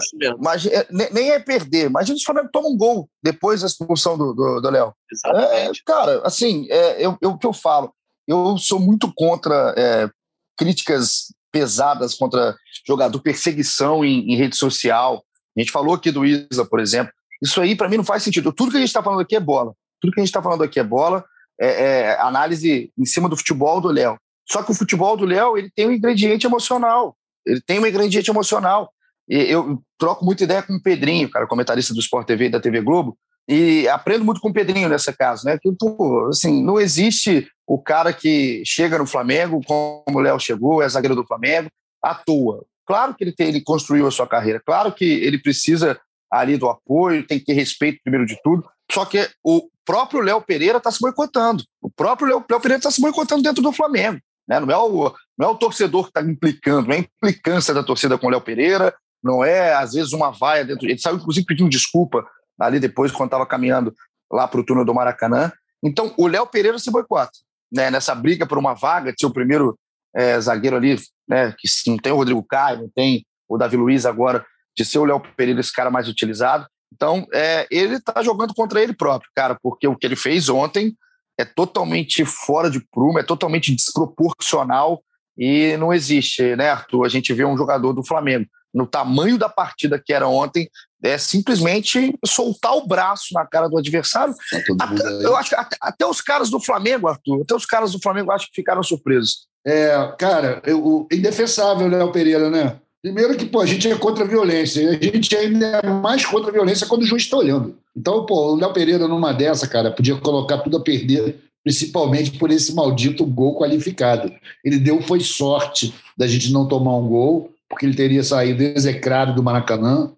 é, 0.70 1.12
nem 1.12 1.30
é 1.30 1.38
perder. 1.38 1.86
Imagina 1.86 2.16
se 2.16 2.22
o 2.22 2.26
Flamengo 2.26 2.50
toma 2.52 2.68
um 2.68 2.76
gol 2.76 3.08
depois 3.22 3.60
da 3.60 3.66
expulsão 3.66 4.16
do 4.16 4.70
Léo. 4.70 4.94
Exatamente. 5.10 5.80
É, 5.80 5.82
cara, 5.84 6.22
assim, 6.24 6.66
é, 6.70 7.04
eu, 7.04 7.16
eu, 7.20 7.30
o 7.30 7.38
que 7.38 7.46
eu 7.46 7.52
falo, 7.52 7.92
eu 8.26 8.56
sou 8.58 8.78
muito 8.78 9.12
contra 9.14 9.74
é, 9.76 10.08
críticas 10.56 11.32
pesadas 11.52 12.14
contra 12.14 12.54
jogador, 12.86 13.18
perseguição 13.20 14.04
em, 14.04 14.32
em 14.32 14.36
rede 14.36 14.56
social. 14.56 15.24
A 15.56 15.60
gente 15.60 15.72
falou 15.72 15.94
aqui 15.94 16.10
do 16.10 16.24
Isa, 16.24 16.64
por 16.64 16.80
exemplo. 16.80 17.12
Isso 17.42 17.60
aí, 17.60 17.74
para 17.74 17.88
mim, 17.88 17.96
não 17.96 18.04
faz 18.04 18.22
sentido. 18.22 18.52
Tudo 18.52 18.70
que 18.70 18.76
a 18.76 18.80
gente 18.80 18.88
está 18.88 19.02
falando 19.02 19.20
aqui 19.20 19.36
é 19.36 19.40
bola. 19.40 19.72
Tudo 20.00 20.12
que 20.12 20.20
a 20.20 20.22
gente 20.22 20.28
está 20.28 20.42
falando 20.42 20.62
aqui 20.62 20.78
é 20.78 20.84
bola, 20.84 21.24
é, 21.58 21.68
é, 21.68 22.20
análise 22.20 22.92
em 22.96 23.04
cima 23.06 23.28
do 23.28 23.36
futebol 23.36 23.80
do 23.80 23.88
Léo. 23.88 24.18
Só 24.48 24.62
que 24.62 24.70
o 24.70 24.74
futebol 24.74 25.16
do 25.16 25.24
Léo 25.24 25.56
ele 25.56 25.70
tem 25.74 25.88
um 25.88 25.92
ingrediente 25.92 26.46
emocional. 26.46 27.15
Ele 27.46 27.60
tem 27.60 27.78
um 27.78 27.86
ingrediente 27.86 28.30
emocional. 28.30 28.90
E 29.28 29.36
eu 29.36 29.82
troco 29.98 30.24
muita 30.24 30.44
ideia 30.44 30.62
com 30.62 30.74
o 30.74 30.82
Pedrinho, 30.82 31.30
cara, 31.30 31.46
comentarista 31.46 31.92
do 31.92 32.00
Sport 32.00 32.26
TV 32.26 32.46
e 32.46 32.50
da 32.50 32.60
TV 32.60 32.80
Globo, 32.80 33.16
e 33.48 33.88
aprendo 33.88 34.24
muito 34.24 34.40
com 34.40 34.48
o 34.48 34.52
Pedrinho 34.52 34.88
nessa 34.88 35.12
casa, 35.12 35.42
né? 35.44 35.58
Que, 35.60 35.70
pô, 35.72 36.28
assim, 36.28 36.62
não 36.62 36.80
existe 36.80 37.48
o 37.66 37.80
cara 37.80 38.12
que 38.12 38.62
chega 38.64 38.98
no 38.98 39.06
Flamengo, 39.06 39.60
como 39.64 40.18
o 40.18 40.20
Léo 40.20 40.38
chegou, 40.38 40.82
é 40.82 40.88
zagueiro 40.88 41.14
do 41.14 41.26
Flamengo, 41.26 41.68
à 42.02 42.14
toa. 42.14 42.64
Claro 42.86 43.14
que 43.14 43.24
ele, 43.24 43.32
tem, 43.32 43.48
ele 43.48 43.60
construiu 43.60 44.06
a 44.06 44.10
sua 44.10 44.26
carreira, 44.26 44.62
claro 44.64 44.92
que 44.92 45.04
ele 45.04 45.38
precisa 45.38 45.98
ali 46.30 46.56
do 46.56 46.68
apoio, 46.68 47.26
tem 47.26 47.38
que 47.38 47.44
ter 47.44 47.52
respeito 47.52 48.00
primeiro 48.02 48.26
de 48.26 48.40
tudo, 48.42 48.68
Só 48.90 49.04
que 49.04 49.28
o 49.44 49.68
próprio 49.84 50.20
Léo 50.20 50.42
Pereira 50.42 50.78
está 50.78 50.90
se 50.90 51.00
boicotando. 51.00 51.64
O 51.80 51.90
próprio 51.90 52.28
Léo, 52.28 52.44
Léo 52.48 52.60
Pereira 52.60 52.78
está 52.78 52.90
se 52.90 53.00
boicotando 53.00 53.42
dentro 53.42 53.62
do 53.62 53.72
Flamengo. 53.72 54.20
Né? 54.48 54.60
Não, 54.60 54.70
é 54.70 54.76
o, 54.76 55.14
não 55.38 55.48
é 55.48 55.50
o 55.50 55.58
torcedor 55.58 56.04
que 56.04 56.10
está 56.10 56.22
implicando, 56.22 56.88
não 56.88 56.94
é 56.94 56.98
a 56.98 57.00
implicância 57.00 57.74
da 57.74 57.82
torcida 57.82 58.16
com 58.16 58.26
o 58.26 58.30
Léo 58.30 58.40
Pereira, 58.40 58.94
não 59.22 59.44
é, 59.44 59.74
às 59.74 59.92
vezes, 59.92 60.12
uma 60.12 60.30
vaia 60.30 60.64
dentro. 60.64 60.86
Ele 60.86 60.98
saiu, 60.98 61.16
inclusive, 61.16 61.46
pedindo 61.46 61.68
desculpa 61.68 62.26
ali 62.58 62.80
depois, 62.80 63.12
quando 63.12 63.28
estava 63.28 63.46
caminhando 63.46 63.94
lá 64.30 64.46
para 64.48 64.60
o 64.60 64.64
túnel 64.64 64.84
do 64.84 64.94
Maracanã. 64.94 65.52
Então, 65.82 66.14
o 66.16 66.26
Léo 66.26 66.46
Pereira 66.46 66.78
se 66.78 66.90
boicota. 66.90 67.32
Né? 67.72 67.90
Nessa 67.90 68.14
briga 68.14 68.46
por 68.46 68.56
uma 68.56 68.74
vaga 68.74 69.12
de 69.12 69.20
ser 69.20 69.26
o 69.26 69.32
primeiro 69.32 69.78
é, 70.14 70.40
zagueiro 70.40 70.76
ali, 70.76 70.96
né? 71.28 71.54
que 71.58 71.68
não 71.90 71.98
tem 71.98 72.12
o 72.12 72.16
Rodrigo 72.16 72.42
Caio, 72.42 72.82
não 72.82 72.90
tem 72.94 73.26
o 73.48 73.58
Davi 73.58 73.76
Luiz 73.76 74.06
agora, 74.06 74.44
de 74.76 74.84
ser 74.84 74.98
o 74.98 75.04
Léo 75.04 75.20
Pereira 75.36 75.60
esse 75.60 75.72
cara 75.72 75.90
mais 75.90 76.08
utilizado. 76.08 76.66
Então, 76.92 77.26
é, 77.32 77.66
ele 77.70 77.96
está 77.96 78.22
jogando 78.22 78.54
contra 78.54 78.80
ele 78.80 78.94
próprio, 78.94 79.30
cara, 79.34 79.58
porque 79.60 79.86
o 79.86 79.96
que 79.96 80.06
ele 80.06 80.16
fez 80.16 80.48
ontem 80.48 80.96
é 81.38 81.44
totalmente 81.44 82.24
fora 82.24 82.70
de 82.70 82.80
prumo, 82.90 83.18
é 83.18 83.22
totalmente 83.22 83.74
desproporcional 83.74 85.02
e 85.36 85.76
não 85.76 85.92
existe, 85.92 86.56
né, 86.56 86.70
Arthur? 86.70 87.04
A 87.04 87.08
gente 87.08 87.32
vê 87.32 87.44
um 87.44 87.56
jogador 87.56 87.92
do 87.92 88.04
Flamengo 88.04 88.46
no 88.76 88.86
tamanho 88.86 89.38
da 89.38 89.48
partida 89.48 90.00
que 90.02 90.12
era 90.12 90.28
ontem, 90.28 90.68
é 91.02 91.16
simplesmente 91.16 92.14
soltar 92.26 92.76
o 92.76 92.86
braço 92.86 93.32
na 93.32 93.46
cara 93.46 93.68
do 93.68 93.78
adversário. 93.78 94.34
Tá 94.76 94.84
até, 94.84 95.02
eu 95.24 95.34
acho 95.34 95.50
que 95.50 95.56
até, 95.56 95.76
até, 95.80 96.06
os 96.06 96.20
caras 96.20 96.50
do 96.50 96.60
Flamengo, 96.60 97.08
Arthur, 97.08 97.42
até 97.42 97.54
os 97.54 97.64
caras 97.64 97.92
do 97.92 98.00
Flamengo 98.00 98.30
acho 98.30 98.48
que 98.48 98.56
ficaram 98.56 98.82
surpresos. 98.82 99.46
É, 99.66 100.14
cara, 100.18 100.62
eu, 100.66 101.08
indefensável, 101.10 101.88
Léo 101.88 102.12
Pereira, 102.12 102.50
né? 102.50 102.76
Primeiro 103.02 103.36
que, 103.36 103.46
pô, 103.46 103.60
a 103.60 103.66
gente 103.66 103.90
é 103.90 103.94
contra 103.96 104.24
a 104.24 104.28
violência. 104.28 104.90
A 104.90 104.92
gente 104.92 105.36
ainda 105.36 105.80
é 105.82 105.86
mais 105.88 106.26
contra 106.26 106.50
a 106.50 106.52
violência 106.52 106.86
quando 106.86 107.02
o 107.02 107.06
juiz 107.06 107.22
está 107.22 107.36
olhando. 107.36 107.78
Então, 107.96 108.26
pô, 108.26 108.52
o 108.52 108.56
Léo 108.56 108.72
Pereira 108.72 109.08
numa 109.08 109.32
dessa, 109.32 109.66
cara, 109.66 109.90
podia 109.90 110.16
colocar 110.16 110.58
tudo 110.58 110.76
a 110.76 110.82
perder, 110.82 111.38
principalmente 111.66 112.38
por 112.38 112.52
esse 112.52 112.72
maldito 112.72 113.26
gol 113.26 113.58
qualificado. 113.58 114.32
Ele 114.64 114.78
deu 114.78 115.02
foi 115.02 115.18
sorte 115.18 115.92
da 116.16 116.28
gente 116.28 116.52
não 116.52 116.68
tomar 116.68 116.96
um 116.96 117.08
gol, 117.08 117.50
porque 117.68 117.84
ele 117.84 117.96
teria 117.96 118.22
saído 118.22 118.62
execrado 118.62 119.34
do 119.34 119.42
Maracanã. 119.42 120.12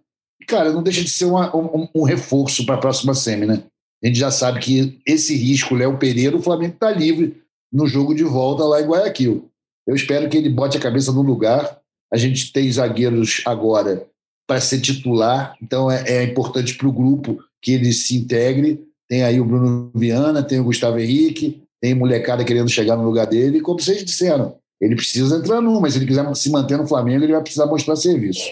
Cara, 0.47 0.71
não 0.71 0.83
deixa 0.83 1.03
de 1.03 1.09
ser 1.09 1.25
uma, 1.25 1.57
um, 1.57 1.89
um, 1.95 2.03
reforço 2.03 2.67
para 2.67 2.75
a 2.75 2.79
próxima 2.79 3.15
semi, 3.15 3.47
né? 3.47 3.63
A 4.05 4.07
gente 4.07 4.19
já 4.19 4.31
sabe 4.31 4.61
que 4.61 5.01
esse 5.07 5.35
risco, 5.35 5.75
Léo 5.75 5.97
Pereira, 5.97 6.37
o 6.37 6.43
Flamengo 6.43 6.75
está 6.75 6.91
livre 6.91 7.41
no 7.73 7.87
jogo 7.87 8.15
de 8.15 8.25
volta 8.25 8.65
lá 8.65 8.83
em 8.83 8.87
Guayaquil. 8.87 9.49
Eu 9.87 9.97
espero 9.97 10.29
que 10.29 10.37
ele 10.37 10.51
bote 10.51 10.77
a 10.77 10.81
cabeça 10.81 11.11
no 11.13 11.23
lugar 11.23 11.79
a 12.13 12.17
gente 12.17 12.53
tem 12.53 12.71
zagueiros 12.71 13.43
agora 13.45 14.07
para 14.47 14.61
ser 14.61 14.81
titular, 14.81 15.55
então 15.63 15.91
é, 15.91 16.05
é 16.09 16.25
importante 16.25 16.75
para 16.75 16.89
o 16.89 16.93
grupo 16.93 17.39
que 17.61 17.73
ele 17.73 17.93
se 17.93 18.17
integre. 18.17 18.83
Tem 19.09 19.25
aí 19.25 19.41
o 19.41 19.45
Bruno 19.45 19.91
Viana, 19.95 20.43
tem 20.43 20.61
o 20.61 20.65
Gustavo 20.65 20.99
Henrique, 20.99 21.63
tem 21.81 21.95
molecada 21.95 22.45
querendo 22.45 22.69
chegar 22.69 22.97
no 22.97 23.05
lugar 23.05 23.27
dele. 23.27 23.59
E 23.59 23.61
como 23.61 23.81
vocês 23.81 24.05
disseram, 24.05 24.59
ele 24.81 24.95
precisa 24.95 25.37
entrar 25.37 25.61
num, 25.61 25.81
mas 25.81 25.95
se 25.95 25.99
ele 25.99 26.07
quiser 26.07 26.35
se 26.35 26.51
manter 26.51 26.77
no 26.77 26.87
Flamengo, 26.87 27.25
ele 27.25 27.33
vai 27.33 27.43
precisar 27.43 27.67
mostrar 27.67 27.97
serviço. 27.97 28.43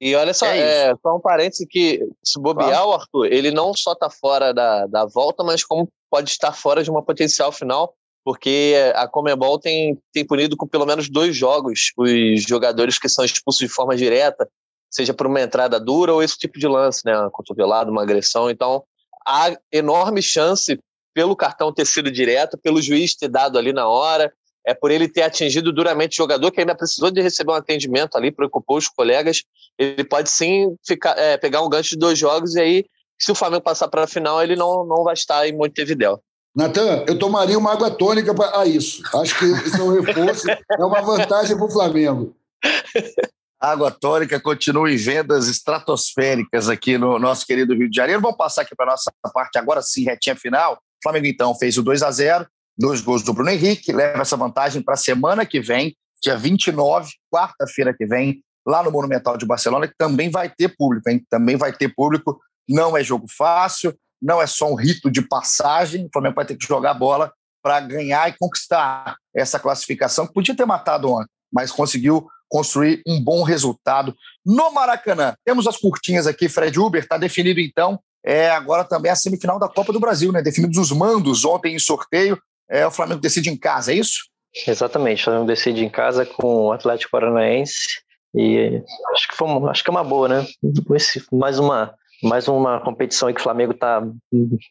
E 0.00 0.14
olha 0.14 0.32
só, 0.32 0.46
é, 0.46 0.90
é 0.90 0.94
só 1.02 1.16
um 1.16 1.20
parênteses 1.20 1.66
que 1.68 2.00
se 2.24 2.40
bobear 2.40 2.86
o 2.86 2.92
Arthur, 2.92 3.26
ele 3.26 3.50
não 3.50 3.74
só 3.74 3.92
está 3.92 4.08
fora 4.08 4.54
da, 4.54 4.86
da 4.86 5.04
volta, 5.04 5.42
mas 5.42 5.64
como 5.64 5.88
pode 6.08 6.30
estar 6.30 6.52
fora 6.52 6.84
de 6.84 6.90
uma 6.90 7.02
potencial 7.02 7.50
final, 7.50 7.94
porque 8.24 8.74
a 8.94 9.08
Comebol 9.08 9.58
tem, 9.58 9.98
tem 10.12 10.24
punido 10.24 10.56
com 10.56 10.68
pelo 10.68 10.86
menos 10.86 11.08
dois 11.08 11.36
jogos 11.36 11.92
os 11.96 12.42
jogadores 12.42 12.98
que 12.98 13.08
são 13.08 13.24
expulsos 13.24 13.66
de 13.66 13.72
forma 13.72 13.96
direta, 13.96 14.48
seja 14.90 15.12
por 15.12 15.26
uma 15.26 15.40
entrada 15.40 15.80
dura 15.80 16.12
ou 16.12 16.22
esse 16.22 16.38
tipo 16.38 16.58
de 16.58 16.68
lance, 16.68 17.02
né? 17.04 17.18
Uma 17.18 17.30
cotovelada, 17.30 17.90
uma 17.90 18.02
agressão. 18.02 18.48
Então, 18.48 18.84
há 19.28 19.54
enorme 19.70 20.22
chance 20.22 20.78
pelo 21.14 21.36
cartão 21.36 21.72
ter 21.72 21.86
sido 21.86 22.10
direto, 22.10 22.56
pelo 22.56 22.80
juiz 22.80 23.14
ter 23.14 23.28
dado 23.28 23.58
ali 23.58 23.72
na 23.72 23.86
hora, 23.86 24.32
é 24.66 24.72
por 24.72 24.90
ele 24.90 25.08
ter 25.08 25.22
atingido 25.22 25.72
duramente 25.72 26.12
o 26.12 26.22
jogador 26.22 26.50
que 26.50 26.60
ainda 26.60 26.74
precisou 26.74 27.10
de 27.10 27.20
receber 27.20 27.52
um 27.52 27.56
atendimento 27.56 28.16
ali, 28.16 28.30
preocupou 28.30 28.76
os 28.76 28.88
colegas. 28.88 29.42
Ele 29.78 30.04
pode 30.04 30.30
sim 30.30 30.74
ficar, 30.86 31.18
é, 31.18 31.36
pegar 31.36 31.62
um 31.62 31.68
gancho 31.68 31.90
de 31.90 31.98
dois 31.98 32.18
jogos 32.18 32.54
e 32.54 32.60
aí, 32.60 32.84
se 33.18 33.30
o 33.32 33.34
Flamengo 33.34 33.62
passar 33.62 33.88
para 33.88 34.04
a 34.04 34.06
final, 34.06 34.42
ele 34.42 34.56
não, 34.56 34.84
não 34.86 35.02
vai 35.02 35.14
estar 35.14 35.46
em 35.46 35.56
Montevideo. 35.56 36.20
Natan, 36.54 37.04
eu 37.06 37.18
tomaria 37.18 37.58
uma 37.58 37.72
água 37.72 37.90
tônica 37.90 38.34
para 38.34 38.66
isso. 38.66 39.02
Acho 39.16 39.38
que 39.38 39.44
isso 39.44 39.76
é 39.76 39.82
um 39.82 40.00
reforço, 40.00 40.48
é 40.50 40.84
uma 40.84 41.02
vantagem 41.02 41.56
para 41.56 41.66
o 41.66 41.70
Flamengo. 41.70 42.34
Água 43.60 43.90
tônica 43.90 44.38
continua 44.38 44.90
em 44.90 44.96
vendas 44.96 45.48
estratosféricas 45.48 46.68
aqui 46.68 46.96
no 46.96 47.18
nosso 47.18 47.44
querido 47.44 47.74
Rio 47.74 47.90
de 47.90 47.96
Janeiro. 47.96 48.22
Vamos 48.22 48.36
passar 48.36 48.62
aqui 48.62 48.74
para 48.76 48.86
a 48.86 48.90
nossa 48.92 49.10
parte 49.34 49.58
agora 49.58 49.82
sim, 49.82 50.04
retinha 50.04 50.36
final. 50.36 50.74
O 50.74 50.78
Flamengo, 51.02 51.26
então, 51.26 51.54
fez 51.56 51.76
o 51.76 51.82
2 51.82 52.02
a 52.02 52.10
0 52.10 52.46
dois 52.78 53.00
gols 53.00 53.24
do 53.24 53.32
Bruno 53.32 53.50
Henrique, 53.50 53.92
leva 53.92 54.22
essa 54.22 54.36
vantagem 54.36 54.80
para 54.80 54.94
a 54.94 54.96
semana 54.96 55.44
que 55.44 55.60
vem, 55.60 55.96
dia 56.22 56.36
29, 56.36 57.10
quarta-feira 57.32 57.92
que 57.92 58.06
vem, 58.06 58.40
lá 58.64 58.84
no 58.84 58.92
Monumental 58.92 59.36
de 59.36 59.44
Barcelona, 59.44 59.88
que 59.88 59.94
também 59.98 60.30
vai 60.30 60.48
ter 60.48 60.76
público, 60.76 61.10
hein? 61.10 61.24
Também 61.28 61.56
vai 61.56 61.72
ter 61.72 61.88
público. 61.88 62.40
Não 62.68 62.96
é 62.96 63.02
jogo 63.02 63.26
fácil, 63.36 63.98
não 64.22 64.40
é 64.40 64.46
só 64.46 64.70
um 64.70 64.76
rito 64.76 65.10
de 65.10 65.22
passagem, 65.22 66.06
o 66.06 66.10
Flamengo 66.12 66.36
vai 66.36 66.44
ter 66.44 66.56
que 66.56 66.66
jogar 66.66 66.94
bola 66.94 67.32
para 67.62 67.80
ganhar 67.80 68.28
e 68.28 68.36
conquistar 68.38 69.16
essa 69.34 69.58
classificação, 69.58 70.26
que 70.26 70.32
podia 70.32 70.56
ter 70.56 70.64
matado 70.64 71.10
ontem, 71.10 71.30
mas 71.52 71.72
conseguiu 71.72 72.28
construir 72.48 73.02
um 73.06 73.22
bom 73.22 73.42
resultado 73.42 74.14
no 74.44 74.70
Maracanã. 74.70 75.34
Temos 75.44 75.66
as 75.66 75.76
curtinhas 75.76 76.26
aqui, 76.26 76.48
Fred 76.48 76.78
Uber, 76.78 77.02
está 77.02 77.18
definido 77.18 77.60
então, 77.60 77.98
é 78.24 78.50
agora 78.50 78.84
também 78.84 79.10
a 79.10 79.16
semifinal 79.16 79.58
da 79.58 79.68
Copa 79.68 79.92
do 79.92 80.00
Brasil, 80.00 80.32
né? 80.32 80.42
Definidos 80.42 80.78
os 80.78 80.90
mandos 80.90 81.44
ontem 81.44 81.74
em 81.74 81.78
sorteio, 81.78 82.40
é, 82.70 82.86
o 82.86 82.90
Flamengo 82.90 83.20
decide 83.20 83.50
em 83.50 83.56
casa, 83.56 83.92
é 83.92 83.96
isso? 83.96 84.28
Exatamente, 84.66 85.22
o 85.22 85.24
Flamengo 85.24 85.46
decide 85.46 85.84
em 85.84 85.90
casa 85.90 86.26
com 86.26 86.66
o 86.66 86.72
Atlético 86.72 87.10
Paranaense 87.10 88.00
e 88.34 88.82
acho 89.12 89.28
que, 89.28 89.36
foi, 89.36 89.48
acho 89.70 89.82
que 89.82 89.90
é 89.90 89.92
uma 89.92 90.04
boa, 90.04 90.28
né? 90.28 90.46
Mais 91.32 91.58
uma 91.58 91.94
mais 92.22 92.48
uma 92.48 92.80
competição 92.80 93.28
aí 93.28 93.34
que 93.34 93.40
o 93.40 93.44
Flamengo 93.44 93.72
está 93.72 94.02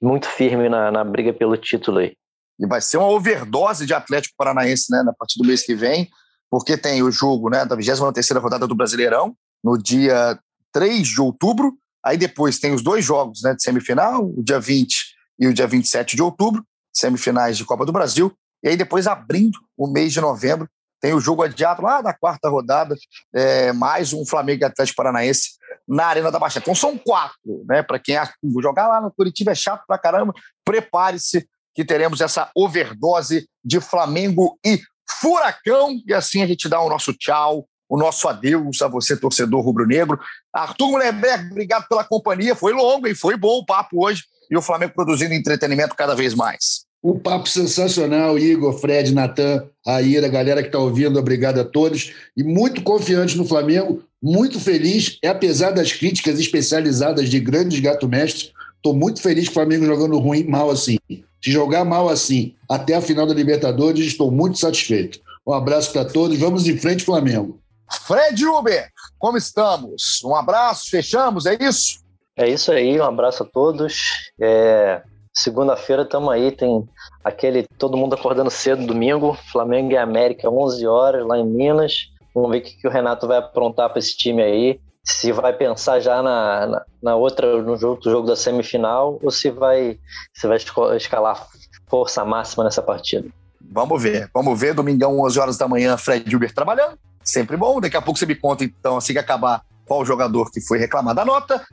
muito 0.02 0.28
firme 0.28 0.68
na, 0.68 0.92
na 0.92 1.04
briga 1.04 1.34
pelo 1.34 1.56
título 1.56 2.00
aí. 2.00 2.14
E 2.60 2.68
vai 2.68 2.82
ser 2.82 2.98
uma 2.98 3.08
overdose 3.08 3.86
de 3.86 3.94
Atlético 3.94 4.36
Paranaense, 4.38 4.92
né, 4.92 5.04
na 5.04 5.14
partir 5.14 5.40
do 5.40 5.48
mês 5.48 5.64
que 5.64 5.76
vem, 5.76 6.10
porque 6.50 6.78
tem 6.78 7.04
o 7.04 7.12
jogo, 7.12 7.50
né, 7.50 7.66
da 7.66 7.76
23ª 7.76 8.40
rodada 8.40 8.68
do 8.68 8.76
Brasileirão, 8.76 9.36
no 9.64 9.78
dia 9.78 10.40
3 10.72 11.08
de 11.08 11.22
outubro, 11.22 11.74
aí 12.04 12.18
depois 12.18 12.60
tem 12.60 12.74
os 12.74 12.82
dois 12.82 13.04
jogos, 13.04 13.42
né, 13.44 13.54
de 13.54 13.64
semifinal, 13.64 14.26
o 14.26 14.44
dia 14.44 14.60
20 14.60 14.96
e 15.40 15.48
o 15.48 15.54
dia 15.54 15.68
27 15.68 16.16
de 16.16 16.22
outubro, 16.22 16.64
semifinais 16.94 17.58
de 17.58 17.66
Copa 17.66 17.86
do 17.86 17.92
Brasil, 17.92 18.34
e 18.64 18.70
aí 18.70 18.78
depois 18.78 19.08
abrindo 19.08 19.60
o 19.78 19.88
mês 19.88 20.14
de 20.14 20.22
novembro, 20.22 20.68
tem 21.00 21.14
o 21.14 21.20
jogo 21.20 21.44
adiado 21.44 21.82
lá 21.84 22.02
na 22.02 22.14
quarta 22.14 22.50
rodada, 22.50 22.96
é, 23.34 23.72
mais 23.72 24.14
um 24.14 24.26
Flamengo 24.26 24.64
e 24.64 24.66
Atlético 24.66 24.98
Paranaense 24.98 25.52
na 25.88 26.08
Arena 26.08 26.32
da 26.32 26.40
Baixada. 26.40 26.64
Então 26.64 26.76
são 26.76 26.98
quatro, 26.98 27.64
né? 27.68 27.84
Para 27.84 28.00
quem 28.00 28.18
acha 28.18 28.34
que 28.42 28.62
jogar 28.62 28.88
lá 28.88 29.00
no 29.00 29.12
Curitiba 29.12 29.52
é 29.52 29.56
chato 29.56 29.84
pra 29.88 29.98
caramba, 29.98 30.34
prepare-se 30.66 31.48
que 31.74 31.86
teremos 31.86 32.20
essa 32.20 32.50
overdose 32.56 33.48
de 33.64 33.80
Flamengo 33.80 34.58
e 34.66 34.82
Furacão. 35.10 36.02
E 36.06 36.14
assim 36.14 36.42
a 36.42 36.48
gente 36.48 36.68
dá 36.68 36.82
o 36.82 36.90
nosso 36.90 37.14
tchau, 37.14 37.68
o 37.90 37.98
nosso 37.98 38.28
adeus 38.28 38.82
a 38.82 38.88
você, 38.88 39.16
torcedor 39.16 39.62
rubro-negro. 39.62 40.20
Arthur 40.54 40.92
Mullenberg, 40.92 41.52
obrigado 41.52 41.88
pela 41.88 42.04
companhia. 42.04 42.56
Foi 42.56 42.74
longo 42.74 43.08
e 43.08 43.16
foi 43.16 43.38
bom 43.38 43.60
o 43.60 43.66
papo 43.66 44.06
hoje. 44.06 44.24
E 44.50 44.58
o 44.58 44.62
Flamengo 44.62 44.94
produzindo 44.94 45.34
entretenimento 45.34 45.96
cada 45.96 46.16
vez 46.16 46.34
mais. 46.34 46.88
Um 47.04 47.18
papo 47.18 47.48
sensacional, 47.48 48.38
Igor, 48.40 48.74
Fred, 48.80 49.14
Natan, 49.14 49.66
Aira, 49.86 50.28
galera 50.28 50.62
que 50.62 50.70
está 50.70 50.80
ouvindo, 50.80 51.20
obrigado 51.20 51.60
a 51.60 51.64
todos. 51.64 52.14
E 52.36 52.44
muito 52.44 52.82
confiante 52.82 53.38
no 53.38 53.46
Flamengo, 53.46 54.04
muito 54.22 54.60
feliz, 54.60 55.20
e 55.22 55.28
apesar 55.28 55.72
das 55.72 55.94
críticas 55.94 56.40
especializadas 56.40 57.30
de 57.30 57.40
grandes 57.40 57.80
gato-mestres, 57.80 58.52
estou 58.78 58.96
muito 58.96 59.22
feliz 59.22 59.46
com 59.46 59.52
o 59.52 59.54
Flamengo 59.56 59.86
jogando 59.86 60.18
ruim, 60.18 60.44
mal 60.46 60.70
assim. 60.70 60.98
Se 61.10 61.52
jogar 61.52 61.86
mal 61.86 62.10
assim 62.10 62.56
até 62.70 62.96
a 62.96 63.02
final 63.02 63.28
da 63.28 63.34
Libertadores, 63.34 64.08
estou 64.08 64.32
muito 64.32 64.58
satisfeito. 64.58 65.20
Um 65.46 65.54
abraço 65.54 65.92
para 65.92 66.06
todos, 66.06 66.38
vamos 66.38 66.68
em 66.68 66.78
frente, 66.78 67.04
Flamengo. 67.04 67.60
Fred 68.06 68.46
Uber, 68.46 68.90
como 69.18 69.38
estamos? 69.38 70.22
Um 70.24 70.36
abraço, 70.36 70.90
fechamos, 70.90 71.46
é 71.46 71.58
isso? 71.62 72.00
É 72.36 72.50
isso 72.50 72.72
aí, 72.72 73.00
um 73.00 73.04
abraço 73.04 73.44
a 73.44 73.46
todos. 73.46 74.32
É, 74.40 75.02
Segunda-feira 75.38 76.02
estamos 76.02 76.34
aí, 76.34 76.52
tem 76.52 76.84
aquele 77.24 77.64
todo 77.78 77.96
mundo 77.96 78.16
acordando 78.16 78.50
cedo 78.50 78.88
domingo, 78.88 79.38
Flamengo 79.52 79.92
e 79.92 79.98
América 79.98 80.50
11 80.50 80.88
horas 80.88 81.28
lá 81.28 81.38
em 81.38 81.46
Minas. 81.46 82.08
Vamos 82.34 82.50
ver 82.50 82.58
o 82.58 82.62
que, 82.64 82.82
que 82.82 82.88
o 82.88 82.92
Renato 82.92 83.28
vai 83.28 83.38
aprontar 83.38 83.88
para 83.90 84.00
esse 84.00 84.18
time 84.18 84.42
aí. 84.42 84.80
Se 85.08 85.32
vai 85.32 85.54
pensar 85.54 86.00
já 86.00 86.22
na, 86.22 86.68
na, 86.68 86.86
na 87.02 87.16
outra 87.16 87.62
no 87.62 87.78
jogo, 87.78 88.02
jogo 88.04 88.28
da 88.28 88.36
semifinal 88.36 89.18
ou 89.24 89.32
se 89.32 89.50
vai 89.50 89.98
se 90.34 90.46
vai 90.46 90.58
escalar 90.98 91.48
força 91.90 92.26
máxima 92.26 92.66
nessa 92.66 92.82
partida. 92.82 93.28
Vamos 93.72 94.02
ver, 94.02 94.30
vamos 94.34 94.60
ver. 94.60 94.74
Domingão, 94.74 95.20
11 95.22 95.40
horas 95.40 95.58
da 95.58 95.68
manhã, 95.68 95.98
Fred 95.98 96.30
Gilbert 96.30 96.54
trabalhando. 96.54 96.98
Sempre 97.24 97.58
bom. 97.58 97.80
Daqui 97.80 97.98
a 97.98 98.02
pouco 98.02 98.20
você 98.20 98.26
me 98.26 98.36
conta, 98.36 98.64
então, 98.64 98.98
assim 98.98 99.14
que 99.14 99.20
acabar, 99.20 99.62
qual 99.86 100.06
jogador 100.06 100.52
que 100.52 100.62
foi 100.62 100.78
reclamar 100.78 101.16
da 101.16 101.26
nota. 101.26 101.66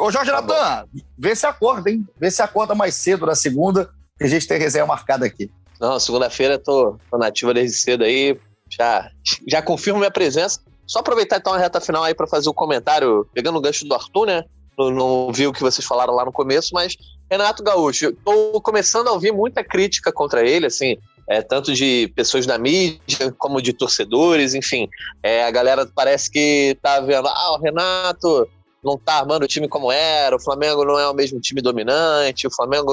Ô, 0.00 0.10
Jorge 0.10 0.30
tá 0.30 0.40
Natan, 0.40 0.86
vê 1.18 1.36
se 1.36 1.46
acorda, 1.46 1.90
hein? 1.90 2.06
Vê 2.18 2.30
se 2.30 2.40
acorda 2.40 2.74
mais 2.74 2.94
cedo 2.94 3.26
na 3.26 3.34
segunda, 3.34 3.90
que 4.16 4.24
a 4.24 4.28
gente 4.28 4.46
tem 4.46 4.58
resenha 4.58 4.86
marcada 4.86 5.26
aqui. 5.26 5.50
Não, 5.78 6.00
segunda-feira 6.00 6.58
tô, 6.58 6.96
tô 7.10 7.18
nativa 7.18 7.52
desde 7.52 7.76
cedo 7.76 8.02
aí, 8.02 8.38
já, 8.70 9.10
já 9.46 9.60
confirmo 9.60 9.98
minha 9.98 10.10
presença. 10.10 10.60
Só 10.86 11.00
aproveitar 11.00 11.38
então 11.38 11.52
a 11.52 11.58
reta 11.58 11.80
final 11.80 12.04
aí 12.04 12.14
para 12.14 12.26
fazer 12.26 12.48
o 12.48 12.52
um 12.52 12.54
comentário, 12.54 13.26
pegando 13.34 13.58
o 13.58 13.60
gancho 13.60 13.86
do 13.86 13.94
Arthur, 13.94 14.26
né? 14.26 14.44
Não, 14.78 14.90
não 14.90 15.32
vi 15.32 15.46
o 15.46 15.52
que 15.52 15.62
vocês 15.62 15.86
falaram 15.86 16.14
lá 16.14 16.24
no 16.24 16.32
começo, 16.32 16.70
mas 16.72 16.96
Renato 17.30 17.62
Gaúcho, 17.62 18.12
tô 18.24 18.60
começando 18.60 19.08
a 19.08 19.12
ouvir 19.12 19.32
muita 19.32 19.64
crítica 19.64 20.12
contra 20.12 20.46
ele, 20.46 20.66
assim, 20.66 20.96
é, 21.28 21.42
tanto 21.42 21.72
de 21.72 22.12
pessoas 22.14 22.46
da 22.46 22.56
mídia 22.56 23.34
como 23.38 23.60
de 23.60 23.72
torcedores, 23.72 24.54
enfim. 24.54 24.88
É, 25.22 25.44
a 25.44 25.50
galera 25.50 25.90
parece 25.92 26.30
que 26.30 26.76
tá 26.80 27.00
vendo, 27.00 27.26
ah, 27.26 27.52
o 27.54 27.60
Renato 27.60 28.48
não 28.84 28.96
tá 28.96 29.14
armando 29.14 29.42
o 29.42 29.48
time 29.48 29.66
como 29.66 29.90
era, 29.90 30.36
o 30.36 30.40
Flamengo 30.40 30.84
não 30.84 30.98
é 30.98 31.08
o 31.08 31.14
mesmo 31.14 31.40
time 31.40 31.60
dominante, 31.60 32.46
o 32.46 32.54
Flamengo 32.54 32.92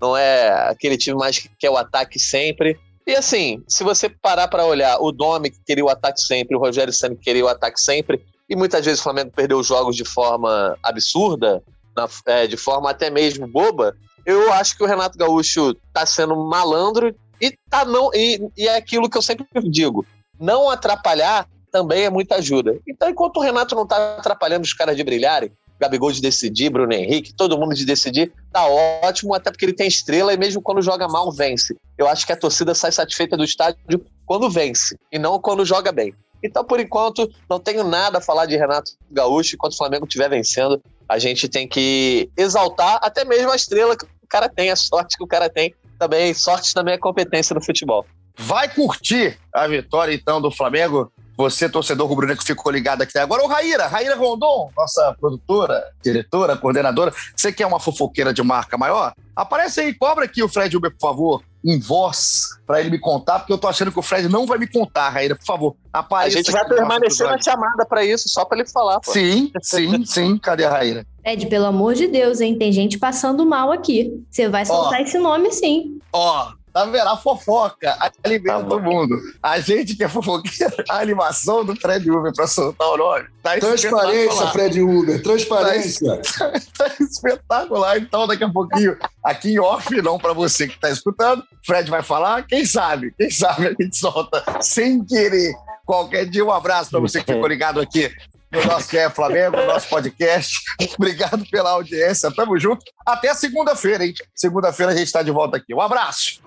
não 0.00 0.16
é 0.16 0.70
aquele 0.70 0.96
time 0.96 1.18
mais 1.18 1.38
que 1.38 1.50
quer 1.58 1.68
o 1.68 1.76
ataque 1.76 2.18
sempre. 2.18 2.78
E 3.06 3.14
assim, 3.14 3.62
se 3.68 3.82
você 3.82 4.08
parar 4.08 4.48
para 4.48 4.64
olhar, 4.64 4.98
o 5.00 5.10
Domi 5.10 5.50
que 5.50 5.58
queria 5.64 5.84
o 5.84 5.88
ataque 5.88 6.20
sempre, 6.20 6.56
o 6.56 6.60
Rogério 6.60 6.92
Senna 6.92 7.14
que 7.14 7.22
queria 7.22 7.44
o 7.44 7.48
ataque 7.48 7.80
sempre, 7.80 8.24
e 8.48 8.54
muitas 8.54 8.84
vezes 8.84 9.00
o 9.00 9.02
Flamengo 9.02 9.32
perdeu 9.34 9.58
os 9.58 9.66
jogos 9.66 9.96
de 9.96 10.04
forma 10.04 10.76
absurda, 10.82 11.62
na, 11.96 12.08
é, 12.26 12.46
de 12.46 12.56
forma 12.56 12.90
até 12.90 13.10
mesmo 13.10 13.46
boba, 13.46 13.96
eu 14.26 14.52
acho 14.52 14.76
que 14.76 14.84
o 14.84 14.86
Renato 14.86 15.18
Gaúcho 15.18 15.74
tá 15.92 16.04
sendo 16.04 16.36
malandro 16.36 17.14
e, 17.40 17.56
tá 17.68 17.84
não, 17.84 18.10
e, 18.14 18.40
e 18.56 18.68
é 18.68 18.76
aquilo 18.76 19.08
que 19.08 19.16
eu 19.16 19.22
sempre 19.22 19.46
digo: 19.68 20.04
não 20.38 20.68
atrapalhar 20.68 21.48
também 21.72 22.04
é 22.04 22.10
muita 22.10 22.36
ajuda. 22.36 22.78
Então, 22.86 23.08
enquanto 23.08 23.38
o 23.38 23.40
Renato 23.40 23.74
não 23.74 23.84
está 23.84 24.16
atrapalhando 24.16 24.64
os 24.64 24.74
caras 24.74 24.96
de 24.96 25.04
brilharem, 25.04 25.52
Gabigol 25.80 26.12
de 26.12 26.20
decidir, 26.20 26.70
Bruno 26.70 26.92
Henrique, 26.92 27.32
todo 27.32 27.58
mundo 27.58 27.74
de 27.74 27.86
decidir, 27.86 28.30
tá 28.52 28.66
ótimo, 28.66 29.34
até 29.34 29.50
porque 29.50 29.64
ele 29.64 29.72
tem 29.72 29.88
estrela 29.88 30.32
e 30.32 30.36
mesmo 30.36 30.60
quando 30.60 30.82
joga 30.82 31.08
mal, 31.08 31.32
vence. 31.32 31.74
Eu 31.96 32.06
acho 32.06 32.26
que 32.26 32.32
a 32.32 32.36
torcida 32.36 32.74
sai 32.74 32.92
satisfeita 32.92 33.36
do 33.36 33.44
estádio 33.44 34.04
quando 34.26 34.50
vence 34.50 34.96
e 35.10 35.18
não 35.18 35.40
quando 35.40 35.64
joga 35.64 35.90
bem. 35.90 36.14
Então, 36.42 36.64
por 36.64 36.80
enquanto, 36.80 37.30
não 37.48 37.58
tenho 37.58 37.84
nada 37.84 38.18
a 38.18 38.20
falar 38.20 38.46
de 38.46 38.56
Renato 38.56 38.92
Gaúcho. 39.10 39.54
Enquanto 39.54 39.72
o 39.72 39.76
Flamengo 39.76 40.06
estiver 40.06 40.28
vencendo, 40.28 40.80
a 41.08 41.18
gente 41.18 41.48
tem 41.48 41.66
que 41.68 42.30
exaltar 42.36 42.98
até 43.02 43.24
mesmo 43.24 43.50
a 43.50 43.56
estrela 43.56 43.96
que 43.96 44.04
o 44.04 44.28
cara 44.28 44.48
tem, 44.48 44.70
a 44.70 44.76
sorte 44.76 45.16
que 45.16 45.24
o 45.24 45.26
cara 45.26 45.48
tem. 45.50 45.74
Também, 45.98 46.32
sorte 46.32 46.72
também 46.72 46.94
é 46.94 46.98
competência 46.98 47.54
no 47.54 47.62
futebol. 47.62 48.06
Vai 48.38 48.72
curtir 48.74 49.38
a 49.52 49.66
vitória, 49.66 50.14
então, 50.14 50.40
do 50.40 50.50
Flamengo 50.50 51.12
você, 51.40 51.68
torcedor 51.68 52.06
rubro-negro, 52.06 52.44
ficou 52.44 52.70
ligado 52.70 53.02
aqui 53.02 53.18
agora. 53.18 53.42
Ô, 53.42 53.46
Raíra, 53.46 53.86
Raíra 53.86 54.14
Rondon, 54.14 54.70
nossa 54.76 55.16
produtora, 55.18 55.82
diretora, 56.02 56.56
coordenadora, 56.56 57.12
você 57.34 57.50
quer 57.50 57.66
uma 57.66 57.80
fofoqueira 57.80 58.32
de 58.32 58.42
marca 58.42 58.76
maior? 58.76 59.14
Aparece 59.34 59.80
aí, 59.80 59.94
cobra 59.94 60.26
aqui 60.26 60.42
o 60.42 60.48
Fred 60.48 60.76
Uber, 60.76 60.90
por 60.90 61.00
favor, 61.00 61.42
em 61.64 61.78
voz, 61.78 62.42
para 62.66 62.80
ele 62.80 62.90
me 62.90 62.98
contar, 62.98 63.38
porque 63.38 63.52
eu 63.52 63.58
tô 63.58 63.68
achando 63.68 63.90
que 63.90 63.98
o 63.98 64.02
Fred 64.02 64.28
não 64.28 64.46
vai 64.46 64.58
me 64.58 64.66
contar, 64.66 65.08
Raíra, 65.08 65.34
por 65.34 65.44
favor. 65.44 65.76
Apareça 65.92 66.38
a 66.38 66.42
gente 66.42 66.52
vai 66.52 66.66
permanecer 66.68 67.26
na 67.26 67.40
chamada 67.40 67.86
para 67.86 68.04
isso, 68.04 68.28
só 68.28 68.44
para 68.44 68.58
ele 68.58 68.68
falar. 68.68 69.00
Pô. 69.00 69.12
Sim, 69.12 69.50
sim, 69.62 70.04
sim. 70.04 70.38
Cadê 70.38 70.64
a 70.64 70.70
Raíra? 70.70 71.06
Fred, 71.22 71.46
pelo 71.46 71.66
amor 71.66 71.94
de 71.94 72.06
Deus, 72.06 72.40
hein? 72.40 72.56
Tem 72.58 72.72
gente 72.72 72.98
passando 72.98 73.46
mal 73.46 73.72
aqui. 73.72 74.22
Você 74.30 74.48
vai 74.48 74.64
soltar 74.66 75.00
ó, 75.00 75.02
esse 75.02 75.18
nome, 75.18 75.52
sim. 75.52 75.98
Ó, 76.12 76.52
Tá? 76.72 76.82
A 76.82 77.16
fofoca 77.16 77.96
alimenta 78.22 78.62
tá 78.62 78.64
todo 78.64 78.82
mundo. 78.82 79.16
A 79.42 79.58
gente 79.58 79.96
que 79.96 80.04
é 80.04 80.08
fofoqueiro, 80.08 80.74
a 80.88 80.98
animação 80.98 81.64
do 81.64 81.74
Fred 81.74 82.08
Uber 82.10 82.32
pra 82.32 82.46
soltar 82.46 82.88
o 82.88 82.96
nome. 82.96 83.26
Tá 83.42 83.58
Transparência, 83.58 84.46
Fred 84.48 84.80
Uber, 84.80 85.22
transparência. 85.22 86.20
Tá, 86.38 86.52
tá, 86.78 86.94
espetacular. 87.00 87.98
Então, 87.98 88.26
daqui 88.26 88.44
a 88.44 88.48
pouquinho, 88.48 88.96
aqui 89.24 89.52
em 89.54 89.58
off, 89.58 90.00
não 90.00 90.18
pra 90.18 90.32
você 90.32 90.68
que 90.68 90.78
tá 90.78 90.90
escutando, 90.90 91.42
Fred 91.66 91.90
vai 91.90 92.02
falar. 92.02 92.46
Quem 92.46 92.64
sabe? 92.64 93.12
Quem 93.18 93.30
sabe 93.30 93.66
a 93.68 93.82
gente 93.82 93.96
solta 93.96 94.44
sem 94.60 95.04
querer. 95.04 95.52
Qualquer 95.84 96.26
dia, 96.26 96.44
um 96.44 96.52
abraço 96.52 96.90
pra 96.90 97.00
você 97.00 97.22
que 97.22 97.32
ficou 97.32 97.48
ligado 97.48 97.80
aqui 97.80 98.12
no 98.52 98.64
nosso 98.64 98.88
Que 98.88 98.98
é 98.98 99.10
Flamengo, 99.10 99.56
no 99.56 99.66
nosso 99.66 99.88
podcast. 99.88 100.56
Obrigado 100.96 101.44
pela 101.50 101.70
audiência. 101.70 102.30
Tamo 102.30 102.58
junto. 102.60 102.84
Até 103.04 103.34
segunda-feira, 103.34 104.04
hein? 104.04 104.14
Segunda-feira 104.34 104.92
a 104.92 104.96
gente 104.96 105.10
tá 105.10 105.22
de 105.22 105.32
volta 105.32 105.56
aqui. 105.56 105.74
Um 105.74 105.80
abraço 105.80 106.40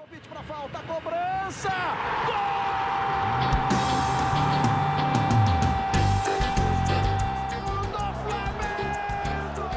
cobrança! 1.54 1.70
Gol! 2.26 2.34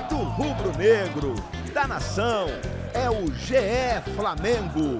Do 0.08 0.16
rubro-negro, 0.16 1.34
da 1.72 1.86
nação, 1.86 2.46
é 2.94 3.10
o 3.10 3.32
GE 3.34 4.00
Flamengo. 4.14 4.98